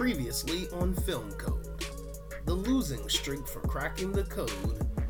Previously 0.00 0.66
on 0.70 0.94
Film 0.94 1.30
Code, 1.32 1.84
the 2.46 2.54
losing 2.54 3.06
streak 3.10 3.46
for 3.46 3.60
cracking 3.60 4.12
the 4.12 4.22
code 4.24 4.50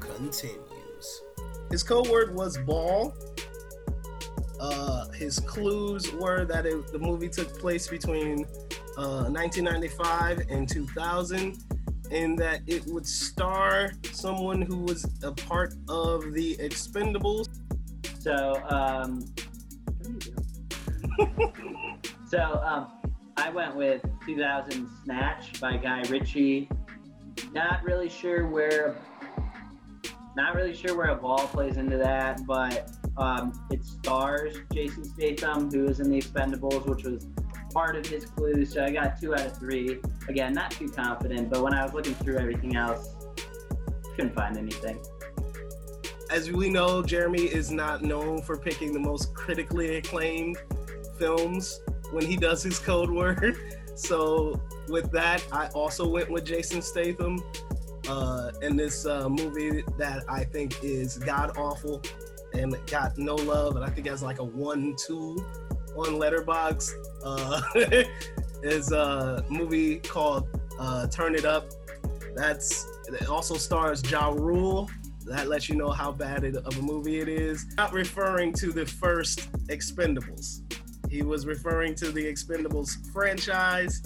continues. 0.00 1.22
His 1.70 1.84
code 1.84 2.08
word 2.08 2.34
was 2.34 2.58
ball. 2.58 3.15
Uh, 4.58 5.08
his 5.11 5.39
clues 5.39 6.13
were 6.15 6.45
that 6.45 6.67
it, 6.67 6.91
the 6.91 6.99
movie 6.99 7.29
took 7.29 7.57
place 7.57 7.87
between 7.87 8.45
uh, 8.98 9.30
1995 9.30 10.40
and 10.50 10.68
2000, 10.68 11.57
and 12.11 12.36
that 12.36 12.62
it 12.66 12.84
would 12.88 13.07
star 13.07 13.93
someone 14.11 14.61
who 14.61 14.79
was 14.79 15.07
a 15.22 15.30
part 15.30 15.72
of 15.88 16.32
the 16.32 16.57
Expendables. 16.57 17.48
So, 18.18 18.61
um, 18.68 19.25
so 22.29 22.61
um, 22.64 22.88
I 23.36 23.50
went 23.50 23.77
with 23.77 24.02
2000 24.34 24.88
Snatch 25.04 25.60
by 25.60 25.77
Guy 25.77 26.02
Ritchie. 26.09 26.68
Not 27.52 27.82
really 27.82 28.09
sure 28.09 28.46
where, 28.46 28.95
not 30.36 30.55
really 30.55 30.72
sure 30.72 30.96
where 30.96 31.09
a 31.09 31.16
ball 31.16 31.48
plays 31.48 31.78
into 31.78 31.96
that, 31.96 32.46
but 32.46 32.92
um, 33.16 33.66
it 33.72 33.84
stars 33.84 34.58
Jason 34.72 35.02
Statham, 35.02 35.69
who 35.69 35.86
is 35.86 35.98
in 35.98 36.08
the 36.08 36.20
Expendables, 36.20 36.86
which 36.86 37.02
was 37.02 37.27
part 37.74 37.96
of 37.96 38.06
his 38.06 38.24
clue. 38.24 38.64
So 38.64 38.84
I 38.84 38.92
got 38.92 39.20
two 39.20 39.34
out 39.34 39.46
of 39.46 39.58
three. 39.58 39.98
Again, 40.28 40.52
not 40.52 40.70
too 40.70 40.88
confident, 40.88 41.50
but 41.50 41.60
when 41.60 41.74
I 41.74 41.83
was 41.83 41.92
looking 41.92 42.14
through 42.14 42.38
everything 42.38 42.77
else, 42.77 43.16
couldn't 44.14 44.36
find 44.36 44.56
anything. 44.56 45.02
As 46.30 46.52
we 46.52 46.70
know, 46.70 47.02
Jeremy 47.02 47.47
is 47.47 47.72
not 47.72 48.02
known 48.02 48.42
for 48.42 48.56
picking 48.56 48.92
the 48.92 49.00
most 49.00 49.34
critically 49.34 49.97
acclaimed 49.97 50.56
films 51.19 51.80
when 52.12 52.24
he 52.24 52.36
does 52.36 52.62
his 52.62 52.78
code 52.78 53.10
word. 53.10 53.56
So 54.00 54.60
with 54.88 55.10
that, 55.12 55.45
I 55.52 55.68
also 55.68 56.08
went 56.08 56.30
with 56.30 56.45
Jason 56.45 56.80
Statham 56.82 57.42
uh, 58.08 58.50
in 58.62 58.77
this 58.77 59.06
uh, 59.06 59.28
movie 59.28 59.84
that 59.98 60.25
I 60.28 60.44
think 60.44 60.83
is 60.83 61.19
god 61.19 61.56
awful 61.56 62.02
and 62.55 62.77
got 62.86 63.19
no 63.19 63.34
love, 63.34 63.77
and 63.77 63.84
I 63.84 63.91
think 63.91 64.06
has 64.08 64.22
like 64.22 64.38
a 64.38 64.44
one 64.44 64.97
two 64.97 65.36
on 65.97 66.14
Letterboxd. 66.14 66.92
Uh, 67.22 67.60
is 68.62 68.92
a 68.92 69.44
movie 69.48 69.97
called 69.97 70.48
uh, 70.78 71.06
Turn 71.08 71.34
It 71.34 71.44
Up. 71.44 71.70
That's 72.34 72.86
it 73.08 73.28
also 73.28 73.56
stars 73.56 74.08
Ja 74.10 74.28
Rule. 74.30 74.91
That 75.27 75.48
lets 75.48 75.69
you 75.69 75.77
know 75.77 75.91
how 75.91 76.10
bad 76.10 76.44
it, 76.44 76.56
of 76.56 76.78
a 76.78 76.82
movie 76.82 77.20
it 77.20 77.28
is. 77.28 77.66
Not 77.77 77.92
referring 77.92 78.53
to 78.55 78.72
the 78.72 78.86
first 78.86 79.53
Expendables. 79.69 80.62
He 81.11 81.22
was 81.22 81.44
referring 81.44 81.97
to 81.97 82.12
the 82.12 82.25
Expendables 82.25 83.12
franchise, 83.12 84.00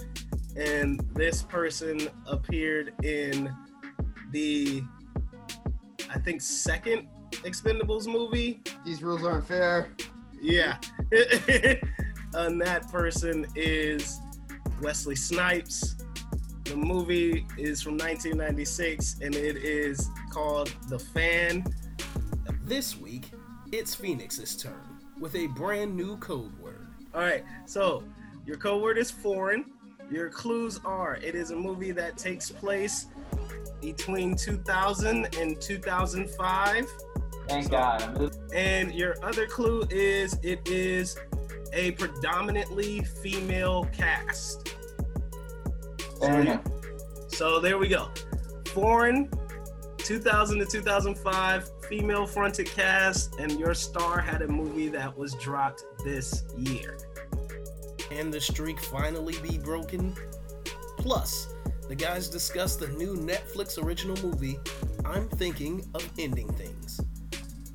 and 0.55 0.99
this 1.13 1.43
person 1.43 2.09
appeared 2.25 2.93
in 3.03 3.55
the, 4.31 4.81
I 6.09 6.17
think, 6.17 6.41
second 6.41 7.07
Expendables 7.31 8.07
movie. 8.07 8.61
These 8.83 9.03
rules 9.03 9.23
aren't 9.23 9.47
fair. 9.47 9.91
Yeah. 10.41 10.77
and 12.33 12.59
that 12.61 12.89
person 12.91 13.45
is 13.55 14.19
Wesley 14.81 15.15
Snipes. 15.15 15.95
The 16.63 16.75
movie 16.75 17.45
is 17.57 17.83
from 17.83 17.97
1996 17.97 19.19
and 19.21 19.35
it 19.35 19.57
is 19.57 20.09
called 20.31 20.73
The 20.89 20.97
Fan. 20.97 21.63
This 22.63 22.97
week, 22.97 23.29
it's 23.71 23.93
Phoenix's 23.93 24.55
turn 24.55 24.81
with 25.19 25.35
a 25.35 25.47
brand 25.47 25.95
new 25.95 26.17
code 26.17 26.57
word. 26.59 26.64
All 27.15 27.21
right, 27.21 27.45
so 27.65 28.03
your 28.45 28.57
code 28.57 28.83
word 28.83 28.97
is 28.97 29.09
foreign. 29.09 29.71
Your 30.11 30.29
clues 30.29 30.81
are 30.83 31.15
it 31.15 31.33
is 31.33 31.51
a 31.51 31.55
movie 31.55 31.91
that 31.91 32.17
takes 32.17 32.49
place 32.51 33.07
between 33.81 34.35
2000 34.35 35.37
and 35.37 35.61
2005. 35.61 36.87
Thank 37.47 37.69
God. 37.71 38.35
And 38.53 38.93
your 38.93 39.15
other 39.23 39.47
clue 39.47 39.85
is 39.89 40.37
it 40.43 40.67
is 40.67 41.17
a 41.71 41.91
predominantly 41.91 43.01
female 43.01 43.85
cast. 43.93 44.75
Enough. 46.21 46.63
So 47.29 47.61
there 47.61 47.77
we 47.77 47.87
go. 47.87 48.09
Foreign, 48.67 49.29
2000 49.97 50.59
to 50.59 50.65
2005, 50.65 51.71
female 51.89 52.25
fronted 52.25 52.67
cast, 52.67 53.39
and 53.39 53.59
your 53.59 53.73
star 53.73 54.19
had 54.19 54.41
a 54.41 54.47
movie 54.47 54.87
that 54.89 55.15
was 55.17 55.33
dropped 55.35 55.83
this 56.03 56.43
year. 56.57 56.97
Can 58.09 58.29
the 58.29 58.39
streak 58.39 58.79
finally 58.79 59.35
be 59.41 59.57
broken? 59.57 60.15
Plus, 60.97 61.55
the 61.87 61.95
guys 61.95 62.29
discuss 62.29 62.75
the 62.75 62.87
new 62.89 63.15
Netflix 63.15 63.83
original 63.83 64.15
movie, 64.23 64.59
I'm 65.03 65.27
Thinking 65.27 65.83
of 65.95 66.07
Ending 66.19 66.47
Things, 66.53 67.01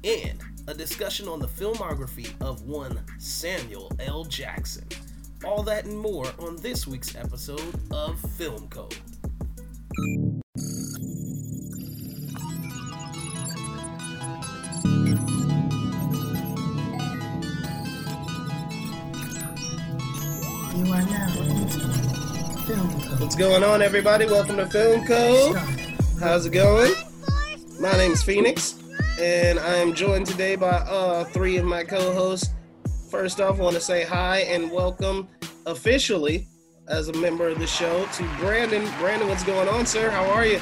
and 0.05 0.41
a 0.69 0.75
discussion 0.75 1.27
on 1.27 1.41
the 1.41 1.49
filmography 1.49 2.33
of 2.41 2.63
one 2.63 3.01
Samuel 3.19 3.91
L. 3.99 4.25
Jackson. 4.25 4.87
All 5.45 5.65
that 5.65 5.85
and 5.87 5.99
more 5.99 6.27
on 6.39 6.55
this 6.59 6.87
week's 6.87 7.17
episode 7.17 7.75
of 7.91 8.17
Film 8.37 8.69
Code. 8.69 8.95
You 20.75 20.85
are 20.93 21.03
now 21.03 21.29
Film 22.65 23.01
Code. 23.01 23.21
What's 23.21 23.35
going 23.35 23.65
on, 23.65 23.83
everybody? 23.83 24.27
Welcome 24.27 24.57
to 24.59 24.67
Film 24.67 25.05
Code. 25.05 25.57
How's 26.21 26.47
it 26.47 26.51
going? 26.51 26.93
My 27.81 27.91
name's 27.97 28.23
Phoenix, 28.23 28.79
and 29.21 29.59
I 29.59 29.75
am 29.75 29.95
joined 29.95 30.27
today 30.27 30.55
by 30.55 30.69
uh, 30.69 31.25
three 31.25 31.57
of 31.57 31.65
my 31.65 31.83
co-hosts. 31.83 32.51
First 33.11 33.41
off, 33.41 33.59
I 33.59 33.63
want 33.65 33.75
to 33.75 33.81
say 33.81 34.05
hi 34.05 34.41
and 34.43 34.71
welcome 34.71 35.29
officially 35.67 36.47
as 36.87 37.09
a 37.09 37.15
member 37.15 37.49
of 37.49 37.59
the 37.59 37.67
show 37.67 38.07
to 38.07 38.23
Brandon. 38.39 38.89
Brandon, 39.01 39.27
what's 39.29 39.43
going 39.43 39.69
on, 39.69 39.87
sir? 39.87 40.09
How 40.09 40.25
are 40.31 40.47
you? 40.47 40.61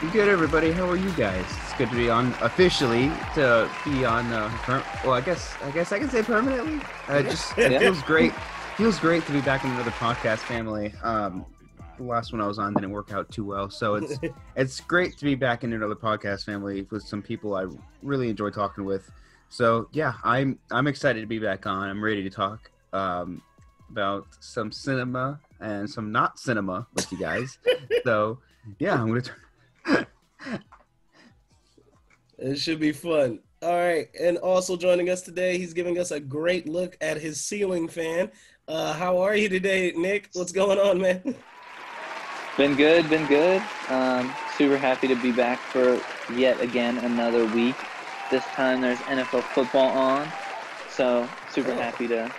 I'm 0.00 0.10
good, 0.10 0.28
everybody. 0.28 0.70
How 0.70 0.88
are 0.88 0.96
you 0.96 1.10
guys? 1.14 1.44
It's 1.64 1.74
good 1.74 1.90
to 1.90 1.96
be 1.96 2.08
on 2.08 2.34
officially 2.40 3.10
to 3.34 3.68
be 3.84 4.04
on. 4.04 4.32
Uh, 4.32 4.48
per- 4.62 4.84
well, 5.02 5.14
I 5.14 5.20
guess 5.20 5.54
I 5.64 5.72
guess 5.72 5.90
I 5.90 5.98
can 5.98 6.08
say 6.08 6.22
permanently. 6.22 6.80
Uh, 7.08 7.22
just 7.24 7.58
it 7.58 7.80
feels 7.80 8.00
great. 8.02 8.32
Feels 8.80 8.98
great 8.98 9.26
to 9.26 9.32
be 9.32 9.42
back 9.42 9.62
in 9.62 9.70
another 9.72 9.90
podcast 9.90 10.38
family. 10.38 10.94
Um, 11.02 11.44
the 11.98 12.04
last 12.04 12.32
one 12.32 12.40
I 12.40 12.46
was 12.46 12.58
on 12.58 12.72
didn't 12.72 12.92
work 12.92 13.12
out 13.12 13.30
too 13.30 13.44
well, 13.44 13.68
so 13.68 13.96
it's 13.96 14.18
it's 14.56 14.80
great 14.80 15.18
to 15.18 15.24
be 15.26 15.34
back 15.34 15.64
in 15.64 15.74
another 15.74 15.94
podcast 15.94 16.46
family 16.46 16.86
with 16.90 17.02
some 17.02 17.20
people 17.20 17.54
I 17.54 17.66
really 18.02 18.30
enjoy 18.30 18.48
talking 18.48 18.86
with. 18.86 19.10
So 19.50 19.90
yeah, 19.92 20.14
I'm 20.24 20.58
I'm 20.70 20.86
excited 20.86 21.20
to 21.20 21.26
be 21.26 21.38
back 21.38 21.66
on. 21.66 21.90
I'm 21.90 22.02
ready 22.02 22.22
to 22.22 22.30
talk 22.30 22.70
um, 22.94 23.42
about 23.90 24.28
some 24.40 24.72
cinema 24.72 25.38
and 25.60 25.88
some 25.88 26.10
not 26.10 26.38
cinema 26.38 26.86
with 26.94 27.12
you 27.12 27.18
guys. 27.18 27.58
so 28.04 28.38
yeah, 28.78 28.94
I'm 28.94 29.08
gonna. 29.08 29.20
Turn- 29.20 30.06
It 32.38 32.58
should 32.58 32.80
be 32.80 32.92
fun. 32.92 33.40
All 33.62 33.76
right, 33.76 34.08
and 34.18 34.38
also 34.38 34.74
joining 34.74 35.10
us 35.10 35.20
today, 35.20 35.58
he's 35.58 35.74
giving 35.74 35.98
us 35.98 36.12
a 36.12 36.18
great 36.18 36.66
look 36.66 36.96
at 37.02 37.18
his 37.18 37.38
ceiling 37.44 37.86
fan. 37.86 38.30
Uh, 38.70 38.92
how 38.92 39.18
are 39.18 39.34
you 39.34 39.48
today, 39.48 39.92
Nick? 39.96 40.28
What's 40.32 40.52
going 40.52 40.78
on, 40.78 41.00
man? 41.00 41.34
Been 42.56 42.76
good, 42.76 43.10
been 43.10 43.26
good. 43.26 43.60
Um, 43.88 44.32
super 44.56 44.78
happy 44.78 45.08
to 45.08 45.16
be 45.16 45.32
back 45.32 45.58
for 45.58 46.00
yet 46.36 46.60
again 46.60 46.98
another 46.98 47.46
week. 47.46 47.74
This 48.30 48.44
time 48.54 48.80
there's 48.80 49.00
NFL 49.00 49.42
football 49.42 49.88
on, 49.88 50.28
so 50.88 51.26
super 51.48 51.72
Oh. 51.72 51.80
happy 51.80 52.06
to 52.06 52.30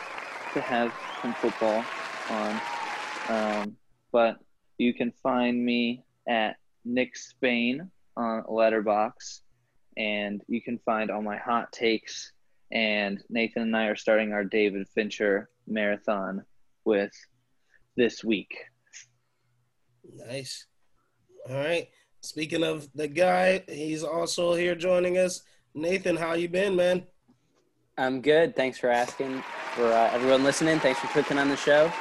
to 0.54 0.62
have 0.62 0.94
some 1.22 1.34
football 1.34 1.84
on. 2.30 2.62
Um, 3.28 3.76
but 4.14 4.38
you 4.78 4.94
can 4.94 5.12
find 5.12 5.66
me 5.66 6.06
at 6.30 6.56
Nick 6.86 7.18
Spain 7.18 7.92
on 8.16 8.44
Letterboxd, 8.44 9.42
and 9.98 10.42
you 10.48 10.62
can 10.62 10.80
find 10.86 11.12
all 11.12 11.22
my 11.22 11.36
hot 11.36 11.74
takes. 11.74 12.32
And 12.72 13.22
Nathan 13.30 13.64
and 13.64 13.76
I 13.76 13.88
are 13.88 13.98
starting 13.98 14.32
our 14.32 14.46
David 14.46 14.88
Fincher 14.88 15.50
marathon 15.72 16.44
with 16.86 17.12
this 17.96 18.24
week. 18.24 18.56
Nice. 20.28 20.68
All 21.50 21.56
right. 21.56 21.88
Speaking 22.22 22.64
of 22.64 22.88
the 22.94 23.08
guy, 23.08 23.64
he's 23.68 24.04
also 24.04 24.54
here 24.54 24.76
joining 24.76 25.18
us. 25.18 25.42
Nathan, 25.74 26.16
how 26.16 26.34
you 26.34 26.50
been, 26.50 26.76
man? 26.76 27.04
I'm 27.98 28.22
good. 28.22 28.56
Thanks 28.56 28.78
for 28.78 28.90
asking. 28.90 29.44
For 29.76 29.86
uh, 29.86 30.12
everyone 30.12 30.44
listening, 30.44 30.80
thanks 30.80 31.00
for 31.00 31.08
clicking 31.08 31.38
on 31.38 31.50
the 31.50 31.56
show. 31.56 31.92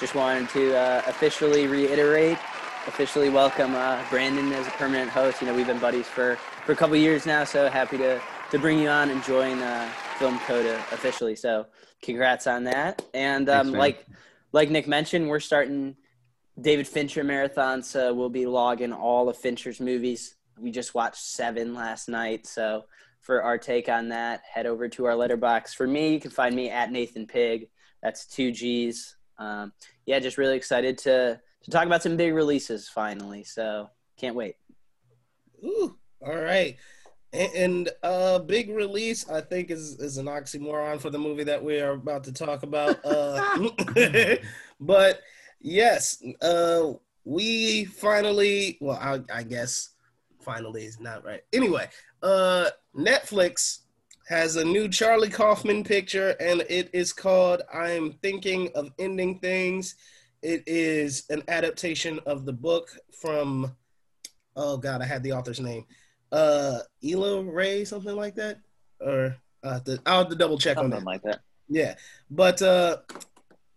Just 0.00 0.14
wanted 0.14 0.48
to 0.50 0.76
uh, 0.76 1.02
officially 1.06 1.66
reiterate, 1.66 2.38
officially 2.86 3.28
welcome 3.28 3.74
uh, 3.74 4.02
Brandon 4.10 4.52
as 4.52 4.66
a 4.66 4.70
permanent 4.72 5.10
host. 5.10 5.40
You 5.40 5.46
know, 5.46 5.54
we've 5.54 5.66
been 5.66 5.78
buddies 5.78 6.06
for, 6.06 6.36
for 6.64 6.72
a 6.72 6.76
couple 6.76 6.96
years 6.96 7.26
now, 7.26 7.44
so 7.44 7.68
happy 7.68 7.98
to, 7.98 8.20
to 8.50 8.58
bring 8.58 8.78
you 8.80 8.88
on 8.88 9.10
and 9.10 9.22
join 9.22 9.60
uh, 9.60 9.88
Film 10.18 10.38
Code 10.40 10.66
officially. 10.92 11.36
So 11.36 11.66
congrats 12.02 12.46
on 12.46 12.64
that. 12.64 13.04
And 13.14 13.48
um, 13.48 13.70
man. 13.70 13.78
like 13.78 14.06
like 14.52 14.70
Nick 14.70 14.88
mentioned, 14.88 15.28
we're 15.28 15.40
starting 15.40 15.96
David 16.60 16.88
Fincher 16.88 17.22
marathon, 17.22 17.82
so 17.82 18.12
we'll 18.12 18.28
be 18.28 18.46
logging 18.46 18.92
all 18.92 19.28
of 19.28 19.36
Fincher's 19.36 19.80
movies. 19.80 20.34
We 20.58 20.70
just 20.70 20.94
watched 20.94 21.22
seven 21.22 21.74
last 21.74 22.08
night, 22.08 22.46
so 22.46 22.84
for 23.20 23.42
our 23.42 23.56
take 23.56 23.88
on 23.88 24.08
that, 24.08 24.42
head 24.52 24.66
over 24.66 24.88
to 24.88 25.04
our 25.04 25.12
Letterboxd. 25.12 25.74
For 25.74 25.86
me, 25.86 26.12
you 26.12 26.20
can 26.20 26.30
find 26.30 26.54
me 26.54 26.68
at 26.70 26.90
Nathan 26.90 27.26
Pig. 27.26 27.68
That's 28.02 28.26
two 28.26 28.50
G's. 28.50 29.16
Um, 29.38 29.72
yeah, 30.06 30.18
just 30.18 30.38
really 30.38 30.56
excited 30.56 30.98
to 30.98 31.40
to 31.62 31.70
talk 31.70 31.86
about 31.86 32.02
some 32.02 32.16
big 32.16 32.34
releases 32.34 32.88
finally. 32.88 33.44
So 33.44 33.90
can't 34.18 34.34
wait. 34.34 34.56
Ooh, 35.64 35.96
all 36.26 36.36
right. 36.36 36.76
And, 37.32 37.88
a 38.02 38.06
uh 38.06 38.38
big 38.40 38.70
release, 38.70 39.28
I 39.28 39.40
think 39.40 39.70
is 39.70 39.96
is 40.00 40.18
an 40.18 40.26
oxymoron 40.26 41.00
for 41.00 41.10
the 41.10 41.18
movie 41.18 41.44
that 41.44 41.62
we 41.62 41.80
are 41.80 41.92
about 41.92 42.24
to 42.24 42.32
talk 42.32 42.64
about. 42.64 42.98
Uh, 43.04 43.68
but 44.80 45.20
yes, 45.60 46.22
uh, 46.42 46.92
we 47.24 47.84
finally, 47.84 48.78
well, 48.80 48.98
I, 49.00 49.20
I 49.32 49.42
guess 49.44 49.90
finally 50.40 50.84
is 50.84 50.98
not 50.98 51.24
right. 51.24 51.42
Anyway, 51.52 51.88
uh, 52.22 52.70
Netflix 52.96 53.80
has 54.28 54.56
a 54.56 54.64
new 54.64 54.88
Charlie 54.88 55.28
Kaufman 55.28 55.84
picture, 55.84 56.30
and 56.40 56.64
it 56.68 56.90
is 56.92 57.12
called 57.12 57.62
"I'm 57.72 58.12
Thinking 58.22 58.70
of 58.74 58.90
Ending 58.98 59.38
Things." 59.38 59.94
It 60.42 60.62
is 60.66 61.24
an 61.30 61.42
adaptation 61.48 62.18
of 62.24 62.46
the 62.46 62.52
book 62.52 62.88
from, 63.12 63.76
oh 64.56 64.78
god, 64.78 65.02
I 65.02 65.04
had 65.04 65.22
the 65.22 65.32
author's 65.32 65.60
name, 65.60 65.84
uh, 66.32 66.78
Ela 67.04 67.42
Ray, 67.42 67.84
something 67.84 68.14
like 68.16 68.34
that, 68.36 68.60
or 69.00 69.36
uh, 69.62 69.80
the, 69.84 70.00
I'll 70.06 70.18
have 70.20 70.28
to 70.30 70.36
double 70.36 70.58
check 70.58 70.76
Something 70.76 70.92
on 70.94 71.04
that. 71.04 71.10
like 71.10 71.22
that. 71.22 71.40
Yeah, 71.68 71.94
but 72.30 72.60
uh, 72.62 72.98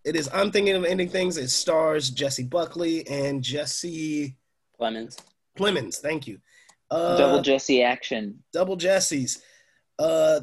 it 0.04 0.16
is. 0.16 0.30
I'm 0.34 0.52
thinking 0.52 0.76
of 0.76 0.86
ending 0.86 1.10
things. 1.10 1.38
It 1.38 1.50
stars 1.50 2.10
Jessie 2.10 2.44
Buckley 2.44 3.08
and 3.08 3.44
Jesse 3.44 4.36
Clemens. 4.78 5.18
Plemons. 5.58 5.98
Thank 5.98 6.28
you. 6.28 6.40
Uh, 6.90 7.18
Double 7.18 7.42
Jesse 7.42 7.82
action. 7.84 8.44
double 8.52 8.76
Jesse's. 8.76 9.42
Uh, 10.00 10.42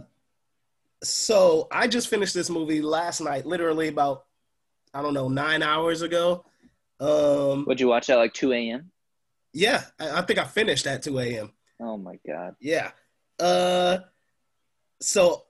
so 1.02 1.66
I 1.72 1.86
just 1.88 2.08
finished 2.08 2.34
this 2.34 2.50
movie 2.50 2.82
last 2.82 3.20
night, 3.20 3.46
literally 3.46 3.88
about 3.88 4.24
I 4.92 5.02
don't 5.02 5.14
know 5.14 5.28
nine 5.28 5.62
hours 5.62 6.02
ago. 6.02 6.44
Um, 6.98 7.64
Would 7.66 7.80
you 7.80 7.88
watch 7.88 8.10
at 8.10 8.16
like 8.16 8.34
2 8.34 8.52
a.m.? 8.52 8.90
yeah, 9.52 9.82
I, 9.98 10.18
I 10.18 10.22
think 10.22 10.38
I 10.38 10.44
finished 10.44 10.86
at 10.86 11.02
2 11.02 11.18
a.m. 11.20 11.52
Oh 11.80 11.96
my 11.96 12.18
god. 12.26 12.56
Yeah. 12.60 12.90
Uh, 13.38 13.98
so 15.00 15.44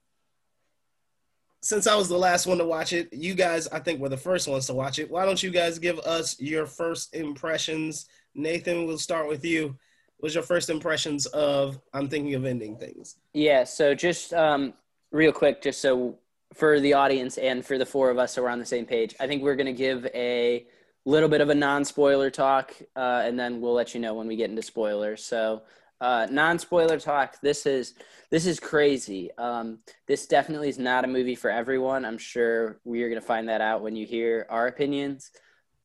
since 1.62 1.86
I 1.86 1.94
was 1.94 2.08
the 2.08 2.16
last 2.16 2.46
one 2.46 2.58
to 2.58 2.64
watch 2.64 2.92
it, 2.92 3.12
you 3.12 3.34
guys, 3.34 3.68
I 3.68 3.80
think, 3.80 4.00
were 4.00 4.08
the 4.08 4.16
first 4.16 4.48
ones 4.48 4.66
to 4.66 4.74
watch 4.74 4.98
it. 4.98 5.10
Why 5.10 5.26
don't 5.26 5.42
you 5.42 5.50
guys 5.50 5.78
give 5.78 5.98
us 6.00 6.40
your 6.40 6.66
first 6.66 7.14
impressions? 7.14 8.06
Nathan, 8.34 8.86
we'll 8.86 8.98
start 8.98 9.28
with 9.28 9.44
you. 9.44 9.76
What 10.16 10.26
was 10.26 10.34
your 10.34 10.44
first 10.44 10.70
impressions 10.70 11.26
of 11.26 11.80
I'm 11.92 12.08
thinking 12.08 12.34
of 12.34 12.44
ending 12.44 12.76
things? 12.76 13.16
Yeah, 13.34 13.64
so 13.64 13.94
just 13.94 14.32
um, 14.32 14.72
real 15.10 15.32
quick, 15.32 15.62
just 15.62 15.80
so 15.80 16.18
for 16.54 16.80
the 16.80 16.94
audience 16.94 17.38
and 17.38 17.64
for 17.64 17.78
the 17.78 17.86
four 17.86 18.10
of 18.10 18.18
us 18.18 18.34
so 18.34 18.42
we're 18.42 18.48
on 18.48 18.58
the 18.58 18.66
same 18.66 18.86
page, 18.86 19.14
I 19.20 19.26
think 19.26 19.42
we're 19.42 19.56
going 19.56 19.66
to 19.66 19.72
give 19.72 20.06
a 20.14 20.66
little 21.04 21.28
bit 21.28 21.40
of 21.40 21.48
a 21.48 21.54
non 21.54 21.84
spoiler 21.84 22.30
talk, 22.30 22.74
uh, 22.96 23.22
and 23.24 23.38
then 23.38 23.60
we'll 23.60 23.74
let 23.74 23.94
you 23.94 24.00
know 24.00 24.14
when 24.14 24.26
we 24.26 24.36
get 24.36 24.50
into 24.50 24.62
spoilers. 24.62 25.24
So, 25.24 25.62
uh, 26.00 26.26
non 26.30 26.58
spoiler 26.58 26.98
talk. 26.98 27.40
This 27.40 27.66
is 27.66 27.94
this 28.30 28.46
is 28.46 28.60
crazy. 28.60 29.30
Um, 29.36 29.80
this 30.06 30.26
definitely 30.26 30.68
is 30.68 30.78
not 30.78 31.04
a 31.04 31.08
movie 31.08 31.34
for 31.34 31.50
everyone. 31.50 32.04
I'm 32.04 32.18
sure 32.18 32.80
we 32.84 33.02
are 33.02 33.08
going 33.08 33.20
to 33.20 33.26
find 33.26 33.48
that 33.48 33.60
out 33.60 33.82
when 33.82 33.96
you 33.96 34.06
hear 34.06 34.46
our 34.48 34.66
opinions. 34.66 35.30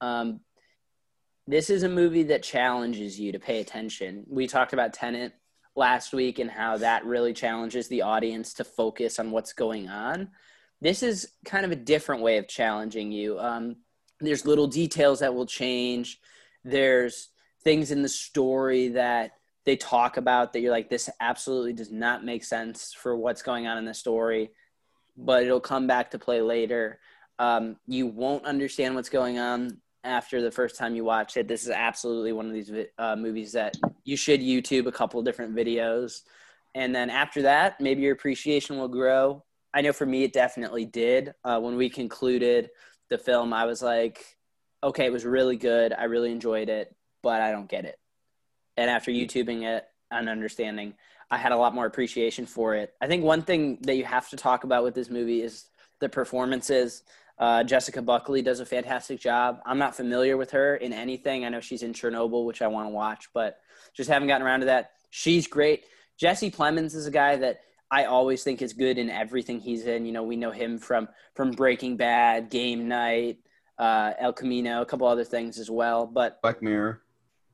Um, 0.01 0.41
this 1.47 1.69
is 1.69 1.83
a 1.83 1.89
movie 1.89 2.23
that 2.23 2.43
challenges 2.43 3.19
you 3.19 3.31
to 3.31 3.39
pay 3.39 3.59
attention. 3.59 4.25
We 4.27 4.47
talked 4.47 4.73
about 4.73 4.93
Tenet 4.93 5.33
last 5.75 6.13
week 6.13 6.39
and 6.39 6.49
how 6.49 6.77
that 6.77 7.05
really 7.05 7.33
challenges 7.33 7.87
the 7.87 8.01
audience 8.01 8.53
to 8.55 8.63
focus 8.63 9.19
on 9.19 9.31
what's 9.31 9.53
going 9.53 9.89
on. 9.89 10.29
This 10.81 11.03
is 11.03 11.27
kind 11.45 11.65
of 11.65 11.71
a 11.71 11.75
different 11.75 12.21
way 12.21 12.37
of 12.37 12.47
challenging 12.47 13.11
you. 13.11 13.39
Um, 13.39 13.77
there's 14.19 14.45
little 14.45 14.67
details 14.67 15.19
that 15.19 15.35
will 15.35 15.45
change. 15.45 16.19
There's 16.63 17.29
things 17.63 17.91
in 17.91 18.01
the 18.01 18.09
story 18.09 18.89
that 18.89 19.31
they 19.65 19.75
talk 19.75 20.17
about 20.17 20.53
that 20.53 20.61
you're 20.61 20.71
like, 20.71 20.89
this 20.89 21.09
absolutely 21.19 21.73
does 21.73 21.91
not 21.91 22.23
make 22.23 22.43
sense 22.43 22.93
for 22.93 23.15
what's 23.17 23.41
going 23.41 23.67
on 23.67 23.77
in 23.77 23.85
the 23.85 23.93
story, 23.93 24.51
but 25.17 25.43
it'll 25.43 25.59
come 25.59 25.87
back 25.87 26.11
to 26.11 26.19
play 26.19 26.41
later. 26.41 26.99
Um, 27.39 27.77
you 27.87 28.07
won't 28.07 28.45
understand 28.45 28.95
what's 28.95 29.09
going 29.09 29.39
on 29.39 29.81
after 30.03 30.41
the 30.41 30.51
first 30.51 30.77
time 30.77 30.95
you 30.95 31.03
watch 31.03 31.35
it. 31.35 31.47
This 31.47 31.63
is 31.63 31.69
absolutely 31.69 32.31
one 32.31 32.45
of 32.45 32.53
these 32.53 32.71
uh, 32.99 33.15
movies 33.15 33.51
that 33.53 33.75
you 34.03 34.15
should 34.15 34.39
YouTube 34.39 34.85
a 34.85 34.91
couple 34.91 35.21
different 35.23 35.55
videos. 35.55 36.21
And 36.75 36.93
then 36.93 37.09
after 37.09 37.41
that, 37.43 37.81
maybe 37.81 38.03
your 38.03 38.13
appreciation 38.13 38.77
will 38.77 38.87
grow. 38.87 39.43
I 39.73 39.81
know 39.81 39.93
for 39.93 40.05
me, 40.05 40.23
it 40.23 40.31
definitely 40.31 40.85
did. 40.85 41.33
Uh, 41.43 41.59
when 41.59 41.75
we 41.75 41.89
concluded 41.89 42.69
the 43.09 43.17
film, 43.17 43.51
I 43.51 43.65
was 43.65 43.81
like, 43.81 44.23
okay, 44.83 45.05
it 45.05 45.11
was 45.11 45.25
really 45.25 45.57
good. 45.57 45.91
I 45.91 46.03
really 46.03 46.31
enjoyed 46.31 46.69
it, 46.69 46.95
but 47.23 47.41
I 47.41 47.51
don't 47.51 47.67
get 47.67 47.85
it. 47.85 47.97
And 48.77 48.89
after 48.89 49.11
YouTubing 49.11 49.63
it 49.63 49.85
and 50.11 50.29
understanding, 50.29 50.93
I 51.31 51.37
had 51.37 51.51
a 51.51 51.57
lot 51.57 51.73
more 51.73 51.85
appreciation 51.85 52.45
for 52.45 52.75
it. 52.75 52.93
I 53.01 53.07
think 53.07 53.23
one 53.23 53.41
thing 53.41 53.79
that 53.81 53.95
you 53.95 54.05
have 54.05 54.29
to 54.29 54.37
talk 54.37 54.63
about 54.63 54.83
with 54.83 54.93
this 54.93 55.09
movie 55.09 55.41
is 55.41 55.65
the 55.99 56.09
performances. 56.09 57.03
Uh, 57.37 57.63
Jessica 57.63 58.01
Buckley 58.01 58.41
does 58.41 58.59
a 58.59 58.65
fantastic 58.65 59.19
job. 59.19 59.59
I'm 59.65 59.77
not 59.77 59.95
familiar 59.95 60.37
with 60.37 60.51
her 60.51 60.75
in 60.75 60.93
anything. 60.93 61.43
I 61.45 61.49
know 61.49 61.59
she's 61.59 61.83
in 61.83 61.93
Chernobyl, 61.93 62.45
which 62.45 62.61
I 62.61 62.67
want 62.67 62.87
to 62.87 62.93
watch, 62.93 63.29
but 63.33 63.59
just 63.93 64.09
haven't 64.09 64.27
gotten 64.27 64.45
around 64.45 64.61
to 64.61 64.67
that. 64.67 64.91
She's 65.09 65.47
great. 65.47 65.85
Jesse 66.17 66.51
Plemons 66.51 66.95
is 66.95 67.07
a 67.07 67.11
guy 67.11 67.35
that 67.37 67.61
I 67.91 68.05
always 68.05 68.43
think 68.43 68.61
is 68.61 68.73
good 68.73 68.97
in 68.97 69.09
everything 69.09 69.59
he's 69.59 69.85
in. 69.85 70.05
You 70.05 70.11
know, 70.11 70.23
we 70.23 70.35
know 70.35 70.51
him 70.51 70.77
from 70.77 71.07
from 71.35 71.51
Breaking 71.51 71.97
Bad, 71.97 72.49
Game 72.49 72.87
Night, 72.87 73.39
uh, 73.77 74.13
El 74.17 74.33
Camino, 74.33 74.81
a 74.81 74.85
couple 74.85 75.07
other 75.07 75.23
things 75.23 75.59
as 75.59 75.69
well. 75.69 76.05
But 76.05 76.41
Black 76.41 76.61
Mirror. 76.61 77.01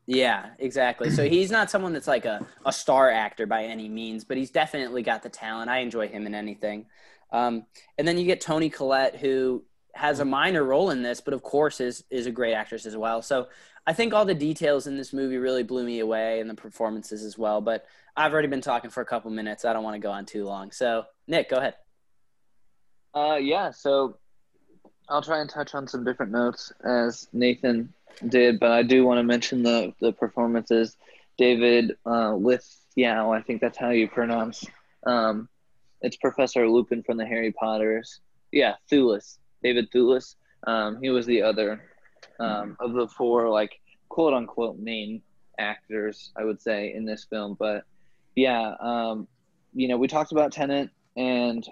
Yeah, 0.08 0.50
exactly. 0.60 1.10
So 1.10 1.28
he's 1.28 1.52
not 1.52 1.70
someone 1.70 1.94
that's 1.94 2.08
like 2.08 2.26
a, 2.26 2.46
a 2.66 2.74
star 2.74 3.10
actor 3.10 3.46
by 3.46 3.66
any 3.66 3.88
means, 3.88 4.24
but 4.24 4.38
he's 4.38 4.52
definitely 4.52 5.04
got 5.04 5.24
the 5.24 5.30
talent. 5.30 5.70
I 5.70 5.80
enjoy 5.80 6.08
him 6.08 6.26
in 6.26 6.36
anything. 6.36 6.88
Um, 7.32 7.66
and 7.98 8.08
then 8.08 8.18
you 8.18 8.26
get 8.26 8.42
Toni 8.42 8.70
Collette, 8.70 9.16
who 9.16 9.64
has 9.94 10.20
a 10.20 10.26
minor 10.26 10.64
role 10.64 10.90
in 10.90 11.02
this, 11.02 11.22
but 11.22 11.34
of 11.34 11.44
course 11.44 11.80
is 11.80 12.04
is 12.10 12.26
a 12.26 12.32
great 12.32 12.54
actress 12.54 12.86
as 12.86 12.98
well. 12.98 13.22
So 13.22 13.48
I 13.86 13.94
think 13.94 14.14
all 14.14 14.26
the 14.26 14.34
details 14.36 14.88
in 14.88 14.98
this 14.98 15.14
movie 15.14 15.38
really 15.38 15.64
blew 15.64 15.84
me 15.84 16.00
away, 16.00 16.40
and 16.40 16.50
the 16.50 16.56
performances 16.56 17.24
as 17.24 17.38
well. 17.38 17.62
But 17.62 17.86
I've 18.16 18.34
already 18.34 18.48
been 18.48 18.62
talking 18.62 18.90
for 18.90 19.02
a 19.02 19.06
couple 19.06 19.32
minutes. 19.32 19.66
I 19.66 19.74
don't 19.74 19.84
want 19.84 19.96
to 19.96 20.00
go 20.00 20.12
on 20.12 20.26
too 20.26 20.46
long. 20.46 20.72
So 20.72 21.06
Nick, 21.28 21.50
go 21.50 21.58
ahead. 21.58 21.76
Uh, 23.14 23.36
yeah. 23.36 23.72
So 23.72 24.18
I'll 25.10 25.22
try 25.22 25.42
and 25.42 25.50
touch 25.50 25.74
on 25.74 25.88
some 25.88 26.04
different 26.04 26.32
notes 26.32 26.72
as 26.86 27.28
Nathan 27.34 27.94
did, 28.28 28.60
but 28.60 28.72
I 28.72 28.84
do 28.84 29.06
want 29.06 29.20
to 29.20 29.24
mention 29.24 29.64
the 29.64 29.94
the 30.00 30.12
performances. 30.12 30.98
David 31.38 31.96
uh, 32.06 32.36
Lithgow, 32.36 33.32
I 33.32 33.42
think 33.42 33.62
that's 33.62 33.78
how 33.78 33.90
you 33.90 34.08
pronounce. 34.08 34.66
Um, 35.06 35.50
it's 36.02 36.16
Professor 36.18 36.68
Lupin 36.68 37.04
from 37.04 37.18
the 37.18 37.26
Harry 37.26 37.52
Potters. 37.52 38.20
Yeah, 38.52 38.76
Thewlis, 38.92 39.38
David 39.64 39.92
Thewlis. 39.92 40.36
Um, 40.68 41.00
he 41.02 41.10
was 41.10 41.26
the 41.26 41.42
other 41.42 41.84
um, 42.40 42.78
of 42.80 42.94
the 42.94 43.08
four, 43.08 43.50
like 43.50 43.80
quote 44.10 44.34
unquote 44.34 44.78
main 44.78 45.22
actors, 45.58 46.32
I 46.36 46.44
would 46.44 46.62
say, 46.62 46.94
in 46.94 47.06
this 47.06 47.26
film. 47.30 47.56
But 47.58 47.86
yeah, 48.36 48.76
um, 48.80 49.28
you 49.74 49.88
know, 49.88 49.98
we 49.98 50.08
talked 50.08 50.32
about 50.32 50.52
Tenet, 50.52 50.90
and 51.16 51.68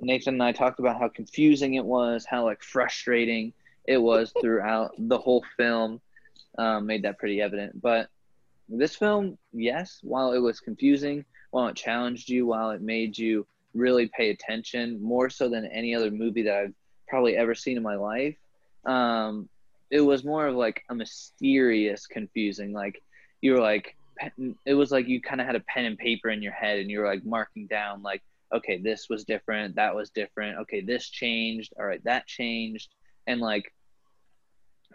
Nathan 0.00 0.34
and 0.34 0.42
I 0.42 0.52
talked 0.52 0.78
about 0.78 0.98
how 0.98 1.08
confusing 1.08 1.74
it 1.74 1.84
was, 1.84 2.26
how 2.28 2.44
like 2.44 2.62
frustrating 2.62 3.52
it 3.86 3.98
was 3.98 4.32
throughout 4.40 4.92
the 4.98 5.18
whole 5.18 5.44
film. 5.56 6.00
Um, 6.58 6.86
made 6.86 7.02
that 7.02 7.18
pretty 7.18 7.42
evident. 7.42 7.80
But 7.82 8.08
this 8.68 8.96
film, 8.96 9.36
yes, 9.52 10.00
while 10.02 10.32
it 10.32 10.38
was 10.38 10.58
confusing, 10.58 11.24
while 11.50 11.68
it 11.68 11.76
challenged 11.76 12.28
you, 12.28 12.46
while 12.46 12.70
it 12.70 12.80
made 12.80 13.16
you 13.16 13.46
really 13.74 14.08
pay 14.08 14.30
attention 14.30 15.02
more 15.02 15.28
so 15.28 15.48
than 15.48 15.66
any 15.66 15.94
other 15.94 16.10
movie 16.10 16.42
that 16.42 16.54
I've 16.54 16.74
probably 17.08 17.36
ever 17.36 17.54
seen 17.54 17.76
in 17.76 17.82
my 17.82 17.96
life. 17.96 18.36
Um, 18.84 19.48
it 19.90 20.00
was 20.00 20.24
more 20.24 20.46
of 20.46 20.56
like 20.56 20.82
a 20.88 20.94
mysterious 20.94 22.06
confusing. 22.06 22.72
Like 22.72 23.02
you 23.40 23.52
were 23.52 23.60
like, 23.60 23.96
it 24.64 24.74
was 24.74 24.90
like 24.90 25.08
you 25.08 25.20
kind 25.20 25.40
of 25.40 25.46
had 25.46 25.56
a 25.56 25.60
pen 25.60 25.84
and 25.84 25.98
paper 25.98 26.30
in 26.30 26.42
your 26.42 26.52
head 26.52 26.78
and 26.78 26.90
you 26.90 27.00
were 27.00 27.06
like 27.06 27.24
marking 27.24 27.66
down 27.66 28.02
like, 28.02 28.22
okay, 28.52 28.78
this 28.78 29.08
was 29.08 29.24
different, 29.24 29.76
that 29.76 29.94
was 29.94 30.10
different. 30.10 30.58
Okay, 30.60 30.80
this 30.80 31.08
changed. 31.08 31.74
All 31.78 31.84
right, 31.84 32.02
that 32.04 32.26
changed. 32.26 32.88
And 33.26 33.40
like, 33.40 33.72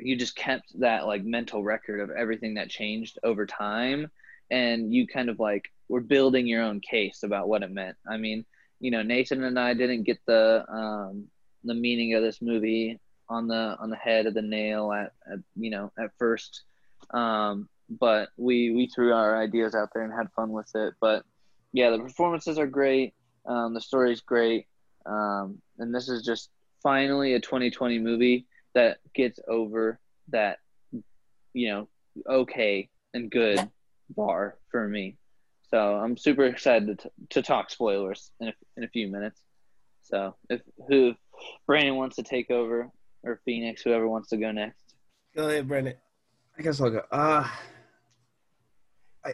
you 0.01 0.15
just 0.15 0.36
kept 0.36 0.79
that 0.79 1.05
like 1.05 1.24
mental 1.24 1.63
record 1.63 2.00
of 2.00 2.10
everything 2.10 2.55
that 2.55 2.70
changed 2.70 3.20
over 3.24 3.46
time 3.46 4.10
and 4.50 4.93
you 4.93 5.08
kind 5.08 5.29
of 5.29 5.39
like 5.39 5.72
were 5.88 6.01
building 6.01 6.46
your 6.46 6.62
own 6.62 6.79
case 6.81 7.24
about 7.24 7.48
what 7.48 7.63
it 7.63 7.72
meant. 7.72 7.96
I 8.08 8.17
mean, 8.17 8.46
you 8.79 8.91
know, 8.91 9.01
Nathan 9.01 9.43
and 9.43 9.58
I 9.58 9.74
didn't 9.74 10.03
get 10.03 10.20
the 10.25 10.65
um, 10.70 11.27
the 11.63 11.74
meaning 11.74 12.13
of 12.15 12.24
this 12.24 12.41
movie 12.41 13.00
on 13.29 13.48
the 13.48 13.77
on 13.79 13.89
the 13.89 13.96
head 13.96 14.25
of 14.25 14.34
the 14.34 14.41
nail 14.41 14.91
at, 14.91 15.13
at 15.31 15.39
you 15.55 15.72
know 15.72 15.91
at 15.98 16.12
first, 16.17 16.63
um, 17.12 17.70
but 17.89 18.29
we 18.38 18.72
we 18.72 18.88
threw 18.88 19.13
our 19.13 19.41
ideas 19.41 19.74
out 19.74 19.89
there 19.93 20.03
and 20.03 20.13
had 20.13 20.31
fun 20.36 20.51
with 20.51 20.70
it. 20.75 20.93
But 21.00 21.24
yeah, 21.72 21.91
the 21.91 22.00
performances 22.00 22.58
are 22.58 22.67
great. 22.67 23.13
Um, 23.46 23.74
the 23.74 23.81
story's 23.81 24.22
great, 24.22 24.67
um, 25.05 25.62
and 25.79 25.93
this 25.93 26.10
is 26.10 26.24
just 26.24 26.50
finally 26.84 27.34
a 27.34 27.39
2020 27.39 28.00
movie 28.00 28.46
that 28.74 28.98
gets 29.13 29.40
over 29.48 30.00
that 30.30 30.58
you 31.54 31.70
know 31.70 31.88
okay 32.30 32.90
and 33.13 33.32
good 33.32 33.70
bar 34.16 34.58
for 34.70 34.88
me. 34.88 35.18
So 35.70 35.96
I'm 35.96 36.18
super 36.18 36.46
excited 36.46 37.00
to, 37.00 37.12
to 37.30 37.42
talk 37.42 37.70
spoilers 37.70 38.32
in 38.40 38.50
a, 38.50 38.54
in 38.78 38.84
a 38.84 38.90
few 38.90 39.08
minutes. 39.08 39.42
So 40.01 40.36
if 40.50 40.62
who 40.90 41.13
Brandon 41.66 41.96
wants 41.96 42.18
to 42.18 42.24
take 42.24 42.51
over 42.51 42.90
or 43.24 43.42
Phoenix, 43.46 43.82
whoever 43.82 44.08
wants 44.08 44.30
to 44.30 44.38
go 44.38 44.51
next. 44.51 44.84
Go 45.36 45.48
ahead, 45.48 45.68
Brandon. 45.68 45.94
I 46.58 46.62
guess 46.62 46.82
I'll 46.82 46.90
go. 46.90 47.04
Uh, 47.12 47.48
I 49.25 49.34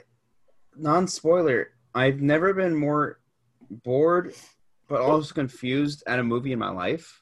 non 0.76 1.08
spoiler. 1.08 1.72
I've 1.96 2.22
never 2.22 2.54
been 2.54 2.76
more 2.76 3.20
bored, 3.72 4.36
but 4.88 5.02
also 5.02 5.34
confused 5.34 6.04
at 6.06 6.20
a 6.20 6.24
movie 6.24 6.52
in 6.52 6.60
my 6.60 6.70
life. 6.70 7.22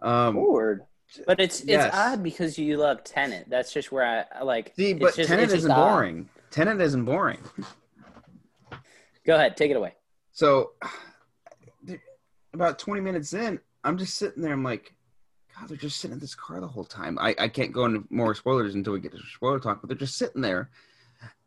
Um, 0.00 0.34
Forward. 0.34 0.82
But 1.26 1.40
it's 1.40 1.60
it's 1.60 1.68
Yes. 1.68 1.94
odd 1.94 2.22
because 2.22 2.58
you 2.58 2.76
love 2.76 3.02
Tenet. 3.04 3.46
That's 3.48 3.72
just 3.72 3.90
where 3.90 4.26
I 4.34 4.42
like. 4.42 4.72
see, 4.76 4.90
it's 4.90 5.00
but 5.00 5.14
just- 5.14 5.28
just 5.30 5.54
isn't 5.54 5.74
boring. 5.74 6.28
Tenet 6.50 6.80
isn't 6.80 7.04
boring. 7.04 7.42
Go 9.26 9.34
ahead, 9.34 9.56
take 9.56 9.70
it 9.70 9.76
away. 9.76 9.94
So, 10.32 10.72
about 12.54 12.78
20 12.78 13.00
minutes 13.00 13.32
in, 13.34 13.60
I'm 13.84 13.98
just 13.98 14.14
sitting 14.16 14.42
there. 14.42 14.52
I'm 14.52 14.62
like, 14.64 14.94
God, 15.58 15.68
they're 15.68 15.76
just 15.76 16.00
sitting 16.00 16.14
in 16.14 16.20
this 16.20 16.34
car 16.34 16.60
the 16.60 16.66
whole 16.68 16.84
time. 16.84 17.18
I, 17.18 17.34
I 17.38 17.48
can't 17.48 17.72
go 17.72 17.84
into 17.84 18.04
more 18.10 18.34
spoilers 18.34 18.74
until 18.74 18.92
we 18.92 19.00
get 19.00 19.12
to 19.12 19.18
spoiler 19.34 19.60
talk, 19.60 19.80
but 19.80 19.88
they're 19.88 19.98
just 19.98 20.16
sitting 20.16 20.40
there. 20.40 20.70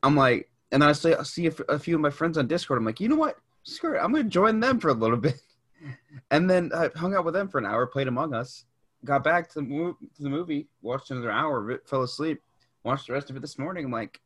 I'm 0.04 0.16
like, 0.16 0.50
and 0.72 0.82
then 0.82 0.90
I 0.90 0.94
see, 0.94 1.14
I 1.14 1.24
see 1.24 1.48
a, 1.48 1.52
f- 1.52 1.62
a 1.70 1.80
few 1.80 1.96
of 1.96 2.02
my 2.02 2.10
friends 2.10 2.38
on 2.38 2.48
Discord. 2.48 2.78
I'm 2.78 2.86
like, 2.86 3.00
you 3.00 3.10
know 3.10 3.16
what? 3.16 3.38
Screw 3.64 3.96
it. 3.96 4.00
I'm 4.00 4.12
going 4.12 4.24
to 4.24 4.30
join 4.30 4.60
them 4.60 4.80
for 4.80 4.90
a 4.90 4.94
little 4.94 5.18
bit. 5.18 5.36
And 6.30 6.48
then 6.48 6.70
I 6.76 6.90
hung 6.96 7.16
out 7.16 7.26
with 7.26 7.34
them 7.34 7.48
for 7.48 7.58
an 7.58 7.66
hour, 7.66 7.88
played 7.88 8.08
Among 8.08 8.36
Us, 8.36 8.66
got 9.06 9.24
back 9.24 9.48
to 9.50 9.56
the, 9.56 9.62
mo- 9.64 9.98
to 10.16 10.24
the 10.24 10.30
movie, 10.30 10.68
watched 10.82 11.12
another 11.12 11.32
hour 11.32 11.64
of 11.64 11.70
it, 11.70 11.88
fell 11.88 12.04
asleep, 12.04 12.42
watched 12.84 13.08
the 13.08 13.14
rest 13.14 13.30
of 13.30 13.36
it 13.36 13.42
this 13.42 13.58
morning. 13.58 13.86
I'm 13.86 13.92
like, 13.92 14.20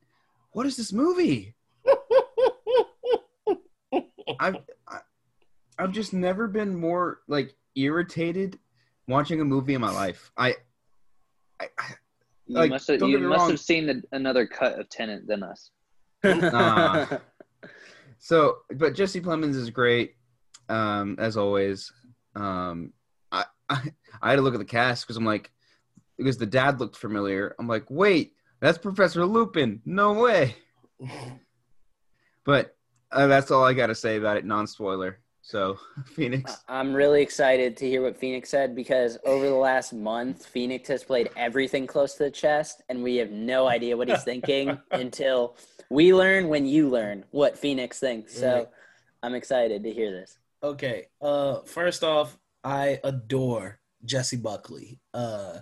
what 0.51 0.65
is 0.65 0.75
this 0.77 0.91
movie? 0.93 1.53
I've 4.39 4.57
I, 4.87 4.99
I've 5.79 5.91
just 5.91 6.13
never 6.13 6.47
been 6.47 6.75
more 6.75 7.19
like 7.27 7.53
irritated 7.75 8.59
watching 9.07 9.41
a 9.41 9.45
movie 9.45 9.73
in 9.75 9.81
my 9.81 9.91
life. 9.91 10.31
I, 10.37 10.55
I, 11.59 11.67
I 11.77 11.87
You 12.47 12.55
Like, 12.57 12.69
must 12.71 12.87
have 12.87 13.01
you 13.01 13.19
must 13.19 13.39
wrong. 13.41 13.49
have 13.51 13.59
seen 13.59 13.85
the, 13.87 14.01
another 14.11 14.45
cut 14.47 14.79
of 14.79 14.89
Tenet 14.89 15.27
than 15.27 15.43
us. 15.43 15.71
Nah. 16.23 17.05
so 18.19 18.57
but 18.75 18.95
Jesse 18.95 19.21
Plemons 19.21 19.55
is 19.55 19.69
great, 19.69 20.15
um, 20.69 21.15
as 21.19 21.37
always. 21.37 21.91
Um, 22.35 22.91
I, 23.69 23.75
I 23.75 23.91
I 24.21 24.29
had 24.31 24.37
to 24.37 24.41
look 24.41 24.55
at 24.55 24.59
the 24.59 24.65
cast 24.65 25.05
because 25.05 25.17
I'm 25.17 25.25
like, 25.25 25.51
because 26.17 26.37
the 26.37 26.45
dad 26.45 26.79
looked 26.79 26.95
familiar. 26.95 27.55
I'm 27.59 27.67
like, 27.67 27.85
wait, 27.89 28.33
that's 28.59 28.77
Professor 28.77 29.25
Lupin. 29.25 29.81
No 29.85 30.13
way. 30.13 30.55
But 32.43 32.75
uh, 33.11 33.27
that's 33.27 33.51
all 33.51 33.63
I 33.63 33.73
got 33.73 33.87
to 33.87 33.95
say 33.95 34.17
about 34.17 34.37
it, 34.37 34.45
non 34.45 34.67
spoiler. 34.67 35.19
So 35.41 35.77
Phoenix. 36.05 36.63
I'm 36.67 36.93
really 36.93 37.21
excited 37.21 37.77
to 37.77 37.87
hear 37.87 38.01
what 38.01 38.17
Phoenix 38.17 38.49
said 38.49 38.75
because 38.75 39.17
over 39.25 39.45
the 39.45 39.55
last 39.55 39.93
month, 39.93 40.45
Phoenix 40.45 40.87
has 40.89 41.03
played 41.03 41.29
everything 41.35 41.85
close 41.85 42.15
to 42.15 42.23
the 42.23 42.31
chest, 42.31 42.81
and 42.89 43.03
we 43.03 43.17
have 43.17 43.31
no 43.31 43.67
idea 43.67 43.95
what 43.97 44.09
he's 44.09 44.23
thinking 44.23 44.77
until 44.91 45.55
we 45.89 46.13
learn 46.13 46.47
when 46.47 46.65
you 46.65 46.89
learn 46.89 47.25
what 47.31 47.57
Phoenix 47.57 47.99
thinks. 47.99 48.35
So 48.35 48.69
I'm 49.21 49.35
excited 49.35 49.83
to 49.83 49.91
hear 49.91 50.11
this. 50.11 50.37
Okay. 50.63 51.07
Uh, 51.21 51.61
first 51.61 52.03
off, 52.03 52.37
I 52.65 52.99
adore 53.03 53.79
Jessie 54.03 54.37
Buckley. 54.37 54.99
Uh, 55.13 55.59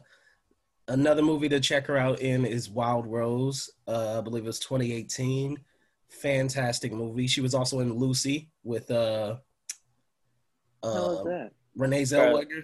another 0.88 1.22
movie 1.22 1.50
to 1.50 1.60
check 1.60 1.86
her 1.88 1.98
out 1.98 2.22
in 2.22 2.46
is 2.46 2.70
Wild 2.70 3.06
Rose. 3.06 3.70
Uh, 3.86 4.20
I 4.20 4.22
believe 4.22 4.46
it 4.46 4.48
was 4.48 4.60
2018. 4.60 5.60
Fantastic 6.10 6.94
movie. 6.94 7.28
She 7.28 7.42
was 7.42 7.54
also 7.54 7.82
in 7.82 7.94
Lucy 7.94 8.50
with 8.64 8.90
uh, 8.90 9.36
uh, 10.82 11.24
that? 11.24 11.52
Renee 11.76 12.04
Zellweger. 12.04 12.64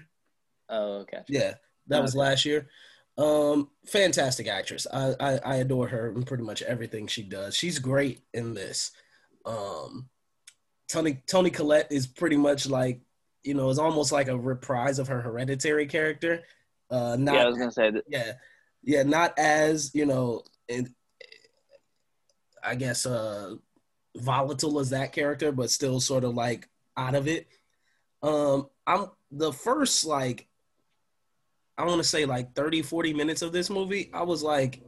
Oh, 0.69 0.99
okay. 0.99 1.21
Yeah, 1.27 1.55
that 1.87 2.01
was 2.01 2.15
last 2.15 2.45
year. 2.45 2.69
Um, 3.17 3.69
fantastic 3.85 4.47
actress. 4.47 4.87
I, 4.93 5.15
I 5.19 5.39
I 5.43 5.55
adore 5.55 5.89
her 5.89 6.11
in 6.11 6.23
pretty 6.23 6.43
much 6.43 6.61
everything 6.61 7.07
she 7.07 7.23
does. 7.23 7.55
She's 7.55 7.77
great 7.77 8.21
in 8.33 8.53
this. 8.53 8.91
Um, 9.45 10.07
Toni 10.87 11.21
Toni 11.27 11.49
Collette 11.49 11.91
is 11.91 12.07
pretty 12.07 12.37
much 12.37 12.69
like 12.69 13.01
you 13.49 13.55
know 13.55 13.67
is 13.69 13.79
almost 13.79 14.11
like 14.11 14.27
a 14.27 14.37
reprise 14.37 14.99
of 14.99 15.07
her 15.07 15.21
Hereditary 15.21 15.87
character. 15.87 16.43
Uh, 16.91 17.15
not 17.19 17.33
yeah, 17.33 17.41
I 17.41 17.47
was 17.47 17.57
gonna 17.57 17.71
say 17.71 17.89
that. 17.89 18.03
yeah, 18.07 18.33
yeah, 18.83 19.01
not 19.01 19.33
as 19.39 19.89
you 19.95 20.05
know, 20.05 20.43
in, 20.67 20.93
I 22.63 22.75
guess 22.75 23.07
uh, 23.07 23.55
volatile 24.15 24.79
as 24.79 24.91
that 24.91 25.13
character, 25.13 25.51
but 25.51 25.71
still 25.71 25.99
sort 25.99 26.23
of 26.23 26.35
like 26.35 26.69
out 26.95 27.15
of 27.15 27.27
it. 27.27 27.47
Um, 28.21 28.67
I'm 28.85 29.07
the 29.31 29.51
first 29.51 30.05
like 30.05 30.47
I 31.75 31.85
want 31.85 31.97
to 31.97 32.07
say 32.07 32.25
like 32.25 32.53
30, 32.53 32.83
40 32.83 33.15
minutes 33.15 33.41
of 33.41 33.51
this 33.51 33.71
movie. 33.71 34.11
I 34.13 34.21
was 34.21 34.43
like 34.43 34.81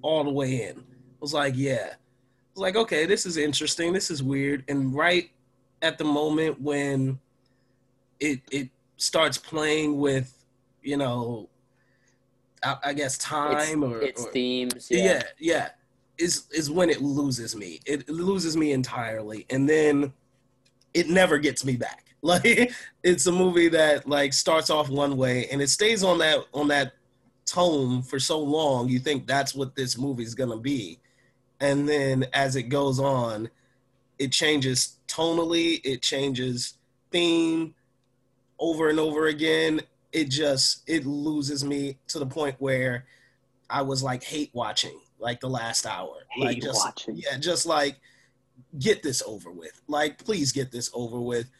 all 0.00 0.24
the 0.24 0.30
way 0.30 0.62
in. 0.62 0.78
I 0.78 1.20
was 1.20 1.34
like, 1.34 1.54
yeah. 1.56 1.88
I 1.90 2.50
was 2.54 2.62
like, 2.62 2.76
okay, 2.76 3.04
this 3.04 3.26
is 3.26 3.36
interesting. 3.36 3.92
This 3.92 4.10
is 4.10 4.22
weird. 4.22 4.64
And 4.68 4.94
right 4.94 5.28
at 5.82 5.98
the 5.98 6.04
moment 6.04 6.58
when 6.58 7.18
it 8.20 8.40
it 8.50 8.68
starts 8.96 9.38
playing 9.38 9.98
with, 9.98 10.32
you 10.82 10.96
know, 10.96 11.48
I, 12.62 12.76
I 12.86 12.92
guess 12.92 13.16
time 13.18 13.84
or, 13.84 14.00
Its 14.02 14.24
or 14.24 14.32
themes. 14.32 14.88
yeah, 14.90 15.04
Yeah. 15.04 15.22
yeah, 15.38 15.68
Is 16.18 16.44
is 16.52 16.70
when 16.70 16.90
it 16.90 17.00
loses 17.00 17.54
me. 17.54 17.80
It 17.86 18.08
loses 18.08 18.56
me 18.56 18.72
entirely, 18.72 19.46
and 19.50 19.68
then 19.68 20.12
it 20.94 21.08
never 21.08 21.38
gets 21.38 21.64
me 21.64 21.76
back. 21.76 22.04
Like 22.20 22.72
it's 23.04 23.26
a 23.26 23.32
movie 23.32 23.68
that 23.68 24.08
like 24.08 24.32
starts 24.32 24.70
off 24.70 24.88
one 24.88 25.16
way 25.16 25.46
and 25.52 25.62
it 25.62 25.68
stays 25.70 26.02
on 26.02 26.18
that 26.18 26.40
on 26.52 26.66
that 26.66 26.94
tone 27.46 28.02
for 28.02 28.18
so 28.18 28.40
long. 28.40 28.88
You 28.88 28.98
think 28.98 29.24
that's 29.28 29.54
what 29.54 29.76
this 29.76 29.96
movie 29.96 30.24
is 30.24 30.34
gonna 30.34 30.56
be, 30.58 30.98
and 31.60 31.88
then 31.88 32.26
as 32.32 32.56
it 32.56 32.64
goes 32.64 32.98
on, 32.98 33.48
it 34.18 34.32
changes 34.32 34.98
tonally. 35.06 35.80
It 35.84 36.02
changes 36.02 36.76
theme 37.12 37.72
over 38.58 38.88
and 38.88 38.98
over 38.98 39.26
again. 39.26 39.80
It 40.12 40.30
just 40.30 40.82
it 40.88 41.04
loses 41.06 41.64
me 41.64 41.98
to 42.08 42.18
the 42.18 42.26
point 42.26 42.56
where 42.58 43.04
I 43.68 43.82
was 43.82 44.02
like 44.02 44.22
hate 44.22 44.50
watching 44.54 44.98
like 45.18 45.40
the 45.40 45.48
last 45.48 45.86
hour. 45.86 46.14
like 46.38 46.60
just 46.60 46.84
watching. 46.84 47.16
yeah, 47.16 47.38
just 47.38 47.66
like 47.66 48.00
get 48.78 49.02
this 49.02 49.22
over 49.26 49.50
with. 49.50 49.80
Like 49.88 50.22
please 50.24 50.52
get 50.52 50.70
this 50.72 50.90
over 50.94 51.20
with. 51.20 51.50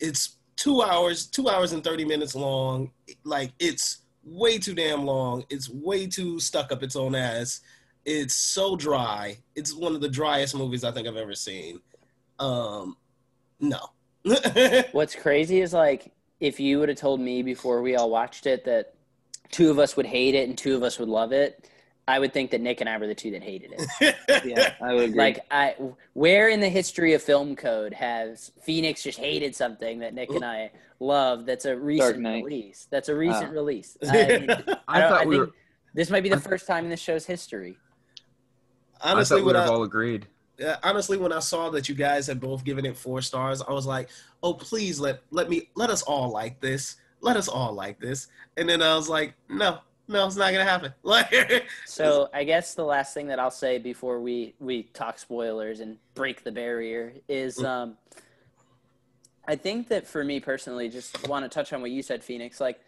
It's 0.00 0.36
2 0.56 0.82
hours, 0.82 1.26
2 1.26 1.48
hours 1.48 1.72
and 1.72 1.82
30 1.82 2.04
minutes 2.04 2.34
long. 2.34 2.92
Like 3.24 3.52
it's 3.58 4.02
way 4.24 4.58
too 4.58 4.74
damn 4.74 5.04
long. 5.04 5.44
It's 5.50 5.68
way 5.68 6.06
too 6.06 6.40
stuck 6.40 6.72
up 6.72 6.82
its 6.82 6.96
own 6.96 7.14
ass. 7.14 7.60
It's 8.04 8.34
so 8.34 8.76
dry. 8.76 9.38
It's 9.54 9.74
one 9.74 9.94
of 9.94 10.00
the 10.00 10.08
driest 10.08 10.56
movies 10.56 10.84
I 10.84 10.92
think 10.92 11.06
I've 11.06 11.16
ever 11.16 11.34
seen. 11.34 11.80
Um 12.38 12.96
no. 13.60 13.80
What's 14.92 15.14
crazy 15.14 15.60
is 15.60 15.72
like 15.72 16.12
if 16.40 16.60
you 16.60 16.78
would 16.78 16.88
have 16.88 16.98
told 16.98 17.20
me 17.20 17.42
before 17.42 17.82
we 17.82 17.96
all 17.96 18.10
watched 18.10 18.46
it 18.46 18.64
that 18.64 18.94
two 19.50 19.70
of 19.70 19.78
us 19.78 19.96
would 19.96 20.06
hate 20.06 20.34
it 20.34 20.48
and 20.48 20.56
two 20.56 20.76
of 20.76 20.82
us 20.82 20.98
would 20.98 21.08
love 21.08 21.32
it, 21.32 21.68
I 22.06 22.18
would 22.18 22.32
think 22.32 22.50
that 22.52 22.60
Nick 22.60 22.80
and 22.80 22.88
I 22.88 22.96
were 22.96 23.06
the 23.06 23.14
two 23.14 23.32
that 23.32 23.42
hated 23.42 23.74
it. 23.76 24.14
Yeah, 24.44 24.74
I 24.80 24.94
would 24.94 25.10
agree. 25.10 25.18
Like 25.18 25.40
I 25.50 25.74
where 26.14 26.48
in 26.48 26.60
the 26.60 26.68
history 26.68 27.12
of 27.14 27.22
film 27.22 27.56
code 27.56 27.92
has 27.92 28.52
Phoenix 28.62 29.02
just 29.02 29.18
hated 29.18 29.54
something 29.54 29.98
that 29.98 30.14
Nick 30.14 30.30
and 30.30 30.44
I 30.44 30.70
love 31.00 31.44
that's 31.44 31.64
a 31.64 31.76
recent 31.76 32.24
release. 32.24 32.86
That's 32.90 33.08
a 33.08 33.14
recent 33.14 33.50
Oh. 33.50 33.54
release. 33.54 33.96
I, 34.08 34.38
mean, 34.38 34.50
I, 34.50 34.76
I, 34.88 35.00
thought 35.08 35.20
I 35.22 35.26
we 35.26 35.36
think 35.36 35.46
were. 35.48 35.54
this 35.94 36.08
might 36.08 36.22
be 36.22 36.28
the 36.28 36.36
I- 36.36 36.40
first 36.40 36.66
time 36.66 36.84
in 36.84 36.90
this 36.90 37.00
show's 37.00 37.26
history. 37.26 37.76
honestly, 39.02 39.36
I 39.36 39.38
thought 39.38 39.44
we 39.44 39.46
would 39.46 39.56
have 39.56 39.70
all 39.70 39.82
agreed. 39.82 40.26
Uh, 40.64 40.76
honestly, 40.82 41.16
when 41.18 41.32
I 41.32 41.38
saw 41.38 41.70
that 41.70 41.88
you 41.88 41.94
guys 41.94 42.26
had 42.26 42.40
both 42.40 42.64
given 42.64 42.84
it 42.84 42.96
four 42.96 43.22
stars, 43.22 43.62
I 43.62 43.72
was 43.72 43.86
like, 43.86 44.08
"Oh, 44.42 44.54
please 44.54 44.98
let 44.98 45.22
let 45.30 45.48
me 45.48 45.70
let 45.74 45.90
us 45.90 46.02
all 46.02 46.30
like 46.30 46.60
this. 46.60 46.96
Let 47.20 47.36
us 47.36 47.48
all 47.48 47.72
like 47.72 48.00
this." 48.00 48.28
And 48.56 48.68
then 48.68 48.82
I 48.82 48.94
was 48.94 49.08
like, 49.08 49.34
"No, 49.48 49.78
no, 50.08 50.26
it's 50.26 50.36
not 50.36 50.52
gonna 50.52 50.64
happen." 50.64 50.92
Like, 51.02 51.64
So 51.86 52.28
I 52.34 52.44
guess 52.44 52.74
the 52.74 52.84
last 52.84 53.14
thing 53.14 53.28
that 53.28 53.38
I'll 53.38 53.50
say 53.50 53.78
before 53.78 54.20
we 54.20 54.54
we 54.58 54.84
talk 54.84 55.18
spoilers 55.18 55.80
and 55.80 55.98
break 56.14 56.44
the 56.44 56.52
barrier 56.52 57.14
is 57.28 57.62
um 57.62 57.96
I 59.46 59.56
think 59.56 59.88
that 59.88 60.06
for 60.06 60.22
me 60.24 60.40
personally, 60.40 60.88
just 60.90 61.26
want 61.26 61.44
to 61.44 61.48
touch 61.48 61.72
on 61.72 61.80
what 61.80 61.90
you 61.90 62.02
said, 62.02 62.22
Phoenix. 62.22 62.60
Like 62.60 62.80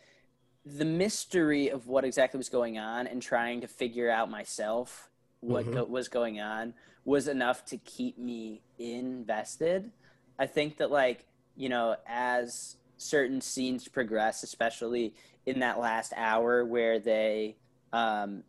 the 0.67 0.85
mystery 0.85 1.69
of 1.69 1.87
what 1.87 2.05
exactly 2.05 2.37
was 2.37 2.50
going 2.50 2.79
on 2.79 3.07
and 3.07 3.23
trying 3.23 3.62
to 3.62 3.69
figure 3.69 4.11
out 4.11 4.31
myself 4.31 5.10
what 5.40 5.66
Mhm. 5.66 5.73
go- 5.75 5.85
was 5.85 6.09
going 6.09 6.40
on 6.40 6.75
was 7.04 7.28
enough 7.28 7.64
to 7.66 7.78
keep 7.78 8.18
me 8.18 8.62
invested. 8.78 9.90
I 10.38 10.47
think 10.47 10.76
that 10.78 10.90
like, 10.90 11.26
you 11.56 11.68
know, 11.68 11.97
as 12.06 12.76
certain 12.97 13.40
scenes 13.40 13.88
progress, 13.88 14.42
especially 14.42 15.14
in 15.47 15.61
that 15.61 15.78
last 15.78 16.12
hour 16.16 16.64
where 16.64 16.99
they 16.99 17.56
um 17.92 18.44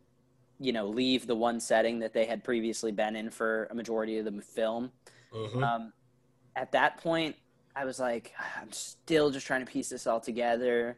you 0.60 0.72
know, 0.72 0.88
leave 0.88 1.26
the 1.26 1.34
one 1.34 1.60
setting 1.60 1.98
that 1.98 2.14
they 2.14 2.24
had 2.26 2.44
previously 2.44 2.92
been 2.92 3.16
in 3.16 3.32
for 3.32 3.68
a 3.72 3.74
majority 3.74 4.20
of 4.20 4.26
the 4.26 4.42
film. 4.44 4.92
Mhm. 5.34 5.64
Um, 5.64 5.94
at 6.56 6.72
that 6.74 6.98
point, 6.98 7.36
I 7.76 7.84
was 7.84 8.00
like, 8.00 8.32
I'm 8.62 8.72
still 8.72 9.32
just 9.32 9.48
trying 9.48 9.66
to 9.66 9.72
piece 9.72 9.90
this 9.90 10.06
all 10.06 10.20
together. 10.20 10.98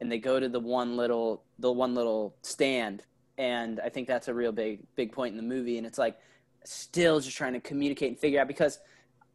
And 0.00 0.12
they 0.12 0.18
go 0.20 0.38
to 0.38 0.48
the 0.48 0.60
one 0.60 0.96
little, 0.96 1.42
the 1.58 1.72
one 1.72 1.92
little 1.92 2.36
stand, 2.42 3.04
and 3.40 3.80
I 3.80 3.88
think 3.88 4.06
that's 4.06 4.28
a 4.28 4.34
real 4.34 4.52
big, 4.52 4.80
big 4.96 5.12
point 5.12 5.30
in 5.32 5.38
the 5.38 5.42
movie. 5.42 5.78
And 5.78 5.86
it's 5.86 5.96
like, 5.96 6.18
still 6.64 7.20
just 7.20 7.34
trying 7.38 7.54
to 7.54 7.60
communicate 7.60 8.10
and 8.10 8.18
figure 8.18 8.38
out 8.38 8.46
because 8.46 8.78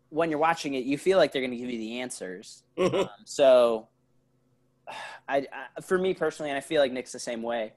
when 0.10 0.30
you're 0.30 0.38
watching 0.38 0.76
it, 0.76 0.86
you 0.86 0.96
feel 1.00 1.18
like 1.18 1.32
they're 1.32 1.42
going 1.42 1.50
to 1.50 1.58
give 1.58 1.72
you 1.72 1.80
the 1.80 2.00
answers. 2.00 2.62
Um, 2.78 3.10
so, 3.26 3.88
I, 5.28 5.38
I, 5.38 5.82
for 5.82 5.98
me 5.98 6.14
personally, 6.14 6.52
and 6.52 6.58
I 6.58 6.62
feel 6.62 6.82
like 6.82 6.92
Nick's 6.92 7.12
the 7.12 7.20
same 7.20 7.42
way. 7.42 7.74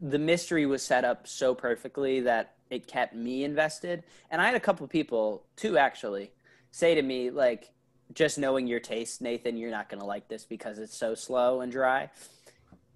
The 0.00 0.20
mystery 0.20 0.66
was 0.66 0.84
set 0.84 1.04
up 1.04 1.26
so 1.26 1.52
perfectly 1.52 2.20
that 2.20 2.54
it 2.70 2.86
kept 2.86 3.12
me 3.12 3.42
invested. 3.42 4.04
And 4.30 4.40
I 4.40 4.46
had 4.46 4.54
a 4.54 4.60
couple 4.60 4.84
of 4.84 4.90
people, 4.90 5.42
two 5.56 5.76
actually, 5.76 6.30
say 6.70 6.94
to 6.94 7.02
me 7.02 7.30
like, 7.30 7.72
just 8.14 8.38
knowing 8.38 8.68
your 8.68 8.80
taste, 8.80 9.20
Nathan, 9.20 9.56
you're 9.56 9.70
not 9.72 9.88
going 9.88 10.00
to 10.00 10.06
like 10.06 10.28
this 10.28 10.44
because 10.44 10.78
it's 10.78 10.96
so 10.96 11.16
slow 11.16 11.60
and 11.60 11.72
dry. 11.72 12.08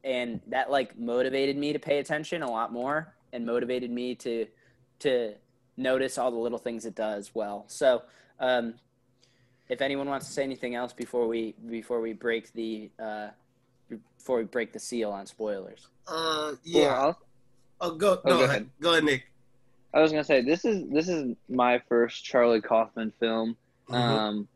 And 0.05 0.41
that 0.49 0.71
like 0.71 0.99
motivated 0.99 1.57
me 1.57 1.73
to 1.73 1.79
pay 1.79 1.99
attention 1.99 2.43
a 2.43 2.51
lot 2.51 2.73
more 2.73 3.15
and 3.33 3.45
motivated 3.47 3.91
me 3.91 4.15
to 4.17 4.47
to 5.01 5.35
notice 5.77 6.19
all 6.19 6.31
the 6.31 6.37
little 6.37 6.59
things 6.59 6.85
it 6.85 6.95
does 6.95 7.31
well. 7.35 7.65
So, 7.69 8.03
um, 8.39 8.75
if 9.69 9.81
anyone 9.81 10.09
wants 10.09 10.27
to 10.27 10.33
say 10.33 10.43
anything 10.45 10.75
else 10.75 10.93
before 10.93 11.27
we 11.27 11.55
before 11.69 12.01
we 12.03 12.13
break 12.13 12.53
the 12.53 12.91
uh, 13.03 13.29
before 13.89 14.39
we 14.39 14.45
break 14.45 14.73
the 14.75 14.79
seal 14.79 15.11
on 15.11 15.27
spoilers. 15.27 15.89
Uh, 16.07 16.53
yeah. 16.63 16.95
I'll- 17.01 17.19
Oh, 17.81 17.91
go, 17.97 18.13
Oh, 18.25 18.29
no, 18.31 18.39
go 18.39 18.45
ahead. 18.45 18.51
ahead. 18.51 18.71
Go 18.81 18.93
ahead, 18.93 19.05
Nick. 19.05 19.25
I 19.93 20.01
was 20.01 20.11
gonna 20.13 20.23
say 20.25 20.43
this 20.43 20.65
is 20.65 20.89
this 20.91 21.09
is 21.09 21.35
my 21.49 21.81
first 21.89 22.25
Charlie 22.25 22.61
Kaufman 22.61 23.13
film. 23.19 23.57
Mhm. 23.89 23.95
Um, 23.95 24.49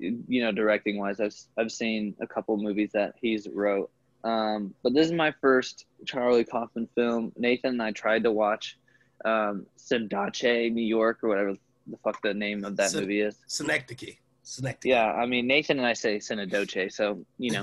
you 0.00 0.42
know, 0.42 0.50
directing 0.52 0.98
wise, 0.98 1.20
I've 1.20 1.34
I've 1.56 1.70
seen 1.72 2.16
a 2.20 2.26
couple 2.26 2.56
movies 2.56 2.90
that 2.94 3.14
he's 3.20 3.48
wrote. 3.48 3.90
Um, 4.24 4.74
but 4.82 4.94
this 4.94 5.06
is 5.06 5.12
my 5.12 5.32
first 5.40 5.86
Charlie 6.06 6.44
Kaufman 6.44 6.88
film. 6.94 7.32
Nathan 7.36 7.70
and 7.72 7.82
I 7.82 7.92
tried 7.92 8.24
to 8.24 8.32
watch 8.32 8.78
um, 9.24 9.66
Synecdoche, 9.76 10.70
New 10.70 10.82
York, 10.84 11.18
or 11.22 11.28
whatever 11.28 11.54
the 11.86 11.96
fuck 12.04 12.20
the 12.22 12.34
name 12.34 12.64
of 12.64 12.76
that 12.76 12.90
Syn- 12.90 13.00
movie 13.02 13.20
is. 13.20 13.36
Synecdoche. 13.46 14.16
Synecdoche. 14.42 14.88
Yeah, 14.90 15.12
I 15.12 15.26
mean 15.26 15.46
Nathan 15.46 15.78
and 15.78 15.86
I 15.86 15.92
say 15.92 16.18
Synecdoche, 16.18 16.90
so 16.90 17.24
you 17.38 17.50
know. 17.52 17.62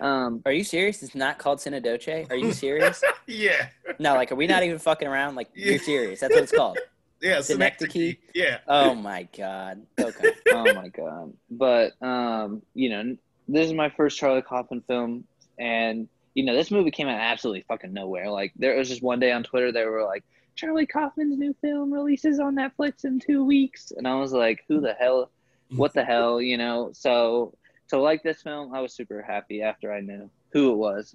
um, 0.00 0.42
Are 0.44 0.52
you 0.52 0.64
serious? 0.64 1.02
It's 1.02 1.14
not 1.14 1.38
called 1.38 1.58
Cinedoche? 1.58 2.30
Are 2.30 2.36
you 2.36 2.52
serious? 2.52 3.02
yeah. 3.26 3.68
no, 3.98 4.14
like, 4.14 4.30
are 4.30 4.34
we 4.36 4.46
not 4.46 4.62
even 4.62 4.78
fucking 4.78 5.08
around? 5.08 5.34
Like, 5.36 5.48
Yeah. 5.54 5.70
you're 5.70 5.78
serious? 5.78 6.20
That's 6.20 6.34
what 6.34 6.42
it's 6.44 6.52
called. 6.52 6.78
Yeah. 7.20 7.40
Synecdoche? 7.40 7.92
Synecdoche. 7.92 8.16
Yeah. 8.34 8.58
Oh 8.66 8.96
my 8.96 9.28
god. 9.36 9.86
Okay. 10.00 10.32
oh 10.52 10.74
my 10.74 10.88
god! 10.88 11.32
But 11.52 11.92
um, 12.02 12.62
you 12.74 12.90
know, 12.90 13.16
this 13.46 13.68
is 13.68 13.72
my 13.74 13.90
first 13.90 14.18
Charlie 14.18 14.42
Kaufman 14.42 14.82
film, 14.88 15.22
and 15.62 16.08
you 16.34 16.44
know, 16.44 16.54
this 16.54 16.70
movie 16.70 16.90
came 16.90 17.08
out 17.08 17.20
absolutely 17.20 17.62
fucking 17.68 17.92
nowhere. 17.92 18.30
Like, 18.30 18.52
there 18.56 18.76
was 18.76 18.88
just 18.88 19.02
one 19.02 19.20
day 19.20 19.32
on 19.32 19.42
Twitter 19.42 19.70
they 19.70 19.84
were 19.84 20.02
like, 20.02 20.24
Charlie 20.54 20.86
Kaufman's 20.86 21.38
new 21.38 21.54
film 21.60 21.92
releases 21.92 22.40
on 22.40 22.56
Netflix 22.56 23.04
in 23.04 23.20
two 23.20 23.44
weeks, 23.44 23.92
and 23.96 24.08
I 24.08 24.14
was 24.16 24.32
like, 24.32 24.64
who 24.66 24.80
the 24.80 24.94
hell? 24.94 25.30
What 25.76 25.94
the 25.94 26.04
hell? 26.04 26.40
You 26.40 26.58
know? 26.58 26.90
So 26.92 27.54
to 27.88 27.98
like 27.98 28.22
this 28.22 28.42
film, 28.42 28.74
I 28.74 28.80
was 28.80 28.92
super 28.92 29.22
happy 29.22 29.62
after 29.62 29.92
I 29.92 30.00
knew 30.00 30.28
who 30.50 30.72
it 30.72 30.76
was. 30.76 31.14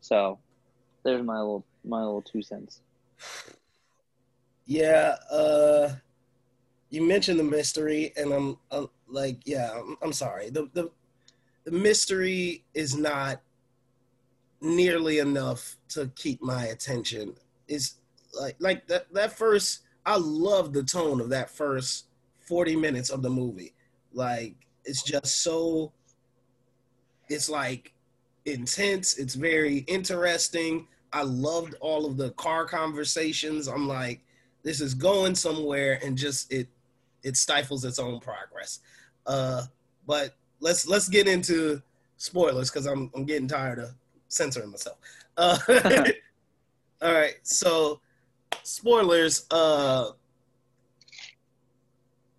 So 0.00 0.38
there's 1.04 1.22
my 1.22 1.38
little 1.38 1.64
my 1.84 1.98
little 1.98 2.22
two 2.22 2.42
cents. 2.42 2.80
Yeah, 4.66 5.16
uh 5.30 5.90
you 6.90 7.02
mentioned 7.02 7.40
the 7.40 7.44
mystery 7.44 8.12
and 8.16 8.32
I'm, 8.32 8.58
I'm 8.70 8.88
like, 9.08 9.40
yeah, 9.44 9.72
I'm, 9.76 9.96
I'm 10.02 10.12
sorry. 10.12 10.50
The, 10.50 10.68
the 10.72 10.90
the 11.64 11.72
mystery 11.72 12.64
is 12.74 12.96
not 12.96 13.40
nearly 14.60 15.18
enough 15.18 15.76
to 15.90 16.10
keep 16.16 16.42
my 16.42 16.66
attention. 16.66 17.34
It's 17.68 17.96
like 18.38 18.56
like 18.58 18.86
that 18.88 19.12
that 19.12 19.36
first 19.36 19.80
I 20.04 20.16
love 20.16 20.72
the 20.72 20.82
tone 20.82 21.20
of 21.20 21.30
that 21.30 21.50
first 21.50 22.06
40 22.40 22.76
minutes 22.76 23.10
of 23.10 23.22
the 23.22 23.30
movie. 23.30 23.74
Like 24.12 24.54
it's 24.84 25.02
just 25.02 25.42
so 25.42 25.92
it's 27.28 27.50
like 27.50 27.92
intense, 28.44 29.18
it's 29.18 29.34
very 29.34 29.78
interesting. 29.88 30.86
I 31.12 31.22
loved 31.22 31.74
all 31.80 32.06
of 32.06 32.16
the 32.16 32.30
car 32.32 32.66
conversations. 32.66 33.66
I'm 33.68 33.88
like 33.88 34.20
this 34.66 34.80
is 34.80 34.94
going 34.94 35.36
somewhere 35.36 36.00
and 36.04 36.18
just 36.18 36.52
it 36.52 36.66
it 37.22 37.36
stifles 37.36 37.84
its 37.84 38.00
own 38.00 38.18
progress 38.18 38.80
uh 39.26 39.62
but 40.06 40.34
let's 40.60 40.86
let's 40.88 41.08
get 41.08 41.28
into 41.28 41.80
spoilers 42.16 42.68
because 42.68 42.84
i'm 42.84 43.08
i'm 43.14 43.24
getting 43.24 43.46
tired 43.46 43.78
of 43.78 43.94
censoring 44.28 44.70
myself 44.70 44.98
uh 45.36 45.58
all 47.02 47.12
right 47.12 47.36
so 47.42 48.00
spoilers 48.62 49.46
uh 49.50 50.10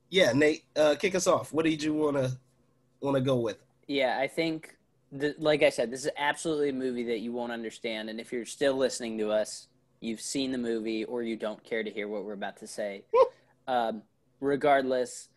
yeah 0.09 0.31
nate 0.33 0.63
uh 0.75 0.95
kick 0.99 1.15
us 1.15 1.27
off 1.27 1.53
what 1.53 1.65
did 1.65 1.81
you 1.81 1.93
want 1.93 2.15
to 2.15 2.31
want 3.01 3.15
to 3.15 3.21
go 3.21 3.35
with 3.37 3.57
Yeah, 3.87 4.17
I 4.19 4.27
think, 4.27 4.75
the, 5.11 5.35
like 5.37 5.63
I 5.63 5.69
said, 5.69 5.91
this 5.91 6.03
is 6.05 6.11
absolutely 6.17 6.69
a 6.69 6.73
movie 6.73 7.05
that 7.05 7.19
you 7.19 7.31
won't 7.31 7.51
understand. 7.51 8.09
And 8.09 8.19
if 8.19 8.33
you're 8.33 8.45
still 8.45 8.75
listening 8.75 9.17
to 9.19 9.31
us, 9.31 9.69
you've 10.01 10.19
seen 10.19 10.51
the 10.51 10.57
movie 10.57 11.05
or 11.05 11.23
you 11.23 11.37
don't 11.37 11.63
care 11.63 11.83
to 11.83 11.89
hear 11.89 12.07
what 12.07 12.25
we're 12.25 12.33
about 12.33 12.57
to 12.57 12.67
say. 12.67 13.03
um, 13.67 14.01
regardless, 14.41 15.29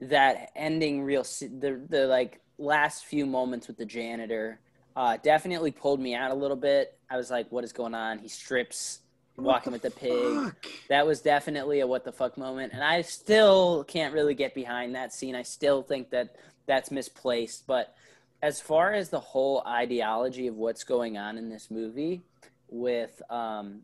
that 0.00 0.50
ending 0.56 1.02
real, 1.02 1.22
the, 1.22 1.80
the 1.88 2.06
like 2.06 2.40
last 2.58 3.04
few 3.04 3.26
moments 3.26 3.68
with 3.68 3.76
the 3.76 3.86
janitor 3.86 4.60
uh, 4.96 5.16
definitely 5.22 5.70
pulled 5.70 6.00
me 6.00 6.14
out 6.14 6.30
a 6.30 6.34
little 6.34 6.56
bit. 6.56 6.98
I 7.10 7.16
was 7.16 7.30
like, 7.30 7.50
what 7.50 7.64
is 7.64 7.72
going 7.72 7.94
on? 7.94 8.18
He 8.18 8.28
strips 8.28 9.00
walking 9.36 9.72
with 9.72 9.82
the 9.82 9.90
pig. 9.90 10.54
That 10.88 11.06
was 11.06 11.20
definitely 11.20 11.80
a 11.80 11.86
what 11.86 12.04
the 12.04 12.12
fuck 12.12 12.38
moment, 12.38 12.72
and 12.72 12.82
I 12.82 13.02
still 13.02 13.84
can't 13.84 14.14
really 14.14 14.34
get 14.34 14.54
behind 14.54 14.94
that 14.94 15.12
scene. 15.12 15.34
I 15.34 15.42
still 15.42 15.82
think 15.82 16.10
that 16.10 16.36
that's 16.66 16.90
misplaced. 16.90 17.66
But 17.66 17.94
as 18.42 18.60
far 18.60 18.92
as 18.92 19.08
the 19.08 19.20
whole 19.20 19.62
ideology 19.66 20.46
of 20.46 20.56
what's 20.56 20.84
going 20.84 21.18
on 21.18 21.38
in 21.38 21.48
this 21.48 21.70
movie, 21.70 22.22
with 22.68 23.22
um, 23.30 23.82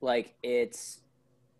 like 0.00 0.34
it's 0.42 1.00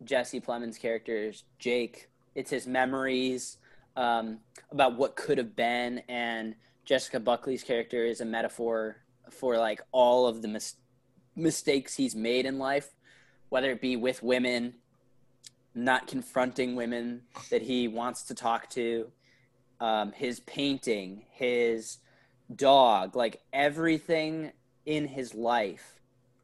Jesse 0.04 0.40
Plemons' 0.40 0.78
character's 0.78 1.44
Jake, 1.58 2.08
it's 2.34 2.50
his 2.50 2.66
memories 2.66 3.58
um, 3.96 4.38
about 4.70 4.96
what 4.96 5.16
could 5.16 5.38
have 5.38 5.54
been, 5.54 6.02
and 6.08 6.54
Jessica 6.84 7.20
Buckley's 7.20 7.62
character 7.62 8.04
is 8.04 8.20
a 8.20 8.24
metaphor 8.24 8.96
for 9.30 9.58
like 9.58 9.80
all 9.92 10.26
of 10.26 10.42
the 10.42 10.48
mis- 10.48 10.76
mistakes 11.36 11.94
he's 11.94 12.14
made 12.14 12.46
in 12.46 12.58
life, 12.58 12.90
whether 13.48 13.70
it 13.70 13.80
be 13.80 13.96
with 13.96 14.22
women, 14.22 14.74
not 15.74 16.06
confronting 16.06 16.74
women 16.74 17.22
that 17.50 17.62
he 17.62 17.88
wants 17.88 18.24
to 18.24 18.34
talk 18.34 18.68
to, 18.70 19.10
um, 19.80 20.12
his 20.12 20.40
painting, 20.40 21.24
his 21.30 21.98
dog, 22.54 23.16
like 23.16 23.40
everything 23.52 24.52
in 24.84 25.06
his 25.06 25.34
life. 25.34 26.00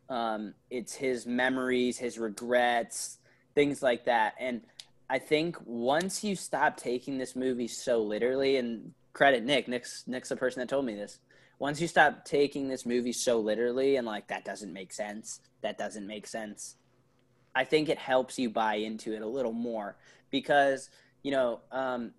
Um, 0.09 0.55
it's 0.71 0.95
his 0.95 1.27
memories, 1.27 1.99
his 1.99 2.19
regrets, 2.19 3.19
things 3.55 3.83
like 3.83 4.07
that. 4.07 4.35
And 4.39 4.63
I 5.11 5.19
think 5.19 5.57
once 5.65 6.25
you 6.25 6.37
stop 6.37 6.77
taking 6.77 7.19
this 7.19 7.37
movie 7.37 7.69
so 7.69 8.03
literally, 8.03 8.57
and 8.57 8.95
credit 9.13 9.45
Nick, 9.45 9.69
Nick's 9.69 10.05
Nick's 10.07 10.29
the 10.29 10.37
person 10.37 10.61
that 10.61 10.69
told 10.69 10.85
me 10.85 10.95
this. 10.95 11.19
Once 11.59 11.81
you 11.81 11.89
stop 11.89 12.25
taking 12.25 12.69
this 12.69 12.87
movie 12.87 13.13
so 13.13 13.41
literally 13.41 13.97
and 13.97 14.07
like 14.07 14.29
that 14.29 14.45
doesn't 14.45 14.73
make 14.73 14.93
sense, 14.93 15.41
that 15.63 15.77
doesn't 15.77 16.07
make 16.07 16.27
sense. 16.27 16.77
I 17.55 17.65
think 17.65 17.89
it 17.89 17.99
helps 17.99 18.39
you 18.39 18.51
buy 18.51 18.77
into 18.77 19.15
it 19.15 19.23
a 19.23 19.27
little 19.27 19.53
more 19.53 19.97
because 20.31 20.91
you 21.23 21.31
know 21.31 21.61
um, 21.73 22.13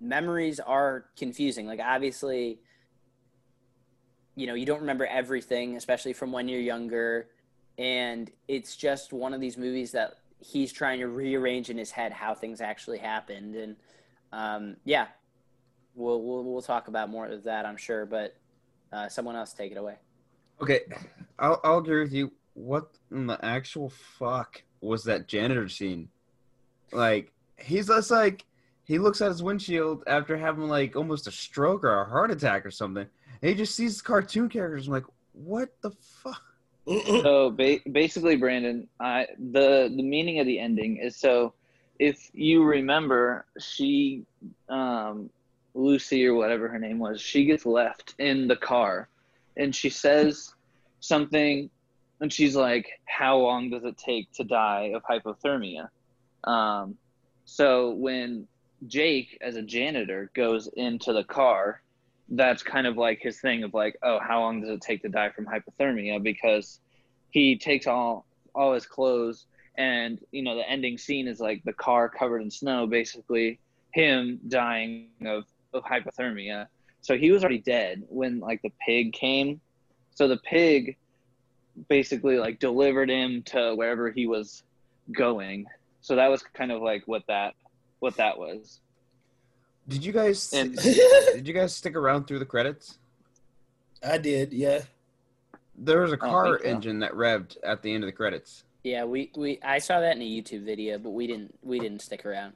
memories 0.00 0.60
are 0.60 1.06
confusing. 1.16 1.66
Like 1.66 1.80
obviously, 1.80 2.60
you 4.36 4.46
know 4.46 4.54
you 4.54 4.66
don't 4.66 4.80
remember 4.80 5.06
everything, 5.06 5.76
especially 5.76 6.12
from 6.12 6.30
when 6.32 6.48
you're 6.48 6.60
younger, 6.60 7.28
and 7.78 8.30
it's 8.48 8.76
just 8.76 9.12
one 9.12 9.34
of 9.34 9.40
these 9.40 9.56
movies 9.56 9.92
that 9.92 10.14
he's 10.38 10.72
trying 10.72 10.98
to 11.00 11.08
rearrange 11.08 11.70
in 11.70 11.78
his 11.78 11.90
head 11.90 12.12
how 12.12 12.34
things 12.34 12.60
actually 12.60 12.98
happened. 12.98 13.54
And 13.54 13.76
um, 14.32 14.76
yeah, 14.84 15.06
we'll, 15.94 16.22
we'll 16.22 16.44
we'll 16.44 16.62
talk 16.62 16.88
about 16.88 17.10
more 17.10 17.26
of 17.26 17.44
that, 17.44 17.66
I'm 17.66 17.76
sure. 17.76 18.06
But 18.06 18.36
uh, 18.92 19.08
someone 19.08 19.36
else 19.36 19.52
take 19.52 19.72
it 19.72 19.78
away. 19.78 19.96
Okay, 20.60 20.80
I'll, 21.38 21.60
I'll 21.64 21.78
agree 21.78 22.02
with 22.02 22.12
you. 22.12 22.32
What 22.54 22.90
in 23.10 23.26
the 23.26 23.42
actual 23.44 23.90
fuck 23.90 24.62
was 24.80 25.04
that 25.04 25.26
janitor 25.26 25.68
scene? 25.68 26.08
Like, 26.92 27.32
he's 27.56 27.86
just 27.86 28.10
like, 28.10 28.44
he 28.84 28.98
looks 28.98 29.20
at 29.20 29.28
his 29.28 29.42
windshield 29.42 30.04
after 30.06 30.36
having 30.36 30.68
like 30.68 30.94
almost 30.94 31.26
a 31.26 31.30
stroke 31.30 31.84
or 31.84 32.02
a 32.02 32.08
heart 32.08 32.30
attack 32.30 32.66
or 32.66 32.70
something. 32.70 33.06
And 33.40 33.48
he 33.48 33.54
just 33.54 33.74
sees 33.74 34.02
cartoon 34.02 34.48
characters. 34.48 34.86
I'm 34.86 34.92
like, 34.92 35.06
what 35.32 35.70
the 35.82 35.90
fuck? 35.90 36.42
So 37.22 37.50
ba- 37.50 37.78
basically, 37.92 38.34
Brandon, 38.34 38.88
I 38.98 39.28
the 39.38 39.92
the 39.96 40.02
meaning 40.02 40.40
of 40.40 40.46
the 40.46 40.58
ending 40.58 40.96
is 40.96 41.16
so. 41.16 41.54
If 42.00 42.28
you 42.32 42.64
remember, 42.64 43.44
she, 43.60 44.24
um, 44.68 45.30
Lucy 45.74 46.26
or 46.26 46.34
whatever 46.34 46.68
her 46.68 46.78
name 46.78 46.98
was, 46.98 47.20
she 47.20 47.44
gets 47.44 47.64
left 47.64 48.14
in 48.18 48.48
the 48.48 48.56
car, 48.56 49.08
and 49.56 49.74
she 49.74 49.90
says 49.90 50.54
something, 51.00 51.70
and 52.20 52.32
she's 52.32 52.54
like, 52.54 52.88
"How 53.04 53.38
long 53.38 53.70
does 53.70 53.84
it 53.84 53.96
take 53.96 54.30
to 54.32 54.44
die 54.44 54.92
of 54.94 55.02
hypothermia?" 55.04 55.88
Um, 56.44 56.96
so 57.44 57.90
when 57.90 58.46
Jake, 58.86 59.38
as 59.40 59.56
a 59.56 59.62
janitor, 59.62 60.30
goes 60.34 60.68
into 60.68 61.12
the 61.12 61.24
car, 61.24 61.82
that's 62.28 62.62
kind 62.62 62.86
of 62.86 62.96
like 62.96 63.20
his 63.20 63.40
thing 63.40 63.62
of 63.62 63.74
like, 63.74 63.96
oh, 64.02 64.18
how 64.20 64.40
long 64.40 64.60
does 64.60 64.70
it 64.70 64.80
take 64.80 65.02
to 65.02 65.08
die 65.08 65.30
from 65.30 65.46
hypothermia? 65.46 66.22
Because 66.22 66.80
he 67.30 67.56
takes 67.56 67.86
all 67.86 68.26
all 68.54 68.74
his 68.74 68.86
clothes, 68.86 69.46
and 69.76 70.18
you 70.30 70.42
know 70.42 70.56
the 70.56 70.68
ending 70.68 70.98
scene 70.98 71.28
is 71.28 71.40
like 71.40 71.62
the 71.64 71.72
car 71.72 72.08
covered 72.08 72.42
in 72.42 72.50
snow, 72.50 72.86
basically 72.86 73.58
him 73.92 74.40
dying 74.48 75.08
of 75.26 75.44
of 75.74 75.84
hypothermia. 75.84 76.66
So 77.00 77.16
he 77.16 77.32
was 77.32 77.42
already 77.42 77.58
dead 77.58 78.04
when 78.08 78.40
like 78.40 78.62
the 78.62 78.72
pig 78.86 79.12
came. 79.12 79.60
So 80.14 80.28
the 80.28 80.36
pig 80.38 80.96
basically 81.88 82.38
like 82.38 82.58
delivered 82.58 83.10
him 83.10 83.42
to 83.46 83.74
wherever 83.74 84.10
he 84.10 84.26
was 84.26 84.62
going. 85.10 85.66
So 86.00 86.16
that 86.16 86.28
was 86.28 86.42
kind 86.54 86.70
of 86.72 86.82
like 86.82 87.06
what 87.06 87.22
that 87.28 87.54
what 88.00 88.16
that 88.16 88.38
was. 88.38 88.80
Did 89.88 90.04
you 90.04 90.12
guys 90.12 90.52
And- 90.52 90.76
did 90.82 91.46
you 91.46 91.54
guys 91.54 91.74
stick 91.74 91.96
around 91.96 92.26
through 92.26 92.38
the 92.38 92.46
credits? 92.46 92.98
I 94.04 94.18
did, 94.18 94.52
yeah. 94.52 94.80
There 95.76 96.00
was 96.00 96.12
a 96.12 96.16
car 96.16 96.58
so. 96.60 96.68
engine 96.68 97.00
that 97.00 97.12
revved 97.12 97.56
at 97.64 97.82
the 97.82 97.92
end 97.92 98.04
of 98.04 98.08
the 98.08 98.12
credits. 98.12 98.64
Yeah, 98.84 99.04
we, 99.04 99.30
we 99.36 99.60
I 99.62 99.78
saw 99.78 100.00
that 100.00 100.16
in 100.16 100.22
a 100.22 100.24
YouTube 100.24 100.64
video, 100.64 100.98
but 100.98 101.10
we 101.10 101.26
didn't 101.26 101.54
we 101.62 101.78
didn't 101.78 102.02
stick 102.02 102.26
around. 102.26 102.54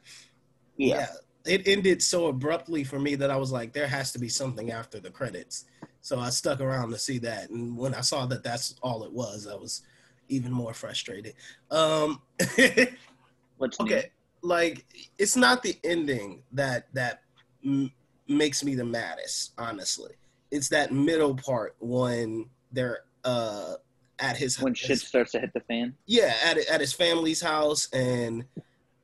Yeah. 0.77 1.07
It 1.47 1.67
ended 1.67 2.03
so 2.03 2.27
abruptly 2.27 2.85
for 2.85 2.99
me 2.99 3.15
that 3.17 3.31
I 3.31 3.37
was 3.37 3.53
like, 3.53 3.73
there 3.73 3.87
has 3.87 4.13
to 4.13 4.19
be 4.19 4.29
something 4.29 4.71
after 4.71 5.01
the 5.01 5.11
credits. 5.11 5.65
So 6.01 6.19
I 6.19 6.31
stuck 6.31 6.61
around 6.61 6.91
to 6.91 6.99
see 6.99 7.19
that. 7.19 7.51
And 7.51 7.77
when 7.77 7.95
I 7.95 8.01
saw 8.01 8.27
that 8.27 8.43
that's 8.43 8.75
all 8.83 9.05
it 9.05 9.13
was, 9.13 9.47
I 9.47 9.55
was 9.55 9.83
even 10.29 10.53
more 10.53 10.75
frustrated. 10.75 11.35
Um, 11.71 12.21
What's 13.57 13.81
okay. 13.81 14.11
Like, 14.43 14.85
it's 15.19 15.37
not 15.37 15.63
the 15.63 15.77
ending 15.83 16.43
that, 16.53 16.87
that 16.95 17.23
m- 17.65 17.93
makes 18.29 18.63
me 18.63 18.75
the 18.75 18.85
maddest, 18.85 19.53
honestly. 19.59 20.13
It's 20.51 20.69
that 20.69 20.93
middle 20.93 21.35
part 21.35 21.75
when 21.81 22.47
they're, 22.73 23.01
uh, 23.25 23.75
at 24.19 24.37
his 24.37 24.59
when 24.61 24.75
shit 24.75 24.99
starts 24.99 25.33
to 25.33 25.41
hit 25.41 25.53
the 25.53 25.61
fan? 25.61 25.95
yeah 26.07 26.35
at 26.43 26.57
at 26.71 26.81
his 26.81 26.93
family's 26.93 27.41
house 27.43 27.87
and 27.93 28.45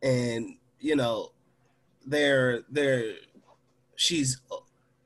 and 0.02 0.56
you 0.80 0.96
know 0.96 1.32
they're 2.06 2.62
they're 2.70 3.14
she's 3.96 4.38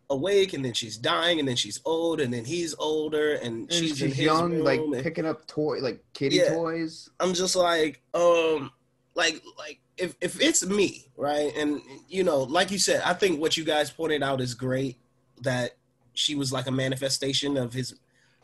awake 0.08 0.52
and 0.52 0.64
then 0.64 0.72
she's 0.72 0.96
dying 0.96 1.38
and 1.40 1.48
then 1.48 1.56
she's 1.56 1.80
old 1.84 2.20
and 2.20 2.32
then 2.32 2.44
he's 2.44 2.74
older 2.78 3.34
and, 3.34 3.62
And 3.62 3.72
she's, 3.72 3.90
she's, 3.90 4.02
in 4.02 4.08
his 4.10 4.18
young, 4.20 4.60
like 4.62 4.78
and 4.80 5.02
picking 5.02 5.26
up 5.26 5.46
toy, 5.46 5.78
like 5.80 6.02
kitty 6.14 6.36
Yeah. 6.36 6.54
toys. 6.54 7.10
I'm 7.18 7.34
just 7.34 7.56
like 7.56 8.00
um 8.14 8.70
like 9.14 9.42
like 9.58 9.80
if 9.96 10.14
if 10.20 10.40
it's 10.40 10.64
me 10.64 11.08
right 11.16 11.52
and 11.56 11.80
you 12.08 12.22
know 12.22 12.42
like 12.42 12.70
you 12.70 12.78
said 12.78 13.00
I 13.04 13.14
think 13.14 13.40
what 13.40 13.56
you 13.56 13.64
guys 13.64 13.90
pointed 13.90 14.22
out 14.22 14.40
is 14.40 14.54
great 14.54 14.96
that 15.42 15.72
she 16.14 16.34
was 16.34 16.52
like 16.52 16.66
a 16.66 16.70
manifestation 16.72 17.56
of 17.56 17.72
his 17.72 17.94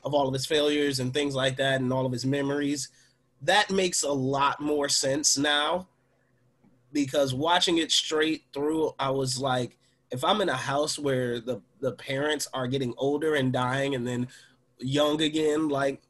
of 0.05 0.15
all 0.15 0.27
of 0.27 0.35
his 0.35 0.47
failures 0.47 0.99
and 0.99 1.15
things 1.15 1.35
like 1.35 1.57
that 1.59 1.81
and 1.81 1.93
all 1.93 2.07
of 2.07 2.13
his 2.13 2.27
memories 2.27 2.89
that 3.43 3.71
makes 3.71 4.03
a 4.03 4.11
lot 4.13 4.61
more 4.61 4.89
sense 4.89 5.39
now 5.39 5.87
because 6.93 7.35
watching 7.35 7.79
it 7.79 7.91
straight 7.91 8.45
through 8.53 8.93
I 8.99 9.11
was 9.11 9.39
like 9.39 9.79
if 10.11 10.23
I'm 10.25 10.41
in 10.41 10.49
a 10.49 10.57
house 10.57 10.99
where 10.99 11.41
the 11.41 11.61
the 11.81 11.93
parents 11.93 12.47
are 12.53 12.67
getting 12.69 12.95
older 12.99 13.35
and 13.35 13.53
dying 13.53 13.95
and 13.95 14.07
then 14.07 14.29
young 14.79 15.23
again 15.23 15.69
like 15.69 16.03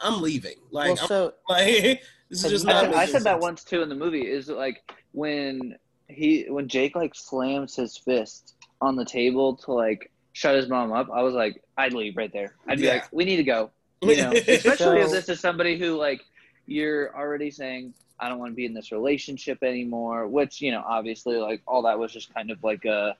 I'm 0.00 0.20
leaving 0.22 0.56
like 0.70 0.94
well, 0.94 0.98
I'm 1.02 1.08
so 1.08 1.34
like 1.48 2.02
this 2.30 2.44
is 2.44 2.50
just 2.50 2.66
I 2.66 2.72
not 2.72 2.80
said, 2.80 2.92
I 2.94 2.96
making 2.98 3.12
said 3.12 3.24
that 3.24 3.40
once 3.40 3.64
too 3.64 3.82
in 3.82 3.88
the 3.88 3.94
movie. 3.94 4.26
Is 4.26 4.48
like 4.48 4.78
when 5.12 5.76
he 6.08 6.46
when 6.48 6.68
Jake 6.68 6.94
like 6.94 7.14
slams 7.14 7.74
his 7.74 7.96
fist 7.96 8.54
on 8.80 8.96
the 8.96 9.04
table 9.04 9.56
to 9.56 9.72
like 9.72 10.10
shut 10.32 10.54
his 10.54 10.68
mom 10.68 10.92
up. 10.92 11.08
I 11.12 11.22
was 11.22 11.34
like, 11.34 11.60
I'd 11.76 11.92
leave 11.92 12.16
right 12.16 12.32
there. 12.32 12.54
I'd 12.68 12.78
be 12.78 12.84
Yeah. 12.84 12.94
like, 12.94 13.08
we 13.12 13.24
need 13.24 13.36
to 13.36 13.42
go. 13.42 13.70
You 14.02 14.16
know, 14.16 14.30
especially 14.48 15.00
if 15.00 15.10
this 15.10 15.28
is 15.28 15.40
somebody 15.40 15.76
who 15.78 15.96
like 15.96 16.20
you're 16.66 17.14
already 17.16 17.50
saying 17.50 17.94
I 18.20 18.28
don't 18.28 18.38
want 18.38 18.52
to 18.52 18.56
be 18.56 18.66
in 18.66 18.74
this 18.74 18.92
relationship 18.92 19.62
anymore. 19.62 20.26
Which 20.26 20.60
you 20.60 20.70
know, 20.70 20.84
obviously, 20.86 21.36
like 21.36 21.62
all 21.66 21.82
that 21.82 21.98
was 21.98 22.12
just 22.12 22.32
kind 22.34 22.50
of 22.50 22.62
like 22.62 22.84
a, 22.84 23.16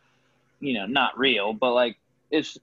you 0.60 0.74
know, 0.74 0.86
not 0.86 1.18
real, 1.18 1.52
but 1.52 1.72
like 1.72 1.96
it's. 2.30 2.58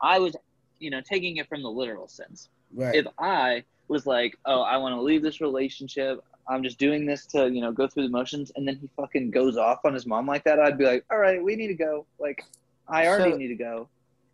I 0.00 0.18
was, 0.18 0.36
you 0.80 0.90
know, 0.90 1.00
taking 1.00 1.36
it 1.38 1.48
from 1.48 1.62
the 1.62 1.70
literal 1.70 2.08
sense 2.08 2.48
right. 2.74 2.94
if 2.94 3.06
I 3.18 3.64
was 3.88 4.06
like, 4.06 4.36
oh, 4.44 4.60
I 4.62 4.76
want 4.76 4.94
to 4.94 5.00
leave 5.00 5.22
this 5.22 5.40
relationship, 5.40 6.22
I'm 6.48 6.62
just 6.62 6.78
doing 6.78 7.06
this 7.06 7.26
to, 7.26 7.48
you 7.48 7.60
know, 7.60 7.72
go 7.72 7.86
through 7.86 8.02
the 8.04 8.08
motions, 8.10 8.52
and 8.56 8.66
then 8.66 8.76
he 8.76 8.88
fucking 8.96 9.30
goes 9.30 9.56
off 9.56 9.84
on 9.84 9.94
his 9.94 10.04
mom 10.06 10.26
like 10.26 10.44
that, 10.44 10.58
I'd 10.58 10.76
be 10.76 10.84
like, 10.84 11.04
all 11.10 11.18
right, 11.18 11.42
we 11.42 11.56
need 11.56 11.68
to 11.68 11.74
go. 11.74 12.06
Like, 12.18 12.44
I 12.88 13.06
already 13.06 13.32
So- 13.32 13.36
need 13.38 13.48
to 13.48 13.54
go. 13.54 13.88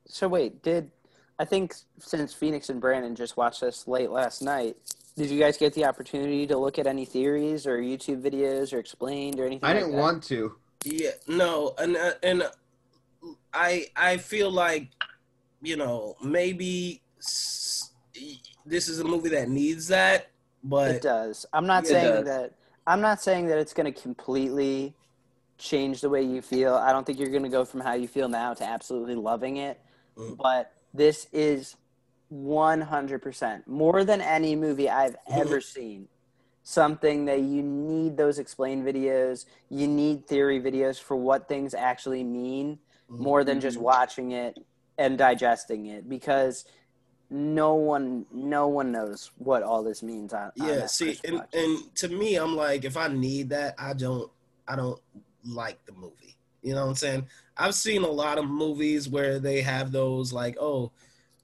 so 0.07 0.29
wait, 0.29 0.63
did 0.63 0.91
I 1.39 1.45
think 1.45 1.75
since 1.99 2.35
Phoenix 2.35 2.69
and 2.69 2.81
Brandon 2.81 3.15
just 3.15 3.37
watched 3.37 3.61
this 3.61 3.89
late 3.89 4.11
last 4.11 4.43
night, 4.43 4.77
did 5.21 5.31
you 5.31 5.39
guys 5.39 5.59
get 5.59 5.75
the 5.75 5.85
opportunity 5.85 6.47
to 6.47 6.57
look 6.57 6.79
at 6.79 6.87
any 6.87 7.05
theories 7.05 7.67
or 7.67 7.79
YouTube 7.79 8.23
videos 8.23 8.73
or 8.73 8.79
explained 8.79 9.39
or 9.39 9.45
anything? 9.45 9.63
I 9.69 9.75
like 9.75 9.83
didn't 9.83 9.93
that? 9.93 10.01
want 10.01 10.23
to. 10.25 10.57
Yeah, 10.83 11.11
no, 11.29 11.75
and 11.77 11.95
uh, 11.95 12.13
and 12.23 12.43
uh, 12.43 12.49
I 13.53 13.85
I 13.95 14.17
feel 14.17 14.51
like 14.51 14.89
you 15.61 15.77
know 15.77 16.17
maybe 16.25 17.03
s- 17.19 17.91
this 18.65 18.89
is 18.89 19.01
a 19.01 19.05
movie 19.05 19.29
that 19.29 19.51
needs 19.51 19.89
that, 19.89 20.31
but 20.65 20.91
It 20.93 21.03
does. 21.03 21.45
I'm 21.53 21.67
not 21.67 21.87
saying 21.87 22.25
does. 22.25 22.25
that. 22.25 22.55
I'm 22.87 23.03
not 23.03 23.21
saying 23.21 23.47
that 23.49 23.59
it's 23.59 23.75
going 23.75 23.93
to 23.93 24.01
completely 24.01 24.95
change 25.59 26.01
the 26.01 26.09
way 26.09 26.23
you 26.23 26.41
feel. 26.41 26.75
I 26.77 26.93
don't 26.93 27.05
think 27.05 27.19
you're 27.19 27.29
going 27.29 27.43
to 27.43 27.51
go 27.51 27.67
from 27.67 27.81
how 27.81 27.93
you 27.93 28.09
feel 28.09 28.31
now 28.31 28.55
to 28.55 28.65
absolutely 28.65 29.17
loving 29.17 29.59
it. 29.59 29.79
Mm. 30.17 30.39
But 30.39 30.73
this 30.95 31.27
is 31.31 31.77
100% 32.33 33.67
more 33.67 34.05
than 34.05 34.21
any 34.21 34.57
movie 34.57 34.89
I've 34.89 35.17
Mm-hmm. 35.29 35.41
ever 35.41 35.61
seen. 35.61 36.09
Something 36.63 37.25
that 37.25 37.41
you 37.41 37.63
need 37.63 38.17
those 38.17 38.39
explain 38.39 38.85
videos. 38.85 39.47
You 39.71 39.89
need 39.89 40.27
theory 40.27 40.61
videos 40.61 41.01
for 41.01 41.17
what 41.17 41.49
things 41.49 41.75
actually 41.75 42.23
mean 42.23 42.79
more 43.09 43.43
than 43.43 43.61
just 43.61 43.79
watching 43.79 44.33
it 44.33 44.59
and 44.99 45.19
digesting 45.19 45.87
it 45.87 46.09
because 46.09 46.65
no 47.29 47.75
one 47.75 48.27
no 48.33 48.69
one 48.69 48.93
knows 48.93 49.31
what 49.39 49.63
all 49.63 49.83
this 49.83 50.03
means 50.03 50.33
on, 50.33 50.53
on 50.61 50.69
yeah. 50.69 50.75
that 50.77 50.91
See, 50.91 51.19
and 51.25 51.43
and 51.53 51.95
to 51.97 52.09
me, 52.09 52.37
I'm 52.37 52.55
like, 52.57 52.85
if 52.85 52.97
I 52.97 53.09
need 53.09 53.49
that, 53.51 53.75
I 53.79 53.95
don't 53.95 54.31
I 54.69 54.77
don't 54.77 55.01
like 55.45 55.85
the 55.87 55.93
movie. 55.93 56.37
You 56.63 56.75
know 56.75 56.83
what 56.83 56.91
I'm 56.91 56.97
saying? 56.97 57.27
I've 57.57 57.75
seen 57.75 58.03
a 58.03 58.11
lot 58.11 58.39
of 58.39 58.47
movies 58.47 59.09
where 59.09 59.39
they 59.39 59.63
have 59.63 59.93
those 59.93 60.33
like, 60.33 60.57
oh, 60.61 60.93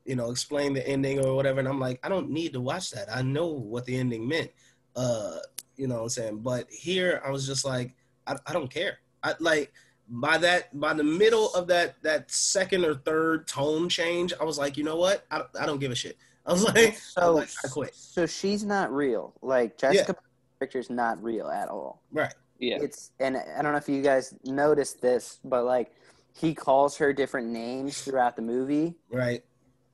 you 0.07 0.17
know, 0.17 0.31
explain 0.31 0.73
the 0.73 0.87
ending 0.87 1.25
or 1.25 1.35
whatever, 1.35 1.59
and 1.59 1.69
I'm 1.69 1.81
like, 1.81 2.01
I 2.03 2.09
don't 2.09 2.31
need 2.31 2.53
to 2.55 2.61
watch 2.61 2.91
that. 2.93 3.09
I 3.15 3.23
know 3.23 3.47
what 3.47 3.85
the 3.87 3.97
ending 3.97 4.27
meant. 4.29 4.51
Uh, 4.95 5.39
you 5.77 5.87
know 5.89 5.97
what 5.97 6.03
I'm 6.03 6.09
saying? 6.09 6.39
But 6.39 6.71
here, 6.71 7.21
I 7.25 7.31
was 7.31 7.47
just 7.47 7.65
like, 7.65 7.95
I, 8.27 8.37
I 8.47 8.53
don't 8.53 8.71
care. 8.71 8.99
I 9.23 9.35
like 9.41 9.73
by 10.09 10.39
that 10.39 10.79
by 10.79 10.95
the 10.95 11.03
middle 11.05 11.53
of 11.55 11.67
that 11.69 12.01
that 12.03 12.31
second 12.31 12.85
or 12.85 12.95
third 12.95 13.47
tone 13.47 13.89
change, 13.89 14.33
I 14.41 14.45
was 14.45 14.59
like, 14.59 14.77
you 14.77 14.85
know 14.85 14.97
what? 14.97 15.25
I, 15.31 15.43
I 15.61 15.67
don't 15.67 15.81
give 15.81 15.91
a 15.91 15.97
shit. 15.97 16.17
I 16.47 16.53
was 16.53 16.63
like, 16.63 16.77
I, 16.77 16.87
was 16.91 17.03
so 17.03 17.33
like, 17.35 17.49
I 17.65 17.69
quit. 17.69 17.95
so 17.95 18.25
she's 18.25 18.63
not 18.65 18.93
real 18.93 19.35
like 19.43 19.77
jessica 19.77 20.15
character's 20.61 20.89
not 20.91 21.21
real 21.21 21.49
at 21.49 21.69
all 21.69 22.03
Right. 22.13 22.33
Yeah. 22.61 22.79
it's 22.81 23.11
and 23.19 23.37
i 23.37 23.61
don't 23.63 23.73
know 23.73 23.79
if 23.79 23.89
you 23.89 24.01
guys 24.01 24.33
noticed 24.45 25.03
this 25.03 25.41
but 25.45 25.65
like 25.65 25.91
he 26.35 26.55
calls 26.55 26.97
her 26.99 27.13
different 27.13 27.49
names 27.49 28.01
throughout 28.03 28.37
the 28.37 28.43
movie 28.43 28.95
Right. 29.11 29.43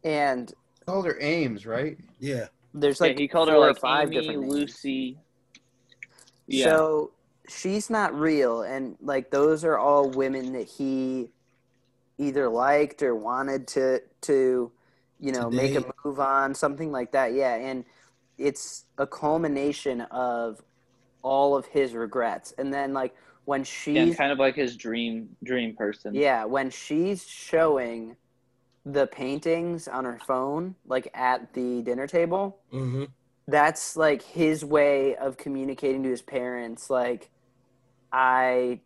And 0.05 0.53
Called 0.87 1.07
her 1.07 1.19
Ames, 1.21 1.65
right? 1.67 1.97
Yeah. 2.19 2.49
there's 2.75 3.01
Yeah, 3.01 3.09
like 3.09 3.19
he 3.19 3.29
called 3.29 3.49
four 3.49 3.55
her 3.57 3.61
or 3.63 3.69
like 3.69 3.79
five 3.79 4.09
Amy, 4.09 4.17
different 4.21 4.41
names. 4.43 4.53
Lucy. 4.53 5.19
Yeah. 6.47 6.65
So 6.65 7.13
she's 7.49 7.89
not 7.89 8.15
real, 8.19 8.63
and 8.63 8.97
like 9.01 9.31
those 9.31 9.65
are 9.65 9.79
all 9.79 10.11
women 10.11 10.53
that 10.55 10.69
he 10.69 11.31
either 12.19 12.49
liked 12.49 13.03
or 13.03 13.15
wanted 13.15 13.67
to 13.69 14.01
to 14.23 14.73
you 15.23 15.31
know, 15.31 15.49
make 15.49 15.71
a 15.77 15.81
Today. 15.81 15.91
move 16.05 16.19
on, 16.19 16.53
something 16.53 16.91
like 16.91 17.13
that. 17.13 17.33
Yeah, 17.33 17.55
and 17.55 17.85
it's 18.39 18.87
a 18.99 19.07
culmination 19.07 20.01
of 20.01 20.61
all 21.23 21.57
of 21.57 21.65
his 21.67 21.95
regrets. 21.95 22.53
And 22.59 22.75
then 22.75 22.93
like 22.93 23.15
when 23.45 23.61
Yeah, 23.61 23.65
she's 24.07 24.17
kind 24.17 24.33
of 24.33 24.41
like 24.41 24.57
his 24.57 24.77
dream 24.77 25.29
dream 25.45 25.77
person. 25.77 26.13
yeah, 26.13 26.45
when 26.45 26.71
she's 26.71 27.25
showing 27.25 28.17
the 28.85 29.07
paintings 29.07 29.89
on 29.89 30.05
her 30.05 30.19
phone, 30.27 30.75
like 30.87 31.09
at 31.15 31.53
the 31.55 31.83
dinner 31.83 32.07
table, 32.07 32.59
hmm 32.71 33.05
that's 33.49 33.97
like 33.97 34.23
his 34.23 34.65
way 34.65 35.17
of 35.17 35.37
communicating 35.37 36.05
to 36.05 36.09
his 36.09 36.23
parents, 36.23 36.89
like, 36.89 37.29
I 38.13 38.81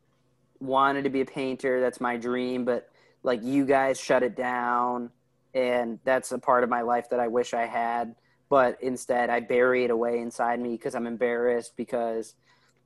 wanted 0.61 1.05
to 1.05 1.11
be 1.11 1.21
a 1.21 1.27
painter, 1.27 1.81
that's 1.81 2.01
my 2.01 2.17
dream, 2.17 2.65
but 2.65 2.89
like 3.23 3.43
you 3.43 3.67
guys 3.67 4.01
shut 4.01 4.23
it 4.23 4.35
down, 4.37 5.11
and 5.55 5.99
that's 6.05 6.33
a 6.33 6.39
part 6.39 6.65
of 6.65 6.71
my 6.71 6.83
life 6.83 7.11
that 7.11 7.21
I 7.21 7.29
wish 7.29 7.53
I 7.55 7.67
had, 7.67 8.15
but 8.49 8.79
instead 8.83 9.31
I 9.31 9.41
bury 9.41 9.85
it 9.85 9.91
away 9.91 10.21
inside 10.21 10.61
me 10.61 10.71
because 10.71 10.95
I'm 10.95 11.07
embarrassed 11.07 11.73
because, 11.77 12.35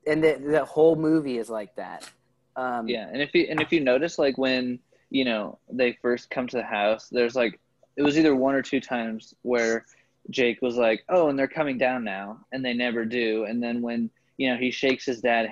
and 0.06 0.24
the 0.24 0.42
the 0.44 0.64
whole 0.64 0.96
movie 0.96 1.38
is 1.38 1.48
like 1.48 1.74
that. 1.76 2.08
Um, 2.56 2.88
Yeah, 2.88 3.06
and 3.12 3.22
if 3.22 3.34
you 3.34 3.46
and 3.48 3.60
if 3.60 3.70
you 3.72 3.80
notice, 3.80 4.18
like 4.18 4.38
when 4.38 4.80
you 5.10 5.24
know 5.24 5.58
they 5.70 5.98
first 6.00 6.30
come 6.30 6.46
to 6.48 6.56
the 6.56 6.62
house, 6.62 7.08
there's 7.10 7.34
like 7.36 7.60
it 7.96 8.02
was 8.02 8.18
either 8.18 8.34
one 8.34 8.54
or 8.54 8.62
two 8.62 8.80
times 8.80 9.34
where 9.42 9.84
Jake 10.30 10.62
was 10.62 10.76
like, 10.76 11.04
"Oh, 11.08 11.28
and 11.28 11.38
they're 11.38 11.48
coming 11.48 11.78
down 11.78 12.04
now," 12.04 12.38
and 12.52 12.64
they 12.64 12.72
never 12.72 13.04
do. 13.04 13.44
And 13.44 13.62
then 13.62 13.82
when 13.82 14.10
you 14.36 14.50
know 14.50 14.56
he 14.56 14.70
shakes 14.70 15.04
his 15.04 15.20
dad's 15.20 15.50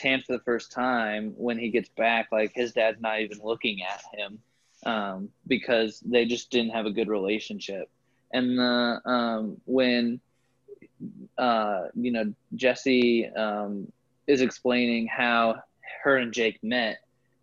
hand 0.00 0.24
for 0.24 0.32
the 0.32 0.42
first 0.44 0.72
time, 0.72 1.34
when 1.36 1.58
he 1.58 1.70
gets 1.70 1.88
back, 1.90 2.28
like 2.32 2.52
his 2.54 2.72
dad's 2.72 3.00
not 3.00 3.20
even 3.20 3.38
looking 3.42 3.82
at 3.82 4.02
him 4.12 4.38
um, 4.86 5.28
because 5.46 6.00
they 6.00 6.24
just 6.24 6.50
didn't 6.50 6.72
have 6.72 6.86
a 6.86 6.90
good 6.90 7.08
relationship. 7.08 7.90
And 8.32 8.58
the 8.58 9.00
um, 9.04 9.60
when 9.66 10.20
uh, 11.38 11.84
you 11.94 12.12
know 12.12 12.32
Jesse 12.54 13.28
um, 13.28 13.92
is 14.26 14.40
explaining 14.40 15.06
how 15.06 15.62
her 16.02 16.16
and 16.16 16.32
Jake 16.32 16.62
met, 16.62 16.98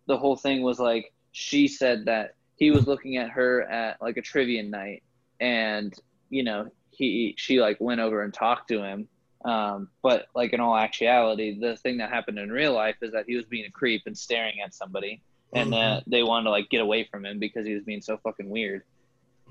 the 0.06 0.16
whole 0.16 0.36
thing 0.36 0.62
was 0.62 0.78
like 0.78 1.12
she 1.32 1.66
said 1.68 2.04
that 2.04 2.34
he 2.56 2.70
was 2.70 2.86
looking 2.86 3.16
at 3.16 3.30
her 3.30 3.62
at 3.62 4.00
like 4.00 4.16
a 4.16 4.22
trivia 4.22 4.62
night, 4.62 5.02
and 5.40 5.94
you 6.30 6.44
know 6.44 6.70
he 6.90 7.34
she 7.36 7.60
like 7.60 7.78
went 7.80 8.00
over 8.00 8.22
and 8.22 8.32
talked 8.32 8.68
to 8.68 8.82
him. 8.82 9.08
Um, 9.44 9.88
but 10.02 10.26
like 10.36 10.52
in 10.52 10.60
all 10.60 10.76
actuality, 10.76 11.58
the 11.58 11.76
thing 11.76 11.98
that 11.98 12.10
happened 12.10 12.38
in 12.38 12.50
real 12.50 12.74
life 12.74 12.96
is 13.02 13.12
that 13.12 13.24
he 13.26 13.34
was 13.34 13.44
being 13.46 13.64
a 13.64 13.70
creep 13.70 14.02
and 14.06 14.16
staring 14.16 14.60
at 14.64 14.72
somebody, 14.72 15.20
and 15.52 15.72
that 15.72 16.04
they 16.06 16.22
wanted 16.22 16.44
to 16.44 16.50
like 16.50 16.70
get 16.70 16.80
away 16.80 17.08
from 17.10 17.24
him 17.24 17.38
because 17.40 17.66
he 17.66 17.74
was 17.74 17.82
being 17.82 18.02
so 18.02 18.16
fucking 18.18 18.48
weird. 18.48 18.82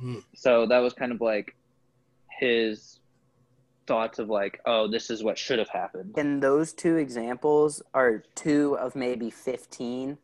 Mhm. 0.02 0.24
So 0.36 0.66
that 0.68 0.80
was 0.80 0.94
kind 0.94 1.12
of 1.12 1.20
like 1.20 1.56
his 2.30 3.00
thoughts 3.88 4.20
of 4.20 4.30
like, 4.30 4.62
oh, 4.66 4.88
this 4.88 5.10
is 5.10 5.24
what 5.24 5.38
should 5.38 5.60
have 5.60 5.68
happened. 5.70 6.14
And 6.18 6.42
those 6.42 6.72
two 6.72 6.96
examples 6.96 7.82
are 7.94 8.24
two 8.36 8.78
of 8.78 8.96
maybe 8.96 9.30
15 9.30 10.18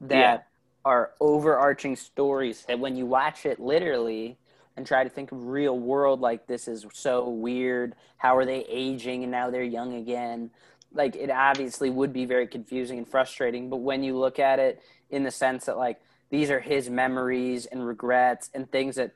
that 0.00 0.16
Yeah. 0.16 0.38
Are 0.84 1.12
overarching 1.20 1.96
stories 1.96 2.64
that 2.66 2.78
when 2.78 2.96
you 2.96 3.06
watch 3.06 3.44
it 3.44 3.60
literally 3.60 4.38
and 4.76 4.86
try 4.86 5.04
to 5.04 5.10
think 5.10 5.32
of 5.32 5.46
real 5.46 5.78
world, 5.78 6.20
like 6.20 6.46
this 6.46 6.68
is 6.68 6.86
so 6.92 7.28
weird. 7.28 7.94
How 8.16 8.36
are 8.36 8.44
they 8.44 8.64
aging 8.68 9.22
and 9.22 9.30
now 9.30 9.50
they're 9.50 9.62
young 9.62 9.94
again? 9.94 10.50
Like 10.92 11.16
it 11.16 11.30
obviously 11.30 11.90
would 11.90 12.12
be 12.12 12.24
very 12.24 12.46
confusing 12.46 12.98
and 12.98 13.06
frustrating. 13.06 13.68
But 13.68 13.78
when 13.78 14.02
you 14.02 14.16
look 14.18 14.38
at 14.38 14.58
it 14.58 14.82
in 15.10 15.22
the 15.22 15.30
sense 15.30 15.66
that 15.66 15.76
like 15.76 16.00
these 16.30 16.50
are 16.50 16.60
his 16.60 16.88
memories 16.88 17.66
and 17.66 17.86
regrets 17.86 18.50
and 18.54 18.70
things 18.70 18.96
that 18.96 19.12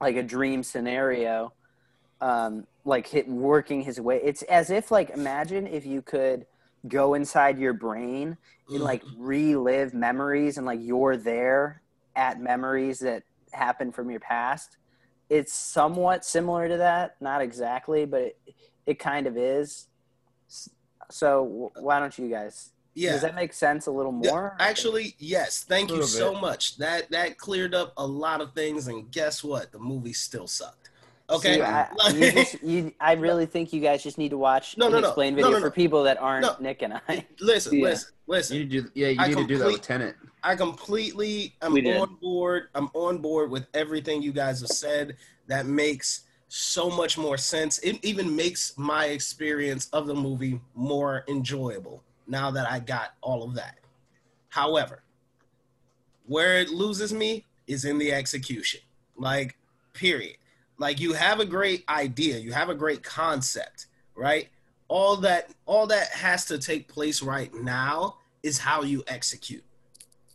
like 0.00 0.16
a 0.16 0.22
dream 0.22 0.62
scenario, 0.62 1.52
um, 2.20 2.66
like 2.84 3.06
hit 3.06 3.28
working 3.28 3.82
his 3.82 4.00
way. 4.00 4.20
It's 4.22 4.42
as 4.42 4.70
if 4.70 4.90
like 4.90 5.10
imagine 5.10 5.66
if 5.66 5.84
you 5.84 6.02
could 6.02 6.46
go 6.88 7.14
inside 7.14 7.58
your 7.58 7.72
brain 7.72 8.36
and 8.68 8.80
mm. 8.80 8.84
like 8.84 9.02
relive 9.16 9.94
memories 9.94 10.56
and 10.56 10.66
like 10.66 10.80
you're 10.82 11.16
there 11.16 11.82
at 12.16 12.40
memories 12.40 12.98
that 13.00 13.22
happened 13.52 13.94
from 13.94 14.10
your 14.10 14.20
past. 14.20 14.76
It's 15.30 15.54
somewhat 15.54 16.24
similar 16.24 16.68
to 16.68 16.76
that, 16.78 17.16
not 17.20 17.40
exactly, 17.40 18.04
but 18.04 18.22
it, 18.22 18.38
it 18.86 18.98
kind 18.98 19.26
of 19.26 19.36
is. 19.36 19.86
So 21.10 21.72
why 21.76 22.00
don't 22.00 22.16
you 22.18 22.28
guys? 22.28 22.70
Yeah. 22.94 23.12
Does 23.12 23.22
that 23.22 23.34
make 23.34 23.52
sense 23.52 23.86
a 23.86 23.90
little 23.90 24.18
Yeah, 24.22 24.30
more? 24.30 24.56
Actually, 24.58 25.14
yes. 25.18 25.64
Thank 25.64 25.90
you 25.90 26.02
so 26.02 26.32
bit. 26.32 26.40
much. 26.42 26.76
That 26.76 27.10
that 27.10 27.38
cleared 27.38 27.74
up 27.74 27.94
a 27.96 28.06
lot 28.06 28.40
of 28.40 28.52
things. 28.52 28.88
And 28.88 29.10
guess 29.10 29.42
what? 29.42 29.72
The 29.72 29.78
movie 29.78 30.12
still 30.12 30.46
sucked. 30.46 30.90
Okay. 31.32 31.54
See, 31.54 31.62
I, 31.62 31.88
you 32.14 32.32
just, 32.32 32.62
you, 32.62 32.92
I 33.00 33.12
really 33.14 33.46
think 33.46 33.72
you 33.72 33.80
guys 33.80 34.02
just 34.02 34.18
need 34.18 34.30
to 34.30 34.38
watch 34.38 34.76
No, 34.76 34.86
an 34.86 34.92
no, 34.92 35.00
no. 35.00 35.08
explain 35.08 35.34
No, 35.34 35.36
video 35.36 35.50
no, 35.52 35.58
no. 35.58 35.64
for 35.64 35.70
people 35.70 36.02
that 36.04 36.18
aren't 36.20 36.42
No. 36.42 36.56
Nick 36.60 36.82
and 36.82 36.94
I. 37.08 37.26
listen, 37.40 37.76
Yeah. 37.78 37.84
listen, 37.84 38.12
listen. 38.26 38.56
You 38.56 38.64
need 38.64 38.70
to 38.72 38.82
do, 38.82 38.90
yeah, 38.94 39.08
you 39.08 39.20
I 39.20 39.28
need 39.28 39.36
to 39.38 39.46
do 39.46 39.58
that 39.58 39.64
with 39.66 39.74
complete- 39.76 39.82
Tenet. 39.82 40.16
I 40.44 40.56
completely 40.56 41.54
I'm 41.62 41.72
We 41.72 41.80
did. 41.82 41.96
on 41.98 42.16
board. 42.20 42.68
I'm 42.74 42.88
on 42.94 43.18
board 43.18 43.50
with 43.50 43.66
everything 43.74 44.22
you 44.22 44.32
guys 44.32 44.60
have 44.60 44.70
said. 44.70 45.16
That 45.46 45.66
makes 45.66 46.22
so 46.48 46.90
much 46.90 47.16
more 47.16 47.36
sense. 47.38 47.78
It 47.78 48.04
even 48.04 48.34
makes 48.34 48.76
my 48.76 49.06
experience 49.06 49.88
of 49.92 50.06
the 50.06 50.14
movie 50.14 50.60
more 50.74 51.24
enjoyable 51.28 52.02
now 52.26 52.50
that 52.50 52.70
I 52.70 52.78
got 52.80 53.14
all 53.22 53.42
of 53.44 53.54
that. 53.54 53.78
However, 54.48 55.02
where 56.26 56.58
it 56.58 56.68
loses 56.70 57.12
me 57.12 57.46
is 57.66 57.84
in 57.84 57.98
the 57.98 58.12
execution. 58.12 58.80
Like, 59.16 59.56
period. 59.92 60.36
Like 60.82 60.98
you 60.98 61.12
have 61.12 61.38
a 61.38 61.44
great 61.44 61.84
idea, 61.88 62.38
you 62.38 62.52
have 62.52 62.68
a 62.68 62.74
great 62.74 63.04
concept, 63.04 63.86
right? 64.16 64.48
All 64.88 65.14
that 65.18 65.54
all 65.64 65.86
that 65.86 66.08
has 66.08 66.44
to 66.46 66.58
take 66.58 66.88
place 66.88 67.22
right 67.22 67.54
now 67.54 68.16
is 68.42 68.58
how 68.58 68.82
you 68.82 69.04
execute. 69.06 69.62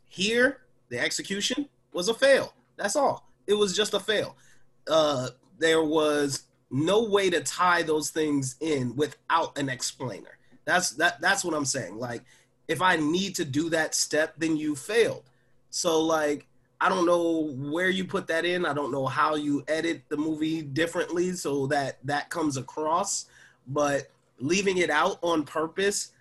Here, 0.07 0.61
the 0.87 0.99
execution 0.99 1.67
was 1.91 2.07
a 2.07 2.13
fail. 2.13 2.53
That's 2.77 2.95
all. 2.95 3.29
It 3.45 3.55
was 3.55 3.75
just 3.75 3.93
a 3.93 3.99
fail. 3.99 4.37
Uh, 4.89 5.31
there 5.59 5.83
was 5.83 6.43
no 6.71 7.03
way 7.03 7.29
to 7.29 7.41
tie 7.41 7.81
those 7.81 8.09
things 8.09 8.55
in 8.61 8.95
without 8.95 9.57
an 9.57 9.67
explainer. 9.67 10.37
That's 10.63 10.91
that. 10.91 11.19
That's 11.19 11.43
what 11.43 11.55
I'm 11.55 11.65
saying. 11.65 11.97
Like, 11.97 12.23
if 12.69 12.81
I 12.81 12.95
need 12.95 13.35
to 13.35 13.43
do 13.43 13.69
that 13.71 13.93
step, 13.93 14.35
then 14.37 14.55
you 14.55 14.77
failed. 14.77 15.23
So 15.71 15.99
like, 15.99 16.46
I 16.79 16.89
don't 16.89 17.05
know 17.05 17.53
where 17.71 17.89
you 17.89 18.05
put 18.05 18.27
that 18.27 18.45
in. 18.45 18.65
I 18.65 18.73
don't 18.73 18.91
know 18.91 19.05
how 19.07 19.35
you 19.35 19.63
edit 19.67 20.03
the 20.09 20.17
movie 20.17 20.61
differently 20.61 21.33
so 21.33 21.65
that 21.67 21.97
that 22.05 22.29
comes 22.29 22.57
across. 22.57 23.25
But 23.67 24.11
leaving 24.39 24.77
it 24.77 24.89
out 24.89 25.17
on 25.23 25.43
purpose 25.43 26.11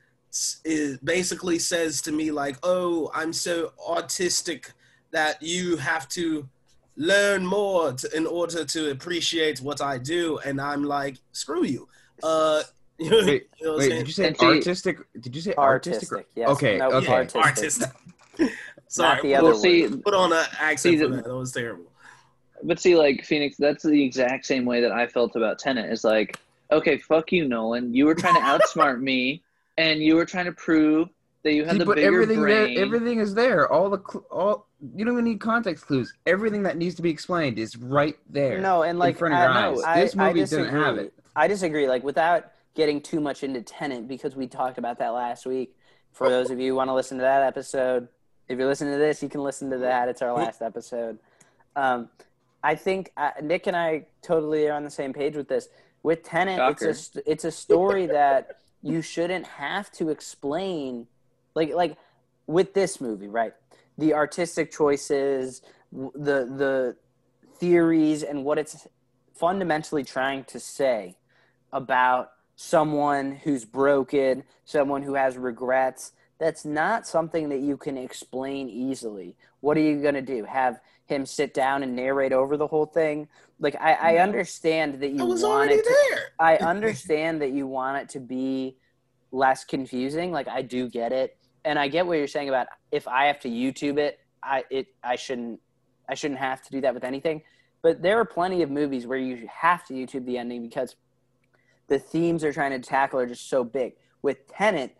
is 0.65 0.99
basically 0.99 1.59
says 1.59 2.01
to 2.03 2.13
me 2.13 2.31
like, 2.31 2.57
"Oh, 2.63 3.11
I'm 3.15 3.33
so 3.33 3.73
autistic 3.87 4.73
that 5.11 5.43
you 5.43 5.77
have 5.77 6.09
to 6.11 6.49
learn 6.97 7.45
more 7.45 7.93
to, 7.93 8.17
in 8.17 8.27
order 8.27 8.65
to 8.65 8.91
appreciate 8.91 9.61
what 9.61 9.81
I 9.83 9.99
do." 9.99 10.39
And 10.39 10.61
I'm 10.61 10.85
like, 10.85 11.19
"Screw 11.33 11.65
you." 11.65 11.89
Uh, 12.23 12.63
you 12.99 13.11
know, 13.11 13.19
Wait, 13.27 13.49
you 13.61 13.67
know 13.67 13.73
what 13.73 13.75
I'm 13.75 13.79
Wait, 13.79 13.89
saying? 13.91 13.99
did 13.99 14.07
you 14.09 14.13
say 14.15 14.27
And 14.29 14.41
artistic? 14.41 14.99
Did 15.21 15.37
you 15.37 15.43
say 15.43 15.55
artistic? 15.59 16.11
Artistic, 16.13 16.29
yes. 16.35 16.49
Okay, 16.49 16.79
No, 16.79 16.93
okay. 16.93 17.13
artistic. 17.13 17.45
artistic. 17.45 17.91
Sorry, 18.97 19.09
Not 19.17 19.23
the 19.23 19.29
put- 19.29 19.35
other 19.39 19.49
Well, 19.51 19.59
see, 19.59 19.89
put 19.89 20.15
on 20.15 20.33
an 20.33 20.45
accent 20.59 20.79
See, 20.81 20.99
for 20.99 21.09
that. 21.09 21.25
That 21.25 21.35
was 21.37 21.53
terrible. 21.53 21.85
But 22.63 22.81
see, 22.81 22.97
like 22.97 23.25
Phoenix, 23.25 23.57
that's 23.59 23.85
the 23.85 24.03
exact 24.03 24.47
same 24.47 24.65
way 24.65 24.81
that 24.81 24.91
I 24.93 25.07
felt 25.07 25.37
about 25.37 25.59
Tenet. 25.59 25.93
Is 25.93 26.05
like, 26.05 26.39
okay, 26.73 26.97
fuck 26.99 27.31
you, 27.33 27.47
Nolan. 27.47 27.95
You 27.95 28.07
were 28.07 28.15
trying 28.15 28.35
to 28.35 28.41
outsmart 28.59 29.01
me, 29.01 29.43
and 29.77 30.01
you 30.03 30.17
were 30.17 30.25
trying 30.25 30.47
to 30.47 30.53
prove 30.53 31.09
that 31.43 31.53
you 31.53 31.65
had 31.65 31.75
He 31.75 31.79
the 31.81 31.85
put 31.85 31.97
bigger 31.97 32.07
everything 32.23 32.41
brain. 32.41 32.75
there. 32.75 32.83
Everything 32.85 33.21
is 33.21 33.35
there. 33.35 33.71
All 33.71 33.91
the 33.91 33.99
cl- 34.11 34.25
all. 34.31 34.67
You 34.95 35.05
don't 35.05 35.15
even 35.15 35.25
need 35.25 35.41
context 35.41 35.87
clues. 35.87 36.13
Everything 36.27 36.63
that 36.65 36.77
needs 36.77 36.95
to 36.97 37.03
be 37.03 37.11
explained 37.11 37.59
is 37.59 37.77
right 37.77 38.17
there. 38.31 38.59
No, 38.61 38.83
and 38.83 38.99
like 38.99 39.15
in 39.15 39.19
front 39.19 39.35
of 39.35 39.41
I, 39.41 39.45
your 39.45 39.53
no, 39.55 39.79
eyes. 39.81 39.85
I, 39.87 40.01
This 40.01 40.15
movie 40.17 40.43
I 40.43 40.45
didn't 40.47 40.69
have 40.69 40.97
it. 40.99 41.13
I 41.35 41.49
disagree. 41.49 41.89
Like 41.89 42.03
without 42.05 42.53
getting 42.75 43.01
too 43.01 43.21
much 43.21 43.43
into 43.43 43.61
Tenet 43.63 44.07
because 44.09 44.35
we 44.37 44.47
talked 44.47 44.79
about 44.79 44.99
that 44.99 45.11
last 45.11 45.45
week. 45.47 45.75
For 46.13 46.29
those 46.31 46.51
of 46.51 46.59
you 46.59 46.71
who 46.71 46.77
want 46.77 46.89
to 46.89 46.95
listen 46.95 47.19
to 47.19 47.23
that 47.23 47.43
episode, 47.43 48.09
if 48.49 48.59
you're 48.59 48.67
listening 48.67 48.95
to 48.95 48.99
this, 48.99 49.23
you 49.23 49.29
can 49.29 49.43
listen 49.43 49.71
to 49.71 49.79
that. 49.79 50.09
It's 50.09 50.23
our 50.23 50.33
last 50.33 50.63
episode. 50.63 51.19
Um, 51.75 52.09
I 52.63 52.75
think 52.75 53.13
uh, 53.17 53.31
Nick 53.43 53.67
and 53.67 53.77
I 53.77 54.07
totally 54.23 54.69
are 54.69 54.75
on 54.75 54.85
the 54.85 54.91
same 54.91 55.13
page 55.13 55.37
with 55.37 55.49
this. 55.49 55.69
With 56.03 56.23
Tenet, 56.23 56.59
it's 56.81 57.17
a 57.17 57.31
it's 57.31 57.45
a 57.45 57.51
story 57.51 58.07
that 58.07 58.61
you 58.83 59.03
shouldn't 59.03 59.47
have 59.47 59.91
to 59.93 60.11
explain. 60.11 61.07
Like 61.55 61.75
like 61.75 61.97
with 62.47 62.75
this 62.75 63.01
movie, 63.01 63.29
right? 63.29 63.53
The 63.99 64.15
artistic 64.15 64.71
choices, 64.71 65.63
the 65.93 66.47
the 66.47 66.97
theories, 67.59 68.23
and 68.23 68.45
what 68.45 68.59
it's 68.59 68.87
fundamentally 69.35 70.05
trying 70.05 70.45
to 70.45 70.61
say 70.61 71.17
about 71.73 72.33
someone 72.57 73.33
who's 73.33 73.65
broken, 73.65 74.45
someone 74.65 75.03
who 75.03 75.15
has 75.15 75.37
regrets. 75.37 76.13
That's 76.39 76.65
not 76.65 77.07
something 77.07 77.49
that 77.49 77.61
you 77.61 77.77
can 77.77 77.97
explain 77.97 78.69
easily. 78.69 79.37
What 79.61 79.77
are 79.77 79.81
you 79.81 80.03
gonna 80.03 80.23
do? 80.23 80.45
Have 80.45 80.81
him 81.07 81.25
sit 81.25 81.55
down 81.55 81.83
and 81.83 81.97
narrate 81.97 82.33
over 82.33 82.57
the 82.57 82.67
whole 82.67 82.87
thing? 82.87 83.29
Like 83.59 83.77
I, 83.81 83.95
I 83.95 84.17
understand 84.19 85.01
that 85.01 85.13
you 85.13 85.25
want 85.25 85.71
it 85.71 85.85
to, 85.85 85.97
there. 86.11 86.21
I 86.39 86.57
understand 86.57 87.41
that 87.43 87.53
you 87.53 87.67
want 87.67 87.97
it 87.99 88.09
to 88.11 88.21
be 88.21 88.77
less 89.33 89.65
confusing. 89.65 90.31
Like 90.31 90.49
I 90.49 90.63
do 90.63 90.89
get 90.89 91.13
it, 91.13 91.39
and 91.65 91.79
I 91.79 91.89
get 91.89 92.07
what 92.07 92.19
you're 92.19 92.27
saying 92.27 92.49
about 92.49 92.67
if 92.93 93.09
I 93.09 93.27
have 93.27 93.41
to 93.41 93.49
YouTube 93.49 93.99
it, 93.99 94.21
I 94.43 94.65
it 94.71 94.89
I 95.03 95.17
shouldn't 95.17 95.61
I 96.09 96.15
shouldn't 96.15 96.41
have 96.41 96.63
to 96.63 96.71
do 96.71 96.81
that 96.83 96.93
with 96.93 97.05
anything. 97.05 97.43
But 97.83 98.03
there 98.03 98.19
are 98.19 98.25
plenty 98.25 98.63
of 98.63 98.71
movies 98.71 99.07
where 99.07 99.19
you 99.19 99.49
have 99.51 99.87
to 99.87 99.95
YouTube 99.95 100.27
the 100.27 100.39
ending 100.39 100.63
because 100.63 100.97
the 101.89 101.99
themes 101.99 102.43
they're 102.43 102.53
trying 102.53 102.73
to 102.73 102.81
tackle 102.81 103.21
are 103.21 103.27
just 103.27 103.49
so 103.49 103.65
big. 103.65 103.95
With 104.23 104.49
Tenet, 104.49 104.97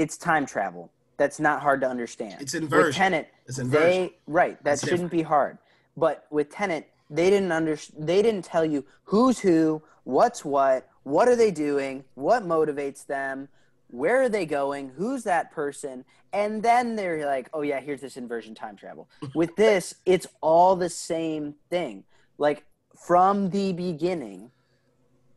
it's 0.00 0.16
time 0.16 0.46
travel. 0.46 0.90
That's 1.18 1.38
not 1.38 1.60
hard 1.60 1.80
to 1.82 1.88
understand. 1.88 2.40
It's 2.40 2.54
With 2.54 2.62
inversion. 2.64 2.98
Tenet, 2.98 3.28
It's 3.46 3.58
inversion. 3.58 3.88
they 3.90 4.14
right 4.26 4.56
that 4.58 4.64
That's 4.64 4.88
shouldn't 4.88 5.10
be 5.10 5.22
hard 5.22 5.58
but 5.96 6.26
with 6.30 6.48
Tenet 6.50 6.88
they 7.10 7.28
didn't 7.30 7.52
under 7.52 7.76
they 7.98 8.22
didn't 8.22 8.44
tell 8.44 8.64
you 8.64 8.84
who's 9.04 9.38
who 9.40 9.82
what's 10.04 10.44
what 10.44 10.88
what 11.02 11.28
are 11.28 11.36
they 11.36 11.50
doing 11.50 12.04
what 12.14 12.42
motivates 12.44 13.04
them 13.06 13.48
where 13.88 14.22
are 14.22 14.28
they 14.28 14.46
going 14.46 14.88
who's 14.96 15.24
that 15.24 15.50
person 15.50 16.04
and 16.32 16.62
then 16.62 16.96
they're 16.96 17.26
like 17.26 17.50
oh 17.52 17.62
yeah 17.62 17.80
here's 17.80 18.00
this 18.00 18.16
inversion 18.16 18.54
time 18.54 18.76
travel 18.76 19.08
with 19.34 19.54
this 19.56 19.94
it's 20.06 20.26
all 20.40 20.76
the 20.76 20.88
same 20.88 21.54
thing 21.68 22.04
like 22.38 22.64
from 22.96 23.50
the 23.50 23.72
beginning 23.72 24.50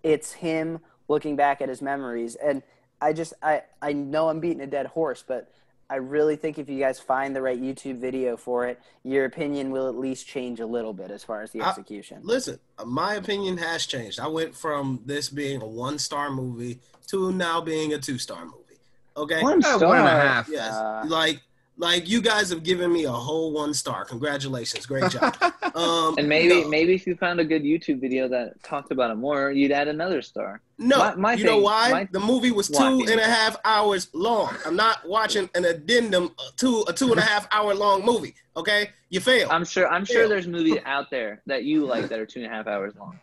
it's 0.04 0.32
him 0.34 0.80
looking 1.10 1.36
back 1.36 1.62
at 1.62 1.68
his 1.68 1.82
memories 1.82 2.36
and 2.36 2.62
i 3.04 3.14
just 3.14 3.34
i 3.44 3.62
i 3.82 3.92
know 3.94 4.30
i'm 4.30 4.40
beating 4.40 4.62
a 4.62 4.68
dead 4.68 4.88
horse 4.88 5.24
but 5.28 5.50
I 5.90 5.98
really 5.98 6.38
think 6.38 6.58
if 6.58 6.70
you 6.70 6.80
guys 6.80 6.98
find 7.00 7.36
the 7.36 7.42
right 7.42 7.62
YouTube 7.62 7.98
video 8.00 8.36
for 8.36 8.66
it, 8.66 8.80
your 9.04 9.26
opinion 9.26 9.70
will 9.70 9.88
at 9.90 9.96
least 9.96 10.26
change 10.26 10.60
a 10.60 10.66
little 10.66 10.94
bit 10.94 11.12
as 11.12 11.24
far 11.24 11.44
as 11.44 11.52
the 11.52 11.62
I- 11.62 11.70
execution. 11.70 12.22
Listen, 12.24 12.58
uh, 12.80 12.86
my 12.86 13.16
opinion 13.16 13.58
has 13.58 13.86
changed. 13.86 14.20
I 14.20 14.26
went 14.28 14.56
from 14.56 15.02
this 15.06 15.30
being 15.30 15.62
a 15.62 15.68
one 15.68 16.00
star 16.00 16.32
movie 16.32 16.80
to 17.08 17.32
now 17.34 17.62
being 17.62 17.94
a 17.94 18.00
two 18.00 18.18
star 18.18 18.44
movie. 18.46 18.80
Okay. 19.16 19.42
One 19.44 19.64
Uh, 19.64 19.78
one 19.80 19.98
and 20.00 20.08
a 20.08 20.10
star. 20.10 20.22
half. 20.22 20.50
Yes. 20.50 20.74
Uh, 20.74 21.04
like 21.06 21.42
like 21.78 22.08
you 22.08 22.22
guys 22.22 22.50
have 22.52 22.62
given 22.64 22.94
me 22.94 23.06
a 23.06 23.12
whole 23.12 23.52
one 23.52 23.74
star. 23.74 24.06
Congratulations. 24.06 24.86
Great 24.86 25.10
job. 25.12 25.36
Um 25.76 26.14
And 26.20 26.30
maybe 26.30 26.62
no, 26.62 26.68
maybe 26.70 26.94
if 26.94 27.08
you 27.08 27.16
found 27.16 27.40
a 27.40 27.44
good 27.44 27.64
YouTube 27.64 28.00
video 28.00 28.28
that 28.28 28.62
talked 28.62 28.92
about 28.92 29.10
it 29.10 29.16
more, 29.16 29.50
you'd 29.52 29.72
add 29.72 29.88
another 29.88 30.22
star. 30.22 30.62
no. 30.78 30.98
my- 31.00 31.16
my 31.16 31.34
you 31.34 31.46
know 31.46 31.58
why? 31.58 31.90
my- 31.90 32.08
the 32.12 32.20
movie 32.20 32.52
was 32.52 32.70
Why? 32.70 32.78
two 32.92 33.12
and 33.12 33.20
a 33.20 33.26
half 33.26 33.58
hours 33.66 34.10
long. 34.14 34.54
I'm 34.68 34.76
not 34.76 34.98
watching 35.08 35.50
an 35.56 35.66
addendum 35.66 36.36
to 36.58 36.84
a 36.88 36.94
two 36.94 37.10
and 37.10 37.18
a 37.18 37.24
half 37.24 37.48
hour 37.52 37.74
long 37.74 38.06
movie. 38.06 38.36
Okay, 38.56 38.92
you 39.10 39.20
fail. 39.20 39.48
I'm 39.50 39.66
sure 39.66 39.88
I'm 39.88 40.06
sure 40.06 40.28
there's 40.28 40.46
movies 40.48 40.78
out 40.86 41.10
there 41.10 41.42
that 41.48 41.64
you 41.64 41.86
like 41.88 42.08
that 42.10 42.20
are 42.20 42.26
two 42.28 42.44
and 42.44 42.52
a 42.52 42.56
half 42.56 42.68
hours 42.68 42.94
long. 42.96 43.20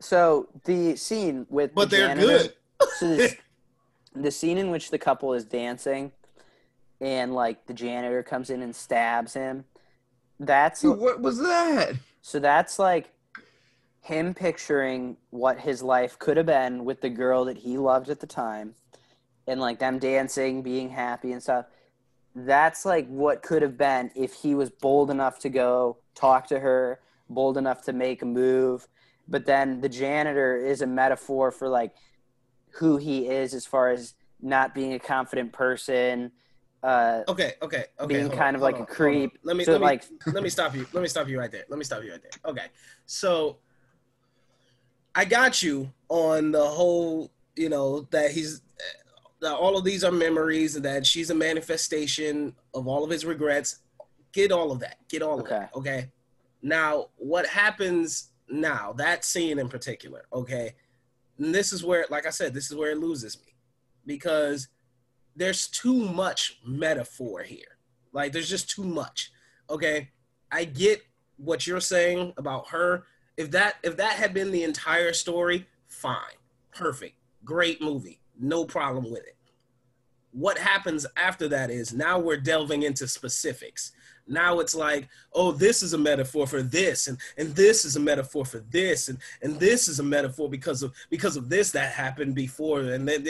so 0.00 0.48
the 0.64 0.96
scene 0.96 1.46
with 1.48 1.72
but 1.74 1.88
the 1.90 1.96
they're 1.96 2.08
janitor, 2.08 2.26
good. 2.26 2.54
So 2.98 3.16
this, 3.16 3.36
the 4.16 4.30
scene 4.32 4.58
in 4.58 4.70
which 4.72 4.90
the 4.90 4.98
couple 4.98 5.34
is 5.34 5.44
dancing, 5.44 6.10
and 7.02 7.34
like 7.34 7.66
the 7.66 7.74
janitor 7.74 8.22
comes 8.22 8.48
in 8.48 8.62
and 8.62 8.74
stabs 8.74 9.34
him. 9.34 9.64
That's 10.38 10.80
Dude, 10.80 10.98
what 10.98 11.20
was 11.20 11.38
that? 11.38 11.94
So 12.22 12.38
that's 12.38 12.78
like 12.78 13.10
him 14.00 14.32
picturing 14.32 15.16
what 15.30 15.58
his 15.58 15.82
life 15.82 16.18
could 16.18 16.36
have 16.36 16.46
been 16.46 16.84
with 16.84 17.00
the 17.00 17.10
girl 17.10 17.44
that 17.46 17.58
he 17.58 17.76
loved 17.76 18.08
at 18.08 18.20
the 18.20 18.26
time 18.26 18.74
and 19.48 19.60
like 19.60 19.80
them 19.80 19.98
dancing, 19.98 20.62
being 20.62 20.88
happy 20.88 21.32
and 21.32 21.42
stuff. 21.42 21.66
That's 22.36 22.84
like 22.84 23.08
what 23.08 23.42
could 23.42 23.62
have 23.62 23.76
been 23.76 24.12
if 24.14 24.32
he 24.32 24.54
was 24.54 24.70
bold 24.70 25.10
enough 25.10 25.40
to 25.40 25.48
go 25.48 25.98
talk 26.14 26.46
to 26.48 26.60
her, 26.60 27.00
bold 27.28 27.58
enough 27.58 27.82
to 27.82 27.92
make 27.92 28.22
a 28.22 28.26
move. 28.26 28.86
But 29.26 29.44
then 29.44 29.80
the 29.80 29.88
janitor 29.88 30.56
is 30.56 30.82
a 30.82 30.86
metaphor 30.86 31.50
for 31.50 31.68
like 31.68 31.94
who 32.70 32.96
he 32.96 33.26
is 33.26 33.54
as 33.54 33.66
far 33.66 33.90
as 33.90 34.14
not 34.40 34.74
being 34.74 34.94
a 34.94 34.98
confident 35.00 35.52
person, 35.52 36.30
uh, 36.82 37.22
Okay, 37.28 37.54
okay, 37.62 37.84
okay. 38.00 38.14
being 38.14 38.28
kind 38.30 38.48
on, 38.48 38.54
of 38.56 38.60
like 38.62 38.74
a 38.74 38.78
on, 38.78 38.82
on. 38.82 38.86
creep. 38.86 39.38
Let 39.42 39.56
me 39.56 39.64
so 39.64 39.72
let 39.72 39.80
me 39.80 39.86
like 39.86 40.04
let 40.32 40.42
me 40.42 40.48
stop 40.48 40.74
you. 40.74 40.86
Let 40.92 41.02
me 41.02 41.08
stop 41.08 41.28
you 41.28 41.38
right 41.38 41.50
there. 41.50 41.64
Let 41.68 41.78
me 41.78 41.84
stop 41.84 42.02
you 42.02 42.10
right 42.12 42.20
there. 42.22 42.50
Okay. 42.50 42.66
So 43.06 43.58
I 45.14 45.24
got 45.24 45.62
you 45.62 45.92
on 46.08 46.52
the 46.52 46.64
whole, 46.64 47.30
you 47.56 47.68
know, 47.68 48.02
that 48.10 48.30
he's 48.32 48.62
that 49.40 49.52
all 49.54 49.76
of 49.76 49.84
these 49.84 50.04
are 50.04 50.12
memories 50.12 50.76
and 50.76 50.84
that 50.84 51.04
she's 51.06 51.30
a 51.30 51.34
manifestation 51.34 52.54
of 52.74 52.86
all 52.86 53.04
of 53.04 53.10
his 53.10 53.24
regrets. 53.24 53.80
Get 54.32 54.52
all 54.52 54.72
of 54.72 54.80
that. 54.80 54.96
Get 55.08 55.20
all 55.22 55.34
of 55.34 55.40
Okay. 55.46 55.58
that. 55.58 55.70
Okay. 55.74 56.10
Now, 56.62 57.08
what 57.16 57.46
happens 57.46 58.30
now, 58.48 58.92
that 58.94 59.24
scene 59.24 59.58
in 59.58 59.68
particular, 59.68 60.26
okay? 60.32 60.74
And 61.38 61.52
this 61.54 61.72
is 61.72 61.84
where, 61.84 62.06
like 62.08 62.24
I 62.24 62.30
said, 62.30 62.54
this 62.54 62.70
is 62.70 62.76
where 62.76 62.92
it 62.92 62.98
loses 62.98 63.36
me. 63.44 63.54
Because 64.06 64.68
there's 65.36 65.68
too 65.68 65.94
much 65.94 66.58
metaphor 66.64 67.42
here. 67.42 67.78
Like 68.12 68.32
there's 68.32 68.50
just 68.50 68.70
too 68.70 68.84
much. 68.84 69.32
Okay. 69.70 70.10
I 70.50 70.64
get 70.64 71.02
what 71.36 71.66
you're 71.66 71.80
saying 71.80 72.34
about 72.36 72.68
her. 72.68 73.04
If 73.36 73.50
that 73.52 73.76
if 73.82 73.96
that 73.96 74.14
had 74.14 74.34
been 74.34 74.50
the 74.50 74.64
entire 74.64 75.12
story, 75.12 75.66
fine. 75.88 76.38
Perfect. 76.74 77.16
Great 77.44 77.80
movie. 77.80 78.20
No 78.38 78.64
problem 78.64 79.04
with 79.04 79.24
it. 79.26 79.36
What 80.32 80.58
happens 80.58 81.06
after 81.16 81.48
that 81.48 81.70
is 81.70 81.92
now 81.92 82.18
we're 82.18 82.38
delving 82.38 82.82
into 82.82 83.06
specifics. 83.06 83.92
Now 84.26 84.60
it's 84.60 84.74
like, 84.74 85.08
oh, 85.32 85.52
this 85.52 85.82
is 85.82 85.94
a 85.94 85.98
metaphor 85.98 86.46
for 86.46 86.62
this, 86.62 87.08
and, 87.08 87.18
and 87.36 87.54
this 87.56 87.84
is 87.84 87.96
a 87.96 88.00
metaphor 88.00 88.44
for 88.44 88.60
this, 88.70 89.08
and, 89.08 89.18
and 89.42 89.58
this 89.58 89.88
is 89.88 89.98
a 89.98 90.02
metaphor 90.02 90.48
because 90.48 90.82
of 90.82 90.94
because 91.10 91.36
of 91.36 91.48
this 91.48 91.72
that 91.72 91.92
happened 91.92 92.34
before, 92.34 92.80
and 92.80 93.06
then 93.06 93.26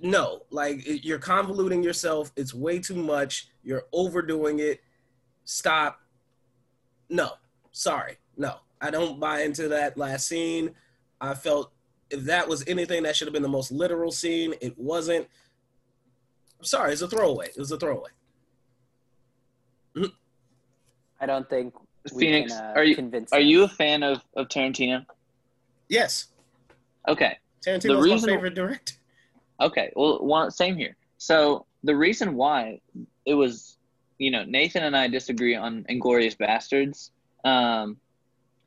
no, 0.00 0.42
like 0.50 0.82
you're 1.04 1.18
convoluting 1.18 1.82
yourself. 1.82 2.32
It's 2.36 2.54
way 2.54 2.78
too 2.78 2.94
much. 2.96 3.48
You're 3.62 3.84
overdoing 3.92 4.60
it. 4.60 4.80
Stop. 5.44 6.00
No, 7.08 7.32
sorry, 7.72 8.18
no. 8.36 8.56
I 8.80 8.90
don't 8.90 9.20
buy 9.20 9.42
into 9.42 9.68
that 9.68 9.98
last 9.98 10.26
scene. 10.28 10.74
I 11.20 11.34
felt 11.34 11.72
if 12.10 12.20
that 12.24 12.48
was 12.48 12.64
anything, 12.66 13.02
that 13.02 13.14
should 13.16 13.26
have 13.28 13.32
been 13.32 13.42
the 13.42 13.48
most 13.48 13.70
literal 13.70 14.10
scene. 14.10 14.54
It 14.60 14.78
wasn't. 14.78 15.26
I'm 16.58 16.64
sorry, 16.64 16.92
it's 16.92 17.02
a 17.02 17.08
throwaway. 17.08 17.48
It 17.48 17.58
was 17.58 17.72
a 17.72 17.78
throwaway. 17.78 18.10
I 21.20 21.26
don't 21.26 21.48
think 21.50 21.74
we 22.14 22.20
Phoenix, 22.20 22.52
can, 22.54 22.64
uh, 22.64 22.72
are 22.76 22.84
you 22.84 22.94
convince 22.94 23.32
are 23.32 23.40
you 23.40 23.64
a 23.64 23.68
fan 23.68 24.02
of, 24.02 24.22
of 24.34 24.48
Tarantino? 24.48 25.04
Yes, 25.88 26.28
Okay. 27.08 27.36
Tarantino's 27.64 28.04
reason- 28.04 28.30
my 28.30 28.36
favorite 28.36 28.54
director. 28.54 28.94
Okay. 29.60 29.92
Well, 29.94 30.18
one, 30.24 30.50
same 30.50 30.76
here. 30.76 30.96
So 31.18 31.66
the 31.84 31.96
reason 31.96 32.34
why 32.34 32.80
it 33.26 33.34
was, 33.34 33.76
you 34.18 34.30
know, 34.30 34.44
Nathan 34.44 34.82
and 34.84 34.96
I 34.96 35.08
disagree 35.08 35.54
on 35.54 35.84
Inglourious 35.90 36.36
Basterds. 36.36 37.10
Um, 37.44 37.96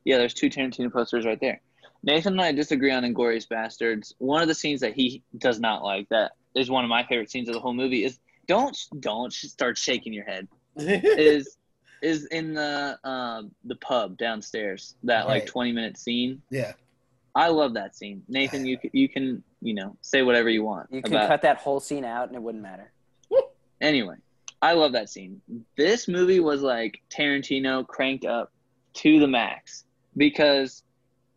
yeah, 0.06 0.18
there's 0.18 0.34
two 0.34 0.50
Tarantino 0.50 0.92
posters 0.92 1.26
right 1.26 1.40
there. 1.40 1.62
Nathan 2.04 2.34
and 2.34 2.42
I 2.42 2.52
disagree 2.52 2.92
on 2.92 3.04
Inglourious 3.04 3.48
Basterds. 3.48 4.14
One 4.18 4.42
of 4.42 4.48
the 4.48 4.56
scenes 4.56 4.82
that 4.82 4.94
he 4.94 5.24
does 5.38 5.60
not 5.60 5.84
like, 5.84 6.10
that 6.10 6.34
is 6.56 6.70
one 6.70 6.84
of 6.84 6.90
my 6.90 7.06
favorite 7.06 7.32
scenes 7.32 7.48
of 7.48 7.54
the 7.54 7.62
whole 7.62 7.74
movie, 7.74 8.04
is 8.04 8.20
don't 8.48 8.78
don't 9.00 9.32
start 9.32 9.78
shaking 9.78 10.14
your 10.14 10.26
head. 10.26 10.48
Is 10.76 11.58
is 12.02 12.26
in 12.26 12.54
the 12.54 13.00
um 13.06 13.52
the 13.64 13.76
pub 13.76 14.18
downstairs 14.18 14.96
that 15.04 15.28
like 15.28 15.46
20 15.46 15.72
minute 15.72 15.98
scene. 15.98 16.42
yeah, 16.50 16.74
I 17.36 17.48
love 17.48 17.76
that 17.76 17.96
scene. 17.96 18.24
Nathan, 18.28 18.66
you 18.66 18.78
you 18.92 19.08
can 19.08 19.44
you 19.64 19.74
know 19.74 19.96
say 20.02 20.22
whatever 20.22 20.50
you 20.50 20.64
want 20.64 20.88
You 20.92 21.02
could 21.02 21.14
about 21.14 21.28
cut 21.28 21.42
that 21.44 21.58
whole 21.58 21.80
scene 21.80 22.06
out 22.06 22.28
and 22.28 22.36
it 22.36 22.42
wouldn't 22.42 22.64
matter. 22.64 22.92
Anyway, 23.82 24.16
I 24.62 24.72
love 24.76 24.94
that 24.94 25.10
scene. 25.10 25.42
This 25.76 26.08
movie 26.08 26.40
was 26.40 26.62
like 26.62 27.02
Tarantino 27.10 27.86
cranked 27.86 28.24
up 28.24 28.54
to 28.94 29.20
the 29.20 29.28
max 29.28 29.84
because 30.16 30.84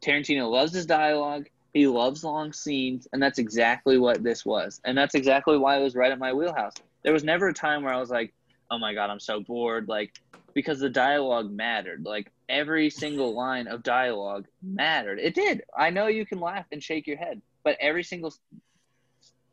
Tarantino 0.00 0.48
loves 0.48 0.72
his 0.72 0.86
dialogue. 0.86 1.48
He 1.74 1.88
loves 1.88 2.22
long 2.22 2.52
scenes, 2.52 3.08
and 3.12 3.20
that's 3.20 3.40
exactly 3.40 3.98
what 3.98 4.22
this 4.22 4.46
was. 4.46 4.80
And 4.84 4.96
that's 4.96 5.16
exactly 5.16 5.58
why 5.58 5.76
it 5.76 5.82
was 5.82 5.96
right 5.96 6.12
at 6.12 6.20
my 6.20 6.32
wheelhouse. 6.32 6.74
There 7.02 7.12
was 7.12 7.24
never 7.24 7.48
a 7.48 7.52
time 7.52 7.82
where 7.82 7.92
I 7.92 7.98
was 7.98 8.10
like, 8.10 8.32
"Oh 8.70 8.78
my 8.78 8.94
god, 8.94 9.10
I'm 9.10 9.18
so 9.18 9.40
bored!" 9.40 9.88
Like 9.88 10.12
because 10.56 10.80
the 10.80 10.88
dialogue 10.88 11.50
mattered. 11.50 12.04
Like 12.06 12.32
every 12.48 12.88
single 12.88 13.34
line 13.34 13.66
of 13.66 13.82
dialogue 13.82 14.46
mattered. 14.62 15.18
It 15.18 15.34
did. 15.34 15.62
I 15.76 15.90
know 15.90 16.06
you 16.06 16.24
can 16.24 16.40
laugh 16.40 16.64
and 16.72 16.82
shake 16.82 17.06
your 17.06 17.18
head, 17.18 17.42
but 17.66 17.76
every 17.80 18.04
single 18.04 18.32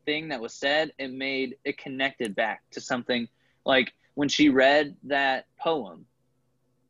thing 0.06 0.28
that 0.28 0.40
was 0.40 0.54
said, 0.54 0.92
it 0.98 1.12
made 1.12 1.56
it 1.64 1.76
connected 1.78 2.36
back 2.36 2.62
to 2.70 2.80
something 2.80 3.26
like 3.64 3.92
when 4.14 4.28
she 4.28 4.48
read 4.50 4.94
that 5.04 5.46
poem 5.58 6.06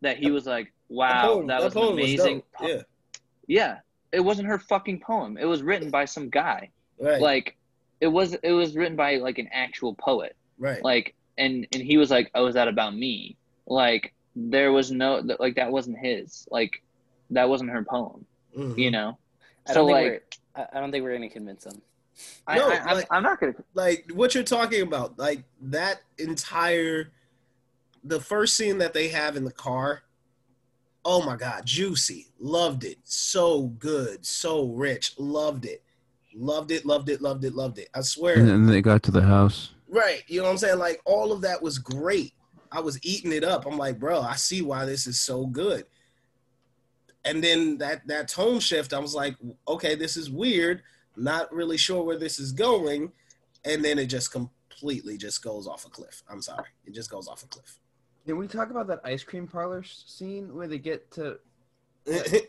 that 0.02 0.18
he 0.18 0.30
was 0.30 0.44
like, 0.46 0.70
Wow, 0.90 1.42
that, 1.48 1.62
was 1.64 1.74
an 1.74 1.82
amazing 1.94 2.36
dope. 2.38 2.52
po- 2.52 2.66
Yeah, 2.68 2.82
yeah. 3.46 3.78
It 4.12 4.20
wasn't 4.20 4.48
her 4.48 4.58
fucking 4.58 5.00
poem. 5.00 5.38
It 5.38 5.46
was 5.46 5.62
written 5.62 5.90
by 5.90 6.04
some 6.04 6.28
guy. 6.28 6.68
right. 7.00 7.20
Like 7.20 7.56
it 8.02 8.08
was 8.08 8.34
it 8.34 8.52
was 8.52 8.76
written 8.76 8.96
by 8.96 9.16
like 9.16 9.38
an 9.38 9.48
actual 9.52 9.94
poet. 9.94 10.36
Right. 10.58 10.82
Like 10.84 11.14
and 11.38 11.66
and 11.72 11.82
he 11.82 11.96
was 11.96 12.10
like, 12.10 12.30
"Oh, 12.34 12.46
is 12.46 12.54
that 12.54 12.68
about 12.68 12.94
me?" 12.94 13.36
Like 13.66 14.12
there 14.36 14.70
was 14.72 14.90
no 14.92 15.22
like 15.40 15.54
that 15.56 15.72
wasn't 15.72 15.98
his. 15.98 16.46
Like 16.50 16.82
that 17.30 17.48
wasn't 17.48 17.70
her 17.70 17.82
poem. 17.82 18.26
Mhm. 18.56 18.76
You 18.78 18.90
know. 18.90 19.18
I 19.66 19.72
So 19.72 19.80
don't 19.80 19.90
like 19.90 20.04
we're. 20.10 20.22
I 20.57 20.66
I 20.74 20.80
don't 20.80 20.90
think 20.92 21.05
we're 21.05 21.14
gonna 21.14 21.28
convince 21.28 21.64
them. 21.64 21.80
I, 22.46 22.59
No, 22.59 22.68
I, 22.70 22.92
like- 22.94 23.07
I'm 23.11 23.22
not 23.22 23.40
gonna. 23.40 23.55
like 23.74 24.09
what 24.14 24.34
you're 24.34 24.44
talking 24.44 24.82
about 24.82 25.18
like 25.18 25.42
that 25.62 26.02
entire 26.18 27.11
the 28.05 28.20
first 28.20 28.55
scene 28.57 28.78
that 28.78 28.92
they 28.94 29.09
have 29.09 29.36
in 29.36 29.44
the 29.44 29.50
car 29.52 30.02
oh 31.07 31.24
my 31.24 31.36
god 31.36 31.64
juicy 31.66 32.28
loved 32.38 32.84
it 32.84 32.98
so 33.02 33.62
good 33.78 34.24
so 34.24 34.66
rich 34.68 35.14
loved 35.18 35.64
it 35.64 35.82
loved 36.34 36.70
it 36.70 36.84
loved 36.86 37.09
it 37.09 37.20
loved 37.20 37.44
it 37.44 37.55
loved 37.55 37.78
it 37.78 37.88
i 37.94 38.00
swear 38.00 38.36
And 38.38 38.48
then 38.48 38.66
they 38.66 38.80
got 38.82 39.02
to 39.05 39.11
the 39.11 39.22
house. 39.22 39.70
right 39.88 40.22
you 40.28 40.38
know 40.38 40.44
what 40.44 40.50
i'm 40.52 40.59
saying 40.59 40.78
like 40.78 41.00
all 41.05 41.32
of 41.32 41.40
that 41.42 41.61
was 41.62 41.78
great 41.78 42.32
i 42.72 42.80
was 42.80 42.98
eating 43.02 43.32
it 43.32 43.42
up 43.44 43.66
i'm 43.66 43.76
like 43.78 43.98
bro 43.98 44.20
i 44.20 44.34
see 44.36 44.62
why 44.62 44.84
this 44.84 45.07
is 45.07 45.18
so 45.20 45.46
good 45.46 45.84
and 47.24 47.42
then 47.42 47.78
that 47.78 48.06
that 48.06 48.28
tone 48.28 48.60
shift 48.60 48.92
i 48.92 48.98
was 48.98 49.14
like 49.14 49.36
okay 49.66 49.94
this 49.94 50.16
is 50.16 50.30
weird. 50.30 50.82
Not 51.16 51.52
really 51.52 51.76
sure 51.76 52.02
where 52.02 52.18
this 52.18 52.38
is 52.38 52.52
going. 52.52 53.12
And 53.64 53.84
then 53.84 53.98
it 53.98 54.06
just 54.06 54.32
completely 54.32 55.16
just 55.16 55.42
goes 55.42 55.66
off 55.66 55.86
a 55.86 55.88
cliff. 55.88 56.22
I'm 56.28 56.42
sorry. 56.42 56.66
It 56.84 56.92
just 56.94 57.10
goes 57.10 57.28
off 57.28 57.42
a 57.44 57.46
cliff. 57.46 57.78
Did 58.26 58.34
we 58.34 58.48
talk 58.48 58.70
about 58.70 58.86
that 58.88 59.00
ice 59.04 59.22
cream 59.22 59.46
parlor 59.46 59.84
scene 59.84 60.54
where 60.54 60.66
they 60.66 60.78
get 60.78 61.10
to? 61.12 61.38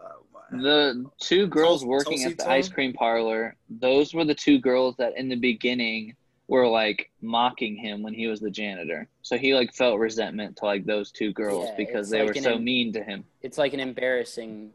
Uh, 0.00 0.56
The 0.62 1.10
two 1.18 1.48
girls 1.48 1.84
working 1.84 2.22
at 2.22 2.38
the 2.38 2.48
ice 2.48 2.68
cream 2.68 2.92
parlor, 2.92 3.56
those 3.68 4.14
were 4.14 4.24
the 4.24 4.34
two 4.34 4.60
girls 4.60 4.94
that 4.96 5.18
in 5.18 5.28
the 5.28 5.34
beginning 5.34 6.14
were 6.48 6.66
like 6.66 7.10
mocking 7.20 7.76
him 7.76 8.02
when 8.02 8.14
he 8.14 8.26
was 8.26 8.40
the 8.40 8.50
janitor. 8.50 9.06
So 9.22 9.36
he 9.36 9.54
like 9.54 9.74
felt 9.74 10.00
resentment 10.00 10.56
to 10.56 10.64
like 10.64 10.84
those 10.86 11.12
two 11.12 11.32
girls 11.32 11.68
Yeah, 11.68 11.76
because 11.76 12.10
they 12.10 12.20
like 12.20 12.34
were 12.34 12.40
so 12.40 12.54
em- 12.54 12.64
mean 12.64 12.92
to 12.94 13.04
him. 13.04 13.24
It's 13.42 13.58
like 13.58 13.74
an 13.74 13.80
embarrassing 13.80 14.72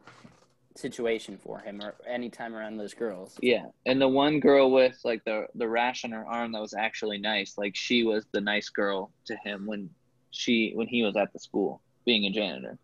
situation 0.76 1.38
for 1.38 1.60
him, 1.60 1.82
or 1.82 1.96
anytime 2.08 2.56
around 2.56 2.78
those 2.78 2.94
girls. 2.94 3.38
Yeah. 3.42 3.66
And 3.86 4.00
the 4.00 4.08
one 4.08 4.40
girl 4.40 4.72
with 4.72 5.00
like 5.04 5.24
the 5.26 5.48
the 5.56 5.68
rash 5.68 6.06
on 6.06 6.12
her 6.12 6.26
arm 6.26 6.52
that 6.54 6.62
was 6.62 6.76
actually 6.76 7.18
nice, 7.18 7.58
like 7.58 7.76
she 7.76 8.04
was 8.04 8.26
the 8.32 8.42
nice 8.42 8.70
girl 8.70 9.12
to 9.26 9.36
him 9.44 9.66
when 9.66 9.90
she 10.30 10.74
when 10.76 10.88
he 10.88 11.04
was 11.04 11.16
at 11.16 11.34
the 11.34 11.40
school 11.40 11.82
being 12.06 12.26
a 12.26 12.30
janitor. 12.30 12.78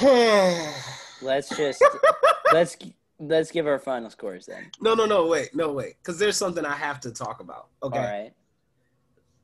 Let's 1.22 1.48
just 1.56 1.82
let's 2.52 2.76
let's 3.18 3.50
give 3.50 3.66
our 3.66 3.78
final 3.78 4.10
scores 4.10 4.46
then. 4.46 4.70
no 4.80 4.94
no 4.94 5.06
no 5.06 5.26
wait 5.26 5.54
no 5.54 5.72
wait 5.72 5.94
because 6.02 6.18
there's 6.18 6.36
something 6.36 6.64
i 6.64 6.74
have 6.74 7.00
to 7.00 7.10
talk 7.10 7.40
about 7.40 7.68
okay 7.82 7.98
All 7.98 8.04
right. 8.04 8.32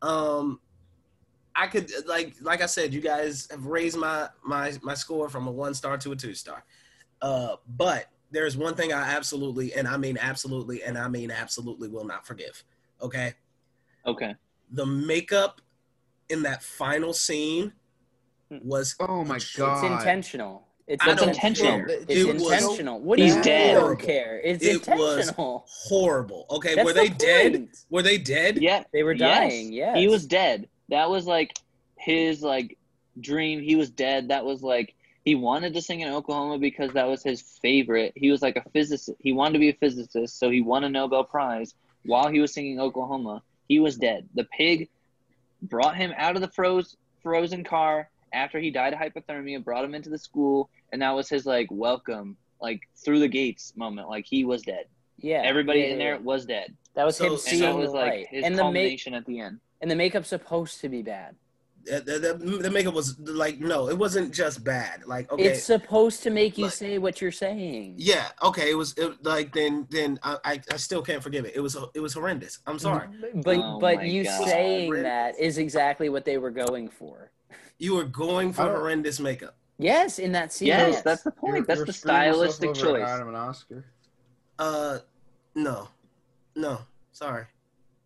um 0.02 0.60
i 1.56 1.66
could 1.66 1.90
like 2.06 2.34
like 2.42 2.60
i 2.62 2.66
said 2.66 2.92
you 2.92 3.00
guys 3.00 3.48
have 3.50 3.64
raised 3.66 3.96
my 3.96 4.28
my 4.44 4.72
my 4.82 4.94
score 4.94 5.28
from 5.28 5.46
a 5.46 5.50
one 5.50 5.74
star 5.74 5.96
to 5.98 6.12
a 6.12 6.16
two 6.16 6.34
star 6.34 6.64
uh 7.22 7.56
but 7.76 8.06
there's 8.30 8.56
one 8.56 8.74
thing 8.74 8.92
i 8.92 9.02
absolutely 9.02 9.72
and 9.74 9.86
i 9.88 9.96
mean 9.96 10.18
absolutely 10.20 10.82
and 10.82 10.98
i 10.98 11.08
mean 11.08 11.30
absolutely 11.30 11.88
will 11.88 12.04
not 12.04 12.26
forgive 12.26 12.62
okay 13.00 13.34
Okay. 14.04 14.34
the 14.72 14.84
makeup 14.84 15.60
in 16.28 16.42
that 16.42 16.62
final 16.62 17.12
scene 17.12 17.72
was 18.50 18.96
oh 19.00 19.24
my 19.24 19.38
god! 19.56 19.72
It's 19.74 19.82
intentional. 19.82 20.66
It's 20.88 21.04
I 21.06 21.10
intentional. 21.12 21.84
It's 21.88 22.04
It 22.10 22.26
was- 22.34 22.42
intentional. 22.42 23.00
what 23.00 23.16
do 23.18 23.24
He's 23.24 23.36
you 23.36 23.42
dead. 23.42 23.74
don't 23.74 23.98
care? 24.00 24.40
It's 24.42 24.64
It 24.64 24.86
was 24.88 25.18
intentional. 25.18 25.64
horrible 25.68 26.46
okay 26.50 26.74
That's 26.74 26.84
were 26.86 26.92
the 26.92 27.00
they 27.02 27.08
dead 27.08 27.68
were 27.90 28.02
they 28.02 28.18
dead 28.18 28.58
Yeah. 28.60 28.84
They 28.92 29.02
were 29.02 29.12
Yes. 29.12 29.20
dying. 29.52 29.72
Yes. 29.72 29.96
He 29.96 30.08
was 30.08 30.26
dead. 30.26 30.68
That 30.88 31.08
was 31.10 31.26
like 31.26 31.56
his 31.96 32.42
like 32.42 32.76
dream. 33.20 33.60
He 33.62 33.76
was 33.76 33.90
dead. 33.90 34.28
That 34.28 34.44
was 34.44 34.62
like 34.62 34.94
he 35.24 35.36
wanted 35.36 35.74
to 35.74 35.80
sing 35.82 36.00
in 36.00 36.12
Oklahoma 36.12 36.58
because 36.58 36.92
that 36.94 37.06
was 37.06 37.22
his 37.22 37.42
favorite. 37.62 38.12
He 38.16 38.30
was 38.32 38.42
like 38.42 38.56
a 38.56 38.68
physicist. 38.70 39.16
He 39.20 39.32
wanted 39.32 39.52
to 39.54 39.58
be 39.60 39.68
a 39.68 39.74
physicist, 39.74 40.36
so 40.38 40.50
he 40.50 40.60
won 40.60 40.82
a 40.82 40.88
Nobel 40.88 41.22
Prize 41.22 41.74
while 42.04 42.28
he 42.28 42.40
was 42.40 42.52
singing 42.52 42.80
Oklahoma. 42.80 43.42
He 43.68 43.78
was 43.78 43.96
dead. 43.96 44.28
The 44.34 44.44
pig 44.44 44.88
brought 45.62 45.96
him 45.96 46.12
out 46.16 46.34
of 46.34 46.42
the 46.42 46.48
froze 46.48 46.96
frozen 47.22 47.62
car 47.62 48.10
after 48.32 48.58
he 48.58 48.70
died 48.70 48.92
of 48.92 48.98
hypothermia, 48.98 49.62
brought 49.62 49.84
him 49.84 49.94
into 49.94 50.10
the 50.10 50.18
school, 50.18 50.70
and 50.92 51.02
that 51.02 51.10
was 51.10 51.28
his 51.28 51.46
like 51.46 51.68
welcome, 51.70 52.36
like 52.60 52.80
through 53.04 53.20
the 53.20 53.28
gates 53.28 53.72
moment. 53.76 54.08
Like 54.08 54.24
he 54.26 54.44
was 54.44 54.62
dead. 54.62 54.86
Yeah. 55.18 55.42
Everybody 55.44 55.80
yeah, 55.80 55.86
in 55.86 55.98
there 55.98 56.14
yeah. 56.14 56.20
was 56.20 56.46
dead. 56.46 56.74
That 56.94 57.04
was 57.04 57.16
So- 57.16 57.24
him 57.24 57.32
And 57.32 57.38
And 57.40 57.48
seeing 57.48 57.62
that 57.62 57.76
was 57.76 57.90
the 57.92 57.96
like 57.96 58.10
light. 58.12 58.26
his 58.28 58.44
And 58.44 58.54
the 58.54 58.64
make 58.64 58.64
culmination 58.64 59.14
at 59.14 59.24
the 59.26 59.40
end. 59.40 59.60
and 59.80 59.90
the 59.90 59.94
makeup's 59.96 60.28
supposed 60.28 60.80
to 60.80 60.88
be 60.88 61.02
bad. 61.02 61.36
the, 61.84 62.00
the, 62.00 62.58
the 62.62 62.70
makeup 62.70 62.94
was 62.94 63.18
like 63.18 63.58
no 63.58 63.88
it 63.88 63.98
wasn't 63.98 64.32
just 64.32 64.62
bad 64.62 65.02
like 65.04 65.26
okay 65.32 65.42
It's 65.46 65.64
supposed 65.64 66.22
to 66.22 66.30
make 66.30 66.56
you 66.56 66.66
Like- 66.66 66.74
say 66.74 66.98
what 66.98 67.20
you're 67.20 67.32
saying. 67.32 67.94
Yeah. 67.98 68.28
Okay. 68.42 68.70
It 68.70 68.74
was 68.74 68.94
it, 68.96 69.22
like 69.24 69.52
then 69.52 69.86
then 69.90 70.18
I, 70.22 70.38
I 70.44 70.60
I 70.70 70.76
still 70.76 71.02
can't 71.02 71.22
forgive 71.22 71.44
it. 71.44 71.52
It 71.56 71.60
was 71.60 71.76
it 71.94 72.00
was 72.00 72.14
horrendous. 72.14 72.60
I'm 72.68 72.78
sorry. 72.78 73.08
But 73.34 73.58
Oh 73.58 73.78
but 73.80 74.06
you 74.06 74.22
God. 74.24 74.48
saying 74.48 75.02
that 75.02 75.38
is 75.40 75.58
exactly 75.58 76.08
what 76.08 76.24
they 76.24 76.38
were 76.38 76.52
going 76.52 76.88
for. 76.88 77.30
You 77.82 77.96
were 77.96 78.04
going 78.04 78.52
for 78.52 78.62
horrendous 78.62 79.18
makeup. 79.18 79.56
Yes, 79.76 80.20
in 80.20 80.30
that 80.32 80.52
scene. 80.52 80.68
Yes, 80.68 80.92
yes. 80.92 81.02
that's 81.02 81.22
the 81.24 81.32
point. 81.32 81.54
You're- 81.56 81.66
that's 81.66 81.78
you're 81.78 81.86
the 81.86 81.92
screwing 81.92 82.16
yourself 82.26 82.54
stylistic 82.54 82.70
over 82.70 82.78
an 82.78 83.02
choice. 83.02 83.10
Adam 83.10 83.28
and 83.28 83.36
Oscar. 83.36 83.84
Uh, 84.56 84.98
no, 85.56 85.88
no. 86.54 86.78
Sorry. 87.10 87.44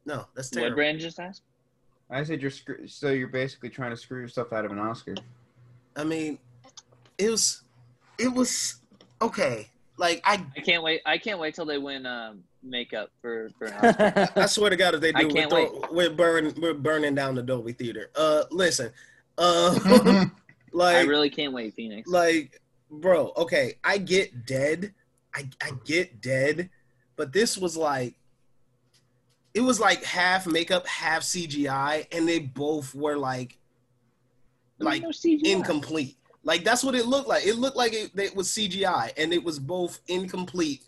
No, 0.07 0.27
that's 0.35 0.49
terrible. 0.49 0.71
What 0.71 0.77
terrible. 0.77 0.77
Brand 0.77 1.01
just 1.01 1.21
asked? 1.21 1.43
I 2.09 2.25
said 2.25 2.41
you're 2.41 2.51
screw- 2.51 2.89
so 2.89 3.11
you're 3.11 3.29
basically 3.29 3.69
trying 3.69 3.91
to 3.91 3.99
screw 3.99 4.19
yourself 4.19 4.55
out 4.55 4.65
of 4.65 4.73
an 4.73 4.79
Oscar. 4.79 5.15
I 5.95 6.05
mean, 6.05 6.39
it 7.19 7.29
was 7.29 7.61
it 8.19 8.33
was 8.33 8.77
okay. 9.21 9.69
Like 9.99 10.23
I 10.25 10.43
I 10.57 10.61
can't 10.61 10.83
wait. 10.83 11.03
I 11.05 11.19
can't 11.19 11.39
wait 11.39 11.55
till 11.55 11.67
they 11.67 11.77
win 11.77 12.07
um, 12.07 12.43
makeup 12.63 13.11
for 13.21 13.51
for 13.59 13.67
an 13.67 14.29
I 14.37 14.47
swear 14.47 14.71
to 14.71 14.77
God, 14.77 14.95
if 14.95 15.03
they 15.03 15.13
I 15.13 15.21
do, 15.21 15.27
we're, 15.29 15.35
can't 15.35 15.51
throw- 15.51 15.85
we're 15.93 16.11
burning 16.11 16.55
we're 16.63 16.73
burning 16.73 17.15
down 17.15 17.35
the 17.35 17.43
Dolby 17.43 17.73
Theater. 17.73 18.11
Uh, 18.17 18.45
listen, 18.51 18.91
uh, 19.39 20.27
like 20.73 20.97
I 20.97 21.03
really 21.03 21.31
can't 21.31 21.53
wait, 21.53 21.75
Phoenix. 21.75 22.09
like 22.09 22.61
bro 22.89 23.33
okay 23.37 23.75
i 23.83 23.99
get 23.99 24.47
dead. 24.47 24.95
I 25.35 25.49
i 25.61 25.73
get 25.85 26.21
dead 26.21 26.71
but 27.17 27.33
this 27.33 27.59
was 27.59 27.77
like 27.77 28.15
it 29.55 29.61
was 29.61 29.81
like 29.81 30.05
half 30.05 30.47
makeup 30.47 30.87
half 30.87 31.23
cgi 31.23 32.07
and 32.13 32.29
they 32.29 32.39
both 32.39 32.95
were 32.95 33.17
like 33.17 33.59
like 34.79 35.03
No 35.03 35.11
incomplete. 35.45 36.17
Like 36.45 36.65
that's 36.65 36.85
what 36.85 36.95
it 36.95 37.07
looked 37.07 37.29
like. 37.29 37.45
It 37.45 37.57
looked 37.57 37.77
like 37.77 37.93
it, 37.93 38.11
it 38.15 38.37
was 38.37 38.49
cgi 38.49 39.13
and 39.17 39.33
it 39.33 39.43
was 39.43 39.59
both 39.59 40.01
incomplete. 40.09 40.83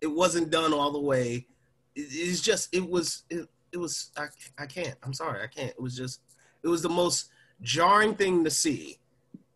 It 0.00 0.06
wasn't 0.08 0.50
done 0.50 0.72
all 0.72 0.90
the 0.90 1.00
way. 1.00 1.46
It, 1.94 2.00
it's 2.10 2.40
just 2.40 2.74
it 2.74 2.88
was 2.88 3.22
it, 3.30 3.48
it 3.72 3.78
was 3.78 4.10
I, 4.16 4.26
I 4.58 4.66
can't. 4.66 4.96
I'm 5.02 5.12
sorry. 5.12 5.42
I 5.42 5.46
can't. 5.46 5.70
It 5.70 5.80
was 5.80 5.96
just 5.96 6.20
it 6.62 6.68
was 6.68 6.82
the 6.82 6.88
most 6.88 7.30
jarring 7.64 8.14
thing 8.14 8.44
to 8.44 8.50
see. 8.50 8.98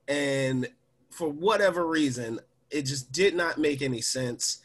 And 0.08 0.68
for 1.10 1.28
whatever 1.28 1.86
reason 1.86 2.40
it 2.70 2.82
just 2.82 3.12
did 3.12 3.34
not 3.34 3.58
make 3.58 3.82
any 3.82 4.00
sense. 4.00 4.58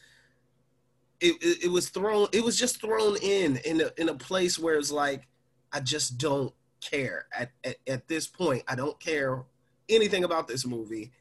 It, 1.20 1.36
it, 1.42 1.66
it 1.66 1.72
was 1.72 1.90
thrown 1.90 2.28
it 2.32 2.44
was 2.44 2.58
just 2.58 2.82
thrown 2.82 3.18
in 3.22 3.58
in 3.58 3.82
a, 3.82 3.92
in 3.98 4.10
a 4.10 4.14
place 4.14 4.60
where 4.60 4.76
it's 4.76 4.92
like 4.92 5.28
i 5.72 5.80
just 5.80 6.18
don't 6.18 6.54
care. 6.82 7.28
At, 7.38 7.52
at 7.64 7.78
at 7.88 8.08
this 8.08 8.28
point 8.28 8.64
i 8.68 8.76
don't 8.76 9.00
care 9.00 9.44
anything 9.90 10.24
about 10.24 10.48
this 10.48 10.66
movie. 10.66 11.12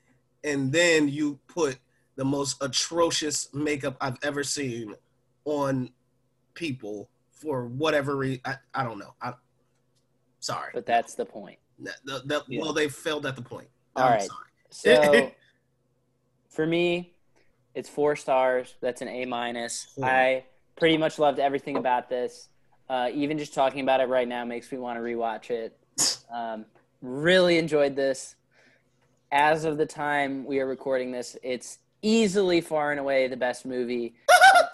And 0.44 0.72
then 0.72 1.08
you 1.08 1.38
put 1.46 1.78
the 2.16 2.24
most 2.24 2.62
atrocious 2.62 3.52
makeup 3.54 3.96
i've 4.00 4.18
ever 4.22 4.42
seen 4.44 4.94
on 5.44 5.90
people 6.54 7.08
for 7.30 7.66
whatever 7.66 8.16
reason 8.16 8.40
I, 8.44 8.56
I 8.74 8.84
don't 8.84 8.98
know. 8.98 9.14
I 9.20 9.34
sorry. 10.40 10.70
But 10.74 10.86
that's 10.86 11.14
the 11.14 11.24
point. 11.24 11.58
The, 12.04 12.22
the, 12.24 12.44
Yeah. 12.48 12.60
well 12.62 12.72
they 12.72 12.88
failed 12.88 13.26
at 13.26 13.36
the 13.36 13.42
point 13.42 13.68
All 13.96 14.04
I'm 14.06 14.12
right. 14.12 14.22
sorry. 14.22 14.46
So 14.70 15.32
for 16.50 16.66
me, 16.66 17.14
it's 17.74 17.88
four 17.88 18.16
stars. 18.16 18.74
That's 18.80 19.02
an 19.02 19.08
A 19.08 19.24
minus. 19.26 19.86
Cool. 19.94 20.04
I 20.04 20.44
pretty 20.76 20.96
much 20.98 21.18
loved 21.18 21.38
everything 21.38 21.76
about 21.76 22.08
this. 22.08 22.48
Uh, 22.88 23.08
even 23.14 23.38
just 23.38 23.54
talking 23.54 23.80
about 23.80 24.00
it 24.00 24.08
right 24.08 24.28
now 24.28 24.44
makes 24.44 24.70
me 24.72 24.78
want 24.78 24.98
to 24.98 25.02
rewatch 25.02 25.50
it. 25.50 25.78
Um, 26.32 26.64
really 27.02 27.58
enjoyed 27.58 27.94
this. 27.94 28.36
As 29.30 29.66
of 29.66 29.76
the 29.76 29.84
time 29.84 30.46
we 30.46 30.60
are 30.60 30.66
recording 30.66 31.10
this, 31.12 31.36
it's 31.42 31.76
easily 32.00 32.62
far 32.62 32.90
and 32.90 32.98
away 32.98 33.28
the 33.28 33.36
best 33.36 33.66
movie 33.66 34.14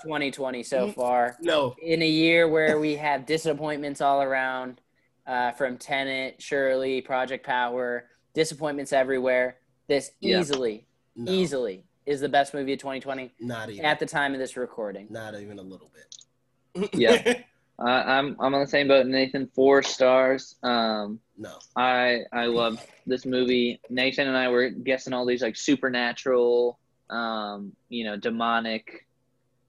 2020 0.04 0.62
so 0.74 0.92
far. 0.92 1.36
no 1.40 1.74
in 1.82 2.00
a 2.00 2.09
year 2.09 2.46
where 2.48 2.78
we 2.78 2.94
have 2.94 3.26
disappointments 3.26 4.00
all 4.00 4.22
around 4.22 4.80
uh, 5.28 5.52
from 5.52 5.76
Tenet, 5.76 6.40
Shirley, 6.42 7.00
Project 7.02 7.44
Power, 7.46 8.06
disappointments 8.34 8.92
everywhere. 8.92 9.58
This 9.86 10.10
Yeah. 10.20 10.40
easily, 10.40 10.86
no. 11.14 11.30
easily 11.30 11.84
is 12.06 12.20
the 12.20 12.28
best 12.28 12.54
movie 12.54 12.72
of 12.72 12.78
2020 12.78 13.32
Not 13.40 13.70
even. 13.70 13.84
at 13.84 13.98
the 14.00 14.06
time 14.06 14.32
of 14.32 14.40
this 14.40 14.56
recording. 14.56 15.06
not 15.10 15.34
even 15.38 15.58
a 15.58 15.62
little 15.62 15.90
bit. 15.94 16.90
Yeah. 16.94 17.42
Uh, 17.80 17.84
I'm 17.88 18.36
I'm 18.40 18.54
on 18.54 18.60
the 18.60 18.66
same 18.66 18.88
boat, 18.88 19.06
Nathan. 19.06 19.46
Four 19.54 19.84
stars. 19.84 20.56
Um, 20.64 21.20
no. 21.36 21.58
I 21.76 22.22
I 22.32 22.46
love 22.46 22.84
this 23.06 23.24
movie. 23.24 23.80
Nathan 23.88 24.26
and 24.26 24.36
I 24.36 24.48
were 24.48 24.68
guessing 24.70 25.12
all 25.12 25.24
these 25.24 25.42
like 25.42 25.54
supernatural, 25.56 26.78
um, 27.08 27.72
you 27.88 28.02
know, 28.04 28.16
demonic 28.16 29.06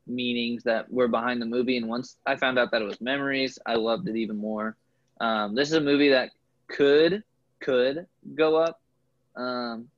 meanings 0.08 0.64
that 0.64 0.92
were 0.92 1.08
behind 1.08 1.40
the 1.40 1.46
movie. 1.46 1.78
And 1.78 1.88
once 1.88 2.18
I 2.26 2.36
found 2.36 2.58
out 2.58 2.72
that 2.72 2.82
it 2.82 2.86
was 2.86 3.00
memories, 3.00 3.60
I 3.68 3.76
loved 3.76 4.08
it 4.08 4.16
even 4.16 4.38
more. 4.38 4.76
Um, 5.20 5.56
this 5.56 5.68
is 5.70 5.74
a 5.76 5.82
movie 5.82 6.10
that 6.10 6.30
could 6.68 7.24
could 7.60 8.06
go 8.36 8.56
up 8.56 8.80
um, 9.36 9.90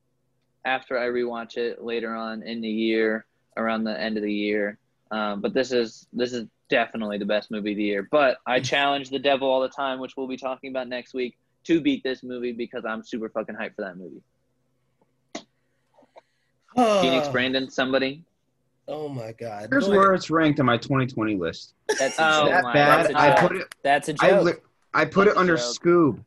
after 0.64 0.98
I 0.98 1.06
rewatch 1.06 1.56
it 1.56 1.82
later 1.82 2.14
on 2.14 2.42
in 2.42 2.60
the 2.60 2.68
year, 2.68 3.24
around 3.56 3.84
the 3.84 3.98
end 4.00 4.16
of 4.16 4.22
the 4.22 4.32
year. 4.32 4.78
Um, 5.10 5.40
but 5.40 5.52
this 5.54 5.72
is 5.72 6.06
this 6.12 6.32
is 6.32 6.46
definitely 6.70 7.18
the 7.18 7.24
best 7.26 7.50
movie 7.50 7.72
of 7.72 7.76
the 7.76 7.82
year. 7.84 8.08
But 8.10 8.38
I 8.46 8.60
challenge 8.60 9.10
the 9.10 9.18
devil 9.18 9.48
all 9.48 9.60
the 9.60 9.68
time, 9.68 10.00
which 10.00 10.16
we'll 10.16 10.26
be 10.28 10.36
talking 10.36 10.70
about 10.70 10.88
next 10.88 11.12
week, 11.14 11.36
to 11.64 11.80
beat 11.80 12.02
this 12.02 12.22
movie 12.22 12.52
because 12.52 12.84
I'm 12.84 13.02
super 13.04 13.28
fucking 13.28 13.54
hyped 13.54 13.76
for 13.76 13.82
that 13.82 13.96
movie. 13.96 14.22
Phoenix 17.00 17.28
Brandon, 17.32 17.70
somebody. 17.70 18.24
Oh 18.88 19.08
my 19.08 19.32
God. 19.32 19.68
Here's 19.70 19.84
Go 19.86 19.92
ahead. 19.92 19.98
where 20.00 20.14
it's 20.14 20.30
ranked 20.30 20.58
on 20.60 20.66
my 20.66 20.76
2020 20.76 21.36
list. 21.36 21.74
That's 21.98 22.18
a 22.18 22.42
Oh 22.42 22.46
that 22.48 22.64
bad. 22.64 22.74
that's 23.06 23.10
a 23.14 23.18
I 23.20 23.30
joke. 23.30 23.38
put 23.48 23.56
it. 23.58 23.74
That's 23.82 24.08
a 24.08 24.14
I 24.20 24.30
joke. 24.30 24.62
Li- 24.94 25.00
I 25.02 25.04
put 25.04 25.24
That's 25.26 25.36
it 25.36 25.40
under 25.40 25.56
joke. 25.56 25.64
Scoob. 25.64 26.24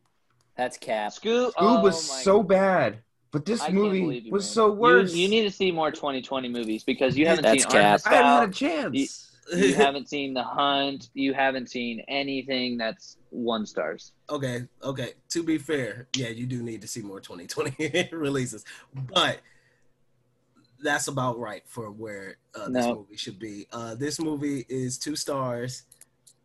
That's 0.57 0.77
cap. 0.77 1.11
Scoob, 1.11 1.47
Scoob 1.47 1.53
oh 1.57 1.81
was 1.81 2.09
my 2.09 2.15
so 2.21 2.37
God. 2.39 2.47
bad, 2.47 2.97
but 3.31 3.45
this 3.45 3.61
I 3.61 3.69
movie 3.71 3.99
you, 4.25 4.31
was 4.31 4.45
man. 4.45 4.53
so 4.53 4.71
worse. 4.71 5.13
You, 5.13 5.23
you 5.23 5.27
need 5.29 5.43
to 5.43 5.51
see 5.51 5.71
more 5.71 5.91
2020 5.91 6.47
movies 6.49 6.83
because 6.83 7.17
you 7.17 7.27
haven't 7.27 7.43
That's 7.43 7.63
seen 7.63 7.71
cap. 7.71 8.01
I 8.05 8.09
haven't 8.09 8.11
had 8.13 8.23
a 8.23 8.41
Fowl, 8.45 8.51
chance. 8.51 9.31
you 9.53 9.75
haven't 9.75 10.07
seen 10.09 10.33
The 10.33 10.43
Hunt, 10.43 11.09
you 11.13 11.33
haven't 11.33 11.69
seen 11.69 12.03
anything 12.07 12.77
that's 12.77 13.17
one 13.31 13.65
stars. 13.65 14.13
okay, 14.29 14.63
okay. 14.81 15.13
To 15.29 15.43
be 15.43 15.57
fair, 15.57 16.07
yeah, 16.15 16.29
you 16.29 16.45
do 16.45 16.63
need 16.63 16.81
to 16.81 16.87
see 16.87 17.01
more 17.01 17.19
2020 17.19 18.09
releases, 18.15 18.63
but 18.93 19.39
that's 20.81 21.07
about 21.07 21.37
right 21.37 21.63
for 21.67 21.91
where 21.91 22.37
uh, 22.55 22.69
this 22.69 22.85
No. 22.85 22.95
movie 22.95 23.17
should 23.17 23.39
be. 23.39 23.67
Uh, 23.71 23.95
this 23.95 24.19
movie 24.21 24.65
is 24.69 24.97
two 24.97 25.15
stars. 25.15 25.83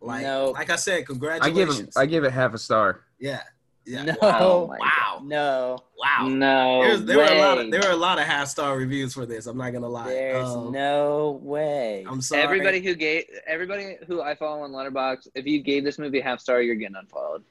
Like, 0.01 0.23
No. 0.23 0.51
like 0.53 0.71
I 0.71 0.77
said, 0.77 0.93
I 0.95 0.97
give 0.97 1.03
it. 1.03 1.07
congratulations. 1.07 1.97
I 1.97 2.07
give 2.07 2.25
it 2.25 2.33
half 2.33 2.55
a 2.55 2.59
star. 2.59 3.03
yeah, 3.19 3.43
yeah. 3.85 4.03
No. 4.05 4.17
Oh 4.23 4.67
my 4.69 4.79
Wow, 4.79 5.21
No, 5.25 5.79
wow. 5.99 6.27
No, 6.29 6.83
There's, 6.83 7.05
there 7.05 7.17
were 7.19 7.25
a 7.25 7.39
lot. 7.39 7.59
Of, 7.59 7.71
there 7.71 7.81
were 7.83 7.91
a 7.91 7.97
lot 7.97 8.19
of 8.19 8.25
half 8.25 8.49
star 8.49 8.77
reviews 8.77 9.13
for 9.15 9.27
this. 9.27 9.47
I'm 9.47 9.59
not 9.59 9.73
gonna 9.73 9.89
lie. 9.89 10.09
there's 10.09 10.49
Um, 10.49 10.71
no 10.73 11.41
way. 11.43 12.05
I'm 12.09 12.21
sorry. 12.23 12.43
Everybody 12.43 12.81
who 12.81 12.95
gave 12.95 13.25
everybody 13.47 13.97
who 14.07 14.23
I 14.23 14.35
follow 14.35 14.63
on 14.63 14.71
Letterboxd, 14.73 15.29
if 15.35 15.47
you 15.47 15.61
gave 15.63 15.85
this 15.85 15.99
movie 15.99 16.21
half 16.21 16.41
star, 16.41 16.63
you're 16.63 16.77
getting 16.77 16.97
unfollowed. 16.97 17.43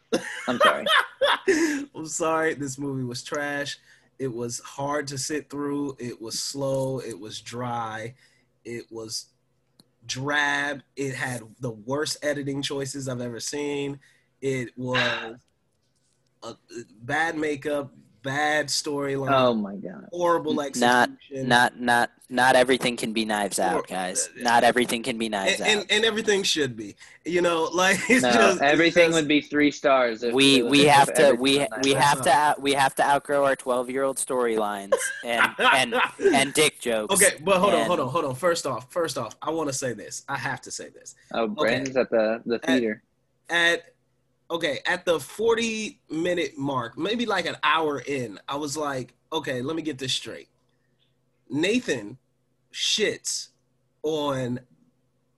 I'm 0.47 0.57
sorry. 0.59 0.85
I'm 1.95 2.05
sorry. 2.07 2.53
This 2.55 2.77
movie 2.79 3.03
was 3.03 3.21
trash. 3.23 3.77
It 4.17 4.33
was 4.33 4.59
hard 4.59 5.07
to 5.07 5.17
sit 5.17 5.49
through. 5.49 5.95
It 5.99 6.19
was 6.21 6.39
slow. 6.39 6.99
It 6.99 7.19
was 7.19 7.39
dry. 7.41 8.15
It 8.65 8.85
was 8.91 9.27
drab. 10.09 10.81
It 10.97 11.15
had 11.15 11.43
the 11.61 11.71
worst 11.71 12.17
editing 12.21 12.61
choices 12.61 13.07
I've 13.07 13.21
ever 13.21 13.39
seen. 13.39 13.99
It 14.41 14.69
was 14.75 15.35
a, 16.43 16.53
bad 17.03 17.37
makeup, 17.37 17.93
bad 18.21 18.67
storyline, 18.67 19.31
oh 19.31 19.53
my 19.53 19.75
god. 19.75 20.07
horrible 20.11 20.53
Not- 20.53 20.67
execution. 20.67 21.47
Not 21.47 21.79
not 21.79 22.11
not 22.31 22.55
everything 22.55 22.95
can 22.95 23.11
be 23.11 23.25
knives 23.25 23.57
out, 23.59 23.87
guys. 23.87 24.29
Uh, 24.37 24.43
not 24.43 24.63
everything 24.63 25.01
can 25.01 25.17
be 25.17 25.29
knives 25.29 25.59
and, 25.59 25.67
and, 25.69 25.79
out. 25.79 25.85
and 25.89 26.05
everything 26.05 26.43
should 26.43 26.75
be. 26.77 26.95
You 27.25 27.41
know, 27.41 27.63
like 27.73 27.97
it's 28.09 28.21
No, 28.23 28.31
just 28.31 28.53
it's 28.53 28.61
everything 28.61 29.07
just- 29.09 29.15
would 29.15 29.27
be 29.27 29.41
three 29.41 29.71
stars. 29.71 30.21
If 30.23 30.33
We 30.33 30.59
it 30.59 30.65
we 30.67 30.85
have 30.85 31.13
to 31.15 31.33
we 31.33 31.59
we 31.83 31.93
That's 31.93 31.95
have 32.05 32.21
to 32.23 32.31
out, 32.31 32.61
we 32.61 32.73
have 32.73 32.93
to 32.95 33.03
outgrow 33.03 33.45
our 33.45 33.55
12 33.55 33.89
year 33.89 34.03
old 34.03 34.17
storylines 34.17 34.93
and 35.25 35.51
and 35.59 35.95
and 36.33 36.53
dick 36.53 36.79
jokes. 36.79 37.15
Okay, 37.15 37.37
but 37.43 37.57
hold 37.57 37.73
on, 37.73 37.85
hold 37.87 37.99
on, 37.99 38.07
hold 38.09 38.25
on. 38.25 38.35
First 38.35 38.67
off, 38.67 38.91
first 38.91 39.17
off, 39.17 39.35
I 39.41 39.49
want 39.49 39.69
to 39.69 39.73
say 39.73 39.93
this. 39.93 40.23
I 40.29 40.37
have 40.37 40.61
to 40.61 40.71
say 40.71 40.89
this. 40.89 41.15
Oh, 41.33 41.47
Brandon's 41.47 41.97
at 41.97 42.09
the 42.09 42.41
the 42.45 42.59
theater. 42.59 43.01
At 43.49 43.93
okay, 44.51 44.79
at 44.85 45.05
the 45.05 45.19
40 45.19 45.99
minute 46.09 46.57
mark, 46.57 46.97
maybe 46.97 47.25
like 47.25 47.45
an 47.45 47.57
hour 47.63 47.99
in, 47.99 48.39
I 48.47 48.55
was 48.55 48.75
like, 48.75 49.13
okay, 49.31 49.61
let 49.61 49.75
me 49.75 49.81
get 49.81 49.97
this 49.97 50.13
straight. 50.13 50.49
Nathan 51.49 52.17
shits 52.73 53.49
on 54.03 54.59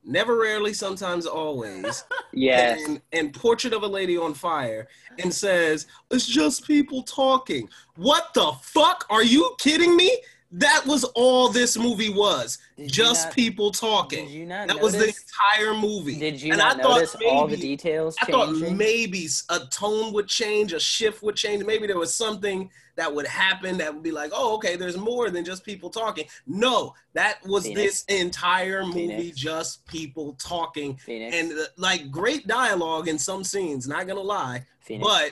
never 0.03 0.38
rarely, 0.38 0.74
sometimes 0.74 1.26
always, 1.26 2.03
yes. 2.34 2.82
and, 2.88 3.01
and 3.12 3.34
Portrait 3.34 3.74
of 3.74 3.84
a 3.84 3.88
Lady 3.88 4.18
on 4.18 4.34
Fire, 4.34 4.88
and 5.20 5.34
says, 5.34 5.88
it's 6.09 6.26
just 6.26 6.66
people 6.66 7.03
talking. 7.03 7.70
What 7.95 8.34
the 8.34 8.51
fuck? 8.62 9.05
Are 9.09 9.24
you 9.24 9.55
kidding 9.59 9.95
me? 9.95 10.18
That 10.53 10.83
was 10.85 11.05
all 11.15 11.47
this 11.49 11.77
movie 11.77 12.09
was. 12.09 12.57
Did 12.75 12.91
just 12.91 13.27
not- 13.27 13.35
people 13.35 13.71
talking. 13.71 14.47
That 14.49 14.81
was 14.81 14.93
the 14.93 15.07
entire 15.07 15.73
movie. 15.73 16.19
Did 16.19 16.41
you 16.41 16.51
And 16.51 16.59
not 16.59 16.79
I 16.79 16.83
thought 16.83 16.95
notice 16.95 17.15
all 17.25 17.47
the 17.47 17.55
maybe- 17.55 17.61
details 17.61 18.15
I 18.21 18.25
thought 18.25 18.55
maybe 18.57 19.27
a 19.49 19.59
tone 19.71 20.11
would 20.13 20.27
change, 20.27 20.73
a 20.73 20.79
shift 20.79 21.23
would 21.23 21.35
change. 21.37 21.63
Maybe 21.63 21.87
there 21.87 21.97
was 21.97 22.13
something 22.13 22.69
that 22.97 23.15
would 23.15 23.25
happen 23.27 23.77
that 23.77 23.93
would 23.93 24.03
be 24.03 24.11
like, 24.11 24.31
oh, 24.33 24.55
okay, 24.55 24.75
there's 24.75 24.97
more 24.97 25.29
than 25.29 25.45
just 25.45 25.63
people 25.63 25.89
talking. 25.89 26.25
No, 26.45 26.93
that 27.13 27.39
was 27.45 27.63
Phoenix. 27.63 28.03
this 28.03 28.19
entire 28.19 28.85
movie, 28.85 29.07
Phoenix. 29.07 29.37
just 29.37 29.85
people 29.87 30.33
talking. 30.33 30.97
Phoenix, 30.97 31.33
And 31.35 31.53
uh, 31.53 31.63
like 31.77 32.11
great 32.11 32.45
dialogue 32.47 33.07
in 33.07 33.17
some 33.17 33.45
scenes, 33.45 33.87
not 33.87 34.05
gonna 34.05 34.19
lie, 34.19 34.65
but 35.01 35.31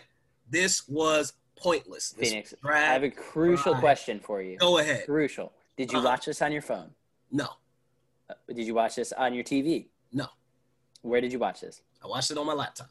this 0.49 0.87
was 0.87 1.33
pointless. 1.59 2.11
This 2.11 2.29
Phoenix. 2.29 2.51
was 2.63 2.71
I 2.73 2.79
have 2.79 3.03
a 3.03 3.09
crucial 3.09 3.73
Right. 3.73 3.79
question 3.81 4.19
for 4.19 4.41
you. 4.41 4.57
Go 4.57 4.77
ahead. 4.79 5.05
Crucial. 5.05 5.53
Did 5.77 5.91
you 5.91 5.99
Uh-huh. 5.99 6.07
watch 6.09 6.25
this 6.25 6.41
on 6.41 6.51
your 6.51 6.61
phone? 6.61 6.93
No, 7.31 7.47
Uh, 8.29 8.33
Did 8.47 8.65
you 8.67 8.73
watch 8.75 8.95
this 8.95 9.11
on 9.13 9.33
your 9.33 9.43
TV? 9.43 9.87
No. 10.11 10.27
Where 11.01 11.19
did 11.21 11.31
you 11.33 11.39
watch 11.39 11.61
this? 11.61 11.81
I 12.03 12.07
watched 12.07 12.29
it 12.31 12.37
on 12.37 12.45
my 12.45 12.53
laptop. 12.53 12.89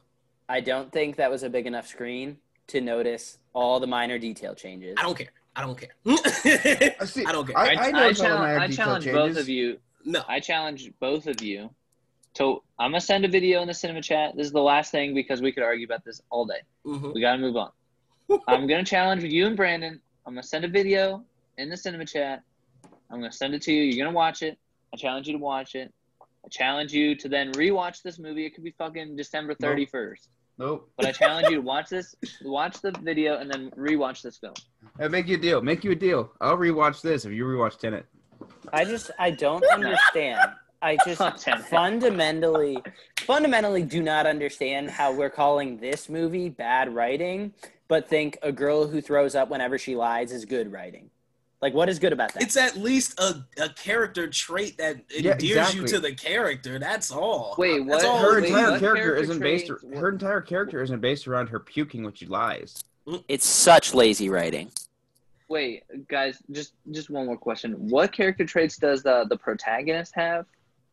I 0.49 0.61
don't 0.61 0.91
think 0.91 1.17
that 1.17 1.31
was 1.31 1.43
a 1.45 1.51
big 1.51 1.67
enough 1.67 1.87
screen 1.87 2.39
to 2.69 2.81
notice 2.81 3.39
all 3.53 3.79
the 3.79 3.87
minor 3.87 4.19
detail 4.19 4.55
changes. 4.55 4.95
I 4.99 5.03
don't 5.03 5.17
care. 5.17 5.31
I 5.55 5.61
don't 5.63 5.79
care. 5.79 5.91
I 6.07 7.05
see. 7.05 7.25
I 7.27 7.33
don't 7.33 7.47
care. 7.47 7.57
I, 7.57 7.69
I, 7.69 7.75
I 7.75 7.87
I, 7.89 7.91
know 7.91 8.03
all 8.07 8.13
challenge, 8.15 8.41
minor 8.41 8.61
I 8.61 8.69
challenge 8.69 9.05
changes. 9.05 9.35
both 9.35 9.37
of 9.43 9.49
you. 9.49 9.79
no. 10.05 10.23
I 10.29 10.41
challenge 10.41 10.91
both 11.01 11.27
of 11.27 11.41
you. 11.43 11.71
So 12.37 12.63
I'm 12.79 12.91
gonna 12.93 13.01
send 13.01 13.25
a 13.25 13.29
video 13.29 13.61
in 13.63 13.69
the 13.69 13.75
cinema 13.75 14.01
chat. 14.03 14.37
This 14.37 14.47
is 14.47 14.53
the 14.53 14.61
last 14.63 14.91
thing 14.93 15.13
because 15.15 15.41
we 15.43 15.51
could 15.53 15.63
argue 15.65 15.85
about 15.87 16.05
this 16.05 16.21
all 16.31 16.47
day. 16.47 16.61
Mhm. 16.87 17.13
We 17.15 17.21
gotta 17.21 17.39
move 17.39 17.57
on. 17.57 17.71
I'm 18.47 18.67
gonna 18.67 18.85
challenge 18.85 19.25
you 19.25 19.47
and 19.47 19.57
Brandon. 19.57 20.01
I'm 20.27 20.35
gonna 20.35 20.43
send 20.43 20.65
a 20.65 20.69
video 20.69 21.25
in 21.57 21.69
the 21.71 21.77
cinema 21.77 22.05
chat. 22.05 22.43
I'm 23.11 23.21
gonna 23.21 23.33
send 23.33 23.55
it 23.55 23.63
to 23.63 23.73
you. 23.73 23.83
You're 23.83 24.05
gonna 24.05 24.17
watch 24.17 24.43
it. 24.43 24.59
I 24.93 24.97
challenge 24.97 25.27
you 25.27 25.33
to 25.33 25.39
watch 25.39 25.75
it. 25.75 25.93
I 26.45 26.49
challenge 26.49 26.93
you 26.93 27.15
to 27.17 27.29
then 27.29 27.53
rewatch 27.53 28.03
this 28.03 28.19
movie. 28.19 28.47
It 28.47 28.55
could 28.55 28.65
be 28.65 28.71
fucking 28.73 29.17
December 29.17 29.55
31st. 29.55 30.29
Nope. 30.59 30.91
But 30.97 31.07
I 31.07 31.13
challenge 31.13 31.49
you 31.49 31.57
to 31.57 31.63
watch 31.63 31.89
this, 31.89 32.17
watch 32.43 32.81
the 32.81 32.91
video, 33.03 33.39
and 33.39 33.51
then 33.51 33.71
rewatch 33.73 34.23
this 34.23 34.39
film. 34.39 34.55
Hey, 34.99 35.09
make 35.09 35.29
you 35.29 35.37
a 35.37 35.41
deal. 35.41 35.63
Make 35.63 35.85
you 35.85 35.93
a 35.93 35.95
deal. 35.95 36.33
I'll 36.41 36.57
rewatch 36.57 37.01
this 37.01 37.25
if 37.25 37.33
you 37.33 37.45
rewatch 37.45 37.79
Tenet. 37.79 38.07
I 38.73 38.85
just 38.85 39.11
I 39.19 39.31
don't 39.31 39.65
understand. 39.65 40.53
I 40.83 40.97
just 41.05 41.23
fundamentally 41.71 42.79
fundamentally 43.21 43.83
do 43.83 44.03
not 44.03 44.27
understand 44.27 44.91
how 44.91 45.13
we're 45.13 45.31
calling 45.31 45.79
this 45.79 46.09
movie 46.09 46.49
bad 46.49 46.95
writing, 46.95 47.53
but 47.89 48.09
think 48.09 48.39
a 48.43 48.53
girl 48.53 48.87
who 48.87 49.01
throws 49.01 49.35
up 49.35 49.49
whenever 49.49 49.79
she 49.79 49.97
lies 49.97 50.31
is 50.31 50.45
good 50.45 50.71
writing. 50.71 51.11
Like 51.61 51.75
what 51.75 51.89
is 51.89 51.99
good 51.99 52.13
about 52.13 52.33
that? 52.35 52.43
It's 52.43 52.57
at 52.57 52.77
least 52.77 53.19
a, 53.19 53.45
a 53.61 53.69
character 53.71 54.29
trait 54.29 54.79
that 54.79 54.99
Yeah, 55.11 55.33
endears 55.33 55.75
you 55.75 55.87
to 55.89 55.99
the 55.99 56.15
character. 56.15 56.79
That's 56.79 57.11
all. 57.11 57.57
Wait, 57.59 57.85
That's 57.89 58.05
what? 58.05 58.13
all 58.13 58.19
Her 58.21 58.39
it 58.39 58.43
wait, 58.43 58.49
entire 58.51 58.71
what 58.71 58.81
character 58.81 59.03
character 59.03 59.17
isn't 59.25 59.41
based. 59.41 59.67
traits- 59.67 59.85
Her 59.99 60.09
entire 60.11 60.41
character 60.41 60.83
isn't 60.83 61.01
based 61.01 61.27
around 61.27 61.49
her 61.49 61.59
puking 61.59 62.05
when 62.05 62.13
she 62.15 62.27
lies. 62.27 62.85
Mm. 63.09 63.25
It's 63.27 63.47
such 63.47 63.93
lazy 63.93 64.29
writing. 64.29 64.71
Wait, 65.49 65.83
guys, 66.09 66.41
just 66.53 66.75
just 66.93 67.09
one 67.11 67.27
more 67.27 67.37
question. 67.37 67.73
What 67.89 68.13
character 68.13 68.45
traits 68.45 68.77
does 68.77 69.03
the 69.03 69.25
the 69.29 69.37
protagonist 69.37 70.15
have? 70.15 70.45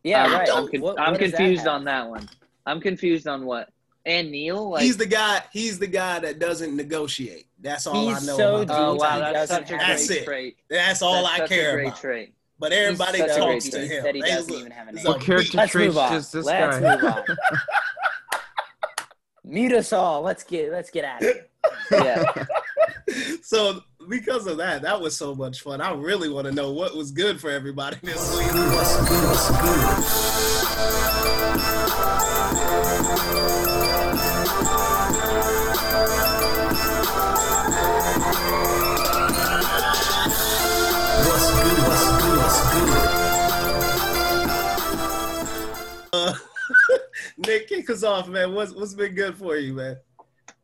Yeah, 0.02 0.24
I'm, 0.24 0.32
right. 0.32 0.48
I'm, 0.52 0.68
con- 0.68 0.80
What- 0.80 0.98
I'm 0.98 1.12
what 1.12 1.20
does 1.20 1.30
that 1.32 1.36
confused 1.36 1.66
on 1.68 1.84
that 1.84 2.08
one. 2.08 2.28
I'm 2.64 2.80
confused 2.80 3.28
on 3.28 3.44
what. 3.44 3.68
And 4.06 4.30
Neil, 4.30 4.70
like, 4.70 4.82
he's 4.84 4.96
the 4.96 5.04
guy. 5.06 5.42
He's 5.52 5.78
the 5.80 5.88
guy 5.88 6.20
that 6.20 6.38
doesn't 6.38 6.76
negotiate. 6.76 7.48
That's 7.60 7.86
all 7.88 8.08
He's 8.08 8.22
I 8.22 8.26
know. 8.26 8.36
so 8.36 8.56
about 8.62 8.80
oh 8.80 8.94
deep, 8.94 9.02
him. 9.02 9.08
wow, 9.20 9.26
he 9.26 9.32
that's 9.32 9.50
such 9.50 9.62
a 9.62 9.66
have- 9.66 9.68
great 9.68 9.80
That's 9.88 10.10
it. 10.10 10.24
trait. 10.24 10.56
That's 10.70 11.02
all 11.02 11.24
That's 11.24 11.40
I 11.40 11.46
care 11.48 11.70
a 11.70 11.72
great 11.74 11.86
about. 11.88 12.00
trait. 12.00 12.32
But 12.58 12.72
everybody 12.72 13.18
such 13.18 13.30
a 13.30 13.34
great 13.34 13.40
talks 13.52 13.64
to 13.64 13.70
trait 13.72 13.90
him. 13.90 14.04
that 14.04 14.14
he 14.14 14.22
They 14.22 14.28
doesn't 14.28 14.50
look- 14.50 14.60
even 14.60 14.72
have 14.72 14.88
a 14.88 14.92
name. 14.92 15.06
a 15.06 15.10
What 15.10 15.20
character 15.20 15.56
Let's 15.58 15.72
traits 15.72 15.88
move 15.94 15.98
on. 15.98 16.12
does 16.12 16.32
this 16.32 16.46
Let's 16.46 16.78
guy? 16.78 16.96
move 16.96 17.04
on. 17.04 17.24
Mute 19.44 19.72
us 19.72 19.92
all. 19.92 20.22
Let's 20.22 20.44
get 20.44 20.70
let's 20.72 20.90
get 20.90 21.04
at 21.04 21.22
it. 21.22 21.50
Yeah. 21.90 22.24
so 23.42 23.82
because 24.08 24.46
of 24.46 24.56
that, 24.58 24.82
that 24.82 25.00
was 25.00 25.16
so 25.16 25.34
much 25.34 25.60
fun. 25.62 25.80
I 25.80 25.92
really 25.92 26.28
want 26.28 26.46
to 26.46 26.52
know 26.52 26.70
what 26.72 26.94
was 26.96 27.10
good 27.10 27.40
for 27.40 27.50
everybody 27.50 27.96
this 28.02 28.36
week. 28.36 28.46
What's 28.54 28.96
good? 29.08 29.24
What's 29.28 29.50
good? 29.50 29.66
Nick, 47.38 47.68
kick 47.68 47.90
us 47.90 48.02
off, 48.02 48.28
man. 48.28 48.54
What's 48.54 48.72
what's 48.72 48.94
been 48.94 49.14
good 49.14 49.36
for 49.36 49.56
you, 49.56 49.74
man? 49.74 49.96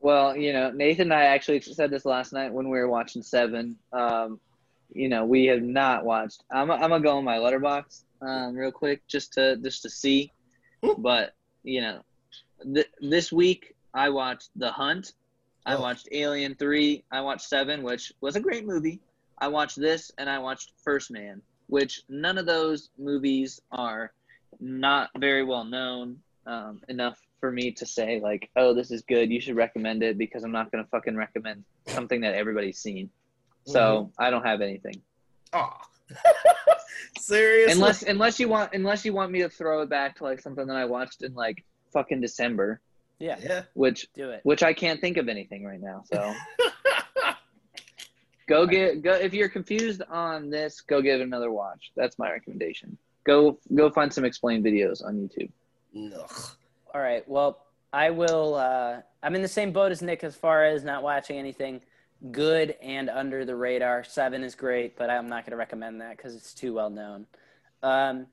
Well, 0.01 0.37
you 0.37 0.53
know, 0.53 0.71
Nathan 0.71 1.13
and 1.13 1.15
I 1.15 1.25
actually 1.25 1.61
said 1.61 1.91
this 1.91 2.05
last 2.05 2.33
night 2.33 2.53
when 2.53 2.69
we 2.69 2.79
were 2.79 2.89
watching 2.89 3.23
Seven. 3.23 3.77
Um, 3.93 4.41
you 4.93 5.09
know, 5.09 5.25
we 5.25 5.47
have 5.47 5.63
not 5.63 6.05
watched. 6.05 6.43
I'm, 6.51 6.71
I'm 6.71 6.81
gonna 6.81 7.01
go 7.01 7.19
on 7.19 7.25
my 7.25 7.37
Letterboxd 7.37 8.05
um, 8.21 8.55
real 8.55 8.73
quick 8.73 9.07
just 9.07 9.35
to 9.35 9.57
just 9.59 9.83
to 9.83 9.91
see. 9.91 10.33
But 10.99 11.35
you 11.63 11.81
know, 11.81 12.03
th- 12.75 12.91
this 13.01 13.33
week 13.33 13.75
I 13.95 14.09
watched 14.09 14.51
The 14.57 14.71
Hunt. 14.71 15.13
I 15.67 15.75
Oh. 15.77 15.81
watched 15.81 16.09
Alien 16.13 16.55
Three. 16.57 17.05
I 17.11 17.21
watched 17.21 17.49
Seven, 17.49 17.83
which 17.83 18.13
was 18.21 18.37
a 18.37 18.41
great 18.41 18.67
movie. 18.67 19.01
I 19.39 19.49
watched 19.49 19.79
this, 19.81 20.11
and 20.19 20.29
I 20.31 20.39
watched 20.39 20.73
First 20.85 21.11
Man, 21.11 21.41
which 21.69 22.03
none 22.09 22.39
of 22.39 22.47
those 22.47 22.91
movies 22.99 23.61
are 23.71 24.13
not 24.61 25.11
very 25.19 25.45
well 25.45 25.65
known 25.65 26.19
um, 26.47 26.81
enough 26.89 27.19
for 27.41 27.51
me 27.53 27.71
to 27.73 27.87
say 27.87 28.21
like, 28.21 28.51
oh, 28.57 28.75
this 28.75 28.91
is 28.91 29.03
good. 29.03 29.31
You 29.31 29.41
should 29.41 29.57
recommend 29.57 30.03
it 30.03 30.19
because 30.19 30.43
I'm 30.45 30.53
not 30.53 30.71
gonna 30.73 30.87
fucking 30.91 31.17
recommend 31.17 31.65
something 31.87 32.21
that 32.23 32.35
everybody's 32.35 32.79
seen. 32.79 33.11
So 33.65 34.11
I 34.19 34.31
don't 34.31 34.45
have 34.45 34.61
anything 34.61 35.01
Oh, 35.53 35.71
seriously? 37.19 37.73
unless 37.73 38.03
unless 38.03 38.41
you 38.41 38.49
want 38.49 38.75
unless 38.75 39.05
you 39.05 39.13
want 39.13 39.31
me 39.31 39.41
to 39.43 39.49
throw 39.49 39.83
it 39.83 39.89
back 39.89 40.17
to 40.17 40.25
like 40.25 40.41
something 40.41 40.67
that 40.67 40.77
I 40.77 40.85
watched 40.85 41.23
in 41.23 41.35
like 41.35 41.65
fucking 41.93 42.21
December, 42.21 42.81
Yeah, 43.19 43.37
yeah. 43.43 43.63
which 43.75 44.07
do 44.15 44.31
it. 44.31 44.41
which 44.45 44.63
I 44.63 44.73
can't 44.73 45.01
think 45.01 45.17
of 45.17 45.29
anything 45.29 45.65
right 45.65 45.81
now. 45.81 46.03
So 46.13 46.35
go 48.49 48.67
get 48.67 49.03
go 49.03 49.13
if 49.15 49.33
you're 49.35 49.49
confused 49.49 50.03
on 50.09 50.51
this, 50.51 50.81
go 50.81 51.01
give 51.01 51.21
it 51.21 51.25
another 51.25 51.51
watch. 51.53 51.93
That's 51.97 52.19
my 52.19 52.31
recommendation. 52.31 52.97
Go 53.25 53.59
go 53.75 53.91
find 53.91 54.13
some 54.13 54.25
explained 54.25 54.65
videos 54.65 55.05
on 55.05 55.17
YouTube. 55.17 55.51
Ugh. 56.17 56.43
All 56.95 57.01
right. 57.01 57.27
Well, 57.29 57.59
I 57.93 58.11
will. 58.11 58.55
Uh, 58.55 59.01
I'm 59.23 59.35
in 59.35 59.43
the 59.43 59.49
same 59.49 59.73
boat 59.73 59.93
as 59.93 60.03
Nick 60.03 60.25
as 60.25 60.35
far 60.35 60.65
as 60.65 60.83
not 60.85 61.03
watching 61.03 61.39
anything 61.39 61.81
good 62.33 62.77
and 62.83 63.09
under 63.11 63.45
the 63.45 63.55
radar. 63.55 64.05
Seven 64.05 64.43
is 64.43 64.55
great, 64.55 64.97
but 64.97 65.09
I'm 65.11 65.29
not 65.29 65.45
going 65.45 65.51
to 65.53 65.57
recommend 65.57 66.01
that 66.01 66.17
because 66.17 66.35
it's 66.35 66.53
too 66.55 66.75
well 66.75 66.91
known. 66.91 67.27
Um, 67.83 68.27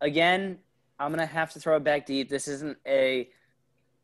again, 0.00 0.58
I'm 0.98 1.12
to 1.14 1.26
have 1.26 1.52
to 1.52 1.60
throw 1.60 1.76
it 1.76 1.84
back 1.84 2.06
deep. 2.06 2.28
This 2.28 2.48
isn't 2.48 2.78
a 2.86 3.28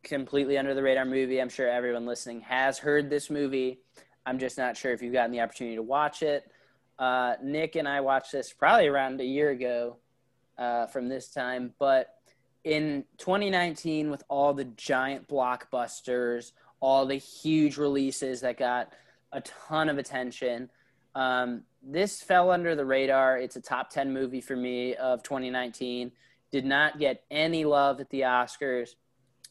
completely 0.02 0.58
under 0.58 0.74
the 0.74 0.82
radar 0.82 1.04
movie. 1.04 1.40
I'm 1.40 1.48
sure 1.48 1.68
everyone 1.68 2.06
listening 2.06 2.40
has 2.42 2.78
heard 2.78 3.10
this 3.10 3.30
movie. 3.30 3.80
I'm 4.26 4.38
just 4.38 4.58
not 4.58 4.76
sure 4.76 4.92
if 4.92 5.02
you've 5.02 5.12
gotten 5.12 5.30
the 5.30 5.40
opportunity 5.40 5.76
to 5.76 5.82
watch 5.82 6.22
it. 6.22 6.50
Uh, 6.98 7.34
Nick 7.42 7.76
and 7.76 7.88
I 7.88 8.00
watched 8.00 8.32
this 8.32 8.52
probably 8.52 8.88
around 8.88 9.20
a 9.20 9.24
year 9.24 9.50
ago 9.50 9.96
uh, 10.58 10.86
from 10.86 11.08
this 11.08 11.28
time, 11.28 11.72
but 11.78 12.20
in 12.64 13.04
2019 13.18 14.10
with 14.10 14.22
all 14.28 14.52
the 14.52 14.64
giant 14.64 15.26
blockbusters 15.28 16.52
all 16.80 17.06
the 17.06 17.16
huge 17.16 17.76
releases 17.76 18.40
that 18.40 18.58
got 18.58 18.92
a 19.32 19.40
ton 19.40 19.88
of 19.88 19.98
attention 19.98 20.68
um, 21.14 21.62
this 21.82 22.22
fell 22.22 22.50
under 22.50 22.74
the 22.74 22.84
radar 22.84 23.38
it's 23.38 23.56
a 23.56 23.60
top 23.60 23.88
10 23.88 24.12
movie 24.12 24.40
for 24.40 24.56
me 24.56 24.94
of 24.96 25.22
2019 25.22 26.12
did 26.52 26.64
not 26.64 26.98
get 26.98 27.24
any 27.30 27.64
love 27.64 28.00
at 28.00 28.10
the 28.10 28.22
oscars 28.22 28.90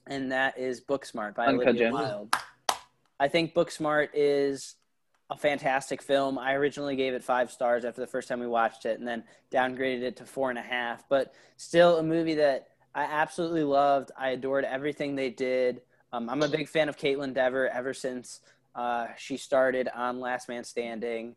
and 0.07 0.31
that 0.31 0.57
is 0.57 0.81
booksmart 0.81 1.35
by 1.35 1.45
Uncut 1.45 1.67
olivia 1.67 1.85
Gems. 1.85 1.93
wilde 1.93 2.35
i 3.19 3.27
think 3.27 3.53
booksmart 3.53 4.09
is 4.13 4.75
a 5.29 5.37
fantastic 5.37 6.01
film 6.01 6.37
i 6.39 6.53
originally 6.53 6.95
gave 6.95 7.13
it 7.13 7.23
five 7.23 7.51
stars 7.51 7.85
after 7.85 8.01
the 8.01 8.07
first 8.07 8.27
time 8.27 8.39
we 8.39 8.47
watched 8.47 8.85
it 8.85 8.99
and 8.99 9.07
then 9.07 9.23
downgraded 9.51 10.01
it 10.01 10.15
to 10.17 10.25
four 10.25 10.49
and 10.49 10.59
a 10.59 10.63
half 10.63 11.07
but 11.09 11.33
still 11.57 11.97
a 11.97 12.03
movie 12.03 12.35
that 12.35 12.69
I 12.95 13.03
absolutely 13.03 13.63
loved. 13.63 14.11
I 14.17 14.29
adored 14.29 14.65
everything 14.65 15.15
they 15.15 15.29
did. 15.29 15.81
Um, 16.11 16.29
I'm 16.29 16.41
a 16.41 16.47
big 16.47 16.67
fan 16.67 16.89
of 16.89 16.97
Kaitlyn 16.97 17.33
Dever 17.33 17.69
ever 17.69 17.93
since 17.93 18.41
uh, 18.75 19.07
she 19.17 19.37
started 19.37 19.87
on 19.93 20.19
Last 20.19 20.49
Man 20.49 20.63
Standing. 20.63 21.35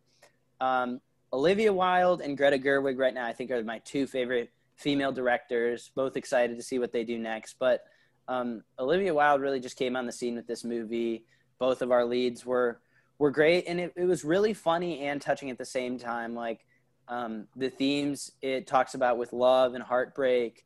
Um, 0.60 1.00
Olivia 1.32 1.72
Wilde 1.72 2.20
and 2.20 2.36
Greta 2.36 2.58
Gerwig 2.58 2.98
right 2.98 3.12
now, 3.12 3.26
I 3.26 3.32
think, 3.32 3.50
are 3.50 3.62
my 3.62 3.78
two 3.80 4.06
favorite 4.06 4.50
female 4.82 5.12
directors. 5.12 5.90
Both 5.94 6.16
excited 6.16 6.56
to 6.56 6.62
see 6.62 6.78
what 6.78 6.92
they 6.92 7.04
do 7.04 7.18
next. 7.18 7.56
But 7.58 7.84
um, 8.28 8.62
Olivia 8.78 9.14
Wilde 9.14 9.40
really 9.40 9.60
just 9.60 9.76
came 9.76 9.96
on 9.96 10.06
the 10.06 10.12
scene 10.12 10.34
with 10.34 10.46
this 10.46 10.64
movie. 10.64 11.24
Both 11.58 11.82
of 11.82 11.90
our 11.90 12.04
leads 12.04 12.44
were 12.44 12.80
were 13.18 13.30
great, 13.30 13.64
and 13.68 13.78
it, 13.78 13.92
it 13.96 14.04
was 14.04 14.24
really 14.24 14.52
funny 14.52 15.00
and 15.00 15.22
touching 15.22 15.50
at 15.50 15.58
the 15.58 15.64
same 15.64 15.98
time. 15.98 16.34
Like 16.34 16.66
um, 17.08 17.46
the 17.56 17.70
themes 17.70 18.32
it 18.42 18.66
talks 18.66 18.94
about 18.94 19.18
with 19.18 19.32
love 19.32 19.74
and 19.74 19.82
heartbreak 19.82 20.64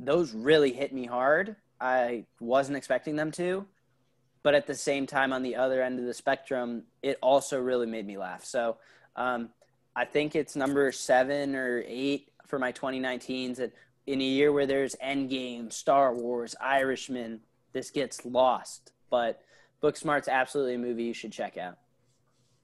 those 0.00 0.32
really 0.32 0.72
hit 0.72 0.92
me 0.92 1.06
hard. 1.06 1.56
I 1.80 2.24
wasn't 2.40 2.78
expecting 2.78 3.16
them 3.16 3.30
to, 3.32 3.66
but 4.42 4.54
at 4.54 4.66
the 4.66 4.74
same 4.74 5.06
time, 5.06 5.32
on 5.32 5.42
the 5.42 5.56
other 5.56 5.82
end 5.82 5.98
of 5.98 6.06
the 6.06 6.14
spectrum, 6.14 6.84
it 7.02 7.18
also 7.22 7.60
really 7.60 7.86
made 7.86 8.06
me 8.06 8.16
laugh. 8.16 8.44
So 8.44 8.78
um, 9.14 9.50
I 9.94 10.06
think 10.06 10.34
it's 10.34 10.56
number 10.56 10.90
seven 10.92 11.54
or 11.54 11.84
eight 11.86 12.29
for 12.50 12.58
my 12.58 12.72
2019s. 12.72 13.56
That 13.56 13.72
in 14.06 14.20
a 14.20 14.24
year 14.24 14.52
where 14.52 14.66
there's 14.66 14.94
Endgame, 15.02 15.72
Star 15.72 16.14
Wars, 16.14 16.54
Irishman, 16.60 17.40
this 17.72 17.90
gets 17.90 18.24
lost. 18.26 18.92
But 19.08 19.40
Booksmart's 19.82 20.28
absolutely 20.28 20.74
a 20.74 20.78
movie 20.78 21.04
you 21.04 21.14
should 21.14 21.32
check 21.32 21.56
out. 21.56 21.78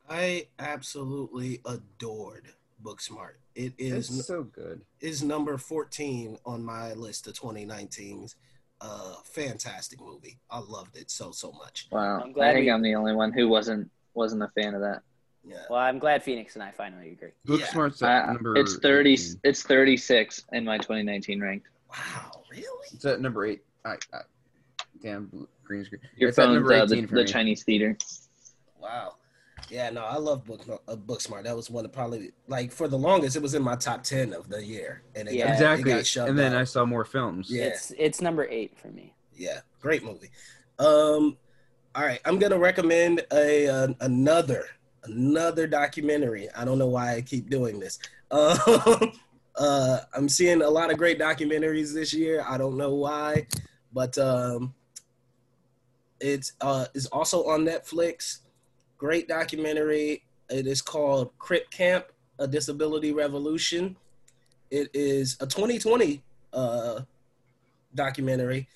I 0.09 0.49
absolutely 0.59 1.61
adored 1.65 2.49
Booksmart. 2.83 3.35
It 3.55 3.73
It's 3.79 4.27
so 4.27 4.43
good. 4.45 4.83
is 5.01 5.23
number 5.23 5.57
14 5.57 6.39
on 6.45 6.65
my 6.65 6.93
list 6.93 7.27
of 7.27 7.35
2019's. 7.35 8.37
Uh, 8.79 9.15
fantastic 9.25 9.99
movie. 10.01 10.39
I 10.51 10.59
loved 10.59 10.97
it 10.99 11.11
so 11.11 11.31
so 11.33 11.51
much. 11.53 11.89
Wow, 11.91 12.21
I'm 12.23 12.33
glad 12.33 12.51
I 12.51 12.53
think 12.55 12.67
we- 12.67 12.71
I'm 12.71 12.83
the 12.83 12.95
only 12.95 13.15
one 13.15 13.33
who 13.33 13.49
wasn't 13.49 13.91
wasn't 14.13 14.43
a 14.43 14.49
fan 14.49 14.75
of 14.75 14.83
that. 14.83 15.03
Yeah. 15.49 15.57
Well, 15.71 15.79
I'm 15.79 15.99
glad 15.99 16.23
Phoenix 16.25 16.55
and 16.55 16.63
I 16.63 16.71
finally 16.73 17.13
agree. 17.13 17.31
Booksmart's 17.47 18.03
at 18.03 18.29
Uh, 18.29 18.33
number. 18.33 18.57
it's 18.57 18.79
thirty. 18.79 19.13
18. 19.15 19.41
It's 19.45 19.63
thirty 19.63 19.97
six 19.97 20.45
in 20.53 20.65
my 20.65 20.77
2019 20.79 21.41
ranked. 21.41 21.69
Wow, 21.91 22.43
really? 22.51 22.87
It's 22.93 23.05
at 23.05 23.21
number 23.21 23.47
eight. 23.47 23.63
I, 23.85 23.97
I, 24.13 24.21
damn, 25.01 25.47
green 25.65 25.85
screen. 25.85 26.01
Your 26.17 26.31
it's 26.31 26.39
at 26.39 26.47
phone's 26.47 26.55
number 26.57 26.73
uh, 26.75 26.85
the, 26.87 27.01
the. 27.03 27.25
Chinese 27.25 27.63
theater. 27.63 27.97
Wow. 28.81 29.15
Yeah, 29.71 29.91
no, 29.91 30.03
I 30.05 30.17
love 30.17 30.45
Book 30.45 30.63
uh, 30.69 30.95
Booksmart. 30.97 31.45
That 31.45 31.57
was 31.57 31.71
one 31.71 31.85
of 31.85 31.93
probably 31.93 32.33
like 32.49 32.71
for 32.73 32.87
the 32.89 32.99
longest, 32.99 33.37
it 33.37 33.43
was 33.43 33.55
in 33.55 33.63
my 33.63 33.75
top 33.77 34.03
10 34.05 34.33
of 34.33 34.49
the 34.49 34.65
year, 34.65 35.03
and 35.17 35.27
it 35.29 35.35
Yeah. 35.35 35.47
got, 35.47 35.53
Exactly. 35.55 35.91
It 35.93 35.95
got 35.97 36.07
shoved 36.07 36.31
And 36.31 36.39
then 36.39 36.55
out. 36.55 36.61
I 36.61 36.65
saw 36.65 36.85
more 36.85 37.05
films. 37.05 37.49
Yeah. 37.51 37.65
It's 37.65 37.93
it's 37.99 38.21
number 38.21 38.47
eight 38.49 38.77
for 38.77 38.89
me. 38.89 39.15
yeah, 39.35 39.61
great 39.81 40.05
movie. 40.05 40.31
Um, 40.79 41.37
all 41.95 42.05
right, 42.05 42.21
I'm 42.25 42.39
gonna 42.39 42.59
recommend 42.59 43.25
a 43.33 43.69
uh, 43.69 43.89
another 44.01 44.67
another 45.07 45.67
documentary. 45.67 46.49
I 46.57 46.65
don't 46.65 46.79
know 46.79 46.87
why 46.87 47.15
I 47.15 47.23
keep 47.23 47.51
doing 47.51 47.81
this. 47.81 47.99
Um, 48.29 49.13
uh, 49.57 50.01
I'm 50.15 50.29
seeing 50.29 50.63
a 50.63 50.69
lot 50.69 50.91
of 50.91 50.99
great 50.99 51.19
documentaries 51.19 51.95
this 51.95 52.13
year. 52.13 52.45
I 52.47 52.59
don't 52.59 52.77
know 52.77 52.95
why, 52.95 53.47
but 53.93 54.19
um, 54.19 54.75
it's 56.21 56.53
uh, 56.61 56.87
is 56.95 57.07
also 57.07 57.45
on 57.47 57.65
Netflix. 57.65 58.41
Great 58.99 59.29
documentary. 59.29 60.25
It 60.51 60.67
is 60.67 60.83
called 60.83 61.31
Crip 61.39 61.71
Camp: 61.71 62.07
A 62.39 62.47
Disability 62.47 63.13
Revolution. 63.13 63.97
It 64.71 64.91
is 64.93 65.37
a 65.41 65.47
2020 65.47 66.23
uh, 66.53 67.01
documentary. 67.95 68.69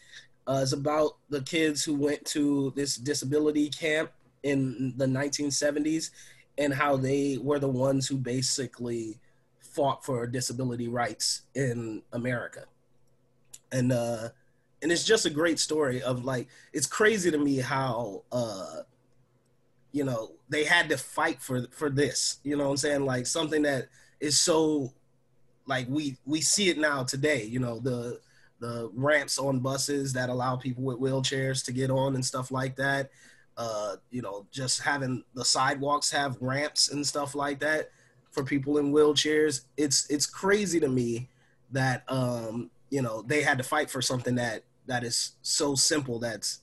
Uh, 0.46 0.60
it's 0.62 0.72
about 0.72 1.16
the 1.28 1.42
kids 1.42 1.84
who 1.84 1.94
went 1.94 2.24
to 2.24 2.72
this 2.74 2.96
disability 2.96 3.68
camp 3.68 4.10
in 4.42 4.94
the 4.96 5.06
1970s 5.06 6.10
and 6.58 6.74
how 6.74 6.96
they 6.96 7.38
were 7.40 7.58
the 7.58 7.68
ones 7.68 8.06
who 8.06 8.16
basically 8.16 9.18
fought 9.58 10.04
for 10.04 10.26
disability 10.26 10.88
rights 10.88 11.42
in 11.54 12.02
America. 12.12 12.64
And 13.72 13.92
uh, 13.92 14.28
and 14.82 14.90
it's 14.90 15.04
just 15.04 15.26
a 15.26 15.30
great 15.30 15.58
story 15.58 16.02
of 16.02 16.24
like 16.24 16.48
it's 16.72 16.86
crazy 16.86 17.30
to 17.30 17.38
me 17.38 17.58
how 17.58 18.22
uh, 18.32 18.80
you 19.92 20.04
know 20.04 20.32
they 20.48 20.64
had 20.64 20.88
to 20.88 20.96
fight 20.96 21.40
for 21.40 21.66
for 21.70 21.90
this. 21.90 22.38
You 22.42 22.56
know 22.56 22.64
what 22.64 22.70
I'm 22.70 22.76
saying? 22.78 23.04
Like 23.04 23.26
something 23.26 23.62
that 23.62 23.88
is 24.20 24.40
so 24.40 24.92
like 25.66 25.86
we 25.88 26.16
we 26.26 26.40
see 26.40 26.68
it 26.68 26.78
now 26.78 27.04
today. 27.04 27.44
You 27.44 27.60
know 27.60 27.78
the 27.78 28.20
the 28.60 28.90
ramps 28.92 29.38
on 29.38 29.60
buses 29.60 30.12
that 30.12 30.28
allow 30.28 30.56
people 30.56 30.82
with 30.82 30.98
wheelchairs 30.98 31.64
to 31.64 31.72
get 31.72 31.90
on 31.90 32.14
and 32.14 32.24
stuff 32.24 32.50
like 32.50 32.76
that. 32.76 33.10
Uh, 33.60 33.96
you 34.10 34.22
know, 34.22 34.46
just 34.50 34.80
having 34.80 35.22
the 35.34 35.44
sidewalks 35.44 36.10
have 36.10 36.38
ramps 36.40 36.90
and 36.92 37.06
stuff 37.06 37.34
like 37.34 37.60
that 37.60 37.90
for 38.30 38.42
people 38.42 38.78
in 38.78 38.90
wheelchairs. 38.90 39.66
It's 39.76 40.08
it's 40.08 40.24
crazy 40.24 40.80
to 40.80 40.88
me 40.88 41.28
that 41.70 42.04
um, 42.08 42.70
you 42.88 43.02
know 43.02 43.20
they 43.20 43.42
had 43.42 43.58
to 43.58 43.64
fight 43.64 43.90
for 43.90 44.00
something 44.00 44.34
that 44.36 44.64
that 44.86 45.04
is 45.04 45.32
so 45.42 45.74
simple. 45.74 46.18
That's 46.18 46.60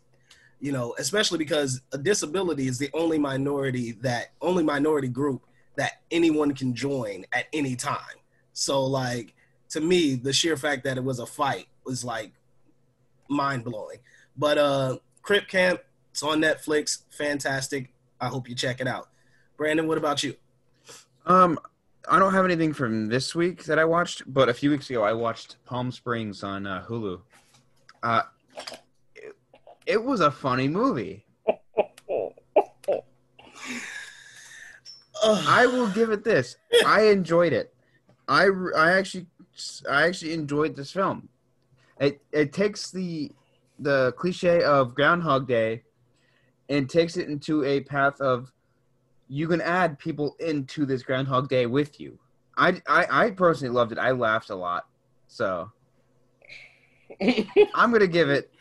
you 0.59 0.71
know, 0.71 0.95
especially 0.97 1.37
because 1.37 1.81
a 1.91 1.99
disability 1.99 2.67
is 2.67 2.79
the 2.79 2.89
only 2.95 3.19
minority 3.19 3.91
that 4.01 4.31
only 4.41 4.63
minority 4.63 5.07
group 5.07 5.43
that 5.75 6.01
anyone 6.09 6.55
can 6.55 6.73
join 6.73 7.25
at 7.31 7.45
any 7.53 7.75
time. 7.75 8.17
So 8.53 8.83
like 8.83 9.35
to 9.69 9.81
me, 9.81 10.15
the 10.15 10.33
sheer 10.33 10.57
fact 10.57 10.83
that 10.85 10.97
it 10.97 11.03
was 11.03 11.19
a 11.19 11.27
fight 11.27 11.67
was 11.85 12.03
like 12.03 12.31
mind 13.29 13.65
blowing. 13.65 13.99
But 14.35 14.57
uh 14.57 14.97
Crip 15.21 15.47
Camp, 15.49 15.81
it's 16.17 16.23
on 16.23 16.41
Netflix, 16.41 17.03
fantastic. 17.11 17.93
I 18.19 18.25
hope 18.25 18.49
you 18.49 18.55
check 18.55 18.81
it 18.81 18.87
out. 18.87 19.09
Brandon, 19.55 19.87
what 19.87 19.99
about 19.99 20.23
you? 20.23 20.33
Um, 21.27 21.59
I 22.09 22.17
don't 22.17 22.33
have 22.33 22.43
anything 22.43 22.73
from 22.73 23.07
this 23.07 23.35
week 23.35 23.65
that 23.65 23.77
I 23.77 23.85
watched, 23.85 24.23
but 24.25 24.49
a 24.49 24.53
few 24.55 24.71
weeks 24.71 24.89
ago 24.89 25.03
I 25.03 25.13
watched 25.13 25.57
Palm 25.63 25.91
Springs 25.91 26.41
on 26.41 26.65
uh, 26.65 26.83
Hulu. 26.89 27.21
Uh, 28.01 28.23
it, 29.13 29.35
it 29.85 30.03
was 30.03 30.21
a 30.21 30.31
funny 30.31 30.67
movie. 30.67 31.23
I 35.23 35.67
will 35.67 35.89
give 35.89 36.09
it 36.09 36.23
this. 36.23 36.55
I 36.83 37.09
enjoyed 37.09 37.53
it. 37.53 37.75
I, 38.27 38.47
I 38.75 38.93
actually 38.93 39.27
I 39.87 40.07
actually 40.07 40.33
enjoyed 40.33 40.75
this 40.75 40.91
film. 40.91 41.29
It 42.01 42.21
it 42.31 42.53
takes 42.53 42.89
the 42.89 43.31
the 43.77 44.13
cliche 44.17 44.63
of 44.63 44.95
Groundhog 44.95 45.47
Day 45.47 45.83
and 46.69 46.89
takes 46.89 47.17
it 47.17 47.27
into 47.29 47.63
a 47.63 47.81
path 47.81 48.19
of 48.21 48.51
you 49.27 49.47
can 49.47 49.61
add 49.61 49.99
people 49.99 50.35
into 50.39 50.85
this 50.85 51.03
Groundhog 51.03 51.49
Day 51.49 51.65
with 51.65 51.99
you. 51.99 52.17
I 52.57 52.81
I, 52.87 53.25
I 53.25 53.31
personally 53.31 53.73
loved 53.73 53.91
it. 53.91 53.97
I 53.99 54.11
laughed 54.11 54.49
a 54.49 54.55
lot. 54.55 54.85
So 55.27 55.71
I'm 57.75 57.91
gonna 57.91 58.07
give 58.07 58.29
it. 58.29 58.51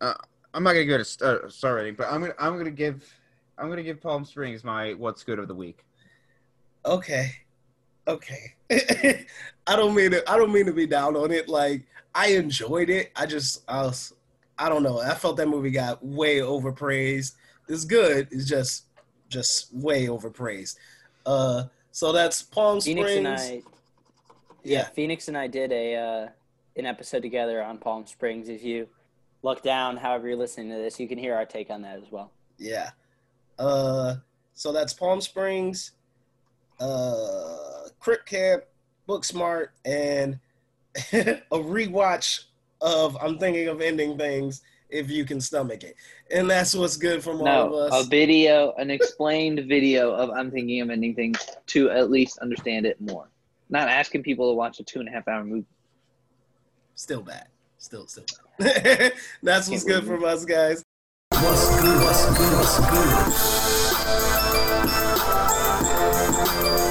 Uh, 0.00 0.14
I'm 0.54 0.62
not 0.62 0.72
gonna 0.72 0.84
give 0.84 0.94
it 0.96 1.02
a 1.02 1.04
star, 1.04 1.48
star 1.50 1.74
rating, 1.76 1.94
but 1.94 2.06
I'm 2.10 2.20
gonna 2.20 2.34
I'm 2.38 2.56
gonna 2.56 2.70
give 2.70 3.04
I'm 3.58 3.68
gonna 3.68 3.82
give 3.82 4.00
Palm 4.00 4.24
Springs 4.24 4.64
my 4.64 4.94
what's 4.94 5.22
good 5.24 5.38
of 5.38 5.48
the 5.48 5.54
week. 5.54 5.84
okay 6.86 7.30
okay 8.08 8.54
i 9.66 9.76
don't 9.76 9.94
mean 9.94 10.10
to 10.10 10.28
i 10.28 10.36
don't 10.38 10.50
mean 10.52 10.64
to 10.64 10.72
be 10.72 10.86
down 10.86 11.14
on 11.16 11.30
it 11.30 11.48
like 11.48 11.82
i 12.14 12.28
enjoyed 12.28 12.88
it 12.88 13.12
i 13.14 13.26
just 13.26 13.62
i 13.68 13.82
was 13.82 14.14
i 14.60 14.68
don't 14.68 14.82
know. 14.82 15.00
I 15.00 15.14
felt 15.14 15.36
that 15.38 15.48
movie 15.48 15.70
got 15.70 16.04
way 16.04 16.38
overpraised. 16.40 17.34
It's 17.68 17.84
good. 17.84 18.28
It's 18.30 18.46
just 18.46 18.84
just 19.28 19.72
way 19.74 20.06
overpraised. 20.06 20.76
Uh 21.26 21.64
so 21.92 22.12
that's 22.12 22.42
palm 22.42 22.80
Phoenix 22.80 23.10
springs. 23.10 23.26
And 23.26 23.38
I, 23.38 23.62
yeah. 24.62 24.84
Phoenix 24.90 25.28
and 25.28 25.36
I 25.36 25.46
did 25.46 25.72
a 25.72 25.96
uh, 25.96 26.28
an 26.76 26.86
episode 26.86 27.22
together 27.22 27.62
on 27.62 27.78
Palm 27.78 28.06
Springs. 28.06 28.48
If 28.48 28.62
you 28.62 28.86
look 29.42 29.62
down, 29.62 29.96
however 29.96 30.28
you're 30.28 30.36
listening 30.36 30.68
to 30.70 30.76
this, 30.76 31.00
you 31.00 31.08
can 31.08 31.18
hear 31.18 31.34
our 31.34 31.46
take 31.46 31.70
on 31.70 31.82
that 31.82 31.96
as 31.96 32.10
well. 32.10 32.30
yeah. 32.58 32.90
Uh 33.58 34.16
so 34.54 34.72
that's 34.72 34.92
palm 34.92 35.20
springs 35.22 35.92
uh 36.80 37.88
crip 37.98 38.26
camp 38.26 38.64
book 39.06 39.24
smart 39.24 39.72
and 39.84 40.38
a 41.12 41.40
rewatch 41.52 42.44
of 42.80 43.16
i'm 43.20 43.38
thinking 43.38 43.68
of 43.68 43.80
ending 43.80 44.16
things 44.18 44.62
if 44.88 45.10
you 45.10 45.24
can 45.24 45.40
stomach 45.40 45.84
it 45.84 45.94
and 46.32 46.50
that's 46.50 46.74
what's 46.74 46.96
good 46.96 47.22
from 47.22 47.38
all 47.40 47.44
No, 47.44 47.74
of 47.74 47.92
us. 47.92 48.06
a 48.06 48.08
video, 48.08 48.72
an 48.78 48.90
explained 48.90 49.60
video 49.68 50.12
of 50.12 50.30
I'm 50.30 50.50
thinking 50.50 50.80
of 50.80 50.90
ending 50.90 51.14
things 51.14 51.38
to 51.68 51.90
at 51.90 52.10
least 52.10 52.38
understand 52.38 52.86
it 52.86 53.00
more. 53.00 53.28
Not 53.68 53.88
asking 53.88 54.22
people 54.24 54.50
to 54.50 54.56
watch 54.56 54.80
a 54.80 54.84
two 54.84 54.98
and 55.00 55.08
a 55.08 55.12
half 55.12 55.28
hour 55.28 55.44
movie. 55.44 55.64
still 56.96 57.22
bad 57.22 57.46
still 57.78 58.06
still 58.08 58.24
bad 58.58 59.12
that's 59.42 59.68
what's 59.68 59.84
good 59.84 60.04
from 60.04 60.24
us 60.24 60.44
guys 60.44 60.82
What's 61.32 61.80
good? 61.80 62.00
What's 62.02 62.26
good? 62.36 62.52
What's 62.56 62.78
good? 66.80 66.89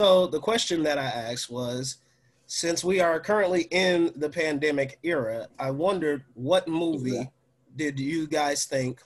So 0.00 0.28
the 0.28 0.38
question 0.38 0.84
that 0.84 0.96
I 0.96 1.06
asked 1.06 1.50
was, 1.50 1.96
since 2.46 2.84
we 2.84 3.00
are 3.00 3.18
currently 3.18 3.62
in 3.72 4.12
the 4.14 4.30
pandemic 4.30 4.98
era, 5.02 5.48
I 5.58 5.72
wondered 5.72 6.22
what 6.34 6.68
movie 6.68 7.28
did 7.76 7.98
you 7.98 8.28
guys 8.28 8.64
think 8.64 9.00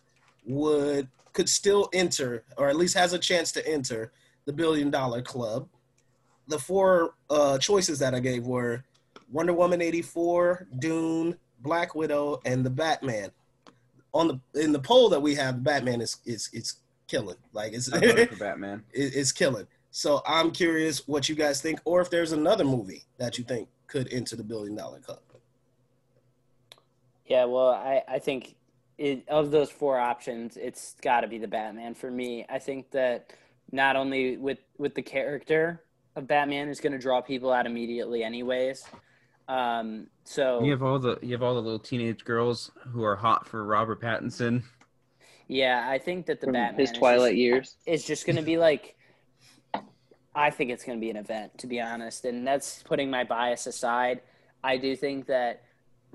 would 0.47 1.09
could 1.33 1.49
still 1.49 1.89
enter, 1.95 2.45
or 2.59 2.69
at 2.69 2.77
least 2.77 2.95
has 2.95 3.15
a 3.15 3.19
chance 3.19 3.53
to 3.53 3.67
enter 3.67 4.13
the 4.45 4.53
billion 4.53 4.91
dollar 4.91 5.23
club. 5.23 5.67
The 6.49 6.59
four 6.59 7.15
uh, 7.31 7.57
choices 7.57 7.99
that 8.01 8.15
I 8.15 8.21
gave 8.21 8.47
were 8.47 8.85
Wonder 9.33 9.55
Woman 9.55 9.81
eighty 9.81 10.03
four, 10.03 10.67
Dune, 10.79 11.35
Black 11.61 11.95
Widow, 11.95 12.43
and 12.45 12.67
the 12.67 12.71
Batman. 12.71 13.31
On 14.13 14.29
the 14.29 14.63
in 14.63 14.73
the 14.73 14.79
poll 14.79 15.09
that 15.09 15.21
we 15.23 15.35
have, 15.37 15.65
Batman 15.65 16.03
is 16.03 16.19
is 16.27 16.51
it's 16.53 16.77
killing. 17.09 17.37
Like 17.55 17.73
it's 17.73 17.91
I 17.91 18.27
for 18.27 18.37
Batman. 18.39 18.85
it- 18.93 19.17
it's 19.17 19.33
killing. 19.33 19.67
So 19.95 20.23
I'm 20.27 20.51
curious 20.51 21.07
what 21.07 21.29
you 21.29 21.35
guys 21.35 21.61
think, 21.61 21.79
or 21.85 22.01
if 22.01 22.09
there's 22.11 22.33
another 22.33 22.65
movie 22.65 23.05
that 23.19 23.37
you 23.39 23.45
think 23.45 23.69
could 23.87 24.11
enter 24.11 24.35
the 24.37 24.43
billion 24.43 24.75
dollar 24.75 24.99
club. 25.01 25.19
Yeah, 27.27 27.45
well, 27.45 27.69
I, 27.69 28.03
I 28.09 28.19
think 28.19 28.57
it, 28.99 29.25
of 29.29 29.51
those 29.51 29.71
four 29.71 29.99
options, 29.99 30.57
it's 30.57 30.97
got 31.03 31.21
to 31.21 31.29
be 31.29 31.39
the 31.39 31.47
Batman 31.47 31.95
for 31.95 32.11
me. 32.11 32.45
I 32.49 32.59
think 32.59 32.91
that 32.91 33.33
not 33.71 33.97
only 33.97 34.37
with 34.39 34.59
with 34.79 34.95
the 34.95 35.03
character 35.03 35.83
of 36.17 36.27
Batman 36.27 36.69
is 36.69 36.81
going 36.81 36.93
to 36.93 36.99
draw 36.99 37.21
people 37.21 37.53
out 37.53 37.67
immediately, 37.67 38.23
anyways. 38.25 38.85
Um, 39.49 40.07
so 40.25 40.63
You 40.63 40.71
have 40.73 40.83
all 40.83 40.99
the 40.99 41.19
you 41.23 41.33
have 41.33 41.43
all 41.43 41.55
the 41.55 41.61
little 41.63 41.79
teenage 41.79 42.25
girls 42.25 42.71
who 42.91 43.03
are 43.05 43.17
hot 43.17 43.47
for 43.47 43.65
Robert 43.65 44.01
Pattinson. 44.01 44.63
yeah, 45.49 45.87
I 45.89 45.99
think 45.99 46.27
that 46.27 46.41
the 46.41 46.47
From 46.47 46.55
Batman 46.55 46.81
his 46.81 46.91
is 46.93 46.97
Twilight 46.99 47.33
just- 47.33 47.39
years. 47.39 47.77
is 47.87 48.05
just 48.07 48.25
going 48.27 48.37
to 48.37 48.43
be 48.43 48.57
like 48.57 48.97
I 50.35 50.51
think 50.51 50.71
it's 50.71 50.85
going 50.85 50.99
to 50.99 51.01
be 51.01 51.11
an 51.11 51.17
event 51.17 51.59
to 51.59 51.67
be 51.67 51.81
honest 51.81 52.25
and 52.25 52.47
that's 52.47 52.83
putting 52.83 53.11
my 53.11 53.25
bias 53.25 53.67
aside. 53.67 54.23
I 54.65 54.77
do 54.77 54.97
think 54.97 55.27
that 55.27 55.63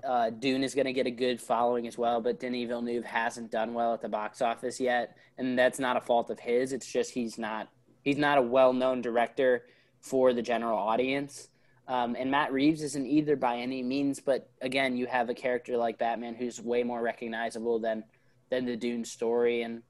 uh, 0.04 0.30
Dune 0.30 0.64
is 0.64 0.76
going 0.76 0.86
to 0.86 0.94
get 0.94 1.08
a 1.08 1.12
good 1.12 1.40
following 1.40 1.88
as 1.88 1.98
well 1.98 2.22
but 2.22 2.40
Denis 2.40 2.68
Villeneuve 2.68 3.06
hasn't 3.06 3.52
done 3.52 3.74
well 3.74 3.94
at 3.94 4.02
the 4.02 4.10
box 4.10 4.42
office 4.42 4.80
yet 4.80 5.18
and 5.38 5.58
that's 5.58 5.80
not 5.80 5.98
a 5.98 6.02
fault 6.02 6.30
of 6.30 6.40
his. 6.40 6.74
It's 6.74 6.92
just 6.92 7.12
he's 7.12 7.38
not 7.38 7.70
he's 8.04 8.18
not 8.18 8.38
a 8.38 8.42
well-known 8.42 9.02
director 9.02 9.64
for 10.00 10.34
the 10.34 10.42
general 10.42 10.78
audience. 10.78 11.50
Um, 11.88 12.16
and 12.18 12.30
Matt 12.30 12.52
Reeves 12.52 12.82
isn't 12.82 13.06
either 13.06 13.36
by 13.36 13.58
any 13.58 13.84
means 13.84 14.20
but 14.20 14.50
again 14.62 14.98
you 14.98 15.06
have 15.06 15.30
a 15.30 15.34
character 15.36 15.78
like 15.78 16.00
Batman 16.00 16.36
who's 16.36 16.60
way 16.60 16.84
more 16.84 17.02
recognizable 17.02 17.80
than 17.80 18.04
than 18.50 18.66
the 18.66 18.76
Dune 18.76 19.06
story 19.06 19.62
and 19.62 19.84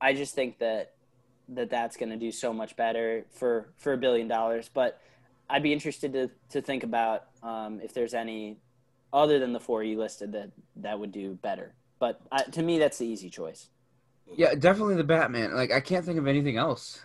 I 0.00 0.12
just 0.12 0.34
think 0.34 0.58
that 0.58 0.95
that 1.50 1.70
that's 1.70 1.96
going 1.96 2.10
to 2.10 2.16
do 2.16 2.32
so 2.32 2.52
much 2.52 2.76
better 2.76 3.24
for 3.30 3.68
for 3.76 3.92
a 3.92 3.98
billion 3.98 4.28
dollars. 4.28 4.70
But 4.72 5.00
I'd 5.48 5.62
be 5.62 5.72
interested 5.72 6.12
to 6.12 6.30
to 6.50 6.60
think 6.62 6.82
about 6.82 7.24
um, 7.42 7.80
if 7.82 7.94
there's 7.94 8.14
any 8.14 8.58
other 9.12 9.38
than 9.38 9.52
the 9.52 9.60
four 9.60 9.82
you 9.82 9.98
listed 9.98 10.32
that 10.32 10.50
that 10.76 10.98
would 10.98 11.12
do 11.12 11.34
better. 11.42 11.74
But 11.98 12.20
uh, 12.32 12.42
to 12.42 12.62
me, 12.62 12.78
that's 12.78 12.98
the 12.98 13.06
easy 13.06 13.30
choice. 13.30 13.68
Yeah, 14.34 14.54
definitely 14.54 14.96
the 14.96 15.04
Batman. 15.04 15.54
Like 15.54 15.72
I 15.72 15.80
can't 15.80 16.04
think 16.04 16.18
of 16.18 16.26
anything 16.26 16.56
else 16.56 17.00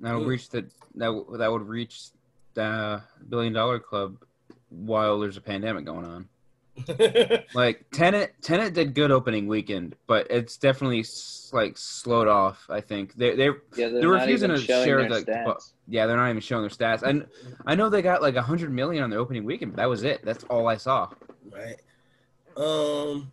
that 0.00 0.14
would 0.14 0.24
Mm. 0.24 0.28
reach 0.28 0.48
the 0.50 0.66
that 0.96 1.24
that 1.38 1.50
would 1.50 1.66
reach 1.68 2.08
the 2.54 3.02
billion 3.28 3.52
dollar 3.52 3.78
club 3.78 4.16
while 4.68 5.18
there's 5.20 5.36
a 5.36 5.40
pandemic 5.40 5.84
going 5.84 6.04
on. 6.04 6.28
Like 7.54 7.84
Tenet, 7.92 8.34
Tenet 8.42 8.74
did 8.74 8.94
good 8.94 9.10
opening 9.10 9.46
weekend, 9.46 9.96
but 10.06 10.26
it's 10.30 10.56
definitely 10.56 11.04
like 11.52 11.76
slowed 11.76 12.28
off. 12.28 12.66
I 12.70 12.80
think 12.80 13.14
they 13.14 13.34
they 13.36 13.44
Yeah, 13.46 13.52
they're, 13.88 13.90
They're 14.00 14.08
refusing 14.08 14.50
to 14.50 14.58
share 14.58 15.08
the- 15.08 15.22
stats. 15.22 15.72
yeah 15.88 16.06
they're 16.06 16.16
not 16.16 16.30
even 16.30 16.40
showing 16.40 16.62
their 16.62 16.70
stats. 16.70 17.02
And 17.02 17.26
I 17.66 17.74
know 17.74 17.88
they 17.88 18.02
got 18.02 18.22
like 18.22 18.36
a 18.36 18.42
hundred 18.42 18.72
million 18.72 19.02
on 19.04 19.10
their 19.10 19.18
opening 19.18 19.44
weekend, 19.44 19.72
but 19.72 19.76
that 19.78 19.88
was 19.88 20.04
it. 20.04 20.24
That's 20.24 20.44
all 20.44 20.66
I 20.68 20.76
saw. 20.76 21.08
right? 21.52 21.76
Um, 22.56 23.30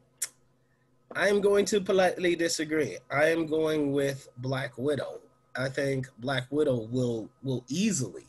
I 1.15 1.27
am 1.29 1.41
going 1.41 1.65
to 1.65 1.81
politely 1.81 2.35
disagree. 2.35 2.97
I 3.11 3.25
am 3.27 3.45
going 3.47 3.91
with 3.93 4.27
Black 4.37 4.77
Widow. 4.77 5.19
I 5.55 5.69
think 5.69 6.07
Black 6.19 6.45
Widow 6.51 6.87
will 6.91 7.29
will 7.43 7.63
easily 7.69 8.25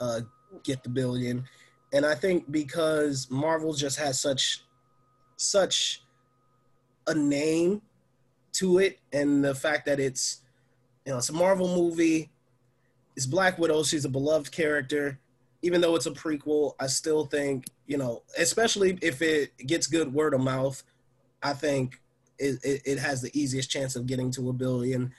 uh, 0.00 0.20
get 0.64 0.82
the 0.82 0.88
billion, 0.88 1.44
and 1.92 2.04
I 2.06 2.14
think 2.14 2.50
because 2.50 3.28
Marvel 3.30 3.72
just 3.74 3.98
has 3.98 4.20
such 4.20 4.64
such 5.36 6.02
a 7.06 7.14
name 7.14 7.82
to 8.54 8.78
it, 8.78 8.98
and 9.12 9.44
the 9.44 9.54
fact 9.54 9.86
that 9.86 10.00
it's 10.00 10.42
You 11.06 11.12
know, 11.12 11.18
it's 11.18 11.28
a 11.28 11.32
Marvel 11.32 11.68
movie. 11.68 12.30
It's 13.14 13.26
Black 13.26 13.58
Widow. 13.58 13.84
She's 13.84 14.04
a 14.04 14.08
beloved 14.08 14.50
character. 14.50 15.18
Even 15.62 15.80
though 15.80 15.96
it's 15.96 16.06
a 16.06 16.10
prequel, 16.10 16.74
I 16.78 16.86
still 16.88 17.26
think, 17.26 17.66
you 17.86 17.96
know, 17.96 18.22
especially 18.38 18.98
if 19.00 19.22
it 19.22 19.56
gets 19.66 19.86
good 19.86 20.12
word 20.12 20.34
of 20.34 20.40
mouth, 20.40 20.82
I 21.42 21.52
think 21.54 22.00
it, 22.38 22.58
it, 22.62 22.82
it 22.84 22.98
has 22.98 23.22
the 23.22 23.30
easiest 23.38 23.70
chance 23.70 23.96
of 23.96 24.06
getting 24.06 24.30
to 24.32 24.50
a 24.50 24.52
billion. 24.52 25.12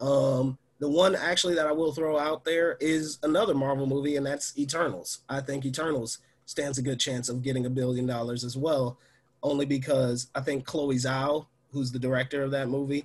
Um, 0.00 0.58
the 0.82 0.88
one 0.88 1.14
actually 1.14 1.54
that 1.54 1.68
I 1.68 1.70
will 1.70 1.92
throw 1.92 2.18
out 2.18 2.44
there 2.44 2.76
is 2.80 3.20
another 3.22 3.54
Marvel 3.54 3.86
movie, 3.86 4.16
and 4.16 4.26
that's 4.26 4.58
Eternals. 4.58 5.20
I 5.28 5.40
think 5.40 5.64
Eternals 5.64 6.18
stands 6.44 6.76
a 6.76 6.82
good 6.82 6.98
chance 6.98 7.28
of 7.28 7.40
getting 7.40 7.66
a 7.66 7.70
billion 7.70 8.04
dollars 8.04 8.42
as 8.42 8.56
well, 8.56 8.98
only 9.44 9.64
because 9.64 10.26
I 10.34 10.40
think 10.40 10.66
Chloe 10.66 10.96
Zhao, 10.96 11.46
who's 11.70 11.92
the 11.92 12.00
director 12.00 12.42
of 12.42 12.50
that 12.50 12.68
movie, 12.68 13.04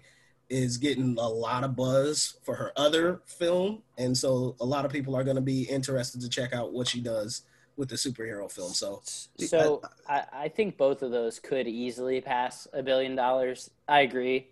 is 0.50 0.78
getting 0.78 1.20
a 1.20 1.30
lot 1.30 1.64
of 1.64 1.76
buzz 1.76 2.40
for 2.42 2.56
her 2.56 2.72
other 2.76 3.22
film, 3.28 3.84
and 4.00 4.18
so 4.18 4.56
a 4.60 4.66
lot 4.66 4.84
of 4.84 4.92
people 4.92 5.16
are 5.16 5.24
going 5.24 5.36
to 5.36 5.42
be 5.42 5.62
interested 5.62 6.20
to 6.22 6.30
check 6.30 6.54
out 6.54 6.74
what 6.74 6.88
she 6.88 7.00
does 7.00 7.44
with 7.76 7.90
the 7.90 7.96
superhero 7.96 8.52
film. 8.52 8.74
So, 8.74 9.04
So 9.38 9.84
I, 10.10 10.24
I 10.34 10.48
think 10.48 10.78
both 10.78 11.04
of 11.04 11.12
those 11.12 11.40
could 11.40 11.68
easily 11.68 12.22
pass 12.22 12.68
a 12.74 12.82
billion 12.82 13.16
dollars. 13.16 13.70
I 13.88 14.00
agree. 14.00 14.48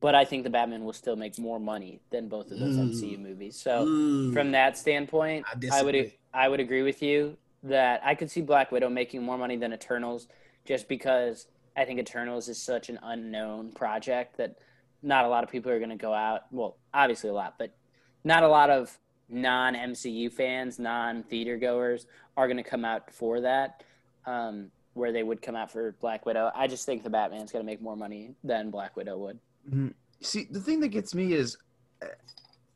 But 0.00 0.14
I 0.14 0.24
think 0.24 0.44
the 0.44 0.50
Batman 0.50 0.84
will 0.84 0.92
still 0.92 1.16
make 1.16 1.38
more 1.38 1.58
money 1.58 2.00
than 2.10 2.28
both 2.28 2.50
of 2.50 2.58
those 2.58 2.76
Mm. 2.76 2.90
MCU 2.90 3.18
movies. 3.18 3.56
So 3.56 3.86
mm, 3.86 4.32
from 4.32 4.52
that 4.52 4.76
standpoint, 4.76 5.46
I 5.48 5.78
I 5.78 5.82
would. 5.82 6.12
I 6.34 6.48
would 6.48 6.60
agree 6.60 6.82
with 6.82 7.02
you 7.02 7.38
that 7.62 8.02
I 8.04 8.14
could 8.14 8.30
see 8.30 8.42
Black 8.42 8.70
Widow 8.70 8.90
making 8.90 9.22
more 9.22 9.38
money 9.38 9.56
than 9.56 9.72
Eternals, 9.72 10.28
just 10.66 10.86
because 10.86 11.46
I 11.76 11.84
think 11.86 11.98
Eternals 11.98 12.48
is 12.48 12.62
such 12.62 12.90
an 12.90 12.98
unknown 13.02 13.72
project 13.72 14.36
that 14.36 14.56
not 15.02 15.24
a 15.24 15.28
lot 15.28 15.44
of 15.44 15.50
people 15.50 15.70
are 15.72 15.78
going 15.78 15.90
to 15.90 15.96
go 15.96 16.12
out. 16.12 16.42
Well, 16.50 16.76
obviously 16.92 17.30
a 17.30 17.32
lot, 17.32 17.54
but 17.58 17.74
not 18.22 18.42
a 18.42 18.48
lot 18.48 18.68
of 18.70 18.98
non 19.30 19.74
MCU 19.74 20.30
fans, 20.30 20.78
non 20.78 21.22
theater 21.22 21.56
goers 21.56 22.06
are 22.36 22.46
going 22.46 22.58
to 22.58 22.68
come 22.68 22.84
out 22.84 23.10
for 23.10 23.40
that. 23.40 23.82
Um, 24.26 24.70
where 24.94 25.12
they 25.12 25.22
would 25.22 25.42
come 25.42 25.54
out 25.54 25.70
for 25.70 25.92
Black 26.00 26.24
Widow. 26.24 26.50
I 26.54 26.66
just 26.68 26.86
think 26.86 27.04
the 27.04 27.10
Batman's 27.10 27.52
going 27.52 27.62
to 27.62 27.66
make 27.66 27.82
more 27.82 27.96
money 27.96 28.34
than 28.42 28.70
Black 28.70 28.96
Widow 28.96 29.18
would. 29.18 29.38
Mhm. 29.68 29.94
See, 30.20 30.46
the 30.50 30.60
thing 30.60 30.80
that 30.80 30.88
gets 30.88 31.14
me 31.14 31.32
is 31.32 31.56
uh, 32.02 32.06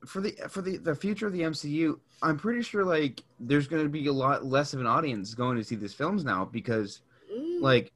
for 0.07 0.21
the 0.21 0.33
for 0.49 0.63
the 0.63 0.77
the 0.79 0.95
future 0.95 1.27
of 1.27 1.33
the 1.33 1.43
MCU. 1.43 1.99
I'm 2.23 2.37
pretty 2.37 2.63
sure 2.63 2.85
like 2.85 3.23
there's 3.39 3.67
going 3.67 3.83
to 3.83 3.89
be 3.89 4.07
a 4.07 4.13
lot 4.13 4.45
less 4.45 4.75
of 4.75 4.81
an 4.81 4.87
audience 4.87 5.35
going 5.35 5.57
to 5.57 5.65
see 5.65 5.77
these 5.77 5.95
films 5.95 6.25
now 6.25 6.45
because 6.45 7.01
mm, 7.33 7.61
like 7.63 7.93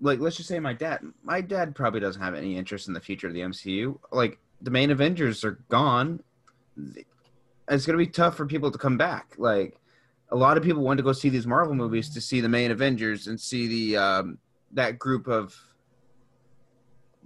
like 0.00 0.18
let's 0.18 0.36
just 0.36 0.48
say 0.48 0.58
my 0.58 0.72
dad 0.72 1.00
my 1.22 1.40
dad 1.40 1.74
probably 1.74 2.00
doesn't 2.00 2.22
have 2.22 2.34
any 2.34 2.56
interest 2.56 2.88
in 2.88 2.94
the 2.94 3.00
future 3.00 3.28
of 3.28 3.34
the 3.34 3.40
MCU. 3.40 3.98
Like 4.10 4.38
the 4.60 4.70
main 4.70 4.90
Avengers 4.90 5.44
are 5.44 5.58
gone. 5.68 6.22
It's 7.68 7.86
going 7.86 7.98
to 7.98 8.04
be 8.04 8.10
tough 8.10 8.36
for 8.36 8.46
people 8.46 8.70
to 8.70 8.78
come 8.78 8.96
back. 8.96 9.34
Like 9.38 9.76
a 10.30 10.36
lot 10.36 10.56
of 10.56 10.62
people 10.62 10.82
want 10.82 10.98
to 10.98 11.04
go 11.04 11.12
see 11.12 11.28
these 11.28 11.46
Marvel 11.46 11.74
movies 11.74 12.08
to 12.10 12.20
see 12.20 12.40
the 12.40 12.48
main 12.48 12.70
Avengers 12.70 13.26
and 13.26 13.40
see 13.40 13.66
the 13.66 13.96
um 13.96 14.38
that 14.72 14.98
group 14.98 15.28
of 15.28 15.56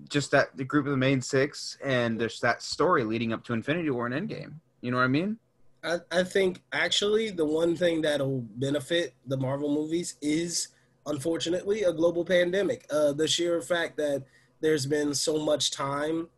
just 0.09 0.31
that 0.31 0.57
the 0.57 0.65
group 0.65 0.87
of 0.87 0.91
the 0.91 0.97
main 0.97 1.21
six 1.21 1.79
and 1.85 2.21
there's 2.21 2.41
that 2.41 2.63
story 2.63 3.05
leading 3.05 3.33
up 3.33 3.45
to 3.45 3.53
Infinity 3.53 3.91
War 3.91 4.07
and 4.07 4.29
Endgame. 4.29 4.55
You 4.81 4.91
know 4.91 4.97
what 4.97 5.05
I 5.05 5.09
mean? 5.09 5.39
I, 5.85 5.99
I 6.11 6.23
think 6.23 6.63
actually 6.73 7.31
the 7.31 7.45
one 7.45 7.77
thing 7.77 8.03
that'll 8.03 8.41
benefit 8.57 9.15
the 9.27 9.37
Marvel 9.37 9.73
movies 9.73 10.17
is 10.21 10.69
unfortunately 11.07 11.83
a 11.83 11.93
global 11.93 12.25
pandemic. 12.25 12.87
Uh, 12.91 13.13
the 13.13 13.27
sheer 13.27 13.61
fact 13.61 13.97
that 13.97 14.25
there's 14.61 14.87
been 14.87 15.15
so 15.15 15.39
much 15.39 15.71
time 15.71 16.29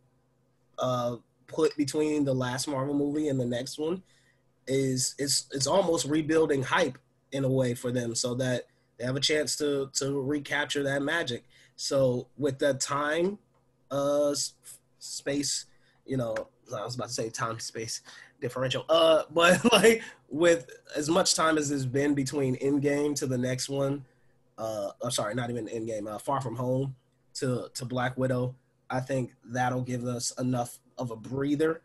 uh, 0.79 1.17
put 1.47 1.77
between 1.77 2.25
the 2.25 2.35
last 2.35 2.67
Marvel 2.67 2.95
movie 2.95 3.29
and 3.29 3.39
the 3.39 3.47
next 3.47 3.79
one 3.79 4.03
is 4.67 5.15
it's 5.19 5.47
it's 5.53 5.67
almost 5.67 6.07
rebuilding 6.07 6.63
hype 6.63 6.99
in 7.33 7.45
a 7.45 7.51
way 7.51 7.75
for 7.75 7.93
them 7.93 8.15
so 8.15 8.35
that 8.35 8.65
they 8.99 9.05
have 9.05 9.17
a 9.17 9.21
chance 9.21 9.57
to 9.57 9.91
to 9.95 10.21
recapture 10.21 10.83
that 10.83 11.03
magic. 11.03 11.45
So 11.77 12.29
with 12.39 12.59
that 12.61 12.81
time, 12.81 13.39
uh, 13.91 14.35
space, 14.99 15.67
you 16.07 16.17
know, 16.17 16.35
I 16.75 16.85
was 16.85 16.95
about 16.95 17.09
to 17.09 17.15
say 17.15 17.31
time 17.31 17.59
space 17.61 18.03
differential. 18.41 18.85
Uh, 18.89 19.23
but 19.31 19.61
like 19.73 20.03
with 20.29 20.71
as 20.97 21.09
much 21.09 21.35
time 21.35 21.59
as 21.59 21.69
there's 21.69 21.87
been 21.87 22.15
between 22.15 22.57
Endgame 22.57 23.15
to 23.17 23.27
the 23.27 23.39
next 23.39 23.69
one, 23.69 24.05
uh, 24.59 24.91
I'm 25.03 25.11
sorry, 25.11 25.35
not 25.35 25.51
even 25.51 25.67
Endgame, 25.67 26.13
uh, 26.13 26.19
Far 26.19 26.41
From 26.41 26.57
Home 26.57 26.95
to 27.35 27.69
to 27.75 27.85
Black 27.85 28.17
Widow, 28.17 28.55
I 28.91 29.01
think 29.01 29.35
that'll 29.45 29.83
give 29.83 30.05
us 30.05 30.33
enough 30.39 30.79
of 30.99 31.11
a 31.11 31.17
breather 31.17 31.83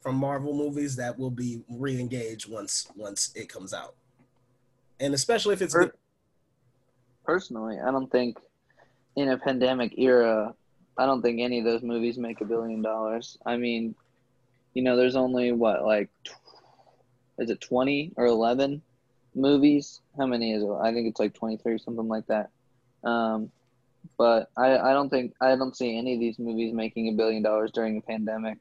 from 0.00 0.16
Marvel 0.16 0.54
movies 0.54 0.96
that 0.96 1.18
will 1.18 1.30
be 1.30 1.62
re-engaged 1.68 2.50
once 2.50 2.88
once 2.96 3.32
it 3.34 3.48
comes 3.48 3.72
out, 3.72 3.94
and 4.98 5.14
especially 5.14 5.54
if 5.54 5.62
it's 5.62 5.74
Per- 5.74 5.92
Personally, 7.24 7.78
I 7.78 7.90
don't 7.90 8.10
think 8.10 8.38
in 9.16 9.28
a 9.28 9.38
pandemic 9.38 9.98
era, 9.98 10.54
I 10.98 11.06
don't 11.06 11.22
think 11.22 11.40
any 11.40 11.58
of 11.58 11.64
those 11.64 11.82
movies 11.82 12.18
make 12.18 12.40
a 12.40 12.44
billion 12.44 12.82
dollars. 12.82 13.38
I 13.46 13.56
mean, 13.56 13.94
you 14.74 14.82
know, 14.82 14.96
there's 14.96 15.16
only 15.16 15.52
what 15.52 15.84
like, 15.84 16.10
is 17.38 17.50
it 17.50 17.60
20 17.60 18.12
or 18.16 18.26
11 18.26 18.82
movies? 19.34 20.00
How 20.16 20.26
many 20.26 20.52
is 20.52 20.62
it? 20.62 20.70
I 20.70 20.92
think 20.92 21.08
it's 21.08 21.20
like 21.20 21.34
23 21.34 21.72
or 21.72 21.78
something 21.78 22.08
like 22.08 22.26
that. 22.26 22.50
Um, 23.02 23.50
but 24.18 24.50
I, 24.56 24.76
I 24.78 24.92
don't 24.92 25.10
think 25.10 25.34
I 25.40 25.56
don't 25.56 25.76
see 25.76 25.96
any 25.96 26.14
of 26.14 26.20
these 26.20 26.38
movies 26.38 26.74
making 26.74 27.08
a 27.08 27.12
billion 27.12 27.42
dollars 27.42 27.70
during 27.72 27.96
a 27.96 28.02
pandemic. 28.02 28.58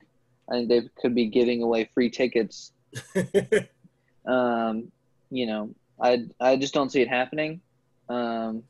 I 0.49 0.53
think 0.53 0.69
they 0.69 0.81
could 1.01 1.15
be 1.15 1.27
giving 1.27 1.61
away 1.61 1.89
free 1.93 2.09
tickets 2.09 2.71
um, 4.25 4.91
you 5.29 5.45
know, 5.45 5.69
I 6.01 6.25
I 6.39 6.55
just 6.55 6.73
don't 6.73 6.91
see 6.91 7.01
it 7.01 7.07
happening. 7.07 7.61
Um, 8.07 8.63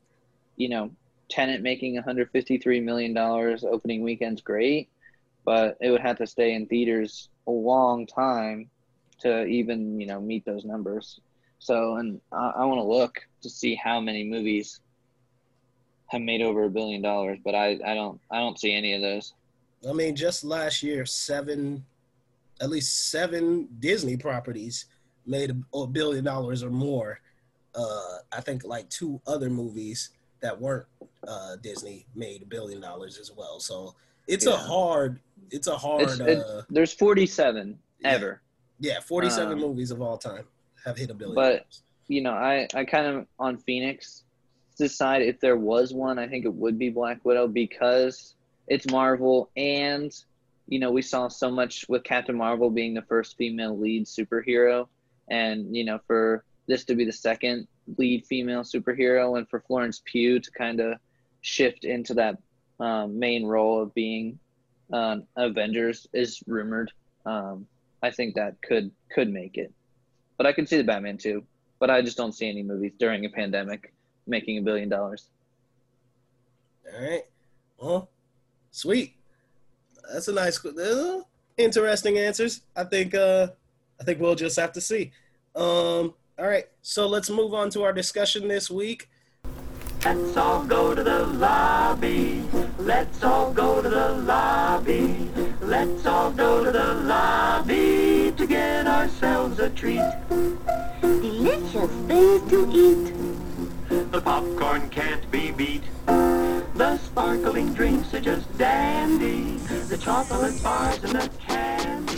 you 0.56 0.68
know, 0.68 0.90
Tenet 1.30 1.62
making 1.62 1.94
153 1.94 2.80
million 2.80 3.14
dollars 3.14 3.64
opening 3.64 4.02
weekend's 4.02 4.42
great, 4.42 4.88
but 5.44 5.76
it 5.80 5.90
would 5.90 6.00
have 6.00 6.18
to 6.18 6.26
stay 6.26 6.54
in 6.54 6.66
theaters 6.66 7.28
a 7.46 7.50
long 7.50 8.06
time 8.06 8.68
to 9.20 9.44
even 9.44 10.00
you 10.00 10.06
know 10.06 10.20
meet 10.20 10.44
those 10.44 10.64
numbers. 10.64 11.20
So, 11.58 11.96
and 11.96 12.20
I, 12.32 12.52
I 12.56 12.64
want 12.64 12.78
to 12.80 12.84
look 12.84 13.20
to 13.42 13.50
see 13.50 13.74
how 13.74 14.00
many 14.00 14.24
movies 14.24 14.80
have 16.06 16.22
made 16.22 16.42
over 16.42 16.64
a 16.64 16.70
billion 16.70 17.02
dollars, 17.02 17.38
but 17.44 17.54
I, 17.54 17.78
I 17.86 17.94
don't 17.94 18.20
I 18.30 18.38
don't 18.38 18.58
see 18.58 18.74
any 18.74 18.94
of 18.94 19.02
those. 19.02 19.34
I 19.88 19.92
mean, 19.92 20.16
just 20.16 20.44
last 20.44 20.82
year, 20.82 21.06
seven, 21.06 21.84
at 22.60 22.68
least 22.68 23.10
seven 23.10 23.68
Disney 23.78 24.16
properties 24.16 24.86
made 25.26 25.50
a, 25.50 25.78
a 25.78 25.86
billion 25.86 26.24
dollars 26.24 26.62
or 26.62 26.70
more. 26.70 27.20
Uh, 27.74 28.18
I 28.32 28.40
think 28.40 28.64
like 28.64 28.90
two 28.90 29.20
other 29.26 29.48
movies 29.48 30.10
that 30.40 30.60
weren't 30.60 30.86
uh, 31.26 31.56
Disney 31.62 32.06
made 32.14 32.42
a 32.42 32.46
billion 32.46 32.80
dollars 32.80 33.18
as 33.18 33.30
well. 33.32 33.60
So 33.60 33.94
it's 34.26 34.46
a 34.46 34.56
hard, 34.56 35.20
it's 35.50 35.66
a 35.66 35.76
hard, 35.76 36.02
It's, 36.02 36.20
it, 36.20 36.38
uh, 36.38 36.62
there's 36.70 36.92
47 36.92 37.78
yeah. 38.00 38.08
ever. 38.08 38.40
yeah, 38.78 39.00
47 39.00 39.52
um, 39.54 39.58
movies 39.60 39.90
of 39.90 40.00
all 40.00 40.16
time 40.18 40.44
have 40.84 40.96
hit 40.96 41.10
a 41.10 41.14
billion. 41.14 41.34
but- 41.34 41.50
dollars. 41.50 41.82
you 42.08 42.22
know, 42.22 42.32
I, 42.32 42.66
I 42.74 42.84
kind 42.84 43.06
of 43.06 43.26
on 43.38 43.58
Phoenix 43.58 44.24
decide 44.78 45.22
if 45.22 45.40
there 45.40 45.56
was 45.56 45.92
one, 45.92 46.18
I 46.18 46.26
think 46.26 46.44
it 46.44 46.54
would 46.54 46.78
be 46.78 46.88
Black 46.90 47.22
Widow 47.24 47.48
because 47.48 48.34
it's 48.68 48.90
Marvel 48.90 49.50
and 49.56 50.12
you 50.68 50.78
know, 50.78 50.92
we 50.92 51.02
saw 51.02 51.26
so 51.26 51.50
much 51.50 51.84
with 51.88 52.04
Captain 52.04 52.36
Marvel 52.36 52.70
being 52.70 52.94
the 52.94 53.02
first 53.02 53.36
female 53.36 53.76
lead 53.76 54.06
superhero 54.06 54.86
and 55.28 55.74
you 55.76 55.84
know, 55.84 55.98
for 56.06 56.44
this 56.68 56.84
to 56.84 56.94
be 56.94 57.04
the 57.04 57.12
second 57.12 57.66
lead 57.98 58.24
female 58.26 58.62
superhero 58.62 59.36
and 59.36 59.48
for 59.48 59.60
Florence 59.66 60.00
Pugh 60.04 60.38
to 60.38 60.50
kind 60.52 60.78
of 60.80 60.98
shift 61.40 61.84
into 61.84 62.14
that 62.14 62.38
um, 62.78 63.18
main 63.18 63.44
role 63.44 63.82
of 63.82 63.94
being 63.94 64.38
um, 64.92 65.24
Avengers 65.36 66.06
is 66.12 66.42
rumored. 66.46 66.90
Um, 67.26 67.66
I 68.02 68.10
think 68.10 68.34
that 68.34 68.60
could 68.62 68.90
could 69.12 69.30
make 69.30 69.58
it. 69.58 69.72
But 70.36 70.46
I 70.46 70.52
can 70.52 70.66
see 70.66 70.76
the 70.78 70.84
Batman 70.84 71.18
too 71.18 71.44
but 71.80 71.90
I 71.90 72.02
just 72.02 72.16
don't 72.16 72.32
see 72.32 72.48
any 72.48 72.62
movies 72.62 72.92
during 72.98 73.24
a 73.24 73.30
pandemic 73.30 73.92
making 74.26 74.58
a 74.58 74.62
billion 74.62 74.88
dollars. 74.88 75.30
All 76.86 77.02
right. 77.02 77.22
Well, 77.78 78.10
sweet. 78.70 79.16
That's 80.12 80.28
a 80.28 80.32
nice, 80.32 80.64
uh, 80.64 81.22
interesting 81.56 82.18
answers. 82.18 82.62
I 82.76 82.84
think. 82.84 83.14
Uh, 83.14 83.48
I 83.98 84.04
think 84.04 84.20
we'll 84.20 84.34
just 84.34 84.58
have 84.58 84.72
to 84.74 84.80
see. 84.80 85.10
Um. 85.56 86.14
All 86.38 86.46
right. 86.46 86.66
So 86.82 87.06
let's 87.06 87.30
move 87.30 87.54
on 87.54 87.70
to 87.70 87.82
our 87.82 87.92
discussion 87.92 88.46
this 88.46 88.70
week. 88.70 89.08
Let's 90.02 90.36
all 90.36 90.64
go 90.64 90.94
to 90.94 91.04
the 91.04 91.26
lobby. 91.26 92.42
Let's 92.78 93.22
all 93.22 93.52
go 93.52 93.82
to 93.82 93.88
the 93.88 94.08
lobby. 94.12 95.30
Let's 95.60 96.06
all 96.06 96.30
go 96.30 96.64
to 96.64 96.72
the 96.72 96.94
lobby 96.94 98.32
to 98.34 98.46
get 98.46 98.86
ourselves 98.86 99.58
a 99.58 99.68
treat. 99.68 100.00
Delicious 101.02 101.90
things 102.08 102.50
to 102.50 102.70
eat. 102.72 103.12
The 104.10 104.20
popcorn 104.22 104.88
can't 104.88 105.30
be 105.30 105.50
beat. 105.50 105.82
The 106.06 106.96
sparkling 106.98 107.74
drinks 107.74 108.14
are 108.14 108.20
just 108.20 108.56
dandy. 108.56 109.58
The 109.88 109.98
chocolate 109.98 110.62
bars 110.62 111.04
and 111.04 111.12
the 111.12 111.30
candy. 111.46 112.14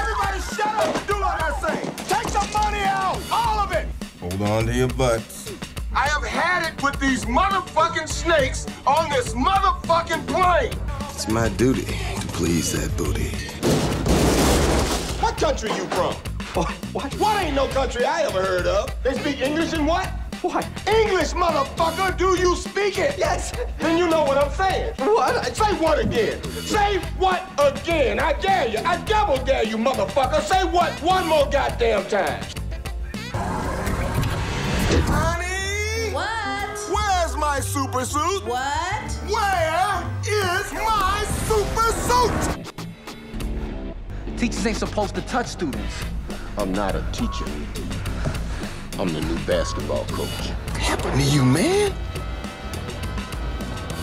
Everybody 0.00 0.40
shut 0.40 0.74
up 0.82 1.06
do 1.06 1.14
what 1.14 1.40
I 1.40 1.52
say. 1.62 1.80
Take 2.08 2.32
the 2.32 2.44
money 2.52 2.80
out, 2.80 3.20
all 3.30 3.60
of 3.60 3.70
it. 3.72 3.86
Hold 4.20 4.42
on 4.42 4.66
to 4.66 4.74
your 4.74 4.88
butts. 4.88 5.43
I 5.96 6.08
have 6.08 6.24
had 6.24 6.72
it 6.72 6.82
with 6.82 6.98
these 6.98 7.24
motherfucking 7.24 8.08
snakes 8.08 8.66
on 8.84 9.08
this 9.10 9.32
motherfucking 9.32 10.26
plane. 10.26 10.72
It's 11.10 11.28
my 11.28 11.48
duty 11.50 11.84
to 11.84 12.26
please 12.32 12.72
that 12.72 12.96
booty. 12.96 13.30
What 15.22 15.36
country 15.38 15.70
you 15.70 15.84
from? 15.86 16.14
What? 16.54 16.72
What? 16.92 17.14
What 17.14 17.44
ain't 17.44 17.54
no 17.54 17.68
country 17.68 18.04
I 18.04 18.22
ever 18.22 18.42
heard 18.42 18.66
of? 18.66 18.90
They 19.04 19.14
speak 19.14 19.40
English 19.40 19.72
and 19.72 19.86
what? 19.86 20.06
What? 20.42 20.66
English, 20.88 21.30
motherfucker. 21.30 22.18
Do 22.18 22.36
you 22.40 22.56
speak 22.56 22.98
it? 22.98 23.16
Yes. 23.16 23.52
Then 23.78 23.96
you 23.96 24.08
know 24.08 24.24
what 24.24 24.36
I'm 24.36 24.50
saying. 24.50 24.94
What? 24.98 25.54
Say 25.54 25.74
what 25.74 26.00
again? 26.00 26.42
Say 26.42 26.98
what 27.18 27.48
again? 27.56 28.18
I 28.18 28.32
dare 28.32 28.66
you. 28.66 28.78
I 28.78 28.96
double 29.04 29.36
dare 29.44 29.62
you, 29.64 29.76
motherfucker. 29.76 30.40
Say 30.42 30.64
what 30.64 30.92
one 31.02 31.28
more 31.28 31.48
goddamn 31.48 32.04
time. 32.08 32.42
My 37.54 37.60
super 37.60 38.04
suit? 38.04 38.44
What? 38.46 39.12
Where 39.30 40.02
is 40.26 40.72
my 40.72 41.24
super 41.46 41.92
suit? 42.02 42.74
Teachers 44.36 44.66
ain't 44.66 44.76
supposed 44.76 45.14
to 45.14 45.20
touch 45.20 45.46
students. 45.46 46.02
I'm 46.58 46.72
not 46.72 46.96
a 46.96 47.06
teacher. 47.12 47.44
I'm 48.98 49.12
the 49.12 49.20
new 49.20 49.38
basketball 49.46 50.04
coach. 50.06 50.48
What 50.48 50.78
happened 50.78 51.20
to 51.20 51.26
you, 51.26 51.44
man? 51.44 51.92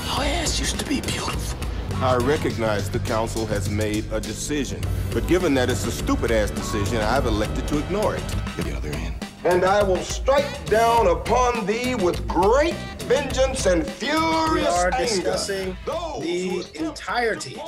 Your 0.06 0.24
ass 0.24 0.58
used 0.58 0.80
to 0.80 0.86
be 0.86 1.02
beautiful. 1.02 1.60
I 1.96 2.16
recognize 2.16 2.90
the 2.90 3.00
council 3.00 3.46
has 3.48 3.70
made 3.70 4.06
a 4.14 4.22
decision, 4.22 4.82
but 5.14 5.28
given 5.28 5.54
that 5.56 5.70
it's 5.70 5.86
a 5.86 5.92
stupid 5.92 6.32
ass 6.32 6.52
decision, 6.52 7.00
I've 7.00 7.26
elected 7.26 7.68
to 7.68 7.80
ignore 7.80 8.16
it. 8.16 8.24
The 8.56 8.78
other 8.78 8.92
end. 8.92 9.21
And 9.44 9.66
I 9.66 9.82
will 9.82 9.98
strike 9.98 10.66
down 10.68 11.08
upon 11.08 11.66
thee 11.66 11.96
with 11.96 12.28
great 12.28 12.76
vengeance 13.06 13.66
and 13.66 13.86
furious 13.86 14.22
anger. 14.22 14.54
We 14.54 14.66
are 14.66 14.94
anger. 14.94 15.06
discussing 15.06 15.78
the 15.86 16.66
entirety 16.76 17.56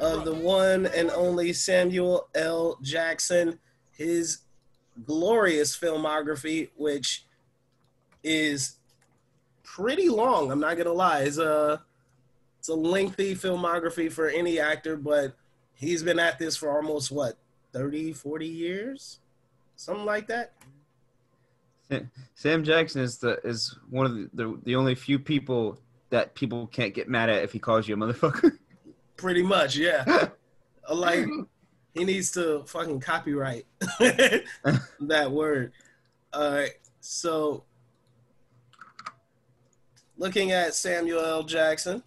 of 0.00 0.24
the 0.24 0.34
one 0.34 0.86
and 0.86 1.10
only 1.10 1.52
Samuel 1.52 2.28
L. 2.34 2.78
Jackson, 2.82 3.60
his 3.92 4.40
glorious 5.06 5.78
filmography, 5.78 6.70
which 6.76 7.24
is 8.24 8.76
pretty 9.62 10.08
long. 10.08 10.50
I'm 10.50 10.60
not 10.60 10.76
gonna 10.76 10.92
lie. 10.92 11.20
It's 11.20 11.38
a 11.38 11.82
it's 12.58 12.68
a 12.68 12.74
lengthy 12.74 13.34
filmography 13.34 14.10
for 14.10 14.28
any 14.28 14.60
actor, 14.60 14.96
but 14.96 15.34
he's 15.74 16.02
been 16.02 16.18
at 16.18 16.38
this 16.38 16.56
for 16.56 16.70
almost 16.76 17.10
what 17.10 17.36
30, 17.72 18.12
40 18.12 18.46
years, 18.46 19.18
something 19.82 20.04
like 20.04 20.28
that. 20.28 20.52
Sam- 22.34 22.64
Jackson 22.64 23.02
is 23.02 23.18
the 23.18 23.38
is 23.44 23.76
one 23.90 24.06
of 24.06 24.14
the, 24.14 24.30
the 24.32 24.60
the 24.64 24.76
only 24.76 24.94
few 24.94 25.18
people 25.18 25.78
that 26.10 26.34
people 26.34 26.66
can't 26.68 26.94
get 26.94 27.08
mad 27.08 27.28
at 27.28 27.42
if 27.42 27.52
he 27.52 27.58
calls 27.58 27.86
you 27.86 27.94
a 27.94 27.98
motherfucker. 27.98 28.52
Pretty 29.16 29.42
much, 29.42 29.76
yeah. 29.76 30.28
like 30.92 31.26
he 31.94 32.04
needs 32.04 32.30
to 32.32 32.64
fucking 32.66 33.00
copyright 33.00 33.66
that 35.00 35.30
word. 35.30 35.72
All 36.32 36.50
right, 36.50 36.72
so 37.00 37.64
looking 40.16 40.52
at 40.52 40.74
Samuel 40.74 41.20
L. 41.20 41.42
Jackson, 41.42 42.02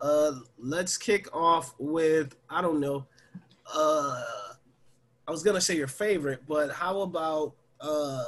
uh, 0.00 0.32
let's 0.58 0.96
kick 0.96 1.28
off 1.36 1.74
with 1.78 2.36
I 2.48 2.62
don't 2.62 2.80
know. 2.80 3.06
Uh, 3.72 4.22
I 5.28 5.30
was 5.30 5.42
gonna 5.42 5.60
say 5.60 5.76
your 5.76 5.88
favorite, 5.88 6.42
but 6.48 6.70
how 6.70 7.02
about 7.02 7.52
uh? 7.82 8.24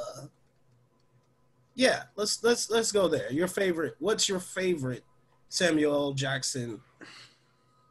Yeah, 1.74 2.03
let's 2.14 2.44
let's 2.44 2.68
let's 2.68 2.92
go 2.92 3.09
there. 3.09 3.32
Your 3.32 3.48
favorite. 3.48 3.94
What's 4.01 4.28
your 4.28 4.38
favorite 4.38 5.03
Samuel 5.48 6.12
Jackson 6.12 6.82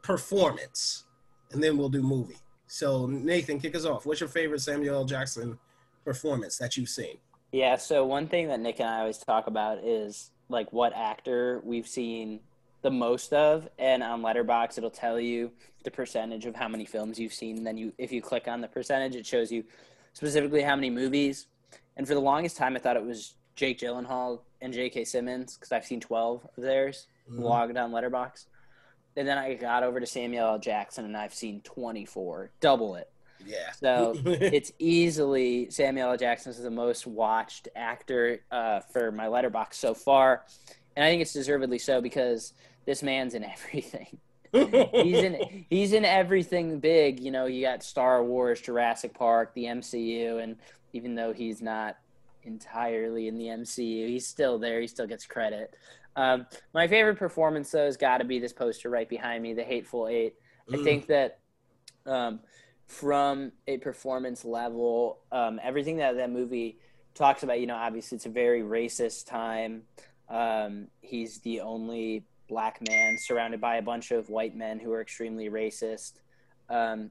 performance? 0.02 1.06
And 1.50 1.60
then 1.60 1.76
we'll 1.76 1.88
do 1.88 2.02
movie. 2.02 2.36
So 2.68 3.06
Nathan, 3.06 3.58
kick 3.58 3.74
us 3.74 3.84
off. 3.84 4.06
What's 4.06 4.20
your 4.20 4.28
favorite 4.28 4.60
Samuel 4.60 5.04
Jackson 5.04 5.58
performance 6.04 6.56
that 6.58 6.76
you've 6.76 6.88
seen? 6.88 7.16
Yeah, 7.50 7.74
so 7.74 8.06
one 8.06 8.28
thing 8.28 8.46
that 8.46 8.60
Nick 8.60 8.78
and 8.78 8.88
I 8.88 9.00
always 9.00 9.18
talk 9.18 9.48
about 9.48 9.78
is 9.82 10.30
like 10.48 10.72
what 10.72 10.92
actor 10.94 11.60
we've 11.64 11.88
seen 11.88 12.38
the 12.82 12.90
most 12.90 13.32
of, 13.32 13.68
and 13.78 14.02
on 14.02 14.22
Letterboxd 14.22 14.78
it'll 14.78 14.90
tell 14.90 15.20
you 15.20 15.50
the 15.84 15.90
percentage 15.90 16.46
of 16.46 16.54
how 16.54 16.68
many 16.68 16.84
films 16.84 17.18
you've 17.18 17.32
seen. 17.34 17.56
And 17.58 17.66
then 17.66 17.76
you, 17.76 17.92
if 17.98 18.12
you 18.12 18.20
click 18.22 18.48
on 18.48 18.60
the 18.60 18.68
percentage, 18.68 19.16
it 19.16 19.26
shows 19.26 19.50
you 19.52 19.64
specifically 20.12 20.62
how 20.62 20.74
many 20.76 20.90
movies. 20.90 21.46
And 21.96 22.06
for 22.06 22.14
the 22.14 22.20
longest 22.20 22.56
time, 22.56 22.76
I 22.76 22.78
thought 22.78 22.96
it 22.96 23.04
was 23.04 23.34
Jake 23.56 23.78
Gyllenhaal 23.80 24.40
and 24.62 24.72
J.K. 24.72 25.04
Simmons 25.04 25.54
because 25.56 25.72
I've 25.72 25.84
seen 25.84 26.00
twelve 26.00 26.46
of 26.56 26.62
theirs 26.62 27.06
Mhm. 27.30 27.40
logged 27.40 27.76
on 27.76 27.92
Letterboxd. 27.92 28.46
And 29.16 29.26
then 29.28 29.38
I 29.38 29.54
got 29.54 29.82
over 29.82 30.00
to 30.00 30.06
Samuel 30.06 30.46
L. 30.46 30.58
Jackson, 30.58 31.04
and 31.04 31.16
I've 31.16 31.34
seen 31.34 31.60
twenty-four, 31.62 32.50
double 32.60 32.94
it. 32.94 33.10
Yeah. 33.44 33.70
So 33.72 34.14
it's 34.24 34.72
easily 34.78 35.68
Samuel 35.70 36.10
L. 36.10 36.16
Jackson 36.16 36.50
is 36.52 36.62
the 36.62 36.70
most 36.70 37.06
watched 37.06 37.68
actor 37.76 38.40
uh, 38.50 38.80
for 38.80 39.10
my 39.12 39.26
Letterboxd 39.26 39.74
so 39.74 39.94
far, 39.94 40.44
and 40.96 41.04
I 41.04 41.08
think 41.10 41.22
it's 41.22 41.32
deservedly 41.32 41.78
so 41.78 42.00
because 42.00 42.52
this 42.86 43.02
man's 43.02 43.34
in 43.34 43.44
everything. 43.44 44.18
he's 44.52 45.18
in 45.22 45.64
he's 45.70 45.92
in 45.92 46.04
everything 46.04 46.80
big. 46.80 47.20
You 47.20 47.30
know, 47.30 47.46
you 47.46 47.62
got 47.64 47.82
Star 47.84 48.24
Wars, 48.24 48.60
Jurassic 48.60 49.14
Park, 49.14 49.54
the 49.54 49.64
MCU, 49.64 50.42
and 50.42 50.56
even 50.92 51.14
though 51.14 51.32
he's 51.32 51.62
not 51.62 51.96
entirely 52.42 53.28
in 53.28 53.36
the 53.38 53.44
MCU, 53.46 54.08
he's 54.08 54.26
still 54.26 54.58
there. 54.58 54.80
He 54.80 54.86
still 54.88 55.06
gets 55.06 55.26
credit. 55.26 55.74
Um, 56.16 56.46
my 56.74 56.88
favorite 56.88 57.16
performance 57.16 57.70
though 57.70 57.84
has 57.84 57.96
got 57.96 58.18
to 58.18 58.24
be 58.24 58.40
this 58.40 58.52
poster 58.52 58.90
right 58.90 59.08
behind 59.08 59.42
me, 59.42 59.54
The 59.54 59.62
Hateful 59.62 60.08
Eight. 60.08 60.34
I 60.72 60.76
Mm. 60.76 60.84
think 60.84 61.06
that 61.06 61.38
um, 62.06 62.40
from 62.86 63.52
a 63.68 63.78
performance 63.78 64.44
level, 64.44 65.20
um, 65.30 65.60
everything 65.62 65.98
that 65.98 66.16
that 66.16 66.30
movie 66.30 66.78
talks 67.14 67.42
about, 67.44 67.60
you 67.60 67.66
know, 67.66 67.76
obviously 67.76 68.16
it's 68.16 68.26
a 68.26 68.30
very 68.30 68.62
racist 68.62 69.28
time. 69.28 69.82
Um, 70.28 70.88
he's 71.00 71.38
the 71.38 71.60
only 71.60 72.24
black 72.50 72.80
man 72.86 73.16
surrounded 73.16 73.60
by 73.60 73.76
a 73.76 73.82
bunch 73.82 74.10
of 74.10 74.28
white 74.28 74.54
men 74.54 74.78
who 74.78 74.92
are 74.92 75.00
extremely 75.00 75.48
racist. 75.48 76.14
Um, 76.68 77.10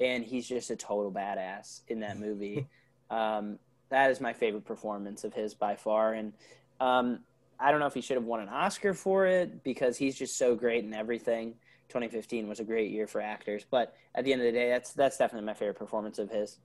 and 0.00 0.24
he's 0.24 0.48
just 0.48 0.70
a 0.70 0.76
total 0.76 1.12
badass 1.12 1.82
in 1.86 2.00
that 2.00 2.18
movie. 2.18 2.66
um, 3.10 3.58
that 3.90 4.10
is 4.10 4.20
my 4.20 4.32
favorite 4.32 4.64
performance 4.64 5.22
of 5.22 5.34
his 5.34 5.54
by 5.54 5.76
far. 5.76 6.14
And 6.14 6.32
um, 6.80 7.20
I 7.60 7.70
don't 7.70 7.80
know 7.80 7.86
if 7.86 7.94
he 7.94 8.00
should 8.00 8.16
have 8.16 8.24
won 8.24 8.40
an 8.40 8.48
Oscar 8.48 8.94
for 8.94 9.26
it 9.26 9.62
because 9.62 9.96
he's 9.96 10.16
just 10.16 10.36
so 10.36 10.56
great 10.56 10.84
in 10.84 10.94
everything. 10.94 11.54
2015 11.88 12.48
was 12.48 12.60
a 12.60 12.64
great 12.64 12.90
year 12.90 13.06
for 13.06 13.20
actors, 13.20 13.64
but 13.70 13.94
at 14.14 14.24
the 14.24 14.32
end 14.32 14.42
of 14.42 14.46
the 14.46 14.52
day, 14.52 14.68
that's 14.68 14.92
that's 14.92 15.16
definitely 15.16 15.46
my 15.46 15.54
favorite 15.54 15.78
performance 15.78 16.18
of 16.18 16.30
his. 16.30 16.58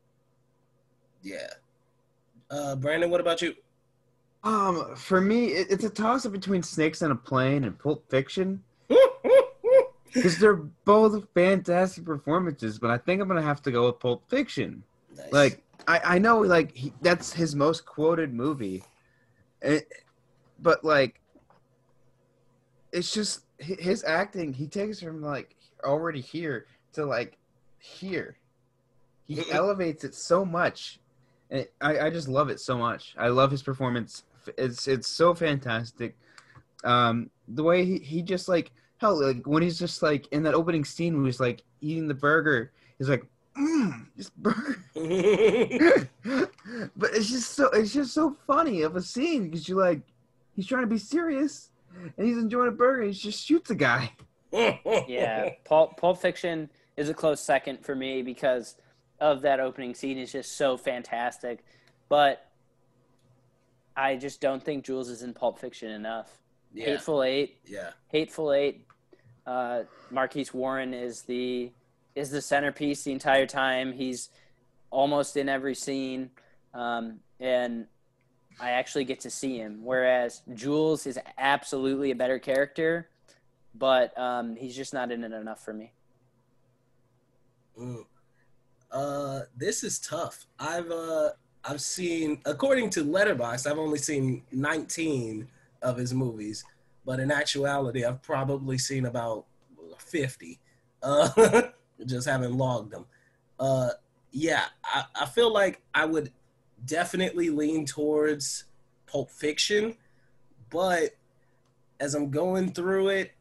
Yeah. 1.21 1.47
Uh, 2.51 2.76
Brandon, 2.76 3.09
what 3.09 3.21
about 3.21 3.41
you? 3.41 3.55
Um, 4.43 4.95
for 4.95 5.21
me, 5.21 5.47
it, 5.47 5.67
it's 5.69 5.83
a 5.83 5.89
toss 5.89 6.25
up 6.25 6.31
between 6.31 6.63
Snakes 6.63 7.01
on 7.01 7.11
a 7.11 7.15
Plane 7.15 7.63
and 7.63 7.77
Pulp 7.77 8.09
Fiction. 8.09 8.63
Because 10.13 10.37
they're 10.37 10.53
both 10.85 11.25
fantastic 11.33 12.05
performances, 12.05 12.77
but 12.77 12.91
I 12.91 12.99
think 12.99 13.19
I'm 13.19 13.27
gonna 13.27 13.41
have 13.41 13.63
to 13.63 13.71
go 13.71 13.87
with 13.87 13.99
Pulp 13.99 14.29
Fiction. 14.29 14.83
Like 15.31 15.63
I, 15.87 16.01
I 16.03 16.19
know 16.19 16.39
like 16.41 16.71
he, 16.75 16.93
that's 17.01 17.33
his 17.33 17.55
most 17.55 17.87
quoted 17.87 18.31
movie, 18.31 18.83
Eh, 19.63 19.79
but 20.59 20.85
like 20.85 21.19
it's 22.91 23.11
just 23.11 23.45
his 23.57 24.03
acting. 24.03 24.53
He 24.53 24.67
takes 24.67 24.99
from 24.99 25.21
like 25.21 25.55
already 25.83 26.21
here 26.21 26.67
to 26.93 27.05
like 27.05 27.37
here. 27.79 28.37
He 29.25 29.41
elevates 29.51 30.03
it 30.03 30.13
so 30.13 30.45
much, 30.45 30.99
and 31.49 31.65
I, 31.81 32.01
I 32.01 32.09
just 32.11 32.27
love 32.27 32.49
it 32.49 32.59
so 32.59 32.77
much. 32.77 33.15
I 33.17 33.29
love 33.29 33.49
his 33.49 33.63
performance. 33.63 34.25
It's 34.57 34.87
it's 34.87 35.07
so 35.07 35.33
fantastic. 35.33 36.15
Um, 36.83 37.29
the 37.47 37.63
way 37.63 37.85
he, 37.85 37.99
he 37.99 38.21
just 38.21 38.49
like 38.49 38.71
hell 38.97 39.21
like 39.21 39.45
when 39.45 39.63
he's 39.63 39.79
just 39.79 40.01
like 40.01 40.27
in 40.31 40.43
that 40.43 40.53
opening 40.53 40.85
scene 40.85 41.15
when 41.15 41.25
he's 41.25 41.39
like 41.39 41.63
eating 41.81 42.07
the 42.07 42.13
burger, 42.13 42.71
he's 42.97 43.09
like, 43.09 43.25
mm, 43.57 44.05
this 44.15 44.29
burger. 44.29 44.79
but 46.95 47.13
it's 47.13 47.29
just 47.29 47.51
so 47.51 47.69
it's 47.69 47.93
just 47.93 48.13
so 48.13 48.35
funny 48.47 48.81
of 48.81 48.95
a 48.95 49.01
scene 49.01 49.49
because 49.49 49.67
you're 49.67 49.79
like 49.79 50.01
he's 50.55 50.67
trying 50.67 50.83
to 50.83 50.87
be 50.87 50.97
serious 50.97 51.69
and 52.17 52.27
he's 52.27 52.37
enjoying 52.37 52.69
a 52.69 52.71
burger. 52.71 53.01
And 53.03 53.13
he 53.13 53.19
just 53.19 53.43
shoots 53.43 53.69
a 53.69 53.75
guy. 53.75 54.11
yeah, 54.51 55.49
Pulp, 55.63 55.97
Pulp 55.97 56.19
Fiction 56.19 56.69
is 56.95 57.09
a 57.09 57.13
close 57.13 57.41
second 57.41 57.83
for 57.83 57.95
me 57.95 58.21
because 58.21 58.75
of 59.19 59.41
that 59.41 59.59
opening 59.59 59.95
scene 59.95 60.17
is 60.17 60.31
just 60.31 60.57
so 60.57 60.77
fantastic. 60.77 61.65
But 62.09 62.47
I 63.95 64.15
just 64.15 64.41
don't 64.41 64.63
think 64.63 64.85
Jules 64.85 65.09
is 65.09 65.21
in 65.21 65.33
Pulp 65.33 65.59
Fiction 65.59 65.91
enough. 65.91 66.39
Yeah. 66.73 66.85
Hateful 66.85 67.23
Eight, 67.23 67.57
Yeah. 67.65 67.91
Hateful 68.09 68.53
Eight. 68.53 68.87
Uh, 69.45 69.83
Marquis 70.09 70.47
Warren 70.53 70.93
is 70.93 71.23
the 71.23 71.71
is 72.15 72.29
the 72.29 72.41
centerpiece 72.41 73.03
the 73.03 73.11
entire 73.11 73.45
time. 73.45 73.91
He's 73.91 74.29
almost 74.89 75.35
in 75.35 75.49
every 75.49 75.75
scene, 75.75 76.29
um, 76.73 77.19
and 77.39 77.87
I 78.59 78.71
actually 78.71 79.05
get 79.05 79.19
to 79.21 79.29
see 79.29 79.57
him. 79.57 79.83
Whereas 79.83 80.41
Jules 80.53 81.05
is 81.05 81.19
absolutely 81.37 82.11
a 82.11 82.15
better 82.15 82.39
character, 82.39 83.09
but 83.75 84.17
um, 84.17 84.55
he's 84.55 84.75
just 84.75 84.93
not 84.93 85.11
in 85.11 85.23
it 85.23 85.31
enough 85.33 85.63
for 85.63 85.73
me. 85.73 85.91
Mm. 87.79 88.05
Uh, 88.91 89.41
this 89.57 89.83
is 89.83 89.99
tough. 89.99 90.45
I've 90.59 90.89
uh, 90.91 91.31
I've 91.66 91.82
seen, 91.82 92.41
according 92.45 92.89
to 92.91 93.05
Letterboxd, 93.05 93.70
I've 93.70 93.78
only 93.78 93.97
seen 93.97 94.43
19 94.51 95.47
of 95.82 95.97
his 95.97 96.14
movies, 96.14 96.66
but 97.05 97.20
in 97.20 97.32
actuality, 97.32 98.03
I've 98.03 98.22
probably 98.22 98.78
seen 98.78 99.05
about 99.05 99.45
50. 99.97 100.59
Uh, 101.01 101.61
just 102.05 102.28
haven't 102.28 102.57
logged 102.57 102.91
them. 102.91 103.05
Uh, 103.59 103.91
yeah, 104.32 104.66
I, 104.84 105.05
I 105.22 105.26
feel 105.26 105.53
like 105.53 105.82
I 105.93 106.05
would 106.05 106.32
definitely 106.86 107.49
lean 107.49 107.86
towards 107.86 108.66
Pulp 109.05 109.30
Fiction, 109.30 109.95
but 110.70 111.11
as 111.99 112.16
I'm 112.16 112.30
going 112.30 112.72
through 112.72 113.09
it, 113.09 113.32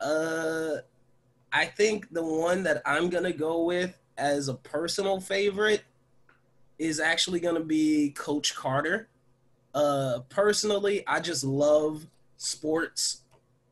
uh, 0.00 0.76
I 1.52 1.66
think 1.66 2.12
the 2.12 2.24
one 2.24 2.62
that 2.64 2.82
I'm 2.84 3.08
gonna 3.08 3.32
go 3.32 3.62
with 3.64 3.98
as 4.16 4.48
a 4.48 4.54
personal 4.54 5.20
favorite 5.20 5.82
is 6.78 7.00
actually 7.00 7.40
gonna 7.40 7.60
be 7.60 8.10
Coach 8.10 8.54
Carter. 8.54 9.08
Uh, 9.74 10.20
personally, 10.28 11.06
I 11.06 11.20
just 11.20 11.44
love 11.44 12.06
sports 12.36 13.22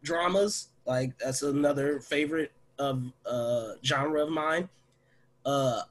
dramas. 0.02 0.68
Like 0.84 1.18
that's 1.18 1.42
another 1.42 2.00
favorite 2.00 2.52
of 2.78 3.12
uh, 3.24 3.72
genre 3.84 4.22
of 4.22 4.30
mine. 4.30 4.68
Uh, 5.44 5.82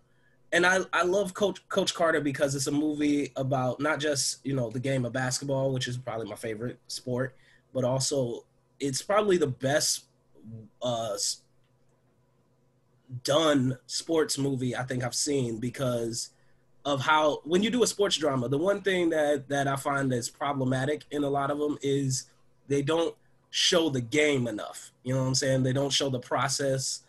and 0.51 0.65
I, 0.65 0.79
I 0.93 1.03
love 1.03 1.33
Coach 1.33 1.67
Coach 1.69 1.93
Carter 1.93 2.21
because 2.21 2.55
it's 2.55 2.67
a 2.67 2.71
movie 2.71 3.31
about 3.35 3.79
not 3.79 3.99
just 3.99 4.45
you 4.45 4.55
know 4.55 4.69
the 4.69 4.79
game 4.79 5.05
of 5.05 5.13
basketball, 5.13 5.71
which 5.71 5.87
is 5.87 5.97
probably 5.97 6.27
my 6.27 6.35
favorite 6.35 6.79
sport, 6.87 7.35
but 7.73 7.83
also 7.83 8.45
it's 8.79 9.01
probably 9.01 9.37
the 9.37 9.47
best 9.47 10.05
uh, 10.81 11.15
done 13.23 13.77
sports 13.85 14.37
movie 14.37 14.75
I 14.75 14.83
think 14.83 15.03
I've 15.03 15.15
seen 15.15 15.59
because 15.59 16.29
of 16.85 17.01
how 17.01 17.41
when 17.43 17.63
you 17.63 17.71
do 17.71 17.83
a 17.83 17.87
sports 17.87 18.15
drama, 18.15 18.47
the 18.47 18.57
one 18.57 18.81
thing 18.81 19.09
that 19.09 19.49
that 19.49 19.67
I 19.67 19.75
find 19.75 20.11
that's 20.11 20.29
problematic 20.29 21.03
in 21.11 21.23
a 21.23 21.29
lot 21.29 21.49
of 21.49 21.57
them 21.57 21.77
is 21.81 22.29
they 22.67 22.81
don't 22.81 23.15
show 23.49 23.89
the 23.89 24.01
game 24.01 24.47
enough. 24.47 24.91
You 25.03 25.15
know 25.15 25.21
what 25.21 25.27
I'm 25.27 25.35
saying? 25.35 25.63
They 25.63 25.73
don't 25.73 25.91
show 25.91 26.09
the 26.09 26.19
process 26.19 27.01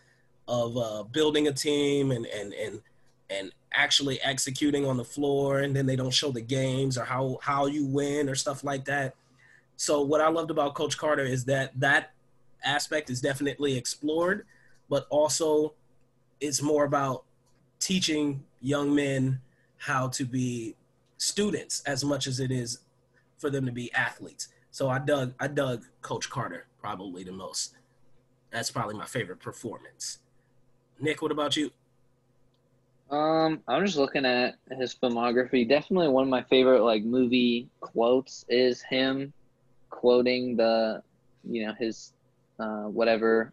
of 0.49 0.77
uh, 0.77 1.03
building 1.05 1.49
a 1.49 1.53
team 1.53 2.11
and 2.11 2.27
and 2.27 2.55
and 2.55 2.81
and 3.29 3.53
actually 3.73 4.21
executing 4.23 4.87
on 4.87 4.97
the 4.97 5.05
floor, 5.05 5.61
and 5.61 5.77
then 5.77 5.85
they 5.85 5.97
don't 5.97 6.15
show 6.15 6.31
the 6.31 6.41
games 6.41 6.97
or 6.97 7.05
how 7.05 7.39
how 7.43 7.67
you 7.67 7.85
win 7.85 8.29
or 8.31 8.35
stuff 8.35 8.65
like 8.65 8.87
that. 8.87 9.15
So 9.77 10.01
what 10.01 10.23
I 10.23 10.29
loved 10.29 10.51
about 10.51 10.75
Coach 10.75 10.97
Carter 10.97 11.25
is 11.25 11.45
that 11.45 11.79
that 11.79 12.13
aspect 12.65 13.11
is 13.11 13.21
definitely 13.21 13.77
explored, 13.77 14.47
but 14.89 15.07
also 15.11 15.75
it's 16.41 16.63
more 16.63 16.85
about 16.85 17.25
teaching 17.79 18.43
young 18.63 18.95
men 18.95 19.41
how 19.79 20.09
to 20.09 20.25
be 20.25 20.75
students 21.19 21.81
as 21.87 22.05
much 22.05 22.27
as 22.27 22.41
it 22.41 22.51
is 22.51 22.81
for 23.39 23.51
them 23.51 23.67
to 23.67 23.73
be 23.73 23.93
athletes. 23.93 24.49
So 24.71 24.89
I 24.89 24.99
dug 24.99 25.35
I 25.41 25.49
dug 25.49 25.85
Coach 26.03 26.29
Carter 26.31 26.67
probably 26.81 27.25
the 27.25 27.33
most. 27.33 27.75
That's 28.51 28.71
probably 28.71 28.95
my 28.97 29.07
favorite 29.07 29.41
performance. 29.41 30.19
Nick, 31.01 31.21
what 31.23 31.33
about 31.33 31.57
you? 31.57 31.71
Um, 33.11 33.63
I'm 33.69 33.85
just 33.85 33.99
looking 33.99 34.25
at 34.27 34.57
his 34.79 34.95
filmography. 34.95 35.69
Definitely 35.69 36.09
one 36.09 36.25
of 36.25 36.29
my 36.29 36.43
favorite 36.43 36.83
like 36.83 37.05
movie 37.05 37.69
quotes 37.81 38.45
is 38.49 38.83
him 38.83 39.33
quoting 39.91 40.57
the, 40.57 41.03
you 41.49 41.67
know, 41.67 41.75
his 41.79 42.13
uh, 42.59 42.85
whatever 42.85 43.53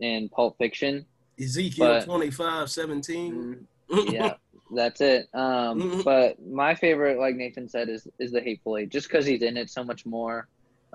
in 0.00 0.28
Pulp 0.28 0.58
Fiction. 0.58 1.06
Ezekiel 1.40 1.86
But- 1.86 2.04
25, 2.04 2.70
17. 2.70 3.66
yeah, 4.08 4.34
that's 4.74 5.00
it. 5.00 5.28
Um, 5.34 6.02
but 6.04 6.44
my 6.44 6.74
favorite, 6.74 7.18
like 7.18 7.36
Nathan 7.36 7.68
said, 7.68 7.88
is 7.88 8.06
is 8.18 8.32
the 8.32 8.40
Hateful 8.40 8.78
Eight, 8.78 8.90
just 8.90 9.08
because 9.08 9.26
he's 9.26 9.42
in 9.42 9.56
it 9.56 9.70
so 9.70 9.84
much 9.84 10.04
more. 10.06 10.48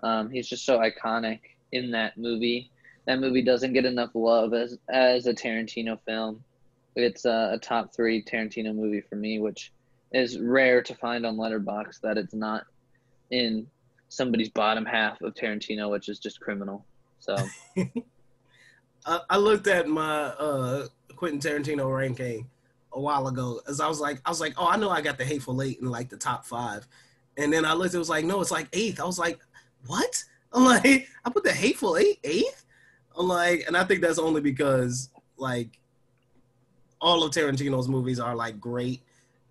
Um, 0.03 0.29
he's 0.29 0.47
just 0.47 0.65
so 0.65 0.79
iconic 0.79 1.39
in 1.71 1.91
that 1.91 2.17
movie. 2.17 2.71
That 3.05 3.19
movie 3.19 3.41
doesn't 3.41 3.73
get 3.73 3.85
enough 3.85 4.11
love 4.13 4.53
as 4.53 4.77
as 4.89 5.25
a 5.27 5.33
Tarantino 5.33 5.99
film. 6.05 6.43
It's 6.95 7.25
a, 7.25 7.51
a 7.53 7.59
top 7.59 7.93
three 7.95 8.23
Tarantino 8.23 8.73
movie 8.75 9.01
for 9.01 9.15
me, 9.15 9.39
which 9.39 9.71
is 10.11 10.39
rare 10.39 10.81
to 10.83 10.95
find 10.95 11.25
on 11.25 11.37
Letterboxd 11.37 12.01
that 12.01 12.17
it's 12.17 12.33
not 12.33 12.65
in 13.29 13.67
somebody's 14.09 14.49
bottom 14.49 14.85
half 14.85 15.21
of 15.21 15.33
Tarantino, 15.35 15.91
which 15.91 16.09
is 16.09 16.19
just 16.19 16.39
criminal. 16.39 16.85
So 17.19 17.35
I, 19.05 19.19
I 19.29 19.37
looked 19.37 19.67
at 19.67 19.87
my 19.87 20.23
uh 20.23 20.87
Quentin 21.15 21.39
Tarantino 21.39 21.95
ranking 21.95 22.47
a 22.93 22.99
while 22.99 23.27
ago 23.27 23.61
as 23.67 23.79
I 23.79 23.87
was 23.87 23.99
like 23.99 24.21
I 24.25 24.29
was 24.29 24.41
like, 24.41 24.53
oh 24.57 24.67
I 24.67 24.77
know 24.77 24.89
I 24.89 25.01
got 25.01 25.17
the 25.17 25.25
hateful 25.25 25.61
eight 25.61 25.79
in 25.79 25.89
like 25.89 26.09
the 26.09 26.17
top 26.17 26.45
five. 26.45 26.87
And 27.37 27.53
then 27.53 27.63
I 27.63 27.73
looked, 27.73 27.93
it 27.93 27.99
was 27.99 28.09
like, 28.09 28.25
no, 28.25 28.41
it's 28.41 28.51
like 28.51 28.67
eighth. 28.73 28.99
I 28.99 29.05
was 29.05 29.19
like, 29.19 29.39
what? 29.85 30.23
I'm 30.53 30.65
like, 30.65 31.07
I 31.23 31.29
put 31.29 31.43
the 31.43 31.51
hateful 31.51 31.97
eight 31.97 32.19
eighth? 32.23 32.65
I'm 33.17 33.27
like, 33.27 33.65
and 33.67 33.77
I 33.77 33.83
think 33.83 34.01
that's 34.01 34.17
only 34.17 34.41
because 34.41 35.09
like 35.37 35.79
all 37.01 37.23
of 37.23 37.31
Tarantino's 37.31 37.87
movies 37.87 38.19
are 38.19 38.35
like 38.35 38.59
great, 38.59 39.01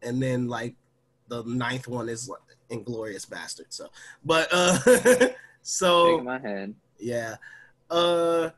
and 0.03 0.23
then 0.23 0.49
like 0.49 0.75
the 1.29 1.45
ninth 1.45 1.87
one 1.87 2.09
is 2.09 2.29
like 2.29 2.41
Inglourious 2.71 3.27
Basterd. 3.29 3.67
So, 3.69 3.89
but 4.25 4.49
uh, 4.53 5.29
so 5.63 6.21
my 6.21 6.39
head. 6.39 6.75
yeah. 6.99 7.37
Uh, 7.91 8.51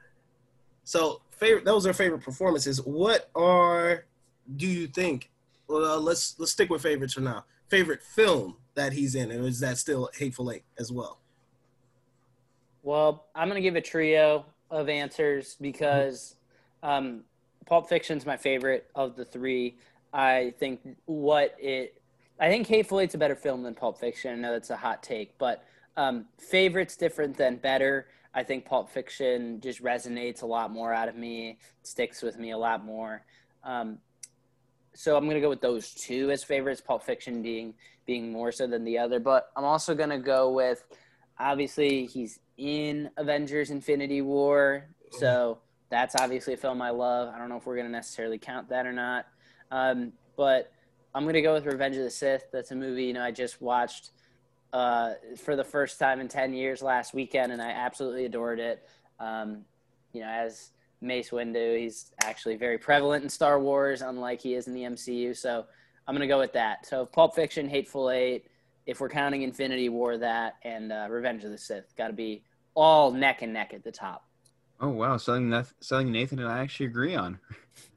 so 0.85 1.21
favorite. 1.33 1.65
Those 1.65 1.87
are 1.87 1.93
favorite 1.93 2.23
performances. 2.23 2.81
What 2.83 3.31
are 3.35 4.05
do 4.57 4.67
you 4.67 4.87
think? 4.87 5.31
Well, 5.69 5.85
uh, 5.85 5.99
let's 5.99 6.35
let's 6.39 6.53
stick 6.53 6.71
with 6.71 6.83
favorites 6.83 7.15
for 7.15 7.21
now. 7.21 7.45
Favorite 7.69 8.03
film 8.03 8.57
that 8.75 8.93
he's 8.93 9.15
in, 9.15 9.31
and 9.31 9.45
is 9.45 9.61
that 9.61 9.79
still 9.79 10.11
Hateful 10.15 10.51
Eight 10.51 10.65
as 10.79 10.91
well? 10.91 11.21
Well, 12.83 13.27
I'm 13.35 13.49
to 13.49 13.61
give 13.61 13.77
a 13.77 13.81
trio 13.81 14.47
of 14.71 14.89
answers 14.89 15.57
because 15.61 16.37
um, 16.83 17.23
Pulp 17.67 17.89
Fiction's 17.89 18.27
my 18.27 18.37
favorite 18.37 18.91
of 18.95 19.17
the 19.17 19.25
three. 19.25 19.77
I 20.13 20.55
think 20.59 20.81
what 21.05 21.55
it, 21.59 22.01
I 22.41 22.49
think 22.49 22.67
Hateful 22.67 23.01
Eight's 23.01 23.15
a 23.15 23.19
better 23.19 23.37
film 23.37 23.63
than 23.63 23.75
Pulp 23.75 23.99
Fiction. 23.99 24.33
I 24.33 24.37
know 24.37 24.53
that's 24.53 24.71
a 24.71 24.77
hot 24.77 25.03
take, 25.03 25.37
but 25.39 25.65
um, 25.97 26.27
favorite's 26.39 26.97
different 26.97 27.37
than 27.37 27.57
better. 27.57 28.07
I 28.33 28.43
think 28.43 28.65
Pulp 28.65 28.91
Fiction 28.91 29.61
just 29.61 29.83
resonates 29.83 30.43
a 30.43 30.47
lot 30.47 30.71
more 30.71 30.95
out 30.95 31.09
of 31.09 31.17
me, 31.17 31.59
sticks 31.83 32.23
with 32.23 32.39
me 32.39 32.53
a 32.53 32.59
lot 32.59 32.85
more. 32.85 33.25
Um, 33.65 33.99
so 34.95 35.17
I'm 35.17 35.27
gonna 35.27 35.41
go 35.41 35.49
with 35.49 35.61
those 35.61 35.93
two 35.95 36.31
as 36.31 36.43
favorites. 36.45 36.81
Pulp 36.81 37.03
Fiction 37.03 37.43
being 37.43 37.75
being 38.07 38.33
more 38.33 38.53
so 38.53 38.67
than 38.67 38.85
the 38.85 38.99
other, 38.99 39.21
but 39.21 39.51
I'm 39.57 39.65
also 39.65 39.95
gonna 39.95 40.19
go 40.19 40.51
with 40.51 40.85
obviously 41.39 42.07
he's 42.07 42.41
in 42.57 43.11
Avengers 43.17 43.71
Infinity 43.71 44.23
War, 44.23 44.87
so 45.13 45.59
that's 45.91 46.15
obviously 46.21 46.55
a 46.55 46.57
film 46.57 46.83
I 46.83 46.91
love. 46.91 47.33
I 47.35 47.39
don't 47.39 47.49
know 47.49 47.57
if 47.57 47.67
we're 47.67 47.77
gonna 47.77 47.89
necessarily 47.89 48.39
count 48.39 48.69
that 48.71 48.87
or 48.87 48.93
not, 48.93 49.27
um, 49.71 50.13
but 50.37 50.73
I'm 51.15 51.25
gonna 51.25 51.43
go 51.43 51.55
with 51.55 51.67
Revenge 51.67 51.97
of 51.97 52.03
the 52.03 52.11
Sith. 52.11 52.47
That's 52.53 52.71
a 52.71 52.77
movie 52.77 53.05
you 53.05 53.13
know 53.13 53.23
I 53.23 53.31
just 53.31 53.61
watched 53.61 54.11
uh, 54.73 55.15
for 55.37 55.57
the 55.57 55.65
first 55.65 55.99
time 55.99 56.21
in 56.21 56.29
ten 56.29 56.53
years 56.53 56.83
last 56.83 57.15
weekend, 57.15 57.53
and 57.53 57.63
I 57.63 57.71
absolutely 57.71 58.25
adored 58.25 58.61
it. 58.61 58.87
Um, 59.19 59.65
you 60.13 60.21
know, 60.21 60.29
as 60.29 60.71
Mace 61.01 61.31
Windu, 61.31 61.79
he's 61.79 62.13
actually 62.23 62.57
very 62.57 62.79
prevalent 62.79 63.25
in 63.25 63.31
Star 63.31 63.59
Wars, 63.61 64.03
unlike 64.03 64.41
he 64.41 64.55
is 64.55 64.67
in 64.67 64.75
the 64.75 64.83
MCU. 64.83 65.37
So 65.37 65.65
I'm 66.07 66.15
gonna 66.15 66.27
go 66.27 66.39
with 66.39 66.53
that. 66.53 66.87
So 66.87 67.07
Pulp 67.07 67.35
Fiction, 67.35 67.69
Hateful 67.69 68.11
Eight. 68.11 68.47
If 68.87 69.01
we're 69.01 69.09
counting 69.09 69.43
Infinity 69.43 69.89
War, 69.89 70.19
that 70.19 70.57
and 70.63 70.93
uh, 70.93 71.07
Revenge 71.09 71.45
of 71.45 71.51
the 71.51 71.59
Sith 71.59 71.95
got 71.97 72.09
to 72.09 72.13
be 72.13 72.43
all 72.75 73.13
neck 73.13 73.43
and 73.43 73.53
neck 73.53 73.73
at 73.75 73.85
the 73.85 73.93
top. 73.93 74.25
Oh 74.81 74.89
wow, 74.89 75.17
something 75.17 75.51
that 75.51 75.67
something 75.81 76.11
Nathan 76.11 76.39
and 76.39 76.49
I 76.49 76.59
actually 76.59 76.87
agree 76.87 77.15
on. 77.15 77.39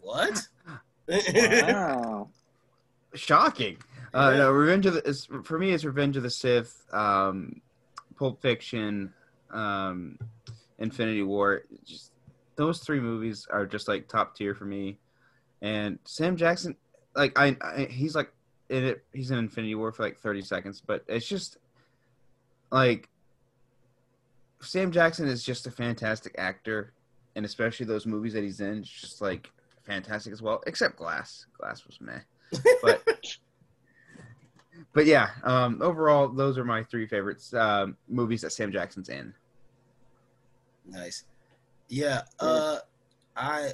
What? 0.02 0.48
Wow. 1.10 2.30
Shocking. 3.14 3.78
Uh, 4.14 4.32
no, 4.38 4.52
Revenge 4.52 4.86
of 4.86 4.94
the 4.94 5.06
is, 5.06 5.28
for 5.44 5.60
me 5.60 5.72
it's 5.72 5.84
Revenge 5.84 6.16
of 6.16 6.24
the 6.24 6.30
Sith, 6.30 6.82
um, 6.94 7.62
Pulp 8.16 8.42
Fiction, 8.42 9.14
um, 9.52 10.18
Infinity 10.80 11.24
War. 11.24 11.64
Just 11.84 12.13
those 12.56 12.80
three 12.80 13.00
movies 13.00 13.48
are 13.50 13.66
just 13.66 13.88
like 13.88 14.08
top 14.08 14.36
tier 14.36 14.54
for 14.56 14.66
me. 14.66 14.98
And 15.62 16.00
Sam 16.06 16.36
Jackson, 16.36 16.76
like 17.16 17.38
I, 17.38 17.56
I 17.62 17.88
he's 17.90 18.16
like 18.16 18.32
in 18.70 18.84
it. 18.84 19.04
He's 19.14 19.32
in 19.32 19.38
Infinity 19.38 19.76
War 19.76 19.92
for 19.92 20.04
like 20.04 20.20
thirty 20.20 20.42
seconds, 20.42 20.82
but 20.86 21.04
it's 21.08 21.28
just 21.28 21.58
like 22.72 23.10
Sam 24.62 24.92
Jackson 24.92 25.28
is 25.28 25.44
just 25.44 25.68
a 25.68 25.72
fantastic 25.72 26.36
actor, 26.38 26.94
and 27.36 27.46
especially 27.46 27.86
those 27.86 28.06
movies 28.06 28.34
that 28.34 28.44
he's 28.44 28.62
in, 28.62 28.80
it's 28.80 28.90
just 28.90 29.22
like 29.22 29.52
fantastic 29.84 30.34
as 30.34 30.42
well. 30.42 30.62
Except 30.68 30.96
Glass. 30.96 31.46
Glass 31.58 31.86
was 31.86 32.00
meh. 32.02 32.20
But 32.82 33.04
but 34.94 35.06
yeah, 35.06 35.30
um, 35.44 35.80
overall, 35.82 36.28
those 36.28 36.58
are 36.58 36.66
my 36.66 36.84
three 36.84 37.08
favorites 37.08 37.54
um, 37.54 37.98
movies 38.08 38.42
that 38.42 38.52
Sam 38.52 38.72
Jackson's 38.72 39.10
in. 39.10 39.34
Nice. 40.86 41.24
Yeah. 41.94 42.24
Uh, 42.40 42.80
I, 43.38 43.74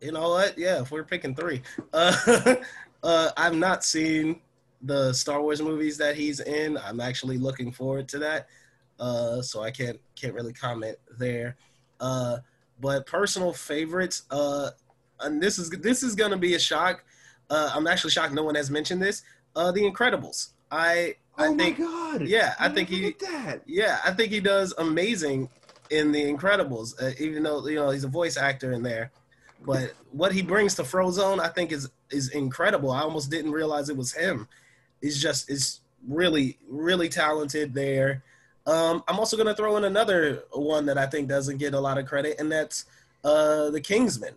you 0.00 0.10
know 0.10 0.30
what? 0.30 0.58
Yeah, 0.58 0.80
if 0.82 0.90
we're 0.90 1.04
picking 1.04 1.36
three, 1.36 1.62
uh, 1.92 2.56
uh, 3.02 3.30
I've 3.36 3.54
not 3.54 3.84
seen 3.84 4.40
the 4.82 5.12
Star 5.12 5.40
Wars 5.40 5.62
movies 5.62 5.96
that 5.98 6.16
he's 6.16 6.40
in. 6.40 6.76
I'm 6.78 7.00
actually 7.00 7.38
looking 7.38 7.70
forward 7.70 8.08
to 8.08 8.18
that. 8.18 8.48
Uh, 8.98 9.40
so 9.40 9.62
I 9.62 9.70
can't 9.70 10.00
can't 10.16 10.34
really 10.34 10.52
comment 10.52 10.96
there. 11.16 11.56
Uh, 12.00 12.38
but 12.80 13.06
personal 13.06 13.52
favorites. 13.52 14.24
Uh, 14.30 14.70
and 15.20 15.40
this 15.40 15.58
is 15.58 15.70
this 15.70 16.02
is 16.02 16.16
gonna 16.16 16.36
be 16.36 16.54
a 16.54 16.58
shock. 16.58 17.04
Uh, 17.48 17.70
I'm 17.72 17.86
actually 17.86 18.10
shocked 18.10 18.34
no 18.34 18.42
one 18.42 18.56
has 18.56 18.70
mentioned 18.70 19.00
this. 19.00 19.22
Uh, 19.54 19.70
The 19.70 19.82
Incredibles. 19.82 20.50
I 20.72 21.14
I 21.38 21.46
Oh 21.46 21.54
my 21.54 21.70
God! 21.70 22.26
yeah, 22.26 22.54
I 22.58 22.68
How 22.68 22.74
think 22.74 22.88
he 22.88 23.14
yeah, 23.66 23.98
I 24.04 24.10
think 24.12 24.32
he 24.32 24.40
does 24.40 24.74
amazing 24.76 25.48
in 25.90 26.12
The 26.12 26.22
Incredibles. 26.22 26.94
Uh, 27.00 27.12
even 27.18 27.42
though 27.42 27.66
you 27.66 27.76
know 27.76 27.90
he's 27.90 28.04
a 28.04 28.08
voice 28.08 28.36
actor 28.36 28.72
in 28.72 28.82
there, 28.82 29.10
but 29.64 29.92
what 30.12 30.32
he 30.32 30.42
brings 30.42 30.74
to 30.76 30.82
Frozone, 30.82 31.40
I 31.40 31.48
think 31.48 31.72
is 31.72 31.90
is 32.10 32.30
incredible. 32.30 32.90
I 32.90 33.02
almost 33.02 33.30
didn't 33.30 33.52
realize 33.52 33.88
it 33.88 33.96
was 33.96 34.12
him. 34.12 34.48
He's 35.00 35.20
just 35.20 35.50
is 35.50 35.80
really 36.08 36.58
really 36.68 37.08
talented 37.08 37.74
there. 37.74 38.22
Um, 38.66 39.02
I'm 39.08 39.18
also 39.18 39.36
gonna 39.36 39.54
throw 39.54 39.76
in 39.76 39.84
another 39.84 40.44
one 40.52 40.86
that 40.86 40.98
I 40.98 41.06
think 41.06 41.28
doesn't 41.28 41.58
get 41.58 41.74
a 41.74 41.80
lot 41.80 41.98
of 41.98 42.06
credit, 42.06 42.36
and 42.38 42.50
that's 42.50 42.86
uh, 43.24 43.70
the 43.70 43.80
Kingsman. 43.80 44.34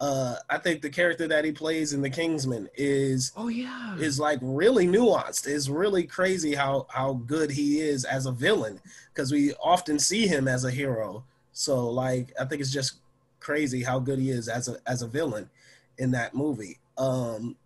Uh, 0.00 0.36
I 0.48 0.58
think 0.58 0.80
the 0.80 0.90
character 0.90 1.26
that 1.26 1.44
he 1.44 1.50
plays 1.50 1.92
in 1.92 2.00
the 2.02 2.10
Kingsman 2.10 2.68
is 2.76 3.32
Oh 3.36 3.48
yeah. 3.48 3.96
is 3.96 4.20
like 4.20 4.38
really 4.40 4.86
nuanced. 4.86 5.46
It's 5.48 5.68
really 5.68 6.04
crazy 6.04 6.54
how 6.54 6.86
how 6.88 7.14
good 7.14 7.50
he 7.50 7.80
is 7.80 8.04
as 8.04 8.26
a 8.26 8.32
villain 8.32 8.80
because 9.12 9.32
we 9.32 9.54
often 9.54 9.98
see 9.98 10.26
him 10.28 10.46
as 10.46 10.64
a 10.64 10.70
hero. 10.70 11.24
So 11.52 11.90
like 11.90 12.32
I 12.40 12.44
think 12.44 12.60
it's 12.60 12.72
just 12.72 13.00
crazy 13.40 13.82
how 13.82 13.98
good 13.98 14.20
he 14.20 14.30
is 14.30 14.48
as 14.48 14.68
a 14.68 14.76
as 14.86 15.02
a 15.02 15.08
villain 15.08 15.50
in 15.98 16.12
that 16.12 16.32
movie. 16.32 16.78
Um 16.96 17.56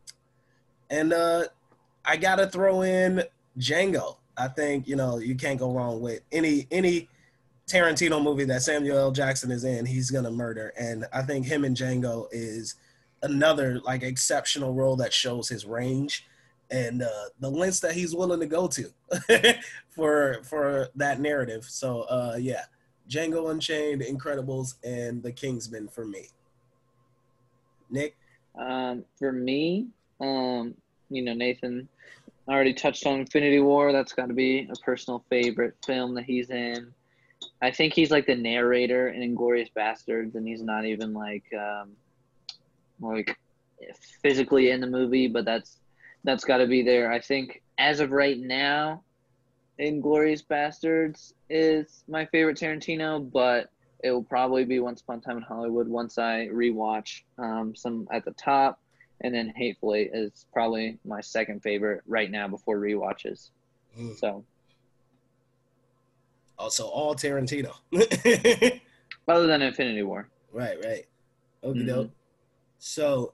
and 0.89 1.13
uh 1.13 1.45
I 2.05 2.17
got 2.17 2.37
to 2.37 2.47
throw 2.49 2.83
in 2.83 3.23
Django. 3.59 4.17
I 4.37 4.49
think, 4.49 4.89
you 4.89 4.97
know, 4.97 5.19
you 5.19 5.35
can't 5.35 5.59
go 5.59 5.71
wrong 5.71 6.01
with 6.01 6.21
any 6.33 6.67
any 6.71 7.09
Tarantino 7.73 8.23
movie 8.23 8.44
that 8.44 8.62
Samuel 8.62 8.99
L. 8.99 9.12
Jackson 9.12 9.51
is 9.51 9.65
in, 9.65 9.86
he's 9.86 10.11
gonna 10.11 10.31
murder. 10.31 10.74
And 10.78 11.07
I 11.12 11.23
think 11.23 11.47
him 11.47 11.65
and 11.65 11.77
Django 11.77 12.27
is 12.31 12.74
another 13.23 13.81
like 13.81 14.03
exceptional 14.03 14.74
role 14.74 14.97
that 14.97 15.12
shows 15.12 15.49
his 15.49 15.65
range 15.65 16.27
and 16.70 17.03
uh, 17.03 17.28
the 17.40 17.49
lengths 17.49 17.81
that 17.81 17.94
he's 17.94 18.15
willing 18.15 18.40
to 18.40 18.47
go 18.47 18.69
to 18.69 18.90
for 19.90 20.40
for 20.43 20.89
that 20.97 21.20
narrative. 21.20 21.65
So 21.65 22.03
uh, 22.03 22.36
yeah, 22.39 22.65
Django 23.09 23.51
Unchained, 23.51 24.03
Incredibles, 24.03 24.74
and 24.85 25.23
The 25.23 25.32
Kingsman 25.32 25.89
for 25.89 26.05
me. 26.05 26.27
Nick, 27.90 28.16
Um, 28.55 29.05
for 29.19 29.32
me, 29.32 29.89
um, 30.20 30.74
you 31.11 31.23
know, 31.23 31.35
Nathan 31.35 31.89
already 32.49 32.73
touched 32.74 33.07
on 33.07 33.20
Infinity 33.20 33.61
War. 33.61 33.93
That's 33.93 34.12
got 34.12 34.28
to 34.28 34.35
be 34.35 34.69
a 34.70 34.77
personal 34.85 35.24
favorite 35.31 35.74
film 35.85 36.15
that 36.15 36.24
he's 36.24 36.51
in. 36.51 36.93
I 37.62 37.70
think 37.70 37.94
he's 37.94 38.10
like 38.10 38.26
the 38.26 38.34
narrator 38.34 39.09
in 39.09 39.22
Inglourious 39.22 39.70
Basterds, 39.74 40.34
and 40.34 40.47
he's 40.47 40.62
not 40.62 40.84
even 40.84 41.14
like 41.14 41.44
um, 41.55 41.93
like 43.01 43.39
physically 44.20 44.70
in 44.70 44.80
the 44.80 44.86
movie, 44.89 45.28
but 45.28 45.44
that's 45.44 45.78
that's 46.24 46.44
got 46.44 46.59
to 46.59 46.66
be 46.66 46.82
there. 46.82 47.10
I 47.10 47.20
think 47.20 47.62
as 47.78 48.01
of 48.01 48.10
right 48.10 48.39
now, 48.39 49.05
Inglourious 49.80 50.44
Basterds 50.44 51.32
is 51.48 52.02
my 52.09 52.26
favorite 52.26 52.59
Tarantino, 52.59 53.30
but 53.32 53.70
it 54.02 54.10
will 54.10 54.24
probably 54.24 54.64
be 54.64 54.80
Once 54.80 55.01
Upon 55.01 55.18
a 55.18 55.20
Time 55.20 55.36
in 55.36 55.43
Hollywood 55.43 55.86
once 55.86 56.18
I 56.18 56.48
rewatch 56.52 57.22
um, 57.39 57.74
some 57.76 58.09
at 58.12 58.24
the 58.24 58.32
top, 58.32 58.80
and 59.20 59.32
then 59.32 59.52
Hateful 59.55 59.94
Eight 59.94 60.10
is 60.12 60.47
probably 60.52 60.98
my 61.05 61.20
second 61.20 61.62
favorite 61.62 62.02
right 62.06 62.30
now 62.30 62.48
before 62.48 62.78
rewatches. 62.78 63.51
Mm. 63.97 64.18
So 64.18 64.44
also 66.59 66.87
all 66.87 67.15
Tarantino. 67.15 67.74
other 69.29 69.47
than 69.47 69.62
Infinity 69.62 70.03
War, 70.03 70.29
right, 70.53 70.77
right. 70.85 71.07
Okay, 71.65 71.79
Mhm. 71.81 72.11
So, 72.79 73.33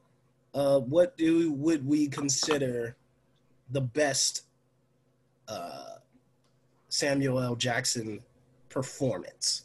uh, 0.55 0.81
what 0.81 1.17
do 1.17 1.53
would 1.53 1.87
we 1.87 2.09
consider 2.09 2.97
the 3.71 3.81
best 3.81 4.45
uh, 5.49 5.97
Samuel 6.91 7.41
L. 7.41 7.57
Jackson 7.57 8.21
performance? 8.69 9.65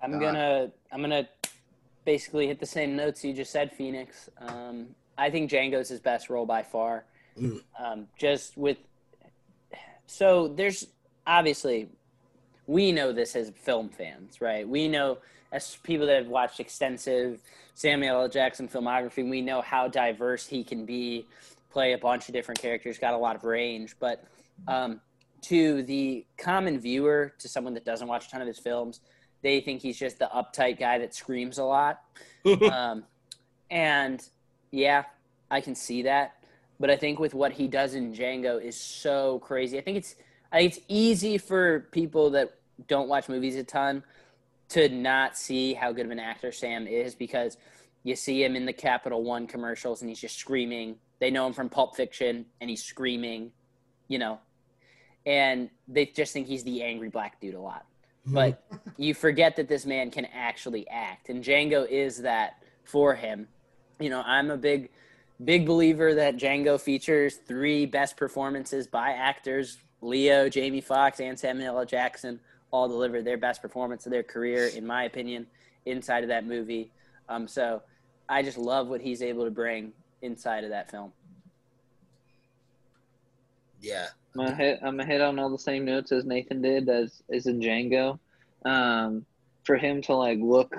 I'm 0.00 0.14
Uh, 0.14 0.18
gonna 0.18 0.72
I'm 0.92 1.00
gonna 1.00 1.28
basically 2.04 2.46
hit 2.46 2.60
the 2.60 2.66
same 2.66 2.94
notes 2.94 3.24
you 3.24 3.32
just 3.32 3.50
said, 3.50 3.72
Phoenix. 3.72 4.28
Um, 4.38 4.94
I 5.18 5.30
think 5.30 5.50
Django's 5.50 5.88
his 5.88 6.00
best 6.00 6.30
role 6.30 6.46
by 6.46 6.62
far. 6.62 7.06
Mm. 7.36 7.62
Um, 7.78 8.08
just 8.16 8.56
with 8.56 8.76
so 10.06 10.48
there's 10.48 10.86
obviously 11.26 11.88
we 12.66 12.92
know 12.92 13.12
this 13.12 13.36
as 13.36 13.50
film 13.50 13.88
fans, 13.88 14.40
right? 14.40 14.68
We 14.68 14.88
know 14.88 15.18
as 15.52 15.76
people 15.82 16.06
that 16.06 16.16
have 16.16 16.28
watched 16.28 16.60
extensive 16.60 17.40
Samuel 17.74 18.22
L. 18.22 18.28
Jackson 18.28 18.68
filmography, 18.68 19.28
we 19.28 19.40
know 19.40 19.60
how 19.60 19.88
diverse 19.88 20.46
he 20.46 20.64
can 20.64 20.84
be, 20.84 21.26
play 21.70 21.92
a 21.92 21.98
bunch 21.98 22.28
of 22.28 22.34
different 22.34 22.60
characters, 22.60 22.98
got 22.98 23.14
a 23.14 23.18
lot 23.18 23.36
of 23.36 23.44
range. 23.44 23.96
But 23.98 24.24
um, 24.68 25.00
to 25.42 25.82
the 25.82 26.24
common 26.38 26.80
viewer, 26.80 27.34
to 27.38 27.48
someone 27.48 27.74
that 27.74 27.84
doesn't 27.84 28.08
watch 28.08 28.26
a 28.26 28.30
ton 28.30 28.40
of 28.40 28.46
his 28.46 28.58
films, 28.58 29.00
they 29.42 29.60
think 29.60 29.82
he's 29.82 29.98
just 29.98 30.18
the 30.18 30.30
uptight 30.34 30.78
guy 30.78 30.98
that 30.98 31.14
screams 31.14 31.58
a 31.58 31.64
lot. 31.64 32.00
um, 32.72 33.04
and 33.70 34.26
yeah, 34.70 35.04
I 35.50 35.60
can 35.60 35.74
see 35.74 36.02
that. 36.02 36.36
But 36.80 36.90
I 36.90 36.96
think 36.96 37.18
with 37.18 37.34
what 37.34 37.52
he 37.52 37.68
does 37.68 37.94
in 37.94 38.12
Django 38.12 38.60
is 38.60 38.76
so 38.76 39.38
crazy. 39.40 39.78
I 39.78 39.80
think 39.82 39.98
it's 39.98 40.16
it's 40.54 40.78
easy 40.88 41.38
for 41.38 41.88
people 41.92 42.30
that 42.30 42.58
don't 42.88 43.08
watch 43.08 43.28
movies 43.28 43.56
a 43.56 43.64
ton 43.64 44.02
to 44.70 44.88
not 44.88 45.36
see 45.36 45.74
how 45.74 45.92
good 45.92 46.06
of 46.06 46.12
an 46.12 46.18
actor 46.18 46.52
Sam 46.52 46.86
is 46.86 47.14
because 47.14 47.56
you 48.02 48.16
see 48.16 48.42
him 48.42 48.56
in 48.56 48.66
the 48.66 48.72
Capital 48.72 49.22
One 49.22 49.46
commercials 49.46 50.02
and 50.02 50.08
he's 50.08 50.20
just 50.20 50.38
screaming. 50.38 50.96
They 51.20 51.30
know 51.30 51.46
him 51.46 51.52
from 51.52 51.68
Pulp 51.68 51.96
Fiction 51.96 52.46
and 52.60 52.70
he's 52.70 52.82
screaming, 52.82 53.52
you 54.08 54.18
know, 54.18 54.38
and 55.26 55.70
they 55.88 56.06
just 56.06 56.32
think 56.32 56.46
he's 56.46 56.64
the 56.64 56.82
angry 56.82 57.08
black 57.08 57.40
dude 57.40 57.54
a 57.54 57.60
lot. 57.60 57.86
Hmm. 58.26 58.34
But 58.34 58.64
you 58.96 59.14
forget 59.14 59.56
that 59.56 59.68
this 59.68 59.86
man 59.86 60.10
can 60.10 60.26
actually 60.26 60.88
act, 60.88 61.28
and 61.28 61.42
Django 61.42 61.88
is 61.88 62.18
that 62.22 62.62
for 62.84 63.14
him. 63.14 63.48
You 64.00 64.10
know, 64.10 64.22
I'm 64.24 64.50
a 64.50 64.56
big, 64.56 64.90
big 65.44 65.66
believer 65.66 66.14
that 66.14 66.36
Django 66.36 66.80
features 66.80 67.36
three 67.36 67.86
best 67.86 68.16
performances 68.16 68.86
by 68.86 69.10
actors: 69.10 69.78
Leo, 70.04 70.48
Jamie 70.48 70.80
Foxx, 70.80 71.20
and 71.20 71.38
Samuel 71.38 71.78
L. 71.78 71.84
Jackson. 71.84 72.38
All 72.70 72.88
delivered 72.88 73.24
their 73.24 73.38
best 73.38 73.62
performance 73.62 74.04
of 74.06 74.12
their 74.12 74.22
career, 74.22 74.66
in 74.66 74.86
my 74.86 75.04
opinion, 75.04 75.46
inside 75.86 76.24
of 76.24 76.28
that 76.28 76.44
movie. 76.46 76.90
Um, 77.28 77.48
so 77.48 77.82
I 78.28 78.42
just 78.42 78.58
love 78.58 78.88
what 78.88 79.00
he's 79.00 79.22
able 79.22 79.44
to 79.44 79.50
bring 79.50 79.92
inside 80.22 80.64
of 80.64 80.70
that 80.70 80.90
film. 80.90 81.12
Yeah. 83.80 84.08
I'm 84.36 84.46
gonna 84.46 84.56
hit. 84.56 84.80
I'm 84.82 84.96
gonna 84.96 85.06
hit 85.06 85.20
on 85.20 85.38
all 85.38 85.50
the 85.50 85.58
same 85.58 85.84
notes 85.84 86.10
as 86.10 86.24
Nathan 86.24 86.60
did, 86.60 86.88
as 86.88 87.22
as 87.32 87.46
in 87.46 87.60
Django. 87.60 88.18
Um, 88.64 89.24
for 89.62 89.76
him 89.76 90.02
to 90.02 90.14
like 90.14 90.38
look 90.40 90.74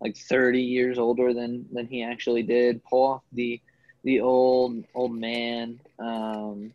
like 0.00 0.16
30 0.16 0.62
years 0.62 0.98
older 0.98 1.34
than 1.34 1.66
than 1.72 1.86
he 1.86 2.02
actually 2.02 2.42
did, 2.42 2.82
pull 2.84 3.04
off 3.04 3.22
the 3.32 3.60
the 4.04 4.20
old 4.20 4.84
old 4.94 5.14
man, 5.14 5.80
um, 5.98 6.72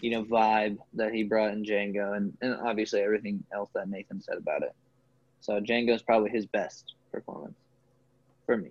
you 0.00 0.10
know, 0.10 0.24
vibe 0.24 0.78
that 0.94 1.12
he 1.12 1.24
brought 1.24 1.52
in 1.52 1.64
Django, 1.64 2.16
and 2.16 2.36
and 2.40 2.54
obviously 2.54 3.00
everything 3.00 3.42
else 3.52 3.70
that 3.74 3.88
Nathan 3.88 4.20
said 4.20 4.36
about 4.38 4.62
it. 4.62 4.74
So 5.40 5.60
Django 5.60 5.94
is 5.94 6.02
probably 6.02 6.30
his 6.30 6.46
best 6.46 6.94
performance 7.12 7.56
for 8.46 8.56
me. 8.56 8.70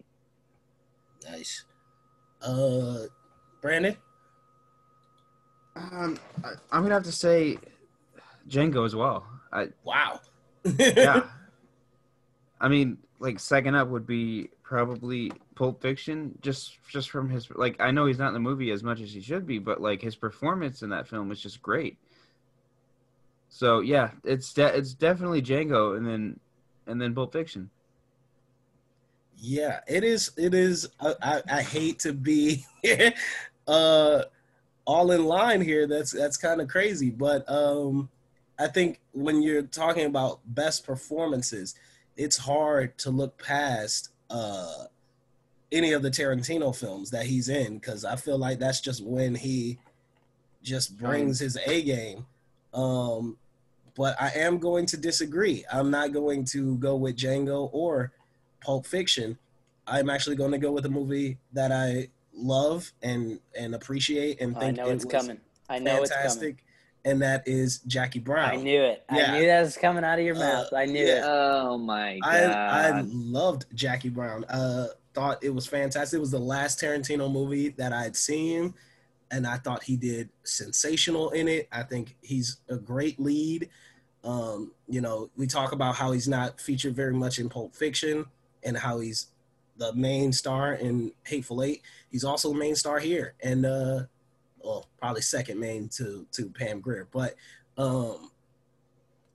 Nice. 1.29 1.65
Uh, 2.41 3.03
Brandon. 3.61 3.95
Um, 5.75 6.17
I, 6.43 6.49
I'm 6.71 6.81
gonna 6.83 6.93
have 6.95 7.03
to 7.03 7.11
say 7.11 7.57
Django 8.49 8.85
as 8.85 8.95
well. 8.95 9.25
I, 9.51 9.69
Wow. 9.83 10.21
yeah. 10.63 11.23
I 12.59 12.67
mean, 12.67 12.97
like 13.19 13.39
second 13.39 13.75
up 13.75 13.87
would 13.89 14.07
be 14.07 14.49
probably 14.63 15.31
Pulp 15.57 15.81
Fiction, 15.81 16.37
just 16.41 16.77
just 16.87 17.09
from 17.09 17.29
his 17.29 17.49
like. 17.49 17.75
I 17.79 17.89
know 17.91 18.05
he's 18.05 18.19
not 18.19 18.27
in 18.27 18.33
the 18.35 18.39
movie 18.39 18.69
as 18.71 18.83
much 18.83 19.01
as 19.01 19.11
he 19.11 19.21
should 19.21 19.47
be, 19.47 19.57
but 19.57 19.81
like 19.81 20.01
his 20.01 20.15
performance 20.15 20.83
in 20.83 20.91
that 20.91 21.07
film 21.07 21.29
was 21.29 21.41
just 21.41 21.61
great. 21.61 21.97
So 23.49 23.79
yeah, 23.79 24.11
it's 24.23 24.53
de- 24.53 24.77
it's 24.77 24.93
definitely 24.93 25.41
Django, 25.41 25.97
and 25.97 26.05
then 26.05 26.39
and 26.85 27.01
then 27.01 27.15
Pulp 27.15 27.33
Fiction. 27.33 27.71
Yeah, 29.35 29.79
it 29.87 30.03
is. 30.03 30.31
It 30.37 30.53
is. 30.53 30.89
I, 30.99 31.15
I, 31.21 31.41
I 31.51 31.61
hate 31.63 31.99
to 31.99 32.13
be 32.13 32.65
uh, 33.67 34.23
all 34.85 35.11
in 35.11 35.25
line 35.25 35.61
here. 35.61 35.87
That's 35.87 36.11
that's 36.11 36.37
kind 36.37 36.61
of 36.61 36.67
crazy, 36.67 37.09
but 37.09 37.49
um, 37.49 38.09
I 38.59 38.67
think 38.67 38.99
when 39.11 39.41
you're 39.41 39.63
talking 39.63 40.05
about 40.05 40.39
best 40.45 40.85
performances, 40.85 41.73
it's 42.15 42.37
hard 42.37 42.97
to 42.99 43.09
look 43.09 43.43
past 43.43 44.09
uh, 44.29 44.85
any 45.71 45.91
of 45.93 46.01
the 46.01 46.09
Tarantino 46.11 46.75
films 46.75 47.09
that 47.11 47.25
he's 47.25 47.49
in 47.49 47.75
because 47.77 48.05
I 48.05 48.15
feel 48.15 48.37
like 48.37 48.59
that's 48.59 48.79
just 48.81 49.03
when 49.03 49.35
he 49.35 49.77
just 50.63 50.97
brings 50.97 51.39
his 51.39 51.57
A 51.65 51.81
game. 51.81 52.25
Um, 52.73 53.37
but 53.95 54.15
I 54.21 54.29
am 54.35 54.59
going 54.59 54.85
to 54.87 54.97
disagree. 54.97 55.65
I'm 55.71 55.89
not 55.91 56.13
going 56.13 56.45
to 56.45 56.75
go 56.77 56.95
with 56.95 57.15
Django 57.17 57.69
or 57.73 58.11
Pulp 58.61 58.85
Fiction. 58.85 59.37
I'm 59.87 60.09
actually 60.09 60.35
going 60.35 60.51
to 60.51 60.57
go 60.57 60.71
with 60.71 60.85
a 60.85 60.89
movie 60.89 61.37
that 61.53 61.71
I 61.71 62.09
love 62.33 62.91
and 63.01 63.39
and 63.57 63.73
appreciate 63.73 64.39
and 64.41 64.55
Oh, 64.55 64.59
I 64.59 64.61
think 64.65 64.77
know 64.77 64.87
it 64.89 64.93
it's 64.93 65.05
was 65.05 65.11
coming. 65.13 65.39
I 65.69 65.79
know 65.79 66.01
it's 66.03 66.11
coming. 66.11 66.23
fantastic, 66.23 66.63
and 67.05 67.21
that 67.21 67.47
is 67.47 67.79
Jackie 67.87 68.19
Brown. 68.19 68.51
I 68.51 68.55
knew 68.57 68.81
it. 68.83 69.03
Yeah. 69.11 69.31
I 69.33 69.39
knew 69.39 69.45
that 69.47 69.61
was 69.61 69.75
coming 69.77 70.03
out 70.03 70.19
of 70.19 70.25
your 70.25 70.35
mouth. 70.35 70.67
I 70.73 70.85
knew 70.85 71.03
it. 71.05 71.23
Oh 71.25 71.77
my 71.77 72.19
god! 72.21 72.33
I 72.51 72.99
I 72.99 73.01
loved 73.07 73.65
Jackie 73.73 74.09
Brown. 74.09 74.43
Uh, 74.45 74.87
thought 75.17 75.43
it 75.43 75.49
was 75.49 75.65
fantastic. 75.65 76.15
It 76.15 76.19
was 76.19 76.29
the 76.29 76.37
last 76.37 76.79
Tarantino 76.79 77.31
movie 77.31 77.69
that 77.69 77.91
I 77.91 78.03
had 78.03 78.15
seen, 78.15 78.75
and 79.31 79.47
I 79.47 79.57
thought 79.57 79.81
he 79.81 79.97
did 79.97 80.29
sensational 80.43 81.31
in 81.31 81.47
it. 81.47 81.67
I 81.71 81.81
think 81.81 82.15
he's 82.21 82.57
a 82.69 82.75
great 82.75 83.19
lead. 83.19 83.67
Um, 84.23 84.73
you 84.87 85.01
know, 85.01 85.31
we 85.35 85.47
talk 85.47 85.71
about 85.71 85.95
how 85.95 86.11
he's 86.11 86.27
not 86.27 86.61
featured 86.61 86.95
very 86.95 87.15
much 87.15 87.39
in 87.39 87.49
Pulp 87.49 87.75
Fiction 87.75 88.25
and 88.63 88.77
how 88.77 88.99
he's 88.99 89.29
the 89.77 89.91
main 89.93 90.31
star 90.31 90.73
in 90.73 91.11
Hateful 91.23 91.63
Eight. 91.63 91.81
He's 92.11 92.23
also 92.23 92.53
the 92.53 92.59
main 92.59 92.75
star 92.75 92.99
here, 92.99 93.33
and 93.41 93.65
uh, 93.65 94.01
well, 94.63 94.87
probably 94.99 95.21
second 95.23 95.59
main 95.59 95.89
to 95.97 96.27
to 96.33 96.47
Pam 96.51 96.79
Grier, 96.79 97.07
but 97.11 97.33
um, 97.75 98.29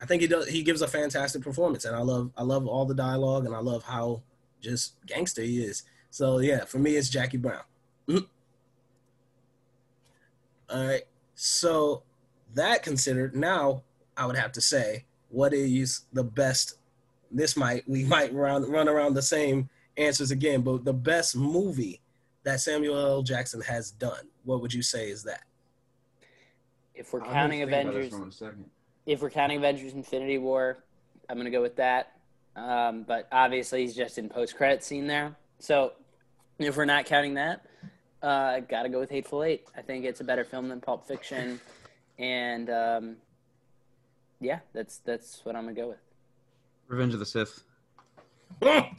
I 0.01 0.07
think 0.07 0.23
he 0.23 0.29
does. 0.29 0.49
He 0.49 0.63
gives 0.63 0.81
a 0.81 0.87
fantastic 0.87 1.43
performance, 1.43 1.87
and 1.87 1.97
I 1.97 2.03
love 2.03 2.31
I 2.37 2.45
love 2.45 2.69
all 2.69 2.85
the 2.85 2.95
dialogue, 2.95 3.47
and 3.47 3.55
I 3.55 3.59
love 3.61 3.83
how 3.83 4.23
just 4.63 4.95
gangster 5.07 5.43
he 5.43 5.63
is. 5.63 5.83
So 6.11 6.39
yeah, 6.39 6.65
for 6.65 6.79
me, 6.79 6.97
it's 6.97 7.09
Jackie 7.11 7.37
Brown. 7.37 7.63
Mhm. 8.09 8.27
All 10.71 10.87
right. 10.87 11.03
So 11.35 12.03
that 12.55 12.83
considered, 12.83 13.35
now 13.35 13.83
I 14.17 14.27
would 14.27 14.37
have 14.37 14.53
to 14.53 14.61
say, 14.61 15.05
what 15.31 15.53
is 15.53 16.03
the 16.13 16.25
best? 16.25 16.77
This 17.31 17.57
might 17.57 17.87
we 17.89 18.05
might 18.05 18.33
run 18.33 18.71
run 18.71 18.89
around 18.89 19.15
the 19.15 19.23
same 19.23 19.69
answers 19.97 20.31
again, 20.31 20.63
but 20.63 20.85
the 20.85 20.93
best 20.93 21.37
movie 21.37 22.01
that 22.45 22.61
Samuel 22.61 22.97
L. 22.99 23.23
Jackson 23.23 23.61
has 23.63 23.91
done. 23.91 24.29
What 24.45 24.61
would 24.63 24.73
you 24.73 24.83
say 24.83 25.11
is 25.11 25.23
that? 25.25 25.43
If 26.95 27.13
we're 27.13 27.21
counting 27.21 27.61
thinking 27.61 27.63
about 27.63 27.95
this 27.95 28.07
Avengers, 28.07 28.11
for 28.13 28.19
one 28.21 28.33
second. 28.33 28.71
if 29.07 29.23
we're 29.23 29.31
counting 29.31 29.57
Avengers 29.59 29.95
Infinity 29.95 30.39
War, 30.39 30.85
I'm 31.29 31.37
gonna 31.39 31.51
go 31.51 31.63
with 31.63 31.77
that. 31.77 32.17
Um, 32.55 33.05
but 33.05 33.29
obviously, 33.33 33.83
he's 33.83 33.95
just 33.95 34.19
in 34.19 34.29
post 34.29 34.57
credit 34.57 34.85
scene 34.85 35.07
there. 35.07 35.35
So 35.59 35.93
if 36.59 36.77
we're 36.77 36.85
not 36.85 37.07
counting 37.07 37.35
that, 37.35 37.65
uh, 38.23 38.61
gotta 38.61 38.89
go 38.89 39.01
with 39.01 39.11
Hateful 39.11 39.43
Eight. 39.43 39.65
I 39.77 39.83
think 39.83 40.05
it's 40.05 40.21
a 40.21 40.25
better 40.25 40.45
film 40.45 40.69
than 40.69 40.81
Pulp 40.81 41.07
Fiction, 41.07 41.61
and 42.19 42.71
um, 42.71 43.17
yeah, 44.41 44.61
that's 44.73 44.99
that's 44.99 45.41
what 45.45 45.57
I'm 45.57 45.65
gonna 45.65 45.75
go 45.75 45.89
with. 45.89 45.99
Revenge 46.89 47.15
of 47.15 47.21
the 47.21 47.27
Sith. 47.27 47.63
I 48.63 48.91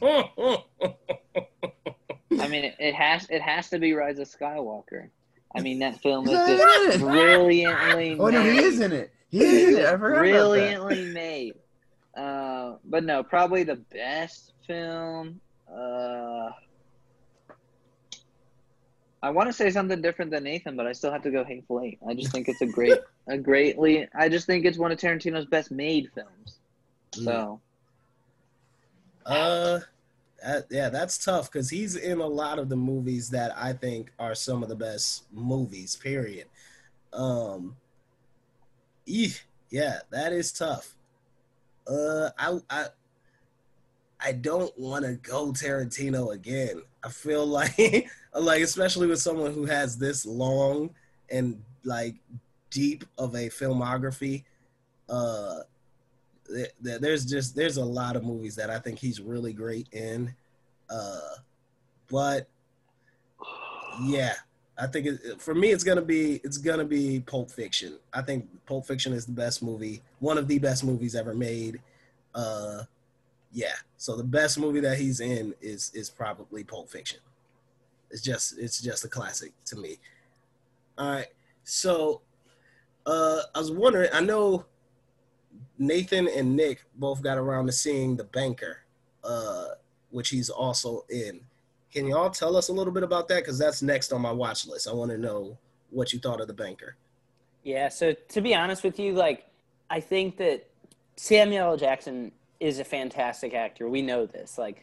mean, 2.48 2.64
it, 2.64 2.74
it 2.78 2.94
has 2.94 3.28
it 3.30 3.40
has 3.40 3.70
to 3.70 3.78
be 3.78 3.92
Rise 3.92 4.18
of 4.18 4.28
Skywalker. 4.28 5.08
I 5.54 5.60
mean, 5.60 5.78
that 5.78 6.00
film 6.00 6.28
is 6.28 6.32
just 6.32 7.00
brilliantly. 7.00 8.18
Oh 8.18 8.28
no, 8.28 8.42
he 8.42 8.58
is 8.58 8.80
in 8.80 8.92
it. 8.92 9.12
He 9.28 9.44
is 9.44 9.74
in 9.74 9.80
it. 9.80 9.86
I 9.86 9.96
forgot 9.96 10.18
brilliantly 10.18 11.12
made. 11.12 11.54
Uh, 12.16 12.74
but 12.84 13.04
no, 13.04 13.22
probably 13.22 13.64
the 13.64 13.76
best 13.76 14.52
film. 14.66 15.40
Uh, 15.68 16.50
I 19.22 19.30
want 19.30 19.48
to 19.48 19.52
say 19.52 19.70
something 19.70 20.02
different 20.02 20.30
than 20.30 20.44
Nathan, 20.44 20.76
but 20.76 20.86
I 20.86 20.92
still 20.92 21.10
have 21.10 21.22
to 21.22 21.30
go 21.30 21.44
Hateful 21.44 21.80
Eight. 21.82 21.98
I 22.06 22.14
just 22.14 22.30
think 22.30 22.48
it's 22.48 22.60
a 22.60 22.66
great, 22.66 22.98
a 23.26 23.38
greatly. 23.38 24.06
I 24.14 24.28
just 24.28 24.46
think 24.46 24.64
it's 24.64 24.78
one 24.78 24.92
of 24.92 24.98
Tarantino's 24.98 25.46
best 25.46 25.70
made 25.70 26.10
films. 26.14 26.58
So 27.12 27.60
Uh, 29.24 29.80
that, 30.42 30.66
yeah, 30.70 30.90
that's 30.90 31.16
tough 31.16 31.50
because 31.50 31.70
he's 31.70 31.96
in 31.96 32.20
a 32.20 32.26
lot 32.26 32.58
of 32.58 32.68
the 32.68 32.76
movies 32.76 33.30
that 33.30 33.56
I 33.56 33.72
think 33.72 34.12
are 34.18 34.34
some 34.34 34.62
of 34.62 34.68
the 34.68 34.76
best 34.76 35.24
movies. 35.32 35.96
Period. 35.96 36.46
Um, 37.12 37.76
yeah, 39.06 40.00
that 40.10 40.32
is 40.32 40.52
tough. 40.52 40.94
Uh, 41.86 42.30
I 42.38 42.58
I 42.70 42.86
I 44.20 44.32
don't 44.32 44.76
want 44.78 45.04
to 45.04 45.14
go 45.14 45.52
Tarantino 45.52 46.32
again. 46.32 46.82
I 47.02 47.10
feel 47.10 47.46
like 47.60 48.08
like 48.34 48.62
especially 48.62 49.06
with 49.06 49.20
someone 49.20 49.52
who 49.52 49.66
has 49.66 49.98
this 49.98 50.24
long 50.24 50.90
and 51.30 51.62
like 51.84 52.16
deep 52.70 53.04
of 53.18 53.34
a 53.34 53.48
filmography. 53.48 54.44
Uh, 55.08 55.60
th- 56.48 56.72
th- 56.82 57.00
there's 57.00 57.24
just 57.24 57.54
there's 57.54 57.76
a 57.76 57.84
lot 57.84 58.16
of 58.16 58.24
movies 58.24 58.56
that 58.56 58.70
I 58.70 58.78
think 58.78 58.98
he's 58.98 59.20
really 59.20 59.52
great 59.52 59.88
in. 59.92 60.34
Uh, 60.88 61.36
but 62.10 62.48
yeah, 64.02 64.34
I 64.76 64.86
think 64.86 65.06
it, 65.06 65.40
for 65.40 65.54
me 65.54 65.68
it's 65.68 65.84
gonna 65.84 66.02
be 66.02 66.40
it's 66.44 66.58
gonna 66.58 66.84
be 66.84 67.20
Pulp 67.20 67.50
Fiction. 67.50 67.98
I 68.12 68.22
think 68.22 68.48
Pulp 68.66 68.86
Fiction 68.86 69.12
is 69.12 69.26
the 69.26 69.32
best 69.32 69.62
movie, 69.62 70.02
one 70.18 70.38
of 70.38 70.48
the 70.48 70.58
best 70.58 70.84
movies 70.84 71.14
ever 71.14 71.34
made. 71.34 71.80
Uh, 72.34 72.82
yeah, 73.52 73.74
so 73.96 74.16
the 74.16 74.24
best 74.24 74.58
movie 74.58 74.80
that 74.80 74.98
he's 74.98 75.20
in 75.20 75.54
is 75.60 75.92
is 75.94 76.10
probably 76.10 76.64
Pulp 76.64 76.90
Fiction. 76.90 77.20
It's 78.10 78.20
just 78.22 78.58
it's 78.58 78.80
just 78.80 79.04
a 79.04 79.08
classic 79.08 79.52
to 79.66 79.76
me. 79.76 79.98
All 80.98 81.10
right, 81.10 81.28
so 81.62 82.20
uh, 83.06 83.42
I 83.54 83.58
was 83.58 83.70
wondering. 83.70 84.10
I 84.12 84.20
know 84.20 84.66
Nathan 85.78 86.28
and 86.28 86.56
Nick 86.56 86.84
both 86.96 87.22
got 87.22 87.38
around 87.38 87.66
to 87.66 87.72
seeing 87.72 88.16
The 88.16 88.24
Banker, 88.24 88.78
uh, 89.22 89.66
which 90.10 90.30
he's 90.30 90.50
also 90.50 91.04
in. 91.08 91.40
Can 91.94 92.06
y'all 92.08 92.28
tell 92.30 92.56
us 92.56 92.68
a 92.68 92.72
little 92.72 92.92
bit 92.92 93.04
about 93.04 93.28
that? 93.28 93.42
Because 93.42 93.56
that's 93.58 93.80
next 93.80 94.12
on 94.12 94.20
my 94.20 94.32
watch 94.32 94.66
list. 94.66 94.88
I 94.88 94.92
want 94.92 95.12
to 95.12 95.18
know 95.18 95.56
what 95.90 96.12
you 96.12 96.18
thought 96.18 96.40
of 96.40 96.48
The 96.48 96.52
Banker. 96.54 96.96
Yeah, 97.62 97.88
so 97.88 98.14
to 98.30 98.40
be 98.40 98.54
honest 98.54 98.82
with 98.82 98.98
you, 98.98 99.12
like 99.14 99.46
I 99.88 100.00
think 100.00 100.36
that 100.38 100.66
Samuel 101.16 101.70
L. 101.70 101.76
Jackson 101.76 102.32
is 102.60 102.80
a 102.80 102.84
fantastic 102.84 103.54
actor. 103.54 103.88
We 103.88 104.02
know 104.02 104.26
this. 104.26 104.58
Like 104.58 104.82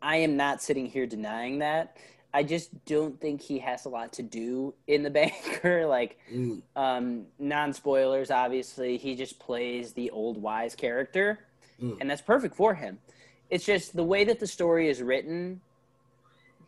I 0.00 0.16
am 0.16 0.36
not 0.36 0.62
sitting 0.62 0.86
here 0.86 1.06
denying 1.06 1.58
that. 1.58 1.98
I 2.34 2.42
just 2.42 2.84
don't 2.86 3.18
think 3.20 3.40
he 3.40 3.58
has 3.60 3.84
a 3.84 3.88
lot 3.88 4.12
to 4.14 4.22
do 4.22 4.74
in 4.86 5.02
the 5.02 5.10
banker. 5.18 5.86
Like 5.86 6.18
Mm. 6.32 6.62
um 6.74 7.26
non 7.38 7.72
spoilers, 7.74 8.30
obviously, 8.30 8.96
he 8.96 9.14
just 9.14 9.38
plays 9.38 9.92
the 9.92 10.10
old 10.10 10.40
wise 10.40 10.74
character. 10.74 11.40
Mm. 11.82 11.98
And 12.00 12.10
that's 12.10 12.22
perfect 12.22 12.56
for 12.56 12.74
him. 12.74 12.98
It's 13.50 13.64
just 13.64 13.94
the 13.94 14.02
way 14.02 14.24
that 14.24 14.40
the 14.40 14.46
story 14.46 14.88
is 14.88 15.00
written, 15.02 15.60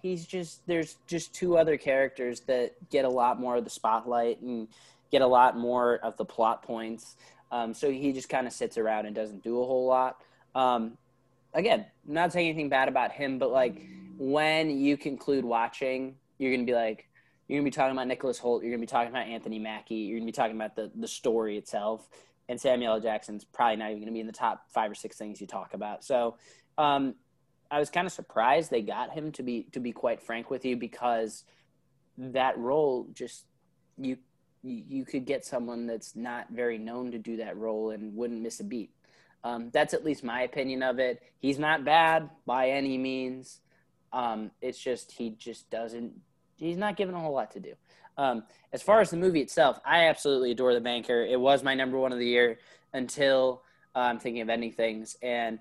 he's 0.02 0.26
just 0.26 0.66
there's 0.66 0.96
just 1.06 1.34
two 1.34 1.56
other 1.56 1.76
characters 1.76 2.40
that 2.40 2.74
get 2.90 3.04
a 3.04 3.08
lot 3.08 3.40
more 3.40 3.56
of 3.56 3.64
the 3.64 3.70
spotlight 3.70 4.40
and 4.40 4.68
get 5.10 5.22
a 5.22 5.26
lot 5.26 5.56
more 5.56 5.96
of 5.96 6.16
the 6.16 6.24
plot 6.24 6.62
points. 6.62 7.16
Um, 7.50 7.72
so 7.72 7.90
he 7.90 8.12
just 8.12 8.28
kind 8.28 8.46
of 8.46 8.52
sits 8.52 8.76
around 8.76 9.06
and 9.06 9.14
doesn't 9.14 9.42
do 9.42 9.60
a 9.60 9.64
whole 9.64 9.86
lot. 9.86 10.22
Um, 10.54 10.98
again, 11.54 11.86
I'm 12.06 12.14
not 12.14 12.32
saying 12.32 12.48
anything 12.48 12.68
bad 12.68 12.88
about 12.88 13.12
him, 13.12 13.38
but 13.38 13.50
like 13.50 13.80
when 14.18 14.70
you 14.70 14.96
conclude 14.96 15.44
watching, 15.44 16.16
you're 16.38 16.52
gonna 16.52 16.66
be 16.66 16.74
like, 16.74 17.08
you're 17.46 17.58
gonna 17.58 17.64
be 17.64 17.70
talking 17.70 17.92
about 17.92 18.06
Nicholas 18.06 18.38
Hoult, 18.38 18.62
you're 18.62 18.70
gonna 18.70 18.80
be 18.80 18.86
talking 18.86 19.08
about 19.08 19.26
Anthony 19.26 19.58
Mackie, 19.58 19.94
you're 19.94 20.18
gonna 20.18 20.26
be 20.26 20.32
talking 20.32 20.56
about 20.56 20.76
the 20.76 20.90
the 20.94 21.08
story 21.08 21.56
itself, 21.56 22.08
and 22.48 22.60
Samuel 22.60 22.94
L. 22.94 23.00
Jackson's 23.00 23.44
probably 23.44 23.76
not 23.76 23.90
even 23.90 24.00
gonna 24.00 24.12
be 24.12 24.20
in 24.20 24.26
the 24.26 24.32
top 24.32 24.64
five 24.68 24.90
or 24.90 24.94
six 24.94 25.16
things 25.16 25.40
you 25.40 25.46
talk 25.46 25.72
about. 25.72 26.04
So 26.04 26.36
um, 26.76 27.14
I 27.70 27.78
was 27.78 27.90
kind 27.90 28.06
of 28.06 28.12
surprised 28.12 28.70
they 28.70 28.82
got 28.82 29.12
him 29.12 29.32
to 29.32 29.42
be 29.42 29.64
to 29.72 29.80
be 29.80 29.92
quite 29.92 30.22
frank 30.22 30.50
with 30.50 30.64
you 30.64 30.76
because 30.76 31.44
that 32.16 32.58
role 32.58 33.08
just 33.12 33.44
you 33.98 34.16
you 34.62 35.04
could 35.04 35.24
get 35.24 35.44
someone 35.44 35.86
that's 35.86 36.16
not 36.16 36.48
very 36.50 36.78
known 36.78 37.12
to 37.12 37.18
do 37.18 37.36
that 37.36 37.56
role 37.56 37.90
and 37.90 38.14
wouldn't 38.14 38.42
miss 38.42 38.60
a 38.60 38.64
beat. 38.64 38.90
Um, 39.44 39.70
that's 39.72 39.94
at 39.94 40.04
least 40.04 40.24
my 40.24 40.42
opinion 40.42 40.82
of 40.82 40.98
it. 40.98 41.22
He's 41.38 41.58
not 41.58 41.84
bad 41.84 42.28
by 42.44 42.70
any 42.70 42.98
means. 42.98 43.60
Um, 44.12 44.50
it's 44.60 44.78
just 44.78 45.12
he 45.12 45.30
just 45.30 45.70
doesn't. 45.70 46.12
He's 46.56 46.76
not 46.76 46.96
given 46.96 47.14
a 47.14 47.20
whole 47.20 47.34
lot 47.34 47.52
to 47.52 47.60
do. 47.60 47.74
Um, 48.16 48.42
as 48.72 48.82
far 48.82 49.00
as 49.00 49.10
the 49.10 49.16
movie 49.16 49.40
itself, 49.40 49.78
I 49.86 50.08
absolutely 50.08 50.50
adore 50.50 50.74
The 50.74 50.80
Banker. 50.80 51.22
It 51.22 51.38
was 51.38 51.62
my 51.62 51.74
number 51.74 51.98
one 51.98 52.12
of 52.12 52.18
the 52.18 52.26
year 52.26 52.58
until 52.92 53.62
uh, 53.94 54.00
I'm 54.00 54.18
thinking 54.18 54.42
of 54.42 54.48
ending 54.48 54.72
things, 54.72 55.16
and 55.22 55.60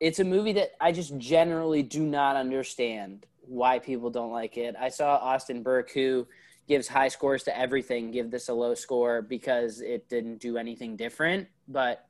it's 0.00 0.18
a 0.18 0.24
movie 0.24 0.54
that 0.54 0.72
I 0.80 0.92
just 0.92 1.16
generally 1.18 1.82
do 1.82 2.02
not 2.02 2.36
understand 2.36 3.26
why 3.42 3.78
people 3.78 4.10
don't 4.10 4.32
like 4.32 4.56
it. 4.56 4.74
I 4.80 4.88
saw 4.88 5.16
Austin 5.16 5.62
Burke, 5.62 5.90
who 5.92 6.26
gives 6.66 6.88
high 6.88 7.08
scores 7.08 7.42
to 7.44 7.58
everything, 7.58 8.10
give 8.10 8.30
this 8.30 8.48
a 8.48 8.54
low 8.54 8.74
score 8.74 9.20
because 9.22 9.80
it 9.80 10.08
didn't 10.08 10.38
do 10.38 10.56
anything 10.56 10.96
different. 10.96 11.48
But 11.68 12.06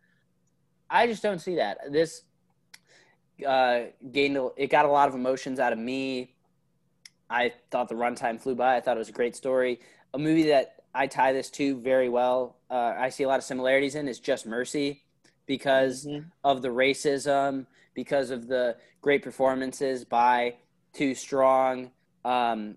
I 0.88 1.06
just 1.06 1.22
don't 1.22 1.40
see 1.40 1.56
that. 1.56 1.78
This 1.90 2.22
uh, 3.46 3.84
gained 4.12 4.36
a, 4.36 4.50
it 4.56 4.68
got 4.68 4.84
a 4.84 4.88
lot 4.88 5.08
of 5.08 5.14
emotions 5.14 5.58
out 5.58 5.72
of 5.72 5.78
me. 5.78 6.34
I 7.28 7.54
thought 7.70 7.88
the 7.88 7.94
runtime 7.94 8.40
flew 8.40 8.54
by. 8.54 8.76
I 8.76 8.80
thought 8.80 8.96
it 8.96 8.98
was 8.98 9.08
a 9.08 9.12
great 9.12 9.34
story. 9.34 9.80
A 10.14 10.18
movie 10.18 10.48
that 10.48 10.82
I 10.94 11.06
tie 11.06 11.32
this 11.32 11.50
to 11.50 11.80
very 11.80 12.08
well. 12.08 12.56
Uh, 12.70 12.94
I 12.98 13.08
see 13.08 13.22
a 13.22 13.28
lot 13.28 13.38
of 13.38 13.44
similarities 13.44 13.94
in 13.94 14.08
is 14.08 14.20
Just 14.20 14.46
Mercy 14.46 15.02
because 15.46 16.06
of 16.44 16.62
the 16.62 16.68
racism, 16.68 17.66
because 17.94 18.30
of 18.30 18.46
the 18.46 18.76
great 19.00 19.22
performances 19.22 20.04
by 20.04 20.56
two 20.92 21.14
strong 21.14 21.90
um, 22.24 22.76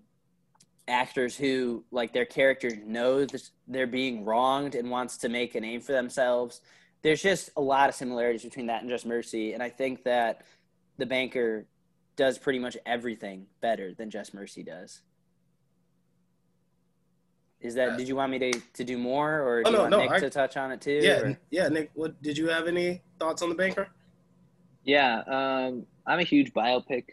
actors 0.88 1.36
who, 1.36 1.84
like, 1.90 2.12
their 2.12 2.24
characters 2.24 2.74
know 2.84 3.24
this, 3.24 3.50
they're 3.68 3.86
being 3.86 4.24
wronged 4.24 4.74
and 4.74 4.90
wants 4.90 5.18
to 5.18 5.28
make 5.28 5.54
a 5.54 5.60
name 5.60 5.80
for 5.80 5.92
themselves. 5.92 6.60
There's 7.02 7.22
just 7.22 7.50
a 7.56 7.60
lot 7.60 7.88
of 7.88 7.94
similarities 7.94 8.42
between 8.44 8.66
that 8.66 8.80
and 8.82 8.90
Just 8.90 9.06
Mercy, 9.06 9.52
and 9.52 9.62
I 9.62 9.68
think 9.68 10.04
that 10.04 10.42
the 10.96 11.06
banker 11.06 11.66
does 12.16 12.38
pretty 12.38 12.58
much 12.58 12.76
everything 12.86 13.46
better 13.60 13.92
than 13.92 14.10
Just 14.10 14.34
Mercy 14.34 14.62
does. 14.62 15.02
Is 17.60 17.74
that? 17.76 17.96
Did 17.96 18.08
you 18.08 18.14
want 18.16 18.30
me 18.30 18.38
to, 18.38 18.60
to 18.74 18.84
do 18.84 18.98
more, 18.98 19.40
or 19.40 19.62
do 19.62 19.68
Oh, 19.68 19.72
you 19.72 19.78
want 19.78 19.90
no, 19.90 20.00
Nick 20.00 20.10
I- 20.12 20.20
to 20.20 20.30
touch 20.30 20.56
on 20.58 20.70
it 20.70 20.80
too? 20.82 21.00
Yeah, 21.02 21.20
or- 21.20 21.38
yeah. 21.50 21.68
Nick, 21.68 21.90
what 21.94 22.20
did 22.22 22.36
you 22.36 22.48
have 22.48 22.66
any 22.68 23.00
thoughts 23.18 23.40
on 23.42 23.48
the 23.48 23.54
banker? 23.54 23.88
Yeah, 24.84 25.22
um, 25.26 25.86
I'm 26.06 26.20
a 26.20 26.24
huge 26.24 26.52
biopic 26.52 27.04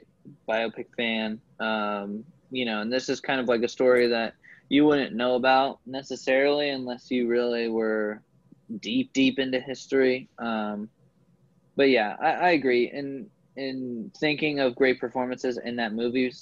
biopic 0.47 0.87
fan. 0.95 1.39
Um, 1.59 2.23
you 2.51 2.65
know, 2.65 2.81
and 2.81 2.91
this 2.91 3.09
is 3.09 3.19
kind 3.19 3.39
of 3.39 3.47
like 3.47 3.61
a 3.63 3.67
story 3.67 4.07
that 4.07 4.33
you 4.69 4.85
wouldn't 4.85 5.15
know 5.15 5.35
about 5.35 5.79
necessarily 5.85 6.69
unless 6.69 7.09
you 7.09 7.27
really 7.27 7.69
were 7.69 8.21
deep, 8.79 9.13
deep 9.13 9.39
into 9.39 9.59
history. 9.59 10.29
Um, 10.37 10.89
but 11.75 11.89
yeah, 11.89 12.15
I, 12.21 12.31
I 12.31 12.49
agree. 12.51 12.89
And 12.89 13.29
in 13.55 14.11
thinking 14.17 14.59
of 14.59 14.75
great 14.75 14.99
performances 14.99 15.57
in 15.57 15.77
that 15.77 15.93
movie, 15.93 16.33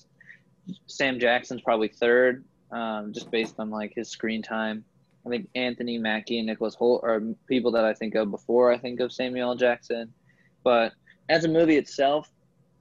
Sam 0.88 1.20
Jackson's 1.20 1.62
probably 1.62 1.88
third, 1.88 2.44
um, 2.72 3.14
just 3.14 3.32
based 3.32 3.56
on 3.60 3.70
like 3.70 3.94
his 3.96 4.10
screen 4.10 4.42
time. 4.42 4.84
I 5.26 5.30
think 5.30 5.50
Anthony 5.54 5.98
Mackie 5.98 6.38
and 6.38 6.48
Nicholas 6.48 6.76
Hoult 6.76 7.04
are 7.04 7.22
people 7.48 7.72
that 7.74 7.86
I 7.86 7.94
think 7.94 8.16
of 8.16 8.32
before 8.32 8.72
I 8.72 8.78
think 8.78 9.00
of 9.00 9.12
Samuel 9.12 9.56
Jackson. 9.56 10.14
But 10.64 10.94
as 11.30 11.46
a 11.46 11.48
movie 11.48 11.78
itself, 11.78 12.30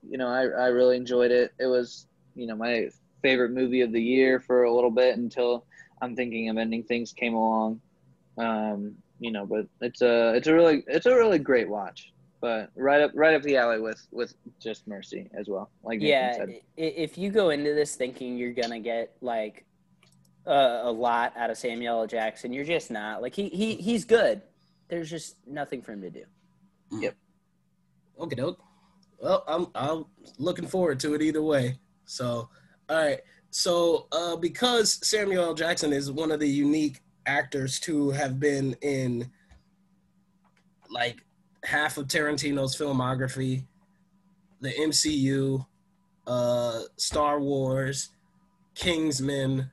you 0.09 0.19
know, 0.19 0.29
I, 0.29 0.43
I 0.43 0.67
really 0.69 0.97
enjoyed 0.97 1.31
it. 1.31 1.53
It 1.59 1.67
was, 1.67 2.07
you 2.35 2.47
know, 2.47 2.57
my 2.57 2.89
favorite 3.23 3.51
movie 3.51 3.83
of 3.83 3.93
the 3.93 4.03
year 4.03 4.41
for 4.41 4.65
a 4.65 4.75
little 4.75 4.91
bit 4.91 5.17
until 5.17 5.67
I'm 6.01 6.17
thinking 6.17 6.49
of 6.49 6.57
ending 6.57 6.83
things 6.83 7.13
came 7.13 7.35
along. 7.35 7.81
Um, 8.39 8.95
you 9.21 9.33
know, 9.33 9.45
but 9.45 9.67
it's 9.81 10.01
a 10.01 10.35
it's 10.35 10.47
a 10.47 10.55
really 10.55 10.85
it's 10.87 11.07
a 11.07 11.15
really 11.15 11.39
great 11.39 11.69
watch. 11.69 12.13
But 12.41 12.71
right 12.77 13.01
up 13.01 13.11
right 13.15 13.35
up 13.35 13.43
the 13.43 13.57
alley 13.57 13.81
with 13.81 14.07
with 14.13 14.35
Just 14.61 14.87
Mercy 14.87 15.29
as 15.37 15.49
well. 15.49 15.71
Like 15.83 16.01
yeah, 16.01 16.37
said. 16.37 16.61
if 16.77 17.19
you 17.19 17.31
go 17.31 17.51
into 17.51 17.75
this 17.75 17.97
thinking 17.97 18.39
you're 18.39 18.53
gonna 18.53 18.79
get 18.79 19.17
like 19.21 19.65
a, 20.47 20.83
a 20.85 20.93
lot 20.93 21.37
out 21.37 21.51
of 21.51 21.59
Samuel 21.59 22.03
L. 22.03 22.07
Jackson, 22.07 22.53
you're 22.53 22.65
just 22.65 22.93
not. 22.93 23.21
Like 23.23 23.35
he 23.35 23.49
he 23.49 23.75
he's 23.75 24.05
good. 24.05 24.41
There's 24.87 25.11
just 25.11 25.37
nothing 25.49 25.83
for 25.83 25.93
him 25.93 26.03
to 26.03 26.11
do. 26.11 26.25
Yep. 26.93 27.17
Okay, 28.19 28.37
doke. 28.37 28.61
Well, 29.21 29.45
I'm 29.47 29.67
I'm 29.75 30.07
looking 30.39 30.67
forward 30.67 31.01
to 31.01 31.15
it 31.15 31.23
either 31.23 31.43
way. 31.43 31.79
So, 32.05 32.49
all 32.89 32.97
right. 32.97 33.21
So, 33.51 34.07
uh, 34.13 34.37
because 34.37 34.99
Samuel 35.07 35.45
L. 35.45 35.55
Jackson 35.55 35.93
is 35.93 36.13
one 36.13 36.31
of 36.31 36.41
the 36.41 36.49
unique 36.49 37.01
actors 37.27 37.81
to 37.81 38.11
have 38.11 38.39
been 38.39 38.77
in 38.83 39.31
like 40.91 41.25
half 41.65 41.99
of 41.99 42.07
Tarantino's 42.07 42.77
filmography, 42.77 43.65
the 44.61 44.71
MCU, 44.71 45.65
uh, 46.27 46.81
Star 46.97 47.41
Wars, 47.41 48.11
Kingsman, 48.75 49.71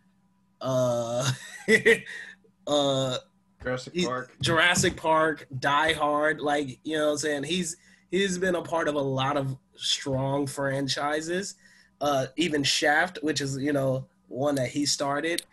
uh, 0.62 1.30
uh, 2.68 3.18
Jurassic 3.62 3.94
Park. 4.04 4.32
Jurassic 4.42 4.96
Park, 4.96 5.48
Die 5.60 5.94
Hard, 5.94 6.40
like 6.40 6.80
you 6.84 6.98
know 6.98 7.08
what 7.08 7.12
I'm 7.12 7.18
saying? 7.18 7.44
He's 7.44 7.78
he's 8.12 8.38
been 8.38 8.56
a 8.56 8.62
part 8.62 8.88
of 8.88 8.96
a 8.96 9.02
lot 9.02 9.38
of 9.38 9.58
strong 9.76 10.48
franchises. 10.48 11.56
Uh 12.02 12.28
even 12.36 12.64
Shaft, 12.64 13.20
which 13.22 13.42
is, 13.42 13.58
you 13.58 13.74
know, 13.74 14.06
one 14.28 14.56
that 14.56 14.70
he 14.70 14.86
started. 14.86 15.44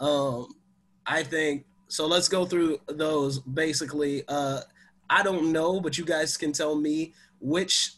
Um 0.00 0.48
I 1.06 1.22
think 1.22 1.64
so 1.88 2.06
let's 2.06 2.28
go 2.28 2.44
through 2.46 2.78
those 2.88 3.38
basically. 3.40 4.24
Uh 4.28 4.60
I 5.08 5.22
don't 5.22 5.52
know, 5.52 5.80
but 5.80 5.96
you 5.98 6.04
guys 6.04 6.36
can 6.36 6.52
tell 6.52 6.74
me 6.74 7.14
which 7.40 7.92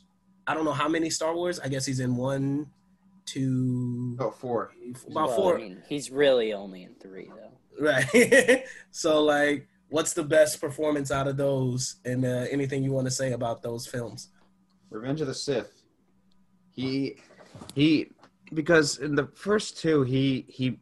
I 0.47 0.55
don't 0.55 0.64
know 0.64 0.72
how 0.72 0.89
many 0.89 1.10
Star 1.10 1.35
Wars. 1.35 1.59
I 1.60 1.68
guess 1.68 1.85
he's 1.86 2.01
in 2.01 2.16
one, 2.16 2.66
two, 3.26 4.16
Oh, 4.20 4.30
four. 4.30 4.72
about 5.10 5.28
Well, 5.28 5.36
four. 5.36 5.56
I 5.59 5.62
mean, 5.62 5.82
he's 5.89 6.10
really 6.10 6.52
only 6.52 6.85
in 6.85 6.94
three 6.94 7.28
though. 7.35 7.85
Right. 7.85 8.64
so, 8.90 9.22
like, 9.22 9.68
what's 9.89 10.12
the 10.12 10.23
best 10.23 10.60
performance 10.60 11.10
out 11.10 11.28
of 11.28 11.36
those, 11.36 11.97
and 12.05 12.24
uh, 12.24 12.47
anything 12.51 12.82
you 12.82 12.93
want 12.93 13.06
to 13.06 13.10
say 13.10 13.32
about 13.32 13.62
those 13.62 13.86
films? 13.86 14.28
Revenge 14.90 15.20
of 15.20 15.27
the 15.27 15.35
Sith. 15.35 15.82
He 16.70 17.16
he 17.74 18.12
because 18.55 18.98
in 18.98 19.15
the 19.15 19.27
first 19.35 19.78
two 19.78 20.02
he 20.02 20.44
he 20.48 20.78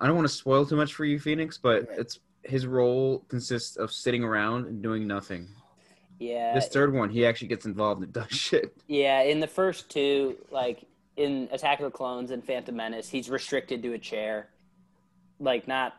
I 0.00 0.06
don't 0.06 0.16
want 0.16 0.28
to 0.28 0.34
spoil 0.34 0.64
too 0.66 0.76
much 0.76 0.94
for 0.94 1.04
you, 1.04 1.18
Phoenix, 1.18 1.58
but 1.58 1.88
it's 1.90 2.20
his 2.44 2.66
role 2.66 3.24
consists 3.28 3.76
of 3.76 3.92
sitting 3.92 4.22
around 4.22 4.66
and 4.66 4.82
doing 4.82 5.06
nothing. 5.06 5.48
Yeah. 6.18 6.54
This 6.54 6.68
third 6.68 6.92
one, 6.94 7.10
he 7.10 7.26
actually 7.26 7.48
gets 7.48 7.66
involved 7.66 8.02
and 8.02 8.12
does 8.12 8.30
shit. 8.30 8.76
Yeah, 8.86 9.22
in 9.22 9.40
the 9.40 9.46
first 9.46 9.88
two, 9.88 10.36
like 10.50 10.84
in 11.16 11.48
Attack 11.50 11.80
of 11.80 11.84
the 11.84 11.90
Clones 11.90 12.30
and 12.30 12.44
Phantom 12.44 12.74
Menace, 12.74 13.08
he's 13.08 13.28
restricted 13.28 13.82
to 13.82 13.92
a 13.94 13.98
chair. 13.98 14.48
Like 15.40 15.68
not 15.68 15.94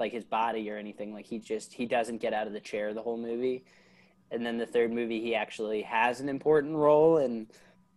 like 0.00 0.12
his 0.12 0.24
body 0.24 0.70
or 0.70 0.76
anything. 0.76 1.12
Like 1.12 1.26
he 1.26 1.38
just 1.38 1.72
he 1.72 1.86
doesn't 1.86 2.18
get 2.18 2.32
out 2.32 2.46
of 2.46 2.52
the 2.52 2.60
chair 2.60 2.92
the 2.92 3.02
whole 3.02 3.18
movie. 3.18 3.64
And 4.30 4.44
then 4.44 4.58
the 4.58 4.66
third 4.66 4.92
movie 4.92 5.20
he 5.20 5.34
actually 5.34 5.82
has 5.82 6.20
an 6.20 6.28
important 6.28 6.74
role 6.74 7.18
and 7.18 7.46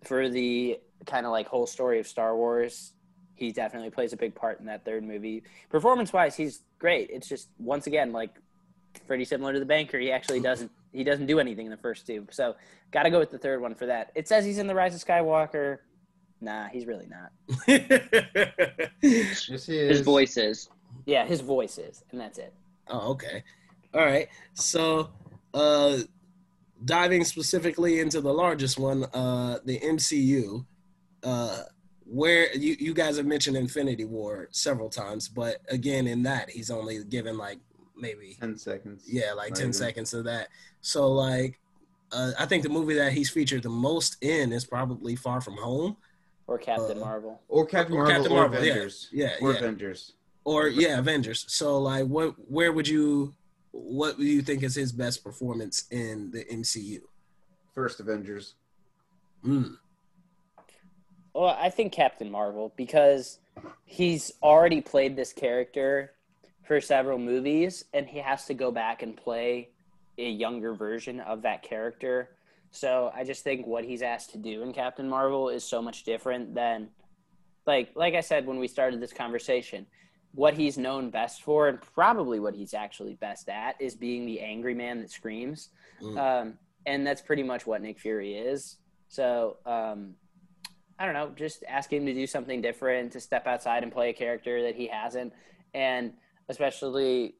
for 0.04 0.30
the 0.30 0.80
kind 1.06 1.26
of 1.26 1.32
like 1.32 1.48
whole 1.48 1.66
story 1.66 2.00
of 2.00 2.08
Star 2.08 2.36
Wars, 2.36 2.94
he 3.36 3.52
definitely 3.52 3.90
plays 3.90 4.14
a 4.14 4.18
big 4.18 4.36
part 4.36 4.60
in 4.60 4.66
that 4.66 4.86
third 4.86 5.04
movie. 5.04 5.44
Performance 5.70 6.14
wise, 6.14 6.36
he's 6.36 6.62
great. 6.80 7.10
It's 7.10 7.28
just 7.28 7.50
once 7.58 7.88
again 7.88 8.12
like 8.12 8.36
pretty 9.08 9.26
similar 9.26 9.54
to 9.54 9.60
the 9.60 9.66
banker. 9.66 9.98
He 10.00 10.12
actually 10.12 10.40
doesn't 10.50 10.72
he 10.92 11.04
doesn't 11.04 11.26
do 11.26 11.40
anything 11.40 11.66
in 11.66 11.72
the 11.72 11.78
first 11.78 12.06
two. 12.06 12.28
So 12.30 12.56
got 12.92 13.04
to 13.04 13.10
go 13.10 13.20
with 13.20 13.32
the 13.32 13.40
third 13.40 13.62
one 13.62 13.74
for 13.74 13.88
that. 13.88 14.12
It 14.14 14.28
says 14.28 14.46
he's 14.46 14.60
in 14.60 14.68
the 14.68 14.76
Rise 14.76 14.94
of 14.94 15.04
Skywalker. 15.04 15.80
Nah, 16.40 16.68
he's 16.68 16.86
really 16.86 17.08
not. 17.08 17.32
Yes, 19.02 19.66
he 19.66 19.78
His 19.78 20.02
voice 20.02 20.38
is. 20.38 20.70
Yeah, 21.06 21.26
his 21.26 21.42
voice 21.42 21.78
is, 21.78 22.04
and 22.12 22.20
that's 22.20 22.38
it. 22.38 22.54
Oh, 22.88 23.12
okay. 23.12 23.44
All 23.94 24.02
right. 24.06 24.28
So, 24.54 25.10
uh, 25.54 25.98
diving 26.86 27.24
specifically 27.24 28.00
into 28.00 28.22
the 28.22 28.34
largest 28.34 28.78
one, 28.80 29.04
uh, 29.14 29.60
the 29.66 29.80
MCU, 29.80 30.66
uh, 31.24 31.62
where 32.06 32.54
you, 32.56 32.76
you 32.80 32.94
guys 32.94 33.18
have 33.18 33.26
mentioned 33.26 33.56
Infinity 33.56 34.06
War 34.06 34.48
several 34.52 34.90
times, 34.90 35.28
but 35.30 35.58
again, 35.70 36.08
in 36.08 36.24
that, 36.24 36.50
he's 36.50 36.70
only 36.70 37.04
given 37.06 37.38
like 37.38 37.60
maybe, 37.96 38.36
Ten 38.40 38.58
seconds. 38.58 39.04
yeah, 39.08 39.34
like 39.34 39.54
10 39.54 39.58
even. 39.62 39.74
seconds 39.74 40.14
of 40.14 40.26
that. 40.26 40.50
So, 40.82 41.10
like, 41.12 41.60
uh, 42.12 42.32
I 42.38 42.46
think 42.46 42.64
the 42.64 42.70
movie 42.70 42.96
that 42.96 43.14
he's 43.14 43.30
featured 43.30 43.64
the 43.64 43.70
most 43.70 44.18
in 44.22 44.52
is 44.52 44.66
probably 44.66 45.16
Far 45.16 45.40
From 45.42 45.56
Home. 45.58 45.96
Or 46.48 46.58
Captain 46.58 46.98
Uh, 46.98 47.06
Marvel. 47.06 47.42
Or 47.48 47.66
Captain 47.66 47.96
Or 47.96 48.04
Marvel 48.06 48.26
or 48.34 48.36
Marvel, 48.50 48.64
yeah. 48.64 48.72
Avengers. 48.72 49.10
Yeah, 49.14 49.30
Or 49.42 49.54
yeah. 49.54 49.60
Avengers. 49.60 50.14
Or 50.46 50.68
yeah, 50.68 51.00
Avengers. 51.00 51.46
So 51.48 51.80
like, 51.80 52.06
what 52.06 52.36
where 52.50 52.72
would 52.72 52.88
you 52.88 53.34
what 53.72 54.18
do 54.18 54.24
you 54.24 54.42
think 54.42 54.64
is 54.64 54.76
his 54.76 54.92
best 54.92 55.24
performance 55.24 55.86
in 55.92 56.32
the 56.32 56.46
MCU? 56.46 57.02
First 57.74 58.00
Avengers. 58.00 58.56
Mm. 59.46 59.78
Well, 61.34 61.58
I 61.60 61.70
think 61.70 61.92
Captain 61.92 62.30
Marvel 62.30 62.72
because 62.76 63.40
he's 63.86 64.32
already 64.42 64.82
played 64.82 65.16
this 65.16 65.34
character 65.34 66.14
for 66.64 66.80
several 66.80 67.18
movies, 67.18 67.86
and 67.94 68.08
he 68.08 68.20
has 68.20 68.46
to 68.46 68.54
go 68.54 68.72
back 68.72 69.02
and 69.02 69.18
play 69.18 69.70
a 70.18 70.30
younger 70.30 70.74
version 70.74 71.20
of 71.20 71.42
that 71.42 71.64
character. 71.64 72.30
So 72.72 73.12
I 73.16 73.24
just 73.24 73.44
think 73.44 73.68
what 73.68 73.84
he's 73.84 74.02
asked 74.02 74.32
to 74.32 74.38
do 74.38 74.64
in 74.64 74.74
Captain 74.74 75.10
Marvel 75.10 75.50
is 75.50 75.64
so 75.64 75.82
much 75.82 76.04
different 76.04 76.56
than, 76.56 76.90
like, 77.68 77.92
like 77.96 78.14
I 78.14 78.22
said 78.22 78.46
when 78.46 78.60
we 78.60 78.68
started 78.68 79.02
this 79.02 79.14
conversation, 79.14 79.86
what 80.34 80.56
he's 80.56 80.78
known 80.78 81.10
best 81.10 81.44
for, 81.44 81.68
and 81.68 81.80
probably 81.82 82.40
what 82.40 82.56
he's 82.56 82.74
actually 82.74 83.14
best 83.16 83.50
at, 83.50 83.80
is 83.80 83.96
being 83.96 84.26
the 84.26 84.40
angry 84.42 84.74
man 84.74 85.00
that 85.00 85.12
screams. 85.12 85.70
Mm. 86.02 86.18
Um, 86.18 86.54
and 86.86 87.06
that's 87.06 87.22
pretty 87.22 87.44
much 87.44 87.66
what 87.66 87.82
Nick 87.82 88.00
Fury 88.00 88.36
is. 88.36 88.78
So 89.08 89.58
um, 89.66 90.16
I 90.98 91.06
don't 91.06 91.14
know, 91.14 91.32
just 91.36 91.64
ask 91.68 91.92
him 91.92 92.06
to 92.06 92.14
do 92.14 92.26
something 92.26 92.62
different, 92.62 93.12
to 93.14 93.20
step 93.20 93.48
outside 93.48 93.84
and 93.84 93.92
play 93.92 94.10
a 94.10 94.14
character 94.14 94.64
that 94.64 94.76
he 94.76 94.88
hasn't, 94.88 95.34
and 95.74 96.14
especially 96.50 97.36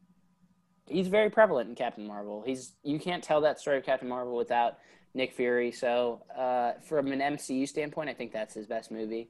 he's 0.88 1.08
very 1.08 1.30
prevalent 1.30 1.70
in 1.70 1.76
Captain 1.76 2.06
Marvel. 2.06 2.44
He's 2.46 2.74
you 2.84 3.00
can't 3.00 3.24
tell 3.24 3.42
that 3.42 3.60
story 3.60 3.78
of 3.78 3.86
Captain 3.86 4.10
Marvel 4.10 4.36
without 4.36 4.78
Nick 5.14 5.34
Fury. 5.34 5.72
So 5.72 6.24
uh, 6.38 6.74
from 6.88 7.12
an 7.12 7.20
MCU 7.20 7.68
standpoint, 7.68 8.10
I 8.10 8.14
think 8.14 8.32
that's 8.32 8.54
his 8.54 8.68
best 8.68 8.92
movie. 8.92 9.30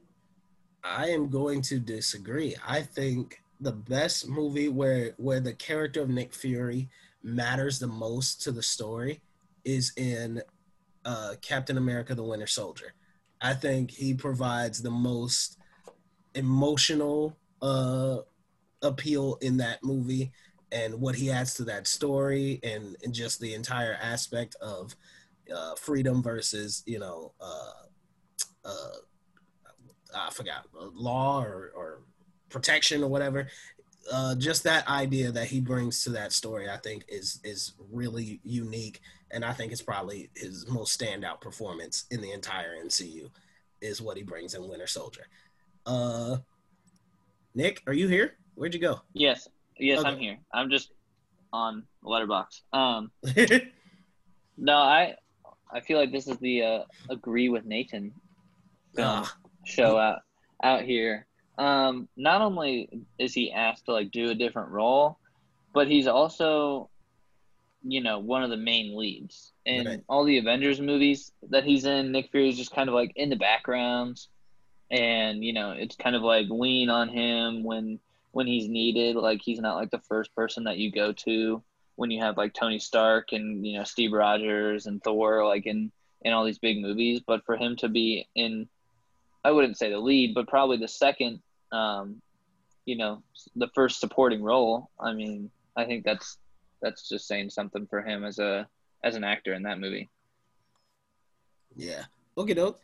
I 0.82 1.08
am 1.08 1.30
going 1.30 1.62
to 1.62 1.78
disagree. 1.78 2.54
I 2.66 2.82
think 2.82 3.40
the 3.64 3.72
best 3.72 4.28
movie 4.28 4.68
where 4.68 5.14
where 5.16 5.40
the 5.40 5.54
character 5.54 6.02
of 6.02 6.10
Nick 6.10 6.32
Fury 6.34 6.88
matters 7.22 7.78
the 7.78 7.86
most 7.86 8.42
to 8.42 8.52
the 8.52 8.62
story 8.62 9.22
is 9.64 9.92
in 9.96 10.42
uh, 11.04 11.34
Captain 11.40 11.78
America: 11.78 12.14
The 12.14 12.22
Winter 12.22 12.46
Soldier. 12.46 12.92
I 13.40 13.54
think 13.54 13.90
he 13.90 14.14
provides 14.14 14.82
the 14.82 14.90
most 14.90 15.58
emotional 16.34 17.36
uh, 17.62 18.18
appeal 18.82 19.38
in 19.40 19.56
that 19.56 19.82
movie, 19.82 20.30
and 20.70 21.00
what 21.00 21.14
he 21.14 21.30
adds 21.30 21.54
to 21.54 21.64
that 21.64 21.86
story, 21.86 22.60
and, 22.62 22.96
and 23.02 23.14
just 23.14 23.40
the 23.40 23.54
entire 23.54 23.98
aspect 24.00 24.56
of 24.60 24.94
uh, 25.54 25.74
freedom 25.74 26.22
versus 26.22 26.82
you 26.86 26.98
know 26.98 27.32
uh, 27.40 27.72
uh, 28.64 28.96
I 30.14 30.30
forgot 30.30 30.66
law 30.94 31.42
or, 31.42 31.72
or 31.74 32.00
protection 32.58 33.02
or 33.02 33.08
whatever. 33.08 33.48
Uh, 34.12 34.34
just 34.36 34.62
that 34.62 34.86
idea 34.88 35.32
that 35.32 35.46
he 35.46 35.60
brings 35.60 36.04
to 36.04 36.10
that 36.10 36.32
story, 36.32 36.68
I 36.70 36.76
think, 36.78 37.04
is 37.08 37.40
is 37.42 37.72
really 37.90 38.40
unique, 38.44 39.00
and 39.30 39.44
I 39.44 39.52
think 39.52 39.72
it's 39.72 39.82
probably 39.82 40.30
his 40.36 40.66
most 40.68 40.98
standout 40.98 41.40
performance 41.40 42.04
in 42.10 42.20
the 42.20 42.30
entire 42.32 42.76
MCU, 42.84 43.30
is 43.80 44.00
what 44.02 44.16
he 44.16 44.22
brings 44.22 44.54
in 44.54 44.68
Winter 44.68 44.86
Soldier. 44.86 45.26
Uh, 45.86 46.36
Nick, 47.54 47.82
are 47.86 47.94
you 47.94 48.06
here? 48.08 48.34
Where'd 48.56 48.74
you 48.74 48.80
go? 48.80 49.00
Yes, 49.14 49.48
yes, 49.78 50.00
Okay. 50.00 50.08
I'm 50.08 50.18
here. 50.18 50.38
I'm 50.52 50.70
just 50.70 50.90
on 51.52 51.82
Letterboxd. 52.04 52.60
Um, 52.74 53.10
no, 54.58 54.76
I 54.76 55.14
I 55.72 55.80
feel 55.80 55.98
like 55.98 56.12
this 56.12 56.28
is 56.28 56.36
the 56.38 56.62
uh, 56.62 56.82
agree 57.08 57.48
with 57.48 57.64
Nathan 57.64 58.12
Ah. 58.98 59.34
show 59.64 59.96
out 59.98 60.20
out 60.62 60.82
here. 60.82 61.26
Um, 61.58 62.08
not 62.16 62.40
only 62.42 63.06
is 63.18 63.32
he 63.32 63.52
asked 63.52 63.86
to 63.86 63.92
like 63.92 64.10
do 64.10 64.30
a 64.30 64.34
different 64.34 64.70
role, 64.70 65.18
but 65.72 65.88
he's 65.88 66.06
also, 66.06 66.90
you 67.82 68.00
know, 68.00 68.18
one 68.18 68.42
of 68.42 68.50
the 68.50 68.56
main 68.56 68.96
leads 68.96 69.52
in 69.64 69.86
Right. 69.86 70.00
all 70.08 70.24
the 70.24 70.38
Avengers 70.38 70.80
movies 70.80 71.32
that 71.50 71.64
he's 71.64 71.84
in. 71.84 72.12
Nick 72.12 72.30
Fury's 72.30 72.56
just 72.56 72.72
kind 72.74 72.88
of 72.88 72.94
like 72.94 73.12
in 73.16 73.30
the 73.30 73.36
background, 73.36 74.20
and 74.90 75.44
you 75.44 75.52
know, 75.52 75.72
it's 75.72 75.96
kind 75.96 76.16
of 76.16 76.22
like 76.22 76.46
lean 76.50 76.90
on 76.90 77.08
him 77.08 77.62
when 77.62 78.00
when 78.32 78.46
he's 78.46 78.68
needed. 78.68 79.16
Like 79.16 79.40
he's 79.42 79.60
not 79.60 79.76
like 79.76 79.90
the 79.90 80.00
first 80.08 80.34
person 80.34 80.64
that 80.64 80.78
you 80.78 80.90
go 80.90 81.12
to 81.12 81.62
when 81.96 82.10
you 82.10 82.20
have 82.22 82.36
like 82.36 82.52
Tony 82.54 82.78
Stark 82.80 83.32
and 83.32 83.64
you 83.64 83.78
know 83.78 83.84
Steve 83.84 84.12
Rogers 84.12 84.86
and 84.86 85.02
Thor 85.02 85.46
like 85.46 85.66
in 85.66 85.92
in 86.22 86.32
all 86.32 86.44
these 86.44 86.58
big 86.58 86.80
movies. 86.80 87.20
But 87.24 87.44
for 87.44 87.56
him 87.56 87.76
to 87.76 87.88
be 87.88 88.28
in 88.34 88.68
I 89.44 89.50
wouldn't 89.50 89.78
say 89.78 89.90
the 89.90 89.98
lead, 89.98 90.34
but 90.34 90.48
probably 90.48 90.78
the 90.78 90.88
second, 90.88 91.40
um, 91.70 92.20
you 92.86 92.96
know, 92.96 93.22
the 93.56 93.68
first 93.74 94.00
supporting 94.00 94.42
role. 94.42 94.90
I 94.98 95.12
mean, 95.12 95.50
I 95.76 95.84
think 95.84 96.04
that's 96.04 96.38
that's 96.80 97.08
just 97.08 97.26
saying 97.26 97.50
something 97.50 97.86
for 97.86 98.02
him 98.02 98.24
as 98.24 98.38
a 98.38 98.66
as 99.02 99.16
an 99.16 99.24
actor 99.24 99.52
in 99.52 99.62
that 99.64 99.78
movie. 99.78 100.10
Yeah. 101.76 102.04
Okay, 102.38 102.54
doke. 102.54 102.80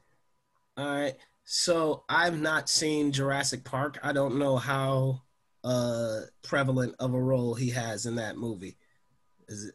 All 0.76 0.86
right. 0.86 1.16
So 1.44 2.04
I've 2.08 2.40
not 2.40 2.68
seen 2.68 3.12
Jurassic 3.12 3.64
Park. 3.64 3.98
I 4.02 4.12
don't 4.12 4.38
know 4.38 4.56
how 4.56 5.22
uh 5.62 6.20
prevalent 6.42 6.94
of 6.98 7.12
a 7.12 7.20
role 7.20 7.54
he 7.54 7.70
has 7.70 8.06
in 8.06 8.16
that 8.16 8.36
movie. 8.36 8.76
Is 9.48 9.66
it 9.66 9.74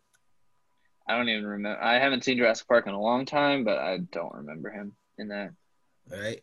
I 1.08 1.18
don't 1.18 1.30
even 1.30 1.46
remember. 1.46 1.82
I 1.82 2.00
haven't 2.00 2.24
seen 2.24 2.38
Jurassic 2.38 2.68
Park 2.68 2.88
in 2.88 2.94
a 2.94 3.02
long 3.02 3.26
time, 3.26 3.64
but 3.64 3.78
I 3.78 4.00
don't 4.12 4.34
remember 4.34 4.72
him 4.72 4.94
in 5.18 5.28
that. 5.28 5.52
all 6.12 6.20
right? 6.20 6.42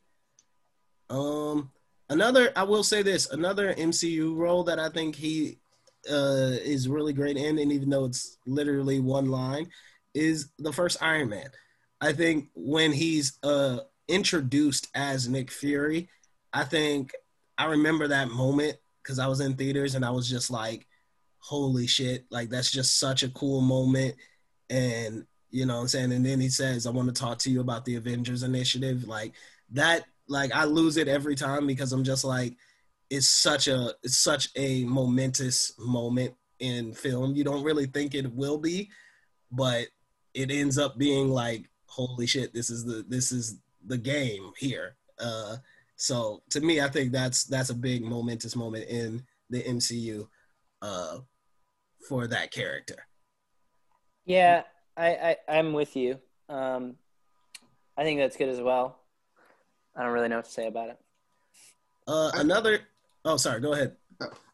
Um 1.12 1.70
another 2.09 2.52
I 2.56 2.64
will 2.64 2.82
say 2.82 3.02
this, 3.02 3.30
another 3.30 3.74
MCU 3.74 4.34
role 4.36 4.64
that 4.64 4.80
I 4.80 4.89
think 4.89 5.14
he 5.14 5.59
uh 6.10 6.56
is 6.64 6.89
really 6.89 7.12
great 7.12 7.36
in 7.36 7.59
and 7.59 7.70
even 7.70 7.90
though 7.90 8.06
it's 8.06 8.39
literally 8.47 8.98
one 8.98 9.30
line 9.30 9.70
is 10.14 10.51
the 10.59 10.72
first 10.72 11.02
Iron 11.02 11.28
Man. 11.28 11.48
I 12.01 12.12
think 12.12 12.48
when 12.55 12.93
he's 12.93 13.39
uh 13.44 13.80
introduced 14.09 14.89
as 14.94 15.28
Nick 15.28 15.51
Fury, 15.51 16.09
I 16.52 16.64
think 16.64 17.12
I 17.59 17.66
remember 17.66 18.09
that 18.09 18.30
moment 18.30 18.76
because 19.02 19.18
I 19.18 19.26
was 19.26 19.40
in 19.40 19.55
theaters 19.55 19.94
and 19.94 20.05
I 20.05 20.10
was 20.10 20.28
just 20.28 20.51
like, 20.51 20.86
holy 21.39 21.86
shit, 21.86 22.24
like 22.30 22.51
that's 22.51 22.70
just 22.70 22.98
such 22.98 23.22
a 23.22 23.28
cool 23.30 23.60
moment. 23.60 24.14
And 24.70 25.26
you 25.51 25.66
know 25.66 25.76
what 25.76 25.82
I'm 25.82 25.89
saying? 25.89 26.12
And 26.12 26.24
then 26.24 26.40
he 26.40 26.48
says, 26.48 26.86
I 26.86 26.90
want 26.90 27.14
to 27.14 27.20
talk 27.20 27.39
to 27.40 27.51
you 27.51 27.60
about 27.60 27.84
the 27.84 27.97
Avengers 27.97 28.43
initiative. 28.43 29.06
Like 29.06 29.34
that, 29.72 30.05
like 30.32 30.52
I 30.52 30.64
lose 30.64 30.96
it 30.96 31.09
every 31.09 31.36
time 31.36 31.66
because 31.66 31.92
I'm 31.92 32.04
just 32.04 32.24
like, 32.24 32.56
it's 33.10 33.28
such 33.28 33.68
a 33.68 33.92
it's 34.02 34.18
such 34.18 34.48
a 34.56 34.84
momentous 34.84 35.72
moment 35.78 36.34
in 36.59 36.92
film. 36.94 37.34
You 37.34 37.44
don't 37.44 37.62
really 37.62 37.86
think 37.86 38.14
it 38.14 38.32
will 38.34 38.59
be, 38.59 38.90
but 39.50 39.86
it 40.34 40.50
ends 40.50 40.78
up 40.78 40.98
being 40.98 41.28
like, 41.28 41.68
holy 41.86 42.26
shit, 42.26 42.54
this 42.54 42.70
is 42.70 42.84
the 42.84 43.04
this 43.09 43.30
is 43.30 43.59
the 43.86 43.98
game 43.98 44.50
here. 44.56 44.96
Uh 45.20 45.56
so 45.96 46.42
to 46.50 46.60
me, 46.60 46.80
I 46.80 46.88
think 46.88 47.12
that's 47.12 47.44
that's 47.44 47.70
a 47.70 47.74
big 47.74 48.02
momentous 48.02 48.56
moment 48.56 48.88
in 48.88 49.22
the 49.50 49.62
MCU 49.62 50.26
uh 50.80 51.18
for 52.09 52.26
that 52.26 52.50
character. 52.50 53.06
Yeah, 54.24 54.62
I, 54.96 55.09
I 55.09 55.36
I'm 55.48 55.72
with 55.72 55.96
you. 55.96 56.18
Um, 56.48 56.96
I 57.96 58.04
think 58.04 58.20
that's 58.20 58.36
good 58.36 58.48
as 58.48 58.60
well. 58.60 59.01
I 59.97 60.02
don't 60.02 60.12
really 60.12 60.28
know 60.28 60.36
what 60.36 60.47
to 60.47 60.51
say 60.51 60.66
about 60.66 60.90
it. 60.90 60.98
Uh 62.06 62.31
another 62.35 62.81
oh 63.24 63.36
sorry, 63.36 63.60
go 63.60 63.73
ahead. 63.73 63.97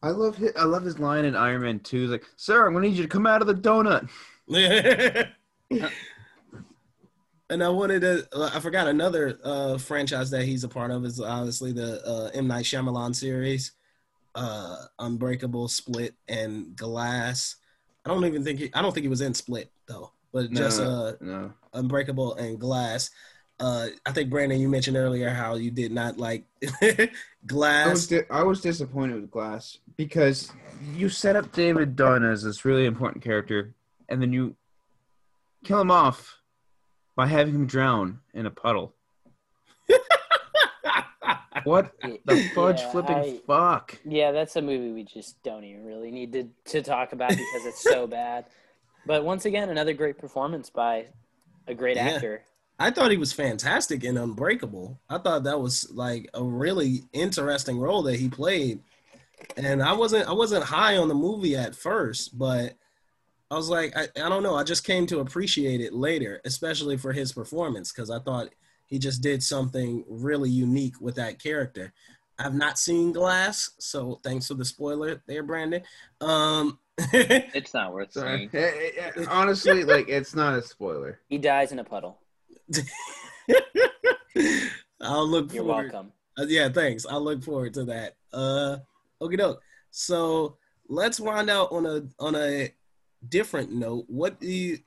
I 0.01 0.09
love 0.09 0.35
his, 0.37 0.51
I 0.57 0.63
love 0.63 0.83
his 0.83 0.99
line 0.99 1.25
in 1.25 1.35
Iron 1.35 1.61
Man 1.61 1.79
2. 1.79 2.01
He's 2.01 2.09
like, 2.09 2.25
"Sir, 2.37 2.65
I'm 2.65 2.73
gonna 2.73 2.87
need 2.87 2.97
you 2.97 3.03
to 3.03 3.09
come 3.09 3.27
out 3.27 3.41
of 3.41 3.47
the 3.47 3.53
donut." 3.53 4.09
and 7.49 7.63
I 7.63 7.69
wanted 7.69 8.01
to. 8.01 8.27
Uh, 8.33 8.49
I 8.53 8.59
forgot 8.59 8.87
another 8.87 9.39
uh, 9.43 9.77
franchise 9.77 10.29
that 10.31 10.43
he's 10.43 10.63
a 10.63 10.67
part 10.67 10.91
of 10.91 11.05
is 11.05 11.19
obviously 11.19 11.71
the 11.71 12.05
uh, 12.05 12.29
M 12.33 12.47
Night 12.47 12.65
Shyamalan 12.65 13.15
series, 13.15 13.73
uh, 14.35 14.75
Unbreakable, 14.99 15.67
Split, 15.67 16.15
and 16.27 16.75
Glass. 16.75 17.55
I 18.05 18.09
don't 18.09 18.25
even 18.25 18.43
think 18.43 18.59
he, 18.59 18.71
I 18.73 18.81
don't 18.81 18.93
think 18.93 19.03
he 19.03 19.09
was 19.09 19.21
in 19.21 19.33
Split 19.33 19.71
though, 19.87 20.11
but 20.31 20.51
No, 20.51 20.59
just 20.61 20.81
uh, 20.81 21.13
no. 21.21 21.53
Unbreakable 21.73 22.35
and 22.35 22.59
Glass. 22.59 23.11
Uh, 23.59 23.87
I 24.05 24.11
think 24.11 24.29
Brandon, 24.29 24.59
you 24.59 24.69
mentioned 24.69 24.95
earlier 24.95 25.29
how 25.29 25.55
you 25.55 25.69
did 25.69 25.91
not 25.91 26.17
like 26.17 26.45
Glass. 27.45 27.87
I 27.87 27.89
was 27.89 28.07
di- 28.07 28.29
I 28.29 28.43
was 28.43 28.61
disappointed 28.61 29.15
with 29.19 29.29
Glass 29.31 29.79
because 29.97 30.51
you 30.95 31.09
set 31.09 31.35
up 31.35 31.51
David 31.51 31.95
Dunn 31.97 32.23
as 32.23 32.43
this 32.43 32.63
really 32.63 32.85
important 32.85 33.21
character, 33.23 33.73
and 34.07 34.21
then 34.21 34.31
you 34.31 34.55
kill 35.65 35.81
him 35.81 35.91
off 35.91 36.37
by 37.17 37.27
having 37.27 37.53
him 37.53 37.65
drown 37.65 38.19
in 38.33 38.45
a 38.45 38.51
puddle. 38.51 38.93
what 41.65 41.91
the 42.25 42.49
fudge 42.55 42.79
Yeah, 42.79 42.91
flipping 42.91 43.15
I- 43.17 43.39
fuck? 43.45 43.97
Yeah, 44.05 44.31
that's 44.31 44.55
a 44.55 44.61
movie 44.61 44.91
we 44.91 45.03
just 45.03 45.41
don't 45.43 45.63
even 45.65 45.83
really 45.83 46.11
need 46.11 46.31
to, 46.33 46.47
to 46.71 46.81
talk 46.81 47.11
about 47.11 47.29
because 47.29 47.65
it's 47.65 47.83
so 47.83 48.07
bad. 48.19 48.45
But 49.05 49.25
once 49.25 49.43
again, 49.45 49.69
another 49.69 49.93
great 49.93 50.17
performance 50.17 50.69
by 50.69 51.07
a 51.67 51.73
great 51.73 51.97
Yeah. 51.97 52.07
actor. 52.09 52.43
I 52.79 52.91
thought 52.91 53.11
he 53.11 53.17
was 53.17 53.33
fantastic 53.33 54.05
in 54.05 54.17
Unbreakable. 54.17 54.99
I 55.09 55.17
thought 55.17 55.43
that 55.43 55.59
was 55.59 55.91
like 55.91 56.29
a 56.33 56.41
really 56.41 57.03
interesting 57.11 57.77
role 57.77 58.03
that 58.03 58.15
he 58.15 58.29
played. 58.29 58.79
And 59.57 59.83
I 59.83 59.93
wasn't 59.93 60.27
I 60.29 60.33
wasn't 60.33 60.63
high 60.63 60.97
on 60.97 61.09
the 61.09 61.15
movie 61.15 61.57
at 61.57 61.75
first, 61.75 62.37
but 62.37 62.75
I 63.51 63.55
was 63.55 63.69
like 63.69 63.95
I, 63.97 64.03
I 64.23 64.29
don't 64.29 64.43
know, 64.43 64.55
I 64.55 64.63
just 64.63 64.85
came 64.85 65.05
to 65.07 65.19
appreciate 65.19 65.81
it 65.81 65.93
later, 65.93 66.39
especially 66.45 66.95
for 66.95 67.11
his 67.11 67.33
performance 67.33 67.91
cuz 67.91 68.09
I 68.09 68.19
thought 68.19 68.49
he 68.85 68.97
just 68.97 69.21
did 69.21 69.43
something 69.43 70.05
really 70.07 70.49
unique 70.49 70.99
with 71.01 71.15
that 71.15 71.41
character. 71.41 71.93
I've 72.37 72.55
not 72.55 72.79
seen 72.79 73.11
Glass, 73.11 73.71
so 73.77 74.21
thanks 74.23 74.47
for 74.47 74.53
the 74.53 74.65
spoiler 74.65 75.21
there, 75.27 75.43
Brandon. 75.43 75.83
Um 76.21 76.79
It's 77.13 77.73
not 77.73 77.93
worth 77.93 78.13
saying. 78.13 78.51
Honestly, 79.29 79.83
like 79.83 80.07
it's 80.07 80.33
not 80.33 80.53
a 80.57 80.61
spoiler. 80.61 81.19
He 81.27 81.37
dies 81.37 81.73
in 81.73 81.79
a 81.79 81.83
puddle. 81.83 82.19
I'll 85.01 85.27
look 85.27 85.53
You're 85.53 85.63
forward. 85.63 85.91
welcome. 85.91 86.11
Uh, 86.37 86.45
yeah, 86.47 86.69
thanks. 86.69 87.05
I 87.05 87.15
look 87.17 87.43
forward 87.43 87.73
to 87.75 87.85
that. 87.85 88.15
Uh, 88.33 88.77
okay, 89.21 89.35
doke. 89.35 89.61
So 89.91 90.57
let's 90.87 91.19
wind 91.19 91.49
out 91.49 91.71
on 91.71 91.85
a 91.85 92.01
on 92.19 92.35
a 92.35 92.73
different 93.27 93.71
note. 93.71 94.05
What 94.07 94.39
do 94.39 94.47
you 94.47 94.77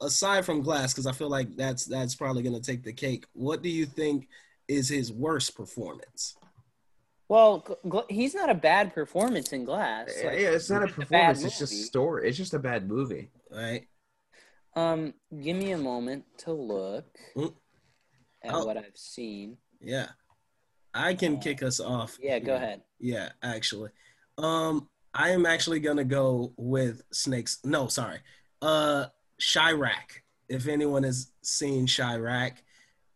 aside 0.00 0.44
from 0.44 0.62
Glass, 0.62 0.92
because 0.92 1.06
I 1.06 1.12
feel 1.12 1.28
like 1.28 1.56
that's 1.56 1.84
that's 1.84 2.14
probably 2.14 2.42
gonna 2.42 2.60
take 2.60 2.82
the 2.82 2.92
cake. 2.92 3.26
What 3.32 3.62
do 3.62 3.68
you 3.68 3.86
think 3.86 4.28
is 4.68 4.88
his 4.88 5.12
worst 5.12 5.54
performance? 5.56 6.36
Well, 7.28 7.60
Gl- 7.62 7.76
Gl- 7.86 8.10
he's 8.10 8.34
not 8.34 8.48
a 8.48 8.54
bad 8.54 8.94
performance 8.94 9.52
in 9.52 9.64
Glass. 9.64 10.10
Yeah, 10.18 10.26
Like, 10.28 10.38
yeah, 10.40 10.48
it's 10.50 10.70
not 10.70 10.82
a 10.82 10.86
just 10.86 10.98
bad 10.98 11.08
performance. 11.08 11.44
It's 11.44 11.58
just 11.58 11.72
movie. 11.72 11.84
story. 11.84 12.28
It's 12.28 12.38
just 12.38 12.54
a 12.54 12.58
bad 12.58 12.88
movie. 12.88 13.30
Right. 13.50 13.86
Um, 14.74 15.14
give 15.42 15.56
me 15.56 15.72
a 15.72 15.78
moment 15.78 16.24
to 16.38 16.52
look 16.52 17.16
Mm. 17.36 17.54
at 18.42 18.54
Oh. 18.54 18.64
what 18.64 18.76
I've 18.76 18.96
seen. 18.96 19.58
Yeah. 19.80 20.10
I 20.94 21.14
can 21.14 21.38
kick 21.38 21.62
us 21.62 21.80
off. 21.80 22.18
Yeah, 22.20 22.38
go 22.38 22.54
ahead. 22.54 22.82
Yeah, 22.98 23.32
actually. 23.42 23.90
Um, 24.38 24.88
I 25.14 25.30
am 25.30 25.46
actually 25.46 25.80
gonna 25.80 26.04
go 26.04 26.52
with 26.56 27.02
Snakes. 27.12 27.58
No, 27.64 27.88
sorry. 27.88 28.20
Uh 28.62 29.06
Chi-Raq. 29.40 30.22
If 30.48 30.66
anyone 30.66 31.02
has 31.04 31.32
seen 31.42 31.86
Chi-Raq, 31.86 32.58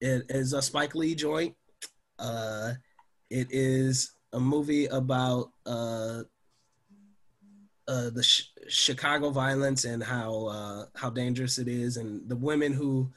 it 0.01 0.27
is 0.31 0.53
a 0.53 0.63
Spike 0.63 0.95
Lee 0.95 1.15
joint. 1.15 1.57
Uh 2.19 2.75
it 3.31 3.49
is 3.51 4.13
a 4.33 4.41
movie 4.41 4.87
about 4.87 5.53
uh 5.67 6.23
uh, 7.89 8.11
the 8.11 8.23
Ch- 8.23 8.51
Chicago 8.69 9.31
violence 9.31 9.85
and 9.85 10.03
how 10.03 10.47
uh, 10.47 10.85
how 10.95 11.11
dangerous 11.11 11.59
it 11.59 11.69
is, 11.69 11.97
and 11.97 12.29
the 12.29 12.37
women 12.37 12.73
who 12.73 13.11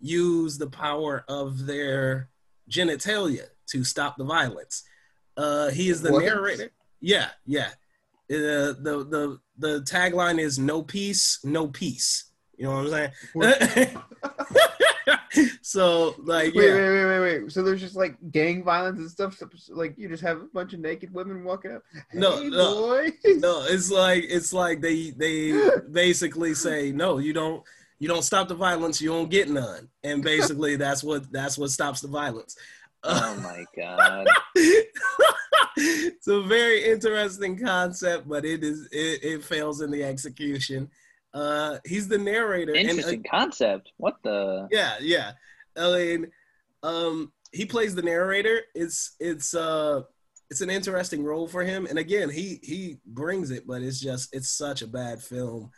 use 0.00 0.58
the 0.58 0.68
power 0.68 1.24
of 1.28 1.66
their 1.66 2.28
genitalia 2.70 3.46
to 3.66 3.84
stop 3.84 4.16
the 4.16 4.24
violence. 4.24 4.84
Uh, 5.36 5.70
he 5.70 5.88
is 5.88 6.02
the 6.02 6.12
What? 6.12 6.24
narrator. 6.24 6.70
Yeah, 7.00 7.30
yeah. 7.46 7.70
Uh, 8.30 8.72
the 8.80 9.06
the 9.10 9.38
the 9.58 9.80
tagline 9.82 10.38
is 10.38 10.58
"No 10.58 10.82
peace, 10.82 11.40
no 11.44 11.68
peace." 11.68 12.24
You 12.56 12.64
know 12.66 12.84
what 12.84 12.94
I'm 12.94 13.70
saying? 13.74 13.96
so 15.62 16.14
like, 16.18 16.54
Wait, 16.54 16.68
yeah. 16.68 16.74
wait, 16.74 16.90
wait, 16.90 17.04
wait, 17.06 17.20
wait. 17.42 17.52
So 17.52 17.62
there's 17.62 17.80
just 17.80 17.96
like 17.96 18.16
gang 18.30 18.62
violence 18.64 18.98
and 18.98 19.10
stuff. 19.10 19.36
So, 19.36 19.48
so, 19.56 19.74
like 19.74 19.96
you 19.98 20.08
just 20.08 20.22
have 20.22 20.38
a 20.38 20.46
bunch 20.52 20.72
of 20.72 20.80
naked 20.80 21.12
women 21.12 21.44
walking 21.44 21.72
up. 21.72 21.82
No, 22.12 22.36
Hey, 22.42 22.48
no, 22.48 22.74
boy. 22.74 23.10
no. 23.38 23.64
It's 23.68 23.90
like 23.90 24.24
it's 24.28 24.52
like 24.52 24.80
they 24.80 25.10
they 25.10 25.52
basically 25.92 26.54
say 26.54 26.92
no. 26.92 27.18
You 27.18 27.32
don't 27.32 27.62
you 27.98 28.08
don't 28.08 28.22
stop 28.22 28.48
the 28.48 28.54
violence. 28.54 29.00
You 29.00 29.10
don't 29.10 29.30
get 29.30 29.48
none. 29.48 29.88
And 30.02 30.22
basically 30.22 30.76
that's 30.84 31.02
what 31.04 31.30
that's 31.32 31.56
what 31.58 31.70
stops 31.70 32.00
the 32.00 32.08
violence. 32.08 32.56
Oh 33.02 33.34
my 33.42 33.64
god. 33.76 34.26
it's 35.76 36.26
a 36.28 36.40
very 36.42 36.84
interesting 36.84 37.58
concept, 37.58 38.28
but 38.28 38.44
it 38.44 38.62
is 38.64 38.88
it, 38.92 39.22
it 39.24 39.44
fails 39.44 39.80
in 39.80 39.90
the 39.90 40.02
execution. 40.04 40.88
Uh, 41.34 41.78
he's 41.84 42.08
the 42.08 42.18
narrator. 42.18 42.72
and, 42.72 42.86
uh, 42.86 42.90
Interesting 42.90 43.24
concept. 43.28 43.90
What 43.96 44.16
the? 44.22 44.68
yeah, 44.70 44.94
yeah. 45.00 45.32
I 45.76 45.92
mean, 45.92 46.30
um, 46.82 47.32
he 47.52 47.66
plays 47.66 47.94
the 47.94 48.02
narrator. 48.02 48.60
It's 48.74 49.16
it's 49.18 49.54
uh 49.54 50.02
it's 50.50 50.60
an 50.60 50.70
interesting 50.70 51.24
role 51.24 51.48
for 51.48 51.64
him, 51.64 51.86
and 51.86 51.98
again, 51.98 52.30
he 52.30 52.60
he 52.62 52.98
brings 53.06 53.50
it, 53.50 53.66
but 53.66 53.82
it's 53.82 54.00
just 54.00 54.34
it's 54.34 54.50
such 54.50 54.82
a 54.82 54.86
bad 54.86 55.20
film, 55.20 55.70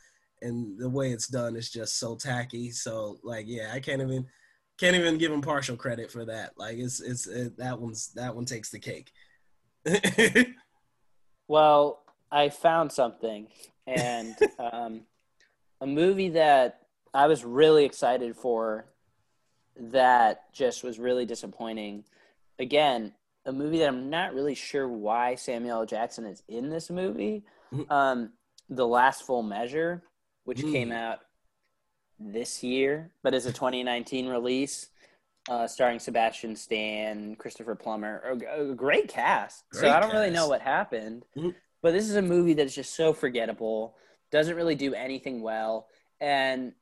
and 0.42 0.78
the 0.78 0.90
way 0.90 1.12
it's 1.12 1.28
done 1.28 1.56
is 1.56 1.70
just 1.70 1.98
so 1.98 2.16
tacky. 2.16 2.70
So 2.70 3.18
like, 3.22 3.46
yeah, 3.48 3.70
I 3.72 3.80
can't 3.80 4.02
even 4.02 4.26
can't 4.78 4.96
even 4.96 5.16
give 5.16 5.32
him 5.32 5.40
partial 5.40 5.76
credit 5.76 6.10
for 6.10 6.26
that. 6.26 6.52
Like, 6.58 6.76
it's 6.76 7.00
it's 7.00 7.26
it, 7.26 7.56
that 7.56 7.80
one's 7.80 8.12
that 8.14 8.34
one 8.34 8.44
takes 8.44 8.70
the 8.70 8.78
cake. 8.78 9.10
Well, 11.48 12.02
I 12.30 12.48
found 12.48 12.90
something, 12.90 13.46
and 13.86 14.36
um, 14.58 15.02
a 15.80 15.86
movie 15.86 16.30
that 16.30 16.80
I 17.14 17.26
was 17.26 17.44
really 17.44 17.84
excited 17.84 18.36
for 18.36 18.86
that 19.78 20.52
just 20.52 20.82
was 20.82 20.98
really 20.98 21.26
disappointing. 21.26 22.04
Again, 22.58 23.12
a 23.44 23.52
movie 23.52 23.78
that 23.78 23.88
I'm 23.88 24.10
not 24.10 24.34
really 24.34 24.54
sure 24.54 24.88
why 24.88 25.34
Samuel 25.34 25.80
L. 25.80 25.86
Jackson 25.86 26.24
is 26.26 26.42
in 26.48 26.70
this 26.70 26.90
movie. 26.90 27.44
Um, 27.90 28.32
the 28.68 28.86
Last 28.86 29.22
Full 29.24 29.42
Measure, 29.42 30.02
which 30.44 30.58
Mm. 30.62 30.72
came 30.72 30.92
out 30.92 31.18
this 32.18 32.62
year, 32.62 33.10
but 33.22 33.34
is 33.34 33.44
a 33.46 33.52
2019 33.52 34.28
release, 34.28 34.88
uh, 35.48 35.66
starring 35.66 35.98
Sebastian 35.98 36.56
Stan, 36.56 37.36
Christopher 37.36 37.74
Plummer, 37.74 38.22
a, 38.48 38.70
a 38.70 38.74
great 38.74 39.08
cast. 39.08 39.64
so 39.72 39.88
I 39.90 40.00
don't 40.00 40.12
really 40.12 40.30
know 40.30 40.48
what 40.48 40.62
happened, 40.62 41.24
Mhm. 41.36 41.54
but 41.82 41.92
this 41.92 42.08
is 42.08 42.16
a 42.16 42.22
movie 42.22 42.54
that's 42.54 42.74
just 42.74 42.94
so 42.94 43.12
forgettable, 43.12 43.96
doesn't 44.30 44.56
really 44.56 44.74
do 44.74 44.94
anything 44.94 45.42
well, 45.42 45.86
and 46.20 46.72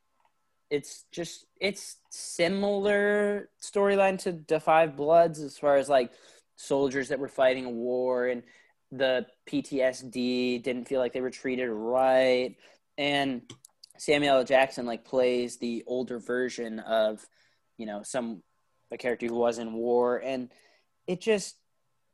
it's 0.71 1.05
just 1.13 1.47
it's 1.61 1.97
similar 2.11 3.49
storyline 3.63 4.19
to 4.49 4.61
Five 4.61 4.97
Bloods 4.97 5.41
as 5.41 5.57
far 5.57 5.77
as 5.77 5.89
like 5.89 6.11
soldiers 6.57 7.09
that 7.09 7.19
were 7.19 7.29
fighting 7.29 7.65
a 7.65 7.71
war 7.71 8.29
and 8.29 8.43
the 8.91 9.27
PTSD 9.49 10.63
didn't 10.63 10.87
feel 10.87 11.01
like 11.01 11.13
they 11.13 11.21
were 11.21 11.31
treated 11.31 11.69
right 11.69 12.57
and 12.97 13.43
Samuel 13.99 14.39
L. 14.39 14.45
Jackson 14.45 14.87
like 14.87 15.05
plays 15.05 15.57
the 15.57 15.85
older 15.87 16.19
version 16.19 16.79
of 16.81 17.25
you 17.77 17.87
know 17.87 18.03
some 18.03 18.43
a 18.91 18.97
character 18.97 19.27
who 19.27 19.35
was 19.35 19.59
in 19.59 19.73
war 19.73 20.19
and 20.19 20.51
it 21.07 21.21
just 21.21 21.57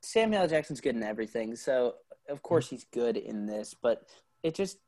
Samuel 0.03 0.43
L. 0.43 0.49
Jackson's 0.49 0.81
good 0.81 0.97
in 0.97 1.03
everything 1.03 1.57
so 1.57 1.95
of 2.29 2.43
course 2.43 2.69
he's 2.69 2.85
good 2.93 3.17
in 3.17 3.47
this 3.47 3.75
but 3.81 4.07
it 4.43 4.55
just 4.55 4.79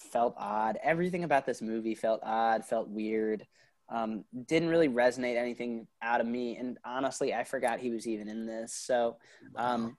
felt 0.00 0.34
odd 0.36 0.78
everything 0.82 1.24
about 1.24 1.46
this 1.46 1.60
movie 1.62 1.94
felt 1.94 2.20
odd 2.22 2.64
felt 2.64 2.88
weird 2.88 3.46
um, 3.88 4.24
didn't 4.46 4.68
really 4.68 4.88
resonate 4.88 5.36
anything 5.36 5.86
out 6.00 6.20
of 6.20 6.26
me 6.26 6.56
and 6.56 6.78
honestly 6.84 7.34
I 7.34 7.44
forgot 7.44 7.80
he 7.80 7.90
was 7.90 8.06
even 8.06 8.28
in 8.28 8.46
this 8.46 8.72
so 8.72 9.16
um, 9.56 9.96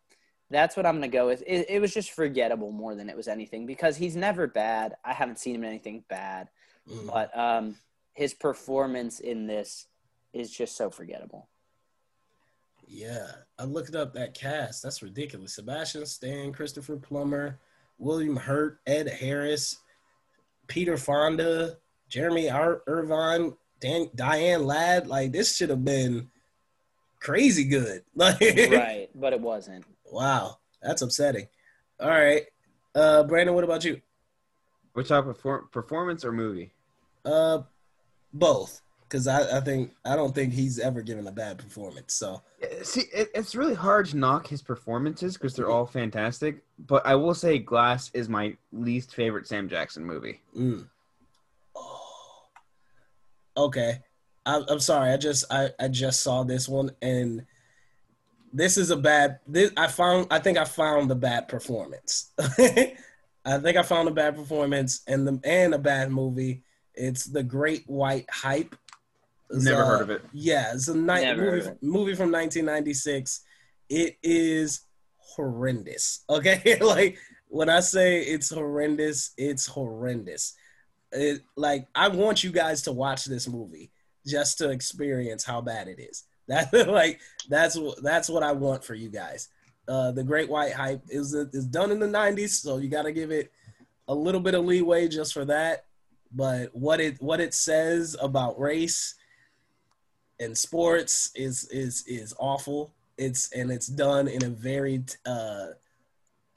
that's 0.49 0.75
what 0.75 0.85
I'm 0.85 0.95
gonna 0.95 1.07
go 1.07 1.27
with. 1.27 1.43
It, 1.47 1.67
it 1.69 1.79
was 1.79 1.93
just 1.93 2.11
forgettable 2.11 2.73
more 2.73 2.93
than 2.93 3.09
it 3.09 3.15
was 3.15 3.29
anything 3.29 3.65
because 3.65 3.95
he's 3.95 4.17
never 4.17 4.47
bad. 4.47 4.95
I 5.05 5.13
haven't 5.13 5.39
seen 5.39 5.55
him 5.55 5.63
in 5.63 5.69
anything 5.69 6.03
bad, 6.09 6.49
Mm. 6.89 7.07
but 7.07 7.37
um, 7.37 7.75
his 8.13 8.33
performance 8.33 9.19
in 9.21 9.47
this 9.47 9.87
is 10.33 10.51
just 10.51 10.75
so 10.75 10.89
forgettable. 10.89 11.47
Yeah, 12.87 13.27
I 13.57 13.63
looked 13.63 13.95
up 13.95 14.13
that 14.13 14.33
cast. 14.33 14.83
That's 14.83 15.01
ridiculous. 15.01 15.53
Sebastian 15.53 16.05
Stan, 16.05 16.51
Christopher 16.51 16.97
Plummer, 16.97 17.59
William 17.97 18.35
Hurt, 18.35 18.79
Ed 18.85 19.07
Harris, 19.07 19.77
Peter 20.71 20.95
Fonda, 20.95 21.77
Jeremy 22.07 22.47
Ir- 22.47 22.81
Irvine, 22.87 23.53
Dan- 23.81 24.09
Diane 24.15 24.65
Ladd. 24.65 25.05
Like 25.05 25.33
this 25.33 25.57
should 25.57 25.69
have 25.69 25.83
been 25.83 26.29
crazy 27.19 27.65
good. 27.65 28.03
Right, 28.15 29.09
but 29.13 29.33
it 29.33 29.41
wasn't. 29.41 29.83
Wow, 30.09 30.59
that's 30.81 31.01
upsetting. 31.01 31.47
All 31.99 32.07
right, 32.07 32.43
uh, 32.95 33.23
Brandon, 33.23 33.53
what 33.53 33.65
about 33.65 33.83
you? 33.83 33.99
Which 34.93 35.09
type 35.09 35.25
of 35.25 35.35
perform- 35.35 35.67
performance 35.73 36.23
or 36.23 36.31
movie? 36.31 36.73
Uh, 37.25 37.63
both, 38.33 38.81
because 39.11 39.27
I, 39.27 39.57
I 39.57 39.59
think 39.59 39.91
I 40.05 40.15
don't 40.15 40.33
think 40.33 40.53
he's 40.53 40.79
ever 40.79 41.01
given 41.01 41.27
a 41.27 41.31
bad 41.31 41.57
performance. 41.57 42.13
So 42.13 42.41
See, 42.81 43.03
it, 43.13 43.29
it's 43.35 43.55
really 43.55 43.73
hard 43.73 44.07
to 44.07 44.17
knock 44.17 44.47
his 44.47 44.61
performances 44.61 45.33
because 45.33 45.53
they're 45.53 45.69
all 45.69 45.85
fantastic. 45.85 46.63
But 46.87 47.05
I 47.05 47.15
will 47.15 47.33
say, 47.33 47.59
Glass 47.59 48.09
is 48.13 48.29
my 48.29 48.55
least 48.71 49.13
favorite 49.13 49.47
Sam 49.47 49.67
Jackson 49.67 50.05
movie. 50.05 50.41
Mm. 50.57 50.87
Okay. 53.57 53.99
I, 54.45 54.61
I'm 54.69 54.79
sorry. 54.79 55.11
I 55.11 55.17
just 55.17 55.45
I, 55.51 55.71
I 55.79 55.89
just 55.89 56.21
saw 56.21 56.43
this 56.43 56.69
one 56.69 56.91
and 57.01 57.45
this 58.53 58.77
is 58.77 58.91
a 58.91 58.97
bad. 58.97 59.39
This 59.45 59.71
I 59.75 59.87
found. 59.87 60.27
I 60.31 60.39
think 60.39 60.57
I 60.57 60.65
found 60.65 61.09
the 61.09 61.15
bad 61.15 61.47
performance. 61.47 62.31
I 62.39 63.57
think 63.57 63.77
I 63.77 63.83
found 63.83 64.07
a 64.07 64.11
bad 64.11 64.35
performance 64.35 65.01
and 65.07 65.27
the 65.27 65.39
and 65.43 65.73
a 65.73 65.79
bad 65.79 66.11
movie. 66.11 66.63
It's 66.93 67.25
the 67.25 67.43
Great 67.43 67.83
White 67.87 68.29
Hype. 68.29 68.75
It's, 69.51 69.65
Never 69.65 69.83
uh, 69.83 69.85
heard 69.85 70.01
of 70.01 70.09
it. 70.09 70.23
Yeah, 70.33 70.73
it's 70.73 70.87
a 70.87 70.95
night 70.95 71.37
movie, 71.37 71.67
it. 71.67 71.77
movie 71.81 72.15
from 72.15 72.31
1996. 72.31 73.41
It 73.89 74.17
is 74.23 74.81
horrendous. 75.17 76.23
Okay, 76.29 76.77
like 76.81 77.17
when 77.47 77.69
I 77.69 77.81
say 77.81 78.21
it's 78.21 78.49
horrendous, 78.49 79.31
it's 79.37 79.65
horrendous. 79.65 80.53
It, 81.11 81.41
like 81.57 81.87
I 81.93 82.07
want 82.07 82.43
you 82.43 82.51
guys 82.51 82.81
to 82.83 82.91
watch 82.91 83.25
this 83.25 83.47
movie 83.47 83.91
just 84.25 84.57
to 84.59 84.69
experience 84.69 85.43
how 85.43 85.61
bad 85.61 85.87
it 85.87 85.99
is. 85.99 86.23
That 86.47 86.73
like 86.89 87.21
that's 87.47 87.77
what 87.77 88.03
that's 88.03 88.27
what 88.27 88.43
I 88.43 88.51
want 88.51 88.83
for 88.83 88.93
you 88.93 89.09
guys. 89.09 89.47
Uh, 89.87 90.11
the 90.11 90.23
Great 90.23 90.49
White 90.49 90.73
Hype 90.73 91.01
is 91.07 91.33
is 91.33 91.65
done 91.65 91.91
in 91.91 91.99
the 91.99 92.07
'90s, 92.07 92.61
so 92.61 92.77
you 92.77 92.89
got 92.89 93.03
to 93.03 93.13
give 93.13 93.31
it 93.31 93.51
a 94.09 94.13
little 94.13 94.41
bit 94.41 94.55
of 94.55 94.65
leeway 94.65 95.07
just 95.07 95.33
for 95.33 95.45
that. 95.45 95.85
But 96.33 96.75
what 96.75 96.99
it 96.99 97.21
what 97.21 97.39
it 97.39 97.53
says 97.53 98.17
about 98.19 98.59
race 98.59 99.15
and 100.41 100.57
sports 100.57 101.31
is 101.35 101.67
is 101.69 102.03
is 102.07 102.33
awful. 102.39 102.93
It's 103.17 103.51
and 103.53 103.71
it's 103.71 103.87
done 103.87 104.27
in 104.27 104.43
a 104.43 104.49
very 104.49 105.03
uh, 105.25 105.67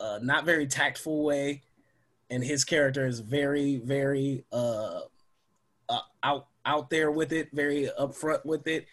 uh, 0.01 0.19
not 0.23 0.45
very 0.45 0.67
tactful 0.67 1.23
way, 1.23 1.63
and 2.31 2.43
his 2.43 2.65
character 2.65 3.07
is 3.07 3.21
very 3.21 3.77
very 3.77 4.45
uh, 4.53 5.01
uh, 5.89 6.01
out 6.23 6.49
out 6.65 6.89
there 6.91 7.11
with 7.11 7.33
it, 7.33 7.51
very 7.53 7.89
upfront 8.01 8.45
with 8.47 8.67
it. 8.67 8.87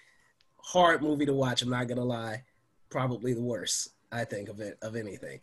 Hard 0.58 1.02
movie 1.02 1.26
to 1.26 1.34
watch. 1.34 1.62
I'm 1.62 1.70
not 1.70 1.88
gonna 1.88 2.04
lie. 2.04 2.44
Probably 2.90 3.34
the 3.34 3.42
worst. 3.42 3.94
I 4.12 4.26
think 4.26 4.50
of 4.50 4.60
it 4.60 4.78
of 4.82 4.98
anything. 4.98 5.40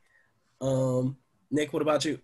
Um, 0.61 1.17
Nick, 1.51 1.73
what 1.73 1.81
about 1.81 2.05
you? 2.05 2.19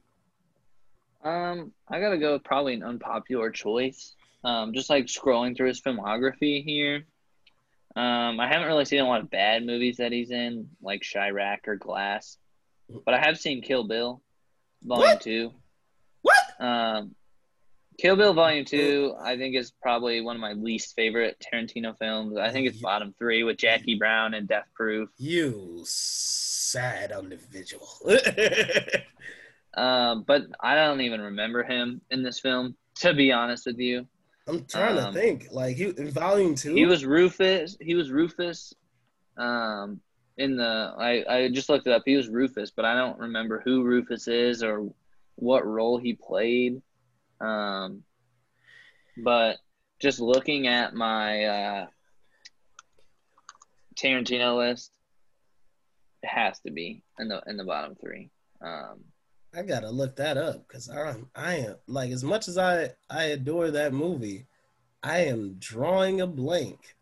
Um, 1.25 1.73
I 1.89 2.01
gotta 2.01 2.19
go 2.19 2.39
probably 2.39 2.75
an 2.75 2.83
unpopular 2.83 3.51
choice. 3.51 4.15
Um, 4.45 4.75
just 4.75 4.91
like 4.91 5.07
scrolling 5.07 5.57
through 5.57 5.69
his 5.69 5.81
filmography 5.81 6.63
here. 6.63 7.07
Um, 7.97 8.41
I 8.41 8.49
haven't 8.49 8.66
really 8.66 8.85
seen 8.85 9.01
a 9.01 9.09
lot 9.09 9.21
of 9.21 9.31
bad 9.31 9.65
movies 9.65 9.99
that 9.99 10.12
he's 10.12 10.31
in, 10.31 10.69
like 10.83 11.03
Chi-Raq 11.12 11.69
or 11.69 11.77
Glass, 11.77 12.39
but 13.05 13.15
I 13.15 13.19
have 13.19 13.39
seen 13.39 13.62
Kill 13.62 13.85
Bill, 13.85 14.21
Volume 14.83 15.07
What? 15.09 15.21
Two. 15.21 15.53
What? 16.23 16.37
Um, 16.59 17.15
Kill 17.99 18.16
Bill 18.16 18.35
Volume 18.35 18.65
Two, 18.65 19.15
I 19.21 19.37
think 19.37 19.55
is 19.55 19.71
probably 19.71 20.21
one 20.21 20.35
of 20.35 20.43
my 20.43 20.55
least 20.55 20.97
favorite 20.97 21.37
Tarantino 21.41 21.97
films. 21.97 22.37
I 22.37 22.51
think 22.51 22.66
it's 22.66 22.81
bottom 22.81 23.15
three 23.19 23.45
with 23.45 23.57
Jackie 23.59 23.95
Brown 23.97 24.35
and 24.35 24.49
Death 24.49 24.66
Proof. 24.75 25.11
You 25.16 25.83
sad 25.85 27.12
individual. 27.12 27.89
Um, 29.77 30.23
but 30.23 30.43
I 30.61 30.77
don't 30.77 31.01
even 31.01 31.21
remember 31.21 31.62
him 31.62 32.01
in 32.11 32.23
this 32.23 32.41
film, 32.41 32.77
to 32.97 33.12
be 33.12 33.33
honest 33.33 33.66
with 33.66 33.79
you. 33.79 34.07
I'm 34.47 34.65
trying 34.66 34.99
Um, 34.99 35.12
to 35.15 35.19
think. 35.21 35.49
Like 35.51 35.77
he 35.77 35.85
in 35.85 36.11
volume 36.11 36.55
two. 36.55 36.75
He 36.75 36.85
was 36.87 37.05
Rufus. 37.05 37.77
He 37.81 37.95
was 37.95 38.11
Rufus. 38.11 38.75
Um, 39.37 40.01
in 40.37 40.57
the 40.57 40.95
I 40.99 41.25
I 41.29 41.49
just 41.49 41.69
looked 41.69 41.87
it 41.87 41.93
up. 41.93 42.03
He 42.05 42.16
was 42.16 42.29
Rufus, 42.29 42.71
but 42.71 42.85
I 42.85 42.95
don't 42.95 43.19
remember 43.19 43.61
who 43.65 43.83
Rufus 43.85 44.29
is 44.29 44.62
or 44.62 44.93
what 45.37 45.66
role 45.66 45.99
he 45.99 46.15
played. 46.15 46.83
Um, 47.41 48.05
but 49.23 49.59
just 50.01 50.21
looking 50.21 50.66
at 50.66 50.95
my 50.95 51.45
uh, 51.45 51.87
Tarantino 53.97 54.59
list, 54.59 54.93
it 56.23 56.29
has 56.29 56.59
to 56.61 56.71
be 56.71 57.03
in 57.19 57.29
the 57.29 57.43
in 57.47 57.57
the 57.57 57.65
bottom 57.65 57.95
three. 57.95 58.31
Um, 58.61 59.05
I 59.56 59.62
gotta 59.62 59.90
look 59.90 60.16
that 60.16 60.36
up 60.36 60.66
because 60.66 60.89
I'm 60.89 61.28
I 61.35 61.55
am 61.56 61.76
like 61.86 62.10
as 62.10 62.24
much 62.24 62.48
as 62.48 62.59
I 62.59 62.90
I 63.09 63.24
adore 63.24 63.70
that 63.70 63.93
movie, 63.93 64.47
I 65.02 65.20
am 65.20 65.56
drawing 65.59 66.20
a 66.20 66.26
blank 66.26 66.97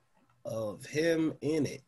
of 0.44 0.84
him 0.84 1.34
in 1.40 1.66
it. 1.66 1.82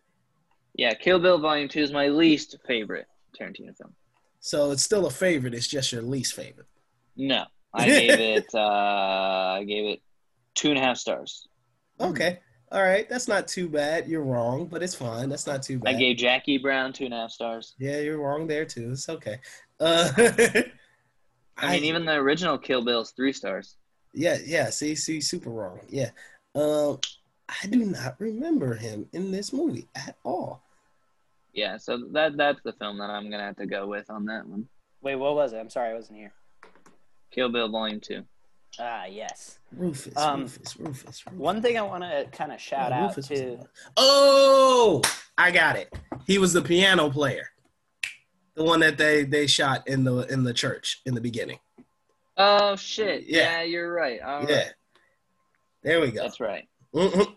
yeah, 0.75 0.95
Kill 0.95 1.19
Bill 1.19 1.39
Volume 1.39 1.69
Two 1.69 1.81
is 1.83 1.93
my 1.93 2.09
least 2.09 2.57
favorite 2.67 3.07
Tarantino 3.39 3.77
film. 3.77 3.95
So 4.41 4.71
it's 4.71 4.83
still 4.85 5.07
a 5.07 5.11
favorite. 5.11 5.55
It's 5.55 5.67
just 5.69 5.93
your 5.93 6.03
least 6.03 6.35
favorite. 6.35 6.67
No, 7.17 7.45
I 7.73 7.87
gave 7.87 8.21
it. 8.21 8.47
Uh, 8.55 8.59
I 9.59 9.65
gave 9.67 9.85
it 9.93 10.03
two 10.55 10.71
and 10.71 10.79
a 10.79 10.83
half 10.83 10.97
stars. 10.99 11.47
Okay. 12.01 12.39
All 12.73 12.83
right. 12.83 13.09
That's 13.09 13.29
not 13.29 13.47
too 13.49 13.69
bad. 13.69 14.09
You're 14.09 14.25
wrong, 14.25 14.67
but 14.67 14.83
it's 14.83 14.95
fine. 14.95 15.29
That's 15.29 15.47
not 15.47 15.63
too 15.63 15.79
bad. 15.79 15.95
I 15.95 15.99
gave 15.99 16.17
Jackie 16.17 16.59
Brown 16.59 16.93
two 16.93 17.05
and 17.05 17.15
a 17.15 17.19
half 17.19 17.31
stars. 17.31 17.75
yeah, 17.79 18.01
you're 18.01 18.19
wrong 18.19 18.47
there 18.47 18.65
too. 18.65 18.91
It's 18.93 19.09
okay. 19.09 19.39
Uh, 19.81 20.11
I 21.57 21.73
mean, 21.73 21.85
even 21.85 22.05
the 22.05 22.15
original 22.15 22.59
Kill 22.59 22.85
Bill 22.85 23.03
is 23.03 23.11
three 23.11 23.33
stars. 23.33 23.77
yeah, 24.13 24.39
yeah. 24.45 24.71
See, 24.71 24.95
see, 24.95 25.21
super 25.21 25.51
wrong. 25.51 25.81
Yeah. 25.89 26.11
Um, 26.55 26.99
I 27.49 27.67
do 27.69 27.85
not 27.85 28.17
remember 28.19 28.75
him 28.75 29.07
in 29.13 29.31
this 29.31 29.53
movie 29.53 29.89
at 29.95 30.17
all. 30.25 30.63
Yeah, 31.53 31.77
so 31.77 31.99
that 32.13 32.37
that's 32.37 32.61
the 32.65 32.73
film 32.73 32.99
that 32.99 33.11
I'm 33.11 33.31
gonna 33.31 33.45
have 33.45 33.57
to 33.57 33.67
go 33.67 33.87
with 33.87 34.11
on 34.11 34.25
that 34.27 34.47
one. 34.47 34.67
Wait, 35.03 35.15
what 35.17 35.35
was 35.37 35.53
it? 35.53 35.59
I'm 35.59 35.71
sorry, 35.71 35.91
I 35.91 35.95
wasn't 35.95 36.19
here. 36.19 36.33
Kill 37.31 37.49
Bill 37.51 37.69
Volume 37.69 38.01
Two. 38.01 38.25
Ah, 38.81 39.05
yes. 39.05 39.59
Rufus, 39.77 40.17
Um, 40.17 40.43
Rufus, 40.43 40.77
Rufus, 40.77 41.05
Rufus. 41.27 41.39
One 41.39 41.63
thing 41.63 41.79
I 41.79 41.83
want 41.83 42.03
to 42.03 42.27
kind 42.33 42.51
of 42.51 42.61
shout 42.61 42.91
Yeah, 42.91 43.05
out 43.07 43.23
to. 43.23 43.59
Oh, 43.97 45.01
I 45.39 45.53
got 45.53 45.77
it. 45.77 45.93
He 46.27 46.39
was 46.39 46.53
the 46.53 46.63
piano 46.63 47.09
player, 47.09 47.51
the 48.55 48.65
one 48.65 48.81
that 48.81 48.97
they 48.99 49.25
they 49.25 49.47
shot 49.47 49.87
in 49.89 50.05
the 50.05 50.19
in 50.33 50.45
the 50.45 50.55
church 50.55 51.01
in 51.07 51.15
the 51.15 51.21
beginning. 51.21 51.59
Oh 52.37 52.77
shit! 52.77 53.25
Yeah. 53.27 53.59
Yeah, 53.59 53.63
you're 53.63 53.93
right. 53.93 54.21
All 54.21 54.41
right. 54.41 54.49
Yeah, 54.51 54.69
there 55.83 56.01
we 56.01 56.11
go. 56.11 56.23
that's 56.23 56.41
right. 56.41 56.69
Mhm. 56.95 57.35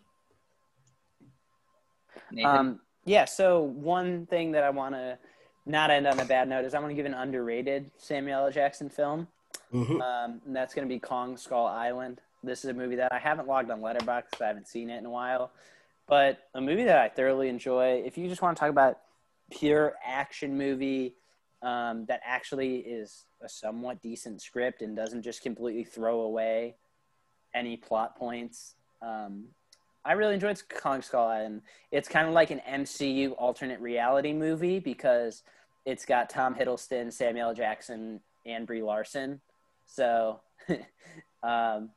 Um, 2.44 2.80
yeah, 3.06 3.26
so 3.26 3.62
one 3.62 4.26
thing 4.26 4.52
that 4.52 4.64
I 4.64 4.70
want 4.70 4.96
to 4.96 5.18
not 5.66 5.92
end 5.92 6.08
on 6.08 6.20
a 6.20 6.26
bad 6.26 6.48
note 6.50 6.66
is 6.66 6.74
I 6.74 6.80
want 6.80 6.92
to 6.92 6.96
give 6.96 7.06
an 7.06 7.14
underrated 7.14 7.90
Samuel 7.98 8.46
L. 8.46 8.52
Jackson 8.52 8.90
film. 8.90 9.28
Mhm. 9.74 10.02
Um, 10.02 10.42
and 10.46 10.56
that's 10.56 10.74
going 10.74 10.88
to 10.88 10.94
be 10.94 11.00
Kong 11.00 11.38
Skull 11.38 11.66
Island. 11.68 12.22
This 12.44 12.64
is 12.64 12.70
a 12.70 12.74
movie 12.74 12.96
that 12.98 13.12
I 13.12 13.20
haven't 13.20 13.48
logged 13.48 13.70
on 13.70 13.82
Letterboxd 13.82 14.32
'cause 14.32 14.42
I 14.42 14.48
haven't 14.48 14.68
seen 14.68 14.90
it 14.90 14.98
in 14.98 15.06
a 15.06 15.10
while, 15.10 15.52
but 16.08 16.48
a 16.54 16.62
movie 16.62 16.86
that 16.86 16.98
I 16.98 17.10
thoroughly 17.10 17.50
enjoy. 17.50 18.02
If 18.06 18.18
you 18.18 18.30
just 18.30 18.42
want 18.42 18.56
to 18.56 18.60
talk 18.60 18.70
about 18.70 19.00
pure 19.52 19.96
action 20.06 20.58
movie 20.58 21.16
um, 21.62 22.06
that 22.06 22.22
actually 22.24 22.78
is 22.78 23.26
a 23.42 23.50
somewhat 23.50 24.02
decent 24.02 24.42
script 24.42 24.82
and 24.82 24.96
doesn't 24.96 25.24
just 25.24 25.42
completely 25.42 25.84
throw 25.84 26.22
away 26.22 26.76
any 27.54 27.78
plot 27.78 28.16
points, 28.16 28.76
um, 29.02 29.46
I 30.06 30.14
really 30.14 30.36
enjoyed 30.36 30.62
Kong 30.70 31.02
Skull 31.02 31.28
Island. 31.28 31.64
It's 31.92 32.08
kind 32.08 32.28
of 32.28 32.34
like 32.34 32.50
an 32.50 32.62
MCU 32.70 33.34
alternate 33.38 33.82
reality 33.82 34.32
movie 34.32 34.80
because 34.80 35.44
it's 35.86 36.06
got 36.06 36.30
Tom 36.30 36.56
Hiddleston, 36.56 37.12
Samuel 37.12 37.54
Jackson, 37.54 38.22
and 38.46 38.66
Brie 38.66 38.82
Larson. 38.82 39.42
So 39.86 40.40
um, 41.44 41.90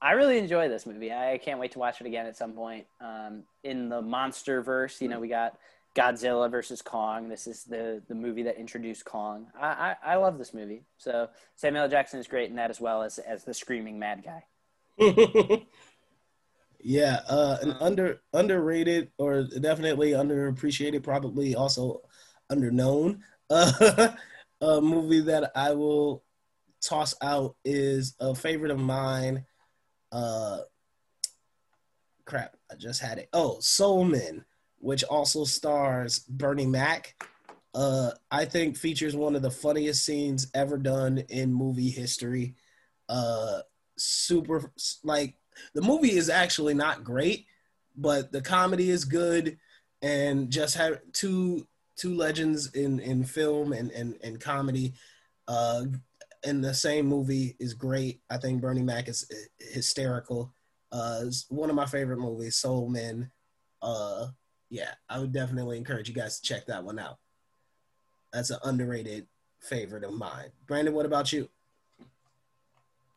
I 0.00 0.12
really 0.12 0.38
enjoy 0.38 0.68
this 0.68 0.86
movie. 0.86 1.12
I 1.12 1.38
can't 1.38 1.58
wait 1.58 1.72
to 1.72 1.80
watch 1.80 2.00
it 2.00 2.06
again 2.06 2.26
at 2.26 2.36
some 2.36 2.52
point. 2.52 2.86
Um, 3.00 3.42
in 3.64 3.88
the 3.88 4.02
monster 4.02 4.62
verse, 4.62 5.00
you 5.00 5.08
know, 5.08 5.18
we 5.18 5.28
got 5.28 5.58
Godzilla 5.94 6.50
versus 6.50 6.80
Kong. 6.80 7.28
This 7.28 7.46
is 7.46 7.64
the 7.64 8.02
the 8.08 8.14
movie 8.14 8.42
that 8.44 8.58
introduced 8.58 9.04
Kong. 9.04 9.48
I, 9.58 9.66
I, 10.04 10.12
I 10.12 10.16
love 10.16 10.38
this 10.38 10.54
movie. 10.54 10.84
So 10.96 11.28
Samuel 11.56 11.88
Jackson 11.88 12.18
is 12.18 12.26
great 12.26 12.50
in 12.50 12.56
that 12.56 12.70
as 12.70 12.80
well 12.80 13.02
as 13.02 13.18
as 13.18 13.44
the 13.44 13.54
screaming 13.54 13.98
mad 13.98 14.24
guy. 14.24 14.44
yeah, 16.80 17.20
uh, 17.28 17.58
an 17.62 17.72
under 17.80 18.22
underrated 18.32 19.10
or 19.18 19.44
definitely 19.60 20.12
underappreciated, 20.12 21.02
probably 21.02 21.54
also 21.54 22.02
underknown. 22.50 23.20
Uh, 23.50 24.08
a 24.62 24.80
movie 24.80 25.20
that 25.20 25.52
I 25.54 25.72
will 25.74 26.24
toss 26.80 27.14
out 27.20 27.56
is 27.66 28.14
a 28.18 28.34
favorite 28.34 28.70
of 28.70 28.78
mine. 28.78 29.44
Uh, 30.10 30.60
crap, 32.24 32.56
I 32.70 32.76
just 32.76 33.02
had 33.02 33.18
it. 33.18 33.28
Oh, 33.32 33.58
Soul 33.60 34.04
Men, 34.04 34.44
which 34.82 35.04
also 35.04 35.44
stars 35.44 36.18
Bernie 36.18 36.66
Mac. 36.66 37.14
Uh, 37.72 38.10
I 38.30 38.44
think 38.44 38.76
features 38.76 39.14
one 39.14 39.36
of 39.36 39.42
the 39.42 39.50
funniest 39.50 40.04
scenes 40.04 40.48
ever 40.54 40.76
done 40.76 41.18
in 41.28 41.54
movie 41.54 41.88
history. 41.88 42.56
Uh, 43.08 43.60
super 43.96 44.72
like 45.04 45.36
the 45.74 45.82
movie 45.82 46.12
is 46.12 46.28
actually 46.28 46.74
not 46.74 47.04
great, 47.04 47.46
but 47.96 48.32
the 48.32 48.42
comedy 48.42 48.90
is 48.90 49.04
good, 49.04 49.56
and 50.02 50.50
just 50.50 50.76
have 50.76 51.00
two 51.12 51.66
two 51.96 52.14
legends 52.14 52.74
in 52.74 52.98
in 52.98 53.22
film 53.22 53.72
and 53.72 53.90
and, 53.92 54.18
and 54.22 54.40
comedy. 54.40 54.94
Uh, 55.46 55.84
in 56.44 56.60
the 56.60 56.74
same 56.74 57.06
movie 57.06 57.54
is 57.60 57.72
great. 57.72 58.20
I 58.28 58.36
think 58.36 58.60
Bernie 58.60 58.82
Mac 58.82 59.08
is 59.08 59.30
hysterical. 59.60 60.52
Uh, 60.90 61.20
it's 61.22 61.46
one 61.48 61.70
of 61.70 61.76
my 61.76 61.86
favorite 61.86 62.18
movies, 62.18 62.56
Soul 62.56 62.88
Men. 62.88 63.30
Uh, 63.80 64.26
yeah, 64.72 64.92
I 65.06 65.18
would 65.18 65.32
definitely 65.32 65.76
encourage 65.76 66.08
you 66.08 66.14
guys 66.14 66.40
to 66.40 66.42
check 66.42 66.64
that 66.66 66.82
one 66.82 66.98
out. 66.98 67.18
That's 68.32 68.48
an 68.48 68.56
underrated 68.64 69.26
favorite 69.60 70.02
of 70.02 70.14
mine. 70.14 70.48
Brandon, 70.66 70.94
what 70.94 71.04
about 71.04 71.30
you? 71.30 71.50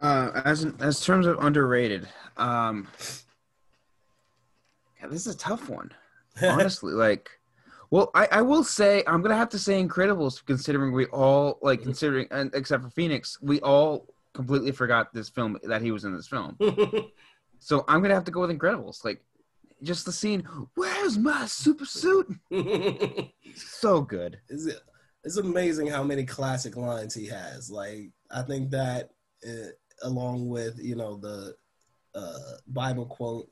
Uh, 0.01 0.41
as 0.43 0.65
in, 0.65 0.75
as 0.81 0.99
terms 0.99 1.25
of 1.25 1.39
underrated, 1.39 2.09
um, 2.35 2.89
God, 5.01 5.09
this 5.09 5.25
is 5.25 5.33
a 5.33 5.37
tough 5.37 5.69
one. 5.69 5.91
Honestly, 6.43 6.91
like, 6.91 7.29
well, 7.89 8.11
I, 8.13 8.27
I 8.33 8.41
will 8.41 8.65
say 8.65 9.01
I'm 9.07 9.21
gonna 9.21 9.37
have 9.37 9.47
to 9.49 9.59
say 9.59 9.81
Incredibles, 9.81 10.45
considering 10.45 10.91
we 10.91 11.05
all 11.05 11.57
like 11.61 11.81
considering, 11.83 12.27
and 12.31 12.53
except 12.53 12.83
for 12.83 12.89
Phoenix, 12.89 13.41
we 13.41 13.61
all 13.61 14.07
completely 14.33 14.73
forgot 14.73 15.13
this 15.13 15.29
film 15.29 15.57
that 15.63 15.81
he 15.81 15.91
was 15.91 16.03
in 16.03 16.13
this 16.13 16.27
film. 16.27 16.57
so 17.59 17.85
I'm 17.87 18.01
gonna 18.01 18.13
have 18.13 18.25
to 18.25 18.31
go 18.31 18.41
with 18.41 18.49
Incredibles. 18.49 19.05
Like, 19.05 19.21
just 19.85 20.05
the 20.05 20.11
scene. 20.11 20.47
Where's 20.75 21.17
my 21.17 21.45
super 21.45 21.85
suit? 21.85 22.27
so 23.55 24.01
good. 24.01 24.39
It's, 24.49 24.67
it's 25.23 25.37
amazing 25.37 25.87
how 25.87 26.03
many 26.03 26.25
classic 26.25 26.75
lines 26.75 27.13
he 27.13 27.27
has. 27.27 27.69
Like 27.69 28.11
I 28.31 28.41
think 28.41 28.71
that 28.71 29.11
uh, 29.47 29.69
along 30.03 30.49
with 30.49 30.79
you 30.81 30.95
know 30.95 31.17
the 31.17 31.55
uh, 32.13 32.57
Bible 32.67 33.05
quote 33.05 33.49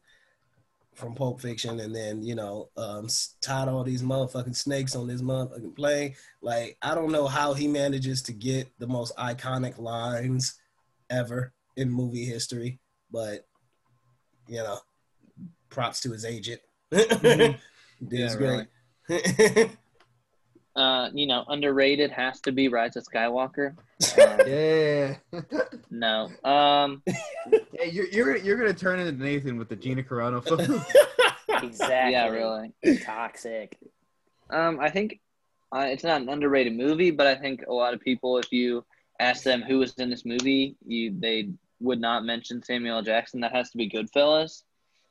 from 0.96 1.16
Pulp 1.16 1.42
Fiction, 1.42 1.80
and 1.80 1.96
then 1.96 2.22
you 2.22 2.36
know 2.36 2.70
um, 2.78 3.08
tied 3.42 3.68
all 3.68 3.84
these 3.84 4.04
motherfucking 4.04 4.56
snakes 4.56 4.96
on 4.96 5.08
this 5.08 5.22
motherfucking 5.22 5.76
plane. 5.76 6.16
Like 6.42 6.78
I 6.82 6.96
don't 6.96 7.12
know 7.12 7.28
how 7.28 7.54
he 7.54 7.68
manages 7.68 8.22
to 8.24 8.34
get 8.34 8.68
the 8.80 8.88
most 8.88 9.16
iconic 9.18 9.80
lines 9.80 10.60
ever 11.10 11.54
in 11.76 11.90
movie 11.90 12.26
history, 12.26 12.80
but 13.12 13.48
you 14.48 14.58
know, 14.58 14.80
props 15.74 16.00
to 16.02 16.12
his 16.12 16.24
agent. 16.26 16.62
Mhm. 16.92 17.58
Dude's 18.08 18.38
Yeah, 18.40 18.66
great. 19.10 19.70
Uh, 20.76 21.10
you 21.14 21.28
know, 21.28 21.44
underrated 21.50 22.10
has 22.12 22.40
to 22.42 22.52
be 22.52 22.68
Rise 22.68 22.96
of 22.96 23.04
Skywalker. 23.06 23.76
Um, 24.18 24.40
Yeah. 24.48 25.16
no. 25.92 26.30
Um, 26.44 27.04
yeah, 27.74 27.84
you're 27.86 28.08
you're 28.08 28.36
you're 28.38 28.58
gonna 28.58 28.74
turn 28.74 29.00
into 29.00 29.12
Nathan 29.24 29.58
with 29.58 29.70
the 29.70 29.76
Gina 29.76 30.02
Carano 30.04 30.44
photo. 30.44 30.82
Exactly. 31.64 32.12
Yeah, 32.14 32.30
really. 32.30 32.74
Toxic. 33.04 33.78
Um, 34.50 34.80
I 34.80 34.90
think 34.90 35.20
uh, 35.72 35.88
it's 35.90 36.04
not 36.04 36.22
an 36.22 36.30
underrated 36.30 36.76
movie, 36.76 37.12
but 37.12 37.28
I 37.28 37.36
think 37.36 37.64
a 37.68 37.74
lot 37.74 37.94
of 37.94 38.02
people, 38.02 38.38
if 38.40 38.52
you 38.52 38.84
ask 39.20 39.44
them 39.44 39.62
who 39.62 39.78
was 39.80 39.94
in 39.96 40.10
this 40.10 40.26
movie, 40.26 40.76
you 40.86 41.14
they 41.20 41.50
would 41.80 42.02
not 42.02 42.26
mention 42.26 42.64
Samuel 42.64 43.04
Jackson. 43.04 43.42
That 43.42 43.52
has 43.54 43.70
to 43.72 43.78
be 43.78 43.88
Goodfellas. 43.90 44.64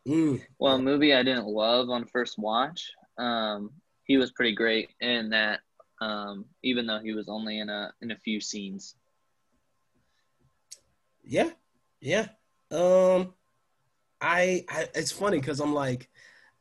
Mm. 0.06 0.42
Well, 0.58 0.76
a 0.76 0.82
movie 0.82 1.14
I 1.14 1.22
didn't 1.22 1.46
love 1.46 1.90
on 1.90 2.06
first 2.06 2.38
watch. 2.38 2.90
Um, 3.18 3.70
he 4.04 4.16
was 4.16 4.32
pretty 4.32 4.54
great 4.54 4.90
in 5.00 5.30
that, 5.30 5.60
um, 6.00 6.46
even 6.62 6.86
though 6.86 6.98
he 6.98 7.12
was 7.12 7.28
only 7.28 7.58
in 7.60 7.68
a 7.68 7.92
in 8.02 8.10
a 8.10 8.16
few 8.16 8.40
scenes. 8.40 8.96
Yeah, 11.24 11.50
yeah. 12.00 12.28
Um, 12.70 13.34
I, 14.20 14.64
I 14.68 14.88
it's 14.94 15.12
funny 15.12 15.38
because 15.38 15.60
I'm 15.60 15.74
like, 15.74 16.08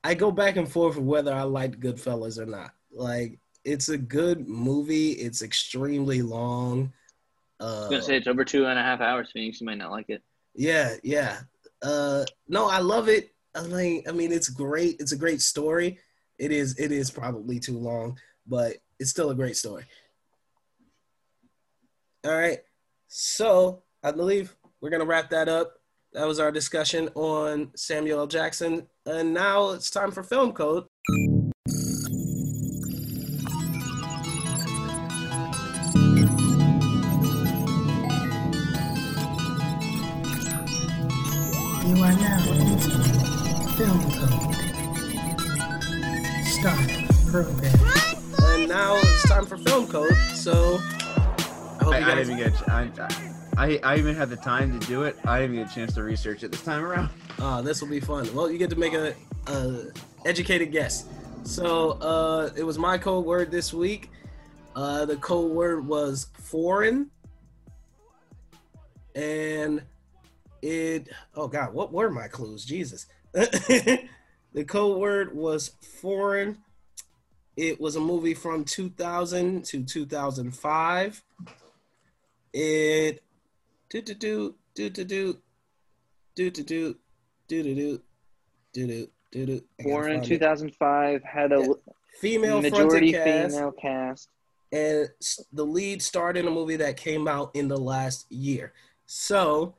I 0.04 0.14
go 0.14 0.32
back 0.32 0.58
and 0.58 0.72
forth 0.72 0.98
whether 0.98 1.34
I 1.34 1.44
liked 1.44 1.80
Goodfellas 1.80 2.38
or 2.38 2.46
not. 2.46 2.72
Like, 2.92 3.40
it's 3.64 3.90
a 3.90 3.98
good 3.98 4.48
movie. 4.48 5.12
It's 5.12 5.42
extremely 5.42 6.22
long. 6.22 6.94
I 7.60 7.64
Uh, 7.64 7.68
was 7.70 7.88
gonna 7.90 8.02
say 8.02 8.18
it's 8.18 8.28
over 8.28 8.44
two 8.46 8.66
and 8.66 8.78
a 8.78 8.84
half 8.84 9.02
hours. 9.02 9.32
Phoenix, 9.32 9.62
you 9.62 9.66
might 9.66 9.78
not 9.78 9.92
like 9.92 10.10
it. 10.10 10.22
yeah, 10.56 10.96
yeah. 11.04 11.40
Uh, 11.82 12.26
no, 12.48 12.68
I 12.70 12.80
love 12.80 13.10
it. 13.10 13.32
I 13.56 13.64
mean, 13.64 14.04
I 14.08 14.12
mean, 14.12 14.32
it's 14.32 14.50
great. 14.50 14.98
It's 15.00 15.12
a 15.12 15.18
great 15.18 15.42
story. 15.42 16.00
It 16.40 16.52
is. 16.52 16.78
It 16.80 16.92
is 16.92 17.12
probably 17.12 17.60
too 17.60 17.78
long, 17.78 18.18
but 18.48 18.78
it's 19.00 19.10
still 19.10 19.32
a 19.32 19.36
great 19.36 19.58
story. 19.58 19.86
All 22.26 22.38
right. 22.38 22.60
So 23.08 23.84
I 24.04 24.12
believe 24.12 24.56
we're 24.80 24.90
gonna 24.90 25.06
wrap 25.06 25.30
that 25.32 25.50
up. 25.50 25.74
That 26.14 26.28
was 26.28 26.40
our 26.40 26.52
discussion 26.52 27.10
on 27.16 27.72
Samuel 27.76 28.20
L. 28.20 28.28
Jackson, 28.28 28.88
and 29.06 29.34
now 29.34 29.72
it's 29.72 29.90
time 29.90 30.12
for 30.12 30.24
film 30.24 30.54
code. 30.54 30.86
Program. 47.32 47.56
And 48.44 48.68
now 48.68 48.98
it's 48.98 49.30
time 49.30 49.46
for 49.46 49.58
film 49.58 49.88
code. 49.88 50.14
So 50.34 50.80
I 50.82 51.84
hope 51.84 51.94
I, 51.94 52.00
you 52.00 52.06
I 52.06 52.16
guys. 52.16 52.28
didn't 52.28 52.40
even 52.40 52.52
get. 52.52 52.70
I, 52.70 52.90
I 53.58 53.80
I 53.84 53.98
even 53.98 54.16
had 54.16 54.30
the 54.30 54.36
time 54.36 54.78
to 54.78 54.86
do 54.86 55.04
it. 55.04 55.18
I 55.24 55.40
didn't 55.40 55.56
get 55.56 55.72
a 55.72 55.74
chance 55.74 55.94
to 55.94 56.04
research 56.04 56.44
it 56.44 56.52
this 56.52 56.62
time 56.62 56.84
around. 56.84 57.10
Uh, 57.40 57.62
this 57.68 57.82
will 57.82 57.88
be 57.88 58.02
fun. 58.02 58.34
Well, 58.36 58.52
you 58.52 58.58
get 58.58 58.70
to 58.72 58.76
make 58.76 58.94
a, 58.94 59.16
a 59.48 59.86
educated 60.26 60.74
guess. 60.74 61.06
So 61.44 61.92
uh, 62.02 62.50
it 62.58 62.64
was 62.64 62.78
my 62.78 62.98
code 62.98 63.26
word 63.26 63.50
this 63.50 63.74
week. 63.74 64.12
Uh, 64.76 65.06
the 65.06 65.16
code 65.18 65.52
word 65.52 65.88
was 65.88 66.28
foreign, 66.34 67.10
and 69.16 69.82
it. 70.62 71.08
Oh 71.36 71.48
God, 71.48 71.74
what 71.74 71.94
were 71.94 72.10
my 72.10 72.28
clues? 72.28 72.66
Jesus. 72.66 73.06
the 73.32 74.66
code 74.68 75.00
word 75.00 75.34
was 75.34 75.72
foreign. 76.02 76.58
It 77.58 77.80
was 77.80 77.96
a 77.96 78.00
movie 78.00 78.34
from 78.34 78.64
2000 78.64 79.66
to 79.66 79.84
2005. 79.84 81.24
It 82.54 83.24
do 83.90 84.02
do 84.02 84.14
do 84.14 84.56
do 84.76 84.90
do 84.90 85.04
do 85.04 85.40
do 86.36 86.52
do 86.52 86.52
do 86.52 86.64
do 86.64 86.96
do 87.48 87.64
do 87.64 88.02
do 88.74 88.88
do 88.88 89.08
do 89.32 89.46
do. 89.46 89.62
Born 89.84 90.12
in 90.12 90.22
2005, 90.24 91.24
had 91.24 91.52
a 91.52 91.76
Female 92.20 92.62
majority 92.62 93.14
cast. 93.14 93.56
female 93.56 93.72
cast. 93.72 94.30
and 94.72 95.10
the 95.54 95.66
lead 95.66 96.02
starred 96.02 96.38
in 96.38 96.48
a 96.48 96.52
movie 96.52 96.76
that 96.78 96.98
came 96.98 97.28
out 97.28 97.52
in 97.56 97.68
the 97.68 97.78
last 97.78 98.32
year. 98.32 98.74
So, 99.06 99.76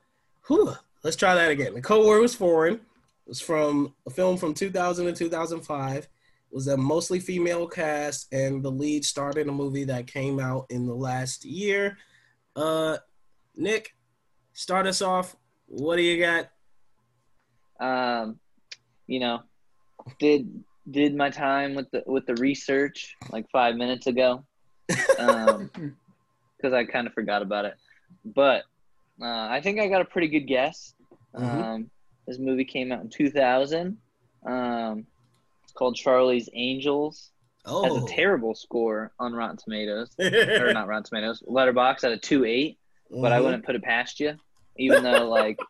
whew, 0.46 0.74
let's 1.02 1.16
try 1.16 1.34
that 1.34 1.50
again. 1.50 1.74
The 1.74 1.80
code 1.82 2.06
word 2.06 2.20
was 2.20 2.34
foreign. 2.34 2.74
It 2.74 2.80
was 3.28 3.40
from 3.40 3.94
a 4.06 4.10
film 4.10 4.36
from 4.36 4.54
2000 4.54 5.06
to 5.06 5.12
2005. 5.12 6.08
It 6.52 6.54
was 6.54 6.68
a 6.68 6.76
mostly 6.76 7.18
female 7.18 7.66
cast, 7.66 8.30
and 8.30 8.62
the 8.62 8.70
lead 8.70 9.06
starred 9.06 9.38
in 9.38 9.48
a 9.48 9.52
movie 9.52 9.84
that 9.84 10.06
came 10.06 10.38
out 10.38 10.66
in 10.68 10.86
the 10.86 10.94
last 10.94 11.46
year. 11.46 11.96
Uh, 12.54 12.98
Nick, 13.56 13.94
start 14.52 14.86
us 14.86 15.00
off. 15.00 15.34
What 15.66 15.96
do 15.96 16.02
you 16.02 16.22
got? 16.22 16.50
um, 17.80 18.38
you 19.06 19.18
know, 19.18 19.40
did 20.18 20.62
did 20.90 21.16
my 21.16 21.30
time 21.30 21.74
with 21.74 21.90
the 21.90 22.02
with 22.06 22.26
the 22.26 22.34
research 22.34 23.16
like 23.30 23.48
five 23.50 23.74
minutes 23.74 24.06
ago, 24.06 24.44
um, 25.18 25.70
because 26.56 26.72
I 26.72 26.84
kind 26.84 27.06
of 27.06 27.12
forgot 27.12 27.42
about 27.42 27.64
it. 27.64 27.74
But 28.24 28.64
uh, 29.20 29.48
I 29.48 29.60
think 29.62 29.80
I 29.80 29.88
got 29.88 30.02
a 30.02 30.06
pretty 30.06 30.28
good 30.28 30.46
guess. 30.46 30.94
Mhm. 31.34 31.42
Um, 31.42 31.90
this 32.26 32.38
movie 32.38 32.64
came 32.64 32.92
out 32.92 33.00
in 33.00 33.08
2000. 33.08 33.96
Um, 34.46 34.98
it's 34.98 35.11
called 35.72 35.96
Charlie's 35.96 36.48
Angels. 36.52 37.30
Has 37.64 37.94
Oh. 37.94 38.04
a 38.04 38.08
terrible 38.08 38.54
score 38.56 39.12
on 39.20 39.32
Rotten 39.34 39.56
Tomatoes, 39.56 40.10
or 40.18 40.72
not 40.72 40.88
Rotten 40.88 41.04
Tomatoes, 41.04 41.42
Letterboxd 41.48 42.02
at 42.04 42.10
a 42.12 42.18
two 42.18 42.44
eight. 42.44 42.78
But 43.10 43.32
I 43.32 43.38
Mhm. 43.38 43.44
wouldn't 43.44 43.64
put 43.64 43.76
it 43.76 43.82
past 43.82 44.18
you, 44.20 44.34
even 44.76 45.02
though 45.04 45.28
like, 45.28 45.60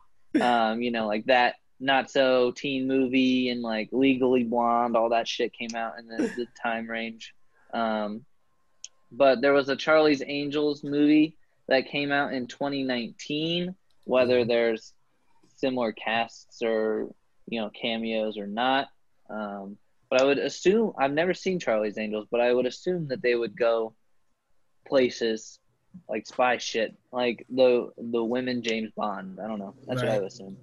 um, 0.41 0.81
you 0.81 0.89
know, 0.91 1.05
like 1.07 1.25
that 1.25 1.55
not 1.79 2.09
so 2.09 2.51
teen 2.51 2.87
movie 2.87 3.49
and 3.49 3.61
like 3.61 3.89
Legally 3.91 4.43
Blonde, 4.43 4.95
all 4.95 5.09
that 5.09 5.27
shit 5.27 5.53
came 5.53 5.75
out 5.75 5.99
in 5.99 6.07
the, 6.07 6.31
the 6.35 6.47
time 6.61 6.89
range. 6.89 7.33
Um, 7.73 8.25
but 9.11 9.41
there 9.41 9.53
was 9.53 9.69
a 9.69 9.75
Charlie's 9.75 10.23
Angels 10.25 10.83
movie 10.83 11.35
that 11.67 11.87
came 11.87 12.11
out 12.11 12.33
in 12.33 12.47
2019. 12.47 13.75
Whether 14.05 14.45
there's 14.45 14.93
similar 15.57 15.91
casts 15.93 16.61
or 16.63 17.09
you 17.47 17.61
know 17.61 17.69
cameos 17.69 18.37
or 18.37 18.47
not, 18.47 18.87
um, 19.29 19.77
but 20.13 20.21
I 20.21 20.25
would 20.25 20.37
assume 20.37 20.93
I've 20.95 21.11
never 21.11 21.33
seen 21.33 21.59
Charlie's 21.59 21.97
Angels, 21.97 22.27
but 22.29 22.39
I 22.39 22.53
would 22.53 22.67
assume 22.67 23.07
that 23.07 23.23
they 23.23 23.33
would 23.33 23.57
go 23.57 23.95
places 24.87 25.57
like 26.07 26.27
spy 26.27 26.59
shit, 26.59 26.95
like 27.11 27.43
the 27.49 27.89
the 27.97 28.23
women 28.23 28.61
James 28.61 28.91
Bond. 28.95 29.39
I 29.43 29.47
don't 29.47 29.57
know. 29.57 29.73
That's 29.87 30.03
what 30.03 30.11
I 30.11 30.13
Right. 30.13 30.21
would 30.21 30.27
assume. 30.27 30.55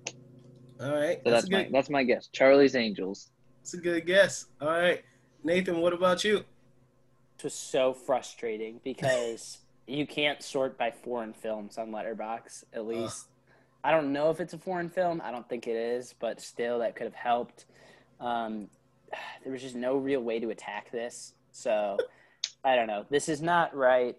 All 0.80 0.92
right, 0.92 1.20
So 1.24 1.30
that's, 1.32 1.42
that's, 1.42 1.48
a 1.48 1.50
my 1.50 1.62
good. 1.64 1.72
that's 1.72 1.90
my 1.90 2.04
guess. 2.04 2.28
Charlie's 2.28 2.76
Angels. 2.76 3.32
That's 3.58 3.74
a 3.74 3.78
good 3.78 4.06
guess. 4.06 4.46
All 4.60 4.68
right, 4.68 5.02
Nathan, 5.42 5.80
what 5.80 5.94
about 5.94 6.22
you? 6.22 6.36
It 7.38 7.42
was 7.42 7.52
so 7.54 7.92
frustrating 7.92 8.78
because 8.84 9.58
you 9.88 10.06
can't 10.06 10.44
sort 10.44 10.78
by 10.78 10.92
foreign 10.92 11.32
films 11.32 11.76
on 11.76 11.90
Letterboxd. 11.90 12.62
At 12.72 12.86
least 12.86 13.26
I 13.82 13.90
don't 13.90 14.12
know 14.12 14.30
if 14.30 14.38
it's 14.38 14.54
a 14.54 14.58
foreign 14.58 14.90
film. 14.90 15.20
I 15.24 15.32
don't 15.32 15.48
think 15.48 15.66
it 15.66 15.74
is, 15.74 16.14
but 16.20 16.40
still, 16.40 16.78
that 16.78 16.94
could 16.94 17.06
have 17.06 17.14
helped. 17.14 17.64
Um, 18.20 18.68
there 19.44 19.52
was 19.52 19.62
just 19.62 19.74
no 19.74 19.96
real 19.96 20.20
way 20.20 20.40
to 20.40 20.50
attack 20.50 20.90
this, 20.90 21.34
so 21.52 21.98
I 22.64 22.76
don't 22.76 22.86
know. 22.86 23.06
This 23.10 23.28
is 23.28 23.40
not 23.40 23.74
right. 23.74 24.16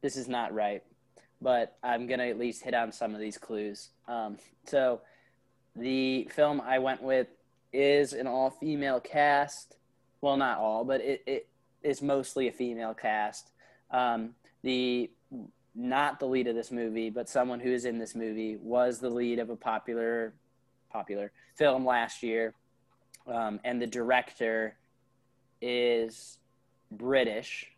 This 0.00 0.16
is 0.16 0.28
not 0.28 0.52
right, 0.52 0.82
but 1.40 1.76
I'm 1.82 2.06
gonna 2.06 2.26
at 2.26 2.38
least 2.38 2.62
hit 2.62 2.74
on 2.74 2.92
some 2.92 3.14
of 3.14 3.20
these 3.20 3.38
clues. 3.38 3.90
Um, 4.08 4.38
so 4.66 5.00
the 5.76 6.28
film 6.34 6.60
I 6.60 6.78
went 6.78 7.02
with 7.02 7.28
is 7.72 8.12
an 8.12 8.26
all-female 8.26 9.00
cast. 9.00 9.76
Well, 10.20 10.36
not 10.36 10.58
all, 10.58 10.84
but 10.84 11.00
it, 11.00 11.22
it 11.26 11.48
is 11.82 12.02
mostly 12.02 12.48
a 12.48 12.52
female 12.52 12.94
cast. 12.94 13.50
Um, 13.90 14.34
the 14.62 15.10
not 15.74 16.20
the 16.20 16.26
lead 16.26 16.46
of 16.46 16.54
this 16.54 16.70
movie, 16.70 17.10
but 17.10 17.28
someone 17.28 17.60
who 17.60 17.70
is 17.70 17.84
in 17.84 17.98
this 17.98 18.14
movie 18.14 18.56
was 18.56 18.98
the 18.98 19.08
lead 19.08 19.38
of 19.38 19.50
a 19.50 19.56
popular 19.56 20.34
popular 20.90 21.32
film 21.56 21.86
last 21.86 22.22
year, 22.22 22.54
um, 23.26 23.60
and 23.64 23.80
the 23.80 23.86
director 23.86 24.76
is 25.60 26.38
British. 26.90 27.68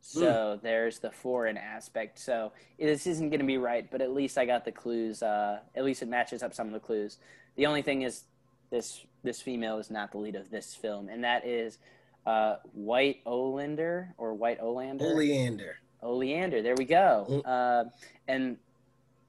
So 0.00 0.58
there's 0.62 1.00
the 1.00 1.10
foreign 1.10 1.58
aspect. 1.58 2.18
So 2.18 2.52
this 2.78 3.06
isn't 3.06 3.28
going 3.28 3.40
to 3.40 3.46
be 3.46 3.58
right, 3.58 3.90
but 3.90 4.00
at 4.00 4.12
least 4.12 4.38
I 4.38 4.46
got 4.46 4.64
the 4.64 4.72
clues. 4.72 5.22
Uh, 5.22 5.60
at 5.74 5.84
least 5.84 6.02
it 6.02 6.08
matches 6.08 6.42
up 6.42 6.54
some 6.54 6.66
of 6.66 6.72
the 6.72 6.80
clues. 6.80 7.18
The 7.56 7.66
only 7.66 7.82
thing 7.82 8.02
is, 8.02 8.22
this 8.70 9.04
this 9.22 9.42
female 9.42 9.78
is 9.78 9.90
not 9.90 10.12
the 10.12 10.18
lead 10.18 10.36
of 10.36 10.50
this 10.50 10.74
film, 10.74 11.08
and 11.08 11.24
that 11.24 11.46
is 11.46 11.78
uh, 12.26 12.56
White 12.72 13.24
Olander 13.24 14.08
or 14.16 14.34
White 14.34 14.60
Olander. 14.60 15.02
Oleander. 15.02 15.76
Oleander. 16.02 16.62
There 16.62 16.74
we 16.76 16.84
go. 16.84 17.42
Uh, 17.44 17.84
and 18.28 18.56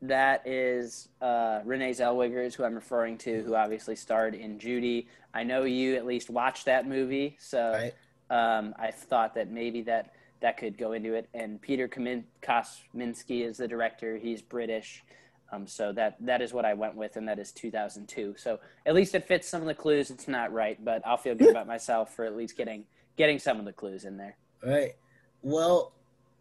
that 0.02 0.48
is 0.48 1.10
uh, 1.22 1.60
Renee 1.66 1.92
Zellweger, 1.92 2.46
is 2.46 2.56
who 2.56 2.64
I'm 2.64 2.76
referring 2.76 3.18
to, 3.20 3.42
who 3.44 3.56
obviously 3.56 3.96
starred 3.96 4.34
in 4.36 4.58
Judy. 4.60 5.08
I 5.34 5.44
know 5.44 5.64
you 5.64 5.96
at 5.96 6.06
least 6.06 6.30
watched 6.30 6.66
that 6.66 6.88
movie, 6.88 7.36
so 7.40 7.72
Right. 7.74 7.94
um, 8.30 8.74
I 8.80 8.92
thought 8.92 9.36
that 9.36 9.50
maybe 9.52 9.82
that 9.84 10.14
that 10.42 10.56
could 10.56 10.78
go 10.78 10.94
into 10.94 11.16
it. 11.16 11.28
And 11.34 11.62
Peter 11.62 11.90
Kamin- 11.90 12.24
Kosminsky 12.42 13.46
is 13.46 13.58
the 13.58 13.68
director. 13.68 14.16
He's 14.18 14.42
British, 14.42 15.04
um, 15.52 15.68
so 15.68 15.92
that 15.92 16.16
that 16.22 16.42
is 16.42 16.54
what 16.54 16.64
I 16.64 16.74
went 16.74 16.96
with, 16.96 17.18
and 17.18 17.28
that 17.28 17.40
is 17.40 17.52
2002. 17.52 18.36
So 18.38 18.60
at 18.86 18.96
least 18.96 19.16
it 19.16 19.28
fits 19.28 19.50
some 19.50 19.62
of 19.62 19.68
the 19.68 19.74
clues. 19.76 20.12
It's 20.12 20.30
not 20.30 20.54
right, 20.54 20.84
but 20.84 21.06
I'll 21.06 21.18
feel 21.18 21.36
good 21.36 21.50
about 21.56 21.68
myself 21.68 22.16
for 22.16 22.24
at 22.24 22.38
least 22.38 22.56
getting 22.56 22.86
getting 23.18 23.38
some 23.38 23.60
of 23.60 23.66
the 23.66 23.74
clues 23.74 24.06
in 24.06 24.16
there. 24.16 24.38
All 24.66 24.72
right. 24.72 24.94
Well, 25.42 25.92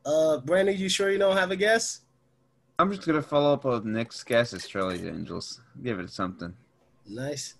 uh, 0.06 0.38
Brandon, 0.38 0.76
you 0.76 0.88
sure 0.88 1.10
you 1.10 1.18
don't 1.18 1.36
have 1.36 1.50
a 1.50 1.56
guess? 1.56 2.02
I'm 2.80 2.92
just 2.92 3.04
gonna 3.04 3.22
follow 3.22 3.52
up 3.52 3.64
with 3.64 3.84
Nick's 3.84 4.22
guess. 4.22 4.52
It's 4.52 4.68
Charlie's 4.68 5.04
Angels. 5.04 5.60
Give 5.82 5.98
it 5.98 6.10
something. 6.10 6.54
Nice. 7.08 7.54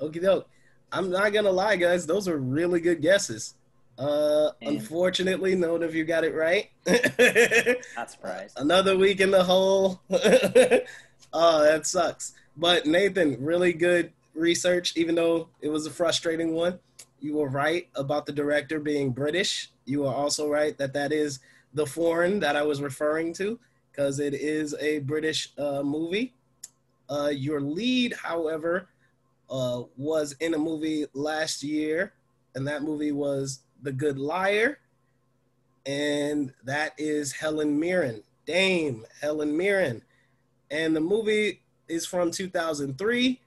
Okie 0.00 0.22
doke. 0.22 0.48
I'm 0.90 1.10
not 1.10 1.34
gonna 1.34 1.50
lie, 1.50 1.76
guys. 1.76 2.06
Those 2.06 2.26
are 2.26 2.38
really 2.38 2.80
good 2.80 3.02
guesses. 3.02 3.54
Uh, 3.98 4.50
unfortunately, 4.62 5.54
none 5.54 5.82
of 5.82 5.94
you 5.94 6.04
got 6.04 6.24
it 6.24 6.34
right. 6.34 6.70
Not 7.96 8.10
surprised. 8.10 8.58
Another 8.58 8.96
week 8.96 9.20
in 9.20 9.30
the 9.30 9.44
hole. 9.44 10.00
oh, 10.10 11.62
that 11.62 11.86
sucks. 11.86 12.32
But 12.56 12.86
Nathan, 12.86 13.36
really 13.44 13.74
good 13.74 14.10
research, 14.34 14.96
even 14.96 15.14
though 15.14 15.48
it 15.60 15.68
was 15.68 15.84
a 15.84 15.90
frustrating 15.90 16.54
one. 16.54 16.78
You 17.20 17.36
were 17.36 17.48
right 17.48 17.88
about 17.94 18.24
the 18.24 18.32
director 18.32 18.80
being 18.80 19.10
British. 19.10 19.70
You 19.84 20.06
are 20.06 20.14
also 20.14 20.48
right 20.48 20.76
that 20.78 20.94
that 20.94 21.12
is 21.12 21.40
the 21.74 21.86
foreign 21.86 22.40
that 22.40 22.56
I 22.56 22.62
was 22.62 22.80
referring 22.80 23.34
to, 23.34 23.58
because 23.92 24.18
it 24.20 24.34
is 24.34 24.74
a 24.80 25.00
British 25.00 25.50
uh, 25.58 25.82
movie. 25.82 26.32
Uh, 27.10 27.28
your 27.28 27.60
lead, 27.60 28.14
however, 28.14 28.88
uh, 29.50 29.82
was 29.96 30.32
in 30.40 30.54
a 30.54 30.58
movie 30.58 31.04
last 31.12 31.62
year, 31.62 32.14
and 32.54 32.66
that 32.66 32.82
movie 32.82 33.12
was 33.12 33.60
The 33.82 33.92
Good 33.92 34.18
Liar, 34.18 34.78
and 35.84 36.52
that 36.64 36.94
is 36.96 37.32
Helen 37.32 37.78
Mirren, 37.78 38.22
Dame 38.46 39.04
Helen 39.20 39.54
Mirren. 39.54 40.00
And 40.70 40.96
the 40.96 41.00
movie 41.00 41.60
is 41.88 42.06
from 42.06 42.30
2003, 42.30 43.40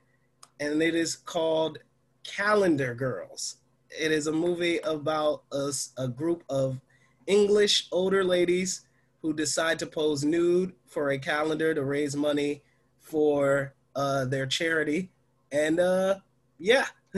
and 0.60 0.84
it 0.84 0.94
is 0.94 1.16
called 1.16 1.80
Calendar 2.24 2.94
Girls. 2.94 3.58
It 3.90 4.12
is 4.12 4.28
a 4.28 4.32
movie 4.32 4.78
about 4.80 5.44
a 5.52 6.08
group 6.08 6.44
of 6.50 6.80
English 7.26 7.88
older 7.92 8.24
ladies 8.24 8.86
who 9.26 9.34
decide 9.34 9.80
to 9.80 9.88
pose 9.88 10.24
nude 10.24 10.72
for 10.86 11.10
a 11.10 11.18
calendar 11.18 11.74
to 11.74 11.84
raise 11.84 12.16
money 12.16 12.62
for 13.00 13.74
uh, 13.96 14.24
their 14.26 14.46
charity. 14.46 15.10
And 15.52 15.80
uh, 15.80 16.18
yeah, 16.60 16.86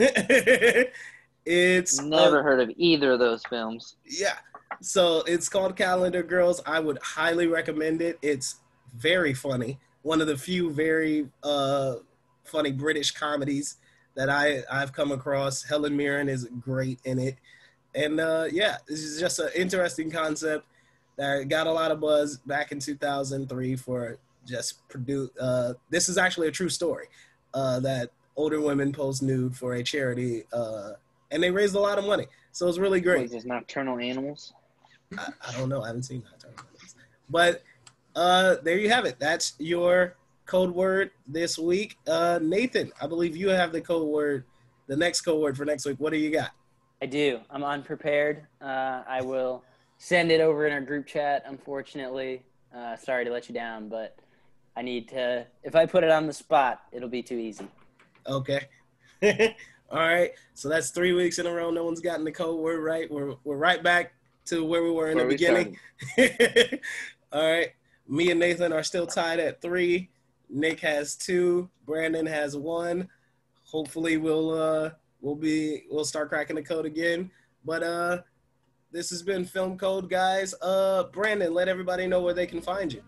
it's 1.46 2.02
Never 2.02 2.40
uh, 2.40 2.44
heard 2.44 2.62
of 2.62 2.72
either 2.78 3.12
of 3.12 3.20
those 3.20 3.44
films. 3.50 3.98
yeah. 4.06 4.36
So 4.80 5.24
it's 5.28 5.50
called 5.50 5.76
Calendar 5.76 6.24
Girls. 6.24 6.62
I 6.66 6.80
would 6.80 7.00
highly 7.02 7.48
recommend 7.48 8.02
it. 8.02 8.20
It's 8.22 8.58
very 8.96 9.34
funny. 9.34 9.78
One 10.04 10.22
of 10.22 10.28
the 10.28 10.38
few 10.38 10.72
very 10.72 11.28
uh, 11.44 11.96
funny 12.46 12.72
British 12.72 13.12
comedies 13.12 13.78
that 14.16 14.30
I, 14.30 14.62
I've 14.72 14.94
come 14.94 15.12
across. 15.12 15.64
Helen 15.64 15.98
Mirren 15.98 16.30
is 16.30 16.48
great 16.62 17.00
in 17.04 17.20
it. 17.20 17.36
And 17.96 18.20
uh, 18.22 18.46
yeah, 18.52 18.78
this 18.88 19.00
is 19.00 19.20
just 19.20 19.40
an 19.40 19.50
interesting 19.56 20.10
concept 20.12 20.66
that 21.18 21.50
got 21.50 21.68
a 21.68 21.72
lot 21.72 21.92
of 21.92 22.00
buzz 22.00 22.38
back 22.38 22.72
in 22.72 22.80
2003 22.80 23.76
for 23.76 24.18
just 24.46 24.88
produce. 24.88 25.30
Uh, 25.38 25.74
this 25.90 26.10
is 26.10 26.18
actually 26.18 26.48
a 26.48 26.52
true 26.52 26.70
story 26.70 27.08
uh, 27.54 27.80
that 27.80 28.12
older 28.36 28.62
women 28.62 28.92
post 28.92 29.22
nude 29.24 29.56
for 29.56 29.74
a 29.74 29.84
charity 29.84 30.44
uh, 30.54 30.92
and 31.32 31.44
they 31.44 31.52
raised 31.52 31.76
a 31.76 31.80
lot 31.80 31.98
of 31.98 32.06
money. 32.06 32.28
So 32.52 32.68
it's 32.68 32.78
really 32.78 33.02
great. 33.02 33.24
Was 33.24 33.32
this 33.32 33.46
Nocturnal 33.46 34.00
Animals? 34.00 34.54
I, 35.18 35.28
I 35.48 35.52
don't 35.58 35.70
know. 35.70 35.84
I 35.84 35.88
haven't 35.88 36.04
seen 36.04 36.24
Nocturnal 36.24 36.60
Animals, 36.60 36.96
But 37.30 37.64
uh, 38.16 38.56
there 38.64 38.78
you 38.78 38.90
have 38.90 39.06
it. 39.06 39.18
That's 39.20 39.54
your 39.60 40.16
code 40.46 40.74
word 40.74 41.12
this 41.28 41.58
week. 41.58 41.98
Uh, 42.08 42.40
Nathan, 42.42 42.92
I 43.02 43.08
believe 43.08 43.36
you 43.36 43.50
have 43.50 43.72
the 43.72 43.82
code 43.82 44.08
word, 44.08 44.46
the 44.88 44.96
next 44.96 45.22
code 45.22 45.42
word 45.42 45.58
for 45.58 45.66
next 45.66 45.86
week. 45.86 45.98
What 46.00 46.14
do 46.14 46.18
you 46.20 46.32
got? 46.32 46.52
I 47.02 47.06
do. 47.06 47.40
I'm 47.52 47.64
unprepared. 47.64 48.48
Uh, 48.62 49.04
I 49.08 49.22
will 49.22 49.64
send 49.98 50.32
it 50.32 50.42
over 50.42 50.66
in 50.68 50.74
our 50.74 50.82
group 50.82 51.06
chat. 51.08 51.44
Unfortunately, 51.46 52.44
uh, 52.76 52.96
sorry 52.98 53.26
to 53.26 53.32
let 53.32 53.50
you 53.50 53.56
down, 53.56 53.90
but 53.90 54.18
I 54.76 54.82
need 54.82 55.08
to. 55.10 55.46
If 55.64 55.76
I 55.76 55.86
put 55.86 56.04
it 56.04 56.12
on 56.12 56.28
the 56.28 56.34
spot, 56.34 56.82
it'll 56.92 57.10
be 57.10 57.24
too 57.24 57.38
easy. 57.38 57.68
Okay. 58.28 58.68
All 59.90 60.00
right. 60.00 60.32
So 60.54 60.70
that's 60.70 60.90
three 60.90 61.14
weeks 61.14 61.40
in 61.40 61.48
a 61.48 61.52
row. 61.52 61.72
No 61.72 61.84
one's 61.84 62.02
gotten 62.02 62.26
the 62.26 62.32
code 62.32 62.60
word 62.60 62.82
right. 62.82 63.10
We're, 63.10 63.36
we're 63.44 63.58
right 63.58 63.82
back 63.82 64.14
to 64.46 64.64
where 64.64 64.84
we 64.84 64.92
were 64.92 65.10
in 65.10 65.16
Where 65.18 65.26
the 65.26 65.30
we 65.30 65.36
beginning. 65.36 65.78
All 67.32 67.52
right. 67.52 67.70
Me 68.08 68.32
and 68.32 68.40
Nathan 68.40 68.74
are 68.74 68.84
still 68.84 69.08
tied 69.08 69.40
at 69.40 69.62
three. 69.62 70.10
Nick 70.50 70.80
has 70.82 71.16
two. 71.16 71.70
Brandon 71.86 72.26
has 72.26 72.56
one. 72.56 73.10
Hopefully 73.64 74.16
we'll 74.16 74.52
uh 74.52 74.92
we'll 75.20 75.36
be 75.36 75.84
we'll 75.90 76.06
start 76.06 76.30
cracking 76.30 76.56
the 76.56 76.62
code 76.62 76.86
again. 76.86 77.30
But 77.66 77.84
uh 77.84 78.20
this 78.92 79.10
has 79.10 79.22
been 79.24 79.46
Film 79.46 79.78
Code, 79.78 80.10
guys. 80.10 80.54
Uh 80.62 81.04
Brandon, 81.12 81.54
let 81.54 81.68
everybody 81.68 82.08
know 82.08 82.22
where 82.22 82.34
they 82.34 82.48
can 82.48 82.62
find 82.62 82.92
you. 82.94 83.02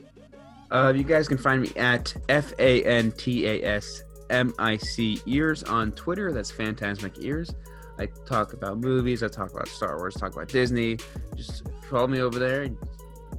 Uh, 0.72 0.93
you 0.95 1.03
guys 1.03 1.27
can 1.27 1.38
find 1.38 1.64
me 1.64 1.72
at 1.77 2.15
F 2.30 2.53
A 2.60 2.84
N 2.84 3.11
T 3.14 3.47
A 3.47 3.64
S 3.64 4.03
M 4.30 4.53
I 4.60 4.77
C 4.77 5.19
ears 5.26 5.64
on 5.64 5.91
Twitter. 5.93 6.31
That's 6.31 6.51
Phantasmic 6.51 7.14
Ears. 7.19 7.51
I 7.97 8.07
talk 8.26 8.53
about 8.53 8.77
movies. 8.77 9.23
I 9.23 9.27
talk 9.27 9.51
about 9.51 9.68
Star 9.68 9.97
Wars. 9.97 10.15
Talk 10.15 10.34
about 10.34 10.47
Disney. 10.47 10.97
Just 11.35 11.64
follow 11.89 12.07
me 12.07 12.22
over 12.22 12.38
there 12.39 12.61
and 12.64 12.77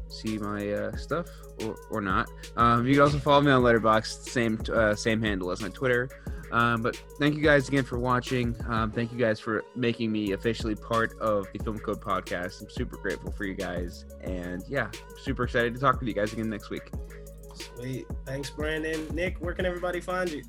see 0.08 0.38
my 0.38 0.72
uh, 0.72 0.96
stuff, 0.96 1.28
or, 1.62 1.76
or 1.90 2.00
not. 2.00 2.28
Um, 2.56 2.86
you 2.86 2.94
can 2.94 3.02
also 3.02 3.18
follow 3.18 3.40
me 3.40 3.52
on 3.52 3.62
Letterboxd. 3.62 4.28
Same 4.28 4.60
uh, 4.74 4.94
same 4.94 5.22
handle 5.22 5.50
as 5.52 5.60
my 5.62 5.68
Twitter. 5.68 6.10
Um, 6.52 6.82
but 6.82 6.96
thank 7.18 7.36
you 7.36 7.42
guys 7.42 7.68
again 7.68 7.84
for 7.84 7.98
watching. 7.98 8.56
Um, 8.68 8.90
thank 8.90 9.12
you 9.12 9.18
guys 9.18 9.38
for 9.38 9.64
making 9.76 10.10
me 10.10 10.32
officially 10.32 10.74
part 10.74 11.18
of 11.20 11.46
the 11.52 11.62
Film 11.62 11.78
Code 11.78 12.00
podcast. 12.00 12.62
I'm 12.62 12.70
super 12.70 12.96
grateful 12.96 13.30
for 13.30 13.44
you 13.44 13.54
guys, 13.54 14.04
and 14.22 14.62
yeah, 14.68 14.90
super 15.22 15.44
excited 15.44 15.74
to 15.74 15.80
talk 15.80 16.00
with 16.00 16.08
you 16.08 16.14
guys 16.14 16.32
again 16.32 16.50
next 16.50 16.70
week. 16.70 16.90
Sweet. 17.54 18.06
Thanks, 18.26 18.50
Brandon. 18.50 19.06
Nick, 19.14 19.38
where 19.38 19.54
can 19.54 19.66
everybody 19.66 20.00
find 20.00 20.30
you? 20.30 20.42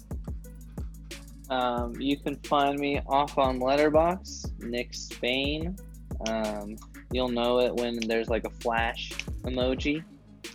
Um, 1.49 1.93
you 1.99 2.17
can 2.17 2.37
find 2.43 2.79
me 2.79 3.01
off 3.07 3.37
on 3.37 3.59
Letterboxd, 3.59 4.63
Nick 4.63 4.93
Spain. 4.93 5.75
Um, 6.27 6.77
you'll 7.11 7.29
know 7.29 7.59
it 7.59 7.75
when 7.75 7.99
there's 7.99 8.29
like 8.29 8.45
a 8.45 8.49
flash 8.49 9.11
emoji. 9.43 10.03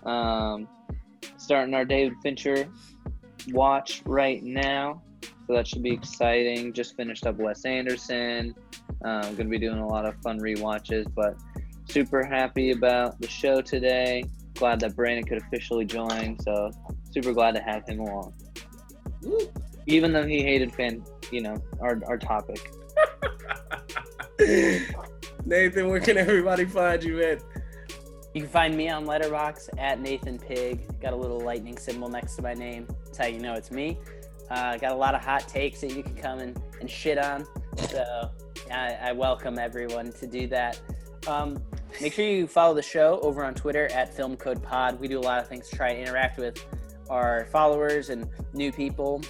Um, 0.05 0.67
starting 1.37 1.75
our 1.75 1.85
David 1.85 2.15
Fincher 2.23 2.69
watch 3.49 4.03
right 4.07 4.43
now, 4.43 5.03
so 5.47 5.55
that 5.55 5.67
should 5.67 5.83
be 5.83 5.93
exciting. 5.93 6.73
Just 6.73 6.97
finished 6.97 7.27
up 7.27 7.37
Wes 7.37 7.65
Anderson. 7.65 8.55
I'm 9.05 9.11
um, 9.11 9.23
going 9.37 9.47
to 9.47 9.51
be 9.51 9.59
doing 9.59 9.79
a 9.79 9.87
lot 9.87 10.05
of 10.07 10.17
fun 10.23 10.41
rewatches, 10.41 11.07
but 11.15 11.37
super 11.89 12.25
happy 12.25 12.73
about 12.73 13.21
the 13.21 13.29
show 13.29 13.61
today. 13.61 14.25
Glad 14.55 14.81
that 14.81 14.97
Brandon 14.97 15.25
could 15.25 15.39
officially 15.39 15.85
join, 15.85 16.39
so 16.41 16.71
super 17.13 17.33
glad 17.33 17.55
to 17.55 17.63
have 17.63 17.87
him 17.87 18.01
along. 18.01 18.33
Even 19.87 20.13
though 20.13 20.27
he 20.27 20.43
hated 20.43 20.75
fan, 20.75 21.05
you 21.31 21.43
know, 21.43 21.63
our 21.81 22.01
our 22.07 22.19
topic. 22.19 22.73
Nathan, 25.45 25.89
where 25.89 26.01
can 26.01 26.17
everybody 26.17 26.65
find 26.65 27.05
you 27.05 27.23
at? 27.23 27.43
You 28.35 28.43
can 28.43 28.51
find 28.51 28.77
me 28.77 28.89
on 28.89 29.07
Letterboxd 29.07 29.71
at 29.79 30.01
Nathan 30.01 30.39
Pig. 30.39 31.01
Got 31.01 31.13
a 31.13 31.17
little 31.17 31.41
lightning 31.41 31.79
symbol 31.79 32.09
next 32.09 32.37
to 32.37 32.43
my 32.43 32.55
name. 32.55 32.87
That's 33.05 33.19
how 33.19 33.27
you 33.27 33.39
know 33.39 33.55
it's 33.55 33.71
me. 33.71 33.99
Uh, 34.51 34.77
got 34.77 34.93
a 34.93 34.97
lot 34.97 35.15
of 35.15 35.23
hot 35.23 35.49
takes 35.49 35.81
that 35.81 35.95
you 35.95 36.03
can 36.03 36.15
come 36.15 36.39
and, 36.39 36.61
and 36.81 36.91
shit 36.91 37.19
on. 37.19 37.47
So 37.89 38.31
I, 38.71 38.97
I 39.03 39.13
welcome 39.13 39.59
everyone 39.59 40.13
to 40.13 40.27
do 40.27 40.47
that. 40.49 40.81
Um, 41.27 41.61
make 42.01 42.13
sure 42.13 42.25
you 42.25 42.47
follow 42.47 42.75
the 42.75 42.83
show 42.83 43.19
over 43.23 43.45
on 43.45 43.55
Twitter 43.55 43.91
at 43.93 44.15
Film 44.15 44.37
Code 44.37 44.63
Pod. 44.63 45.01
We 45.01 45.09
do 45.09 45.19
a 45.19 45.21
lot 45.21 45.41
of 45.41 45.49
things 45.49 45.69
to 45.71 45.77
try 45.77 45.91
and 45.91 46.01
interact 46.01 46.39
with 46.39 46.65
our 47.11 47.47
followers 47.47 48.11
and 48.11 48.29
new 48.53 48.73
people. 48.73 49.23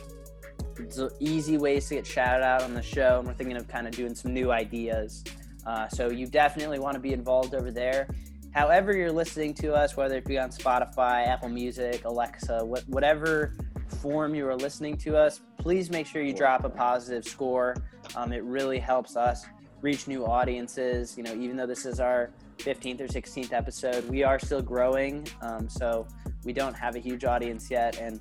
It's 0.79 1.01
easy 1.21 1.57
ways 1.57 1.89
to 1.89 1.95
get 1.95 2.07
shouted 2.07 2.45
out 2.45 2.63
on 2.63 2.75
the 2.75 2.83
show, 2.83 3.19
and 3.19 3.27
we're 3.27 3.35
thinking 3.35 3.57
of 3.57 3.67
kind 3.67 3.87
of 3.87 3.95
doing 3.95 4.15
some 4.15 4.35
new 4.35 4.53
ideas. 4.53 5.25
Uh, 5.67 5.89
so 5.89 6.11
you 6.11 6.27
definitely 6.27 6.79
want 6.79 6.95
to 6.95 7.01
be 7.01 7.13
involved 7.13 7.55
over 7.55 7.71
there. 7.71 8.09
However, 8.55 8.97
you're 8.97 9.13
listening 9.13 9.55
to 9.55 9.75
us, 9.75 9.97
whether 9.97 10.17
it 10.17 10.25
be 10.25 10.39
on 10.39 10.51
Spotify, 10.51 11.27
Apple 11.27 11.49
Music, 11.49 12.05
Alexa, 12.05 12.65
what, 12.65 12.89
whatever 12.89 13.55
form 13.89 14.35
you 14.35 14.47
are 14.49 14.57
listening 14.57 14.97
to 14.99 15.17
us, 15.17 15.41
please 15.59 15.91
make 15.91 16.07
sure 16.07 16.23
you 16.23 16.33
drop 16.33 16.65
a 16.65 16.71
positive 16.71 17.25
score. 17.25 17.77
Um, 18.15 18.33
it 18.33 18.43
really 18.45 18.79
helps 18.79 19.17
us 19.17 19.47
reach 19.81 20.09
new 20.09 20.25
audiences. 20.25 21.17
You 21.17 21.23
know, 21.23 21.35
even 21.35 21.57
though 21.57 21.67
this 21.67 21.87
is 21.87 22.01
our 22.01 22.31
15th 22.59 23.01
or 23.01 23.07
16th 23.07 23.53
episode. 23.53 24.09
We 24.09 24.23
are 24.25 24.39
still 24.39 24.63
growing, 24.63 25.27
um, 25.43 25.69
so 25.69 26.07
we 26.45 26.53
don't 26.53 26.75
have 26.75 26.97
a 26.97 26.99
huge 26.99 27.25
audience 27.25 27.71
yet, 27.71 27.99
and 27.99 28.21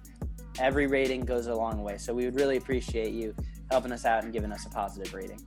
every 0.60 0.88
rating 0.88 1.22
goes 1.22 1.48
a 1.48 1.56
long 1.56 1.84
way. 1.84 1.98
So 1.98 2.14
we 2.14 2.26
would 2.26 2.36
really 2.36 2.58
appreciate 2.58 3.14
you 3.14 3.36
helping 3.72 3.92
us 3.92 4.06
out 4.06 4.24
and 4.24 4.32
giving 4.32 4.52
us 4.52 4.66
a 4.66 4.70
positive 4.70 5.14
rating. 5.14 5.42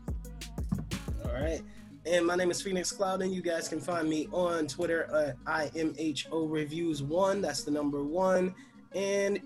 All 1.25 1.33
right. 1.33 1.63
And 2.07 2.27
my 2.27 2.37
name 2.37 2.51
is 2.51 2.63
Phoenix 2.63 2.91
Cloud, 2.91 3.23
and 3.23 3.33
you 3.33 3.43
guys 3.43 3.69
can 3.69 3.81
find 3.81 4.09
me 4.09 4.29
on 4.33 4.67
Twitter 4.67 5.05
at 5.15 5.37
IMHO 5.45 6.51
Reviews 6.51 7.03
One. 7.03 7.41
That's 7.41 7.65
the 7.65 7.71
number 7.71 8.03
one, 8.03 8.55
and 8.95 9.41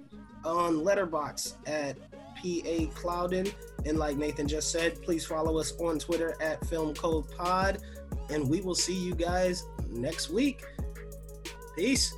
on 0.44 0.76
Letterboxd 0.76 1.54
at 1.66 1.98
PA 2.10 2.98
Clouden. 2.98 3.52
And 3.84 3.98
like 3.98 4.16
Nathan 4.16 4.48
just 4.48 4.70
said, 4.70 5.00
please 5.02 5.24
follow 5.24 5.58
us 5.58 5.72
on 5.80 5.98
Twitter 5.98 6.36
at 6.40 6.64
Film 6.66 6.94
Code 6.94 7.30
Pod, 7.36 7.78
and 8.30 8.48
we 8.48 8.60
will 8.60 8.74
see 8.74 8.94
you 8.94 9.14
guys 9.14 9.64
next 9.88 10.30
week. 10.30 10.62
Peace. 11.76 12.14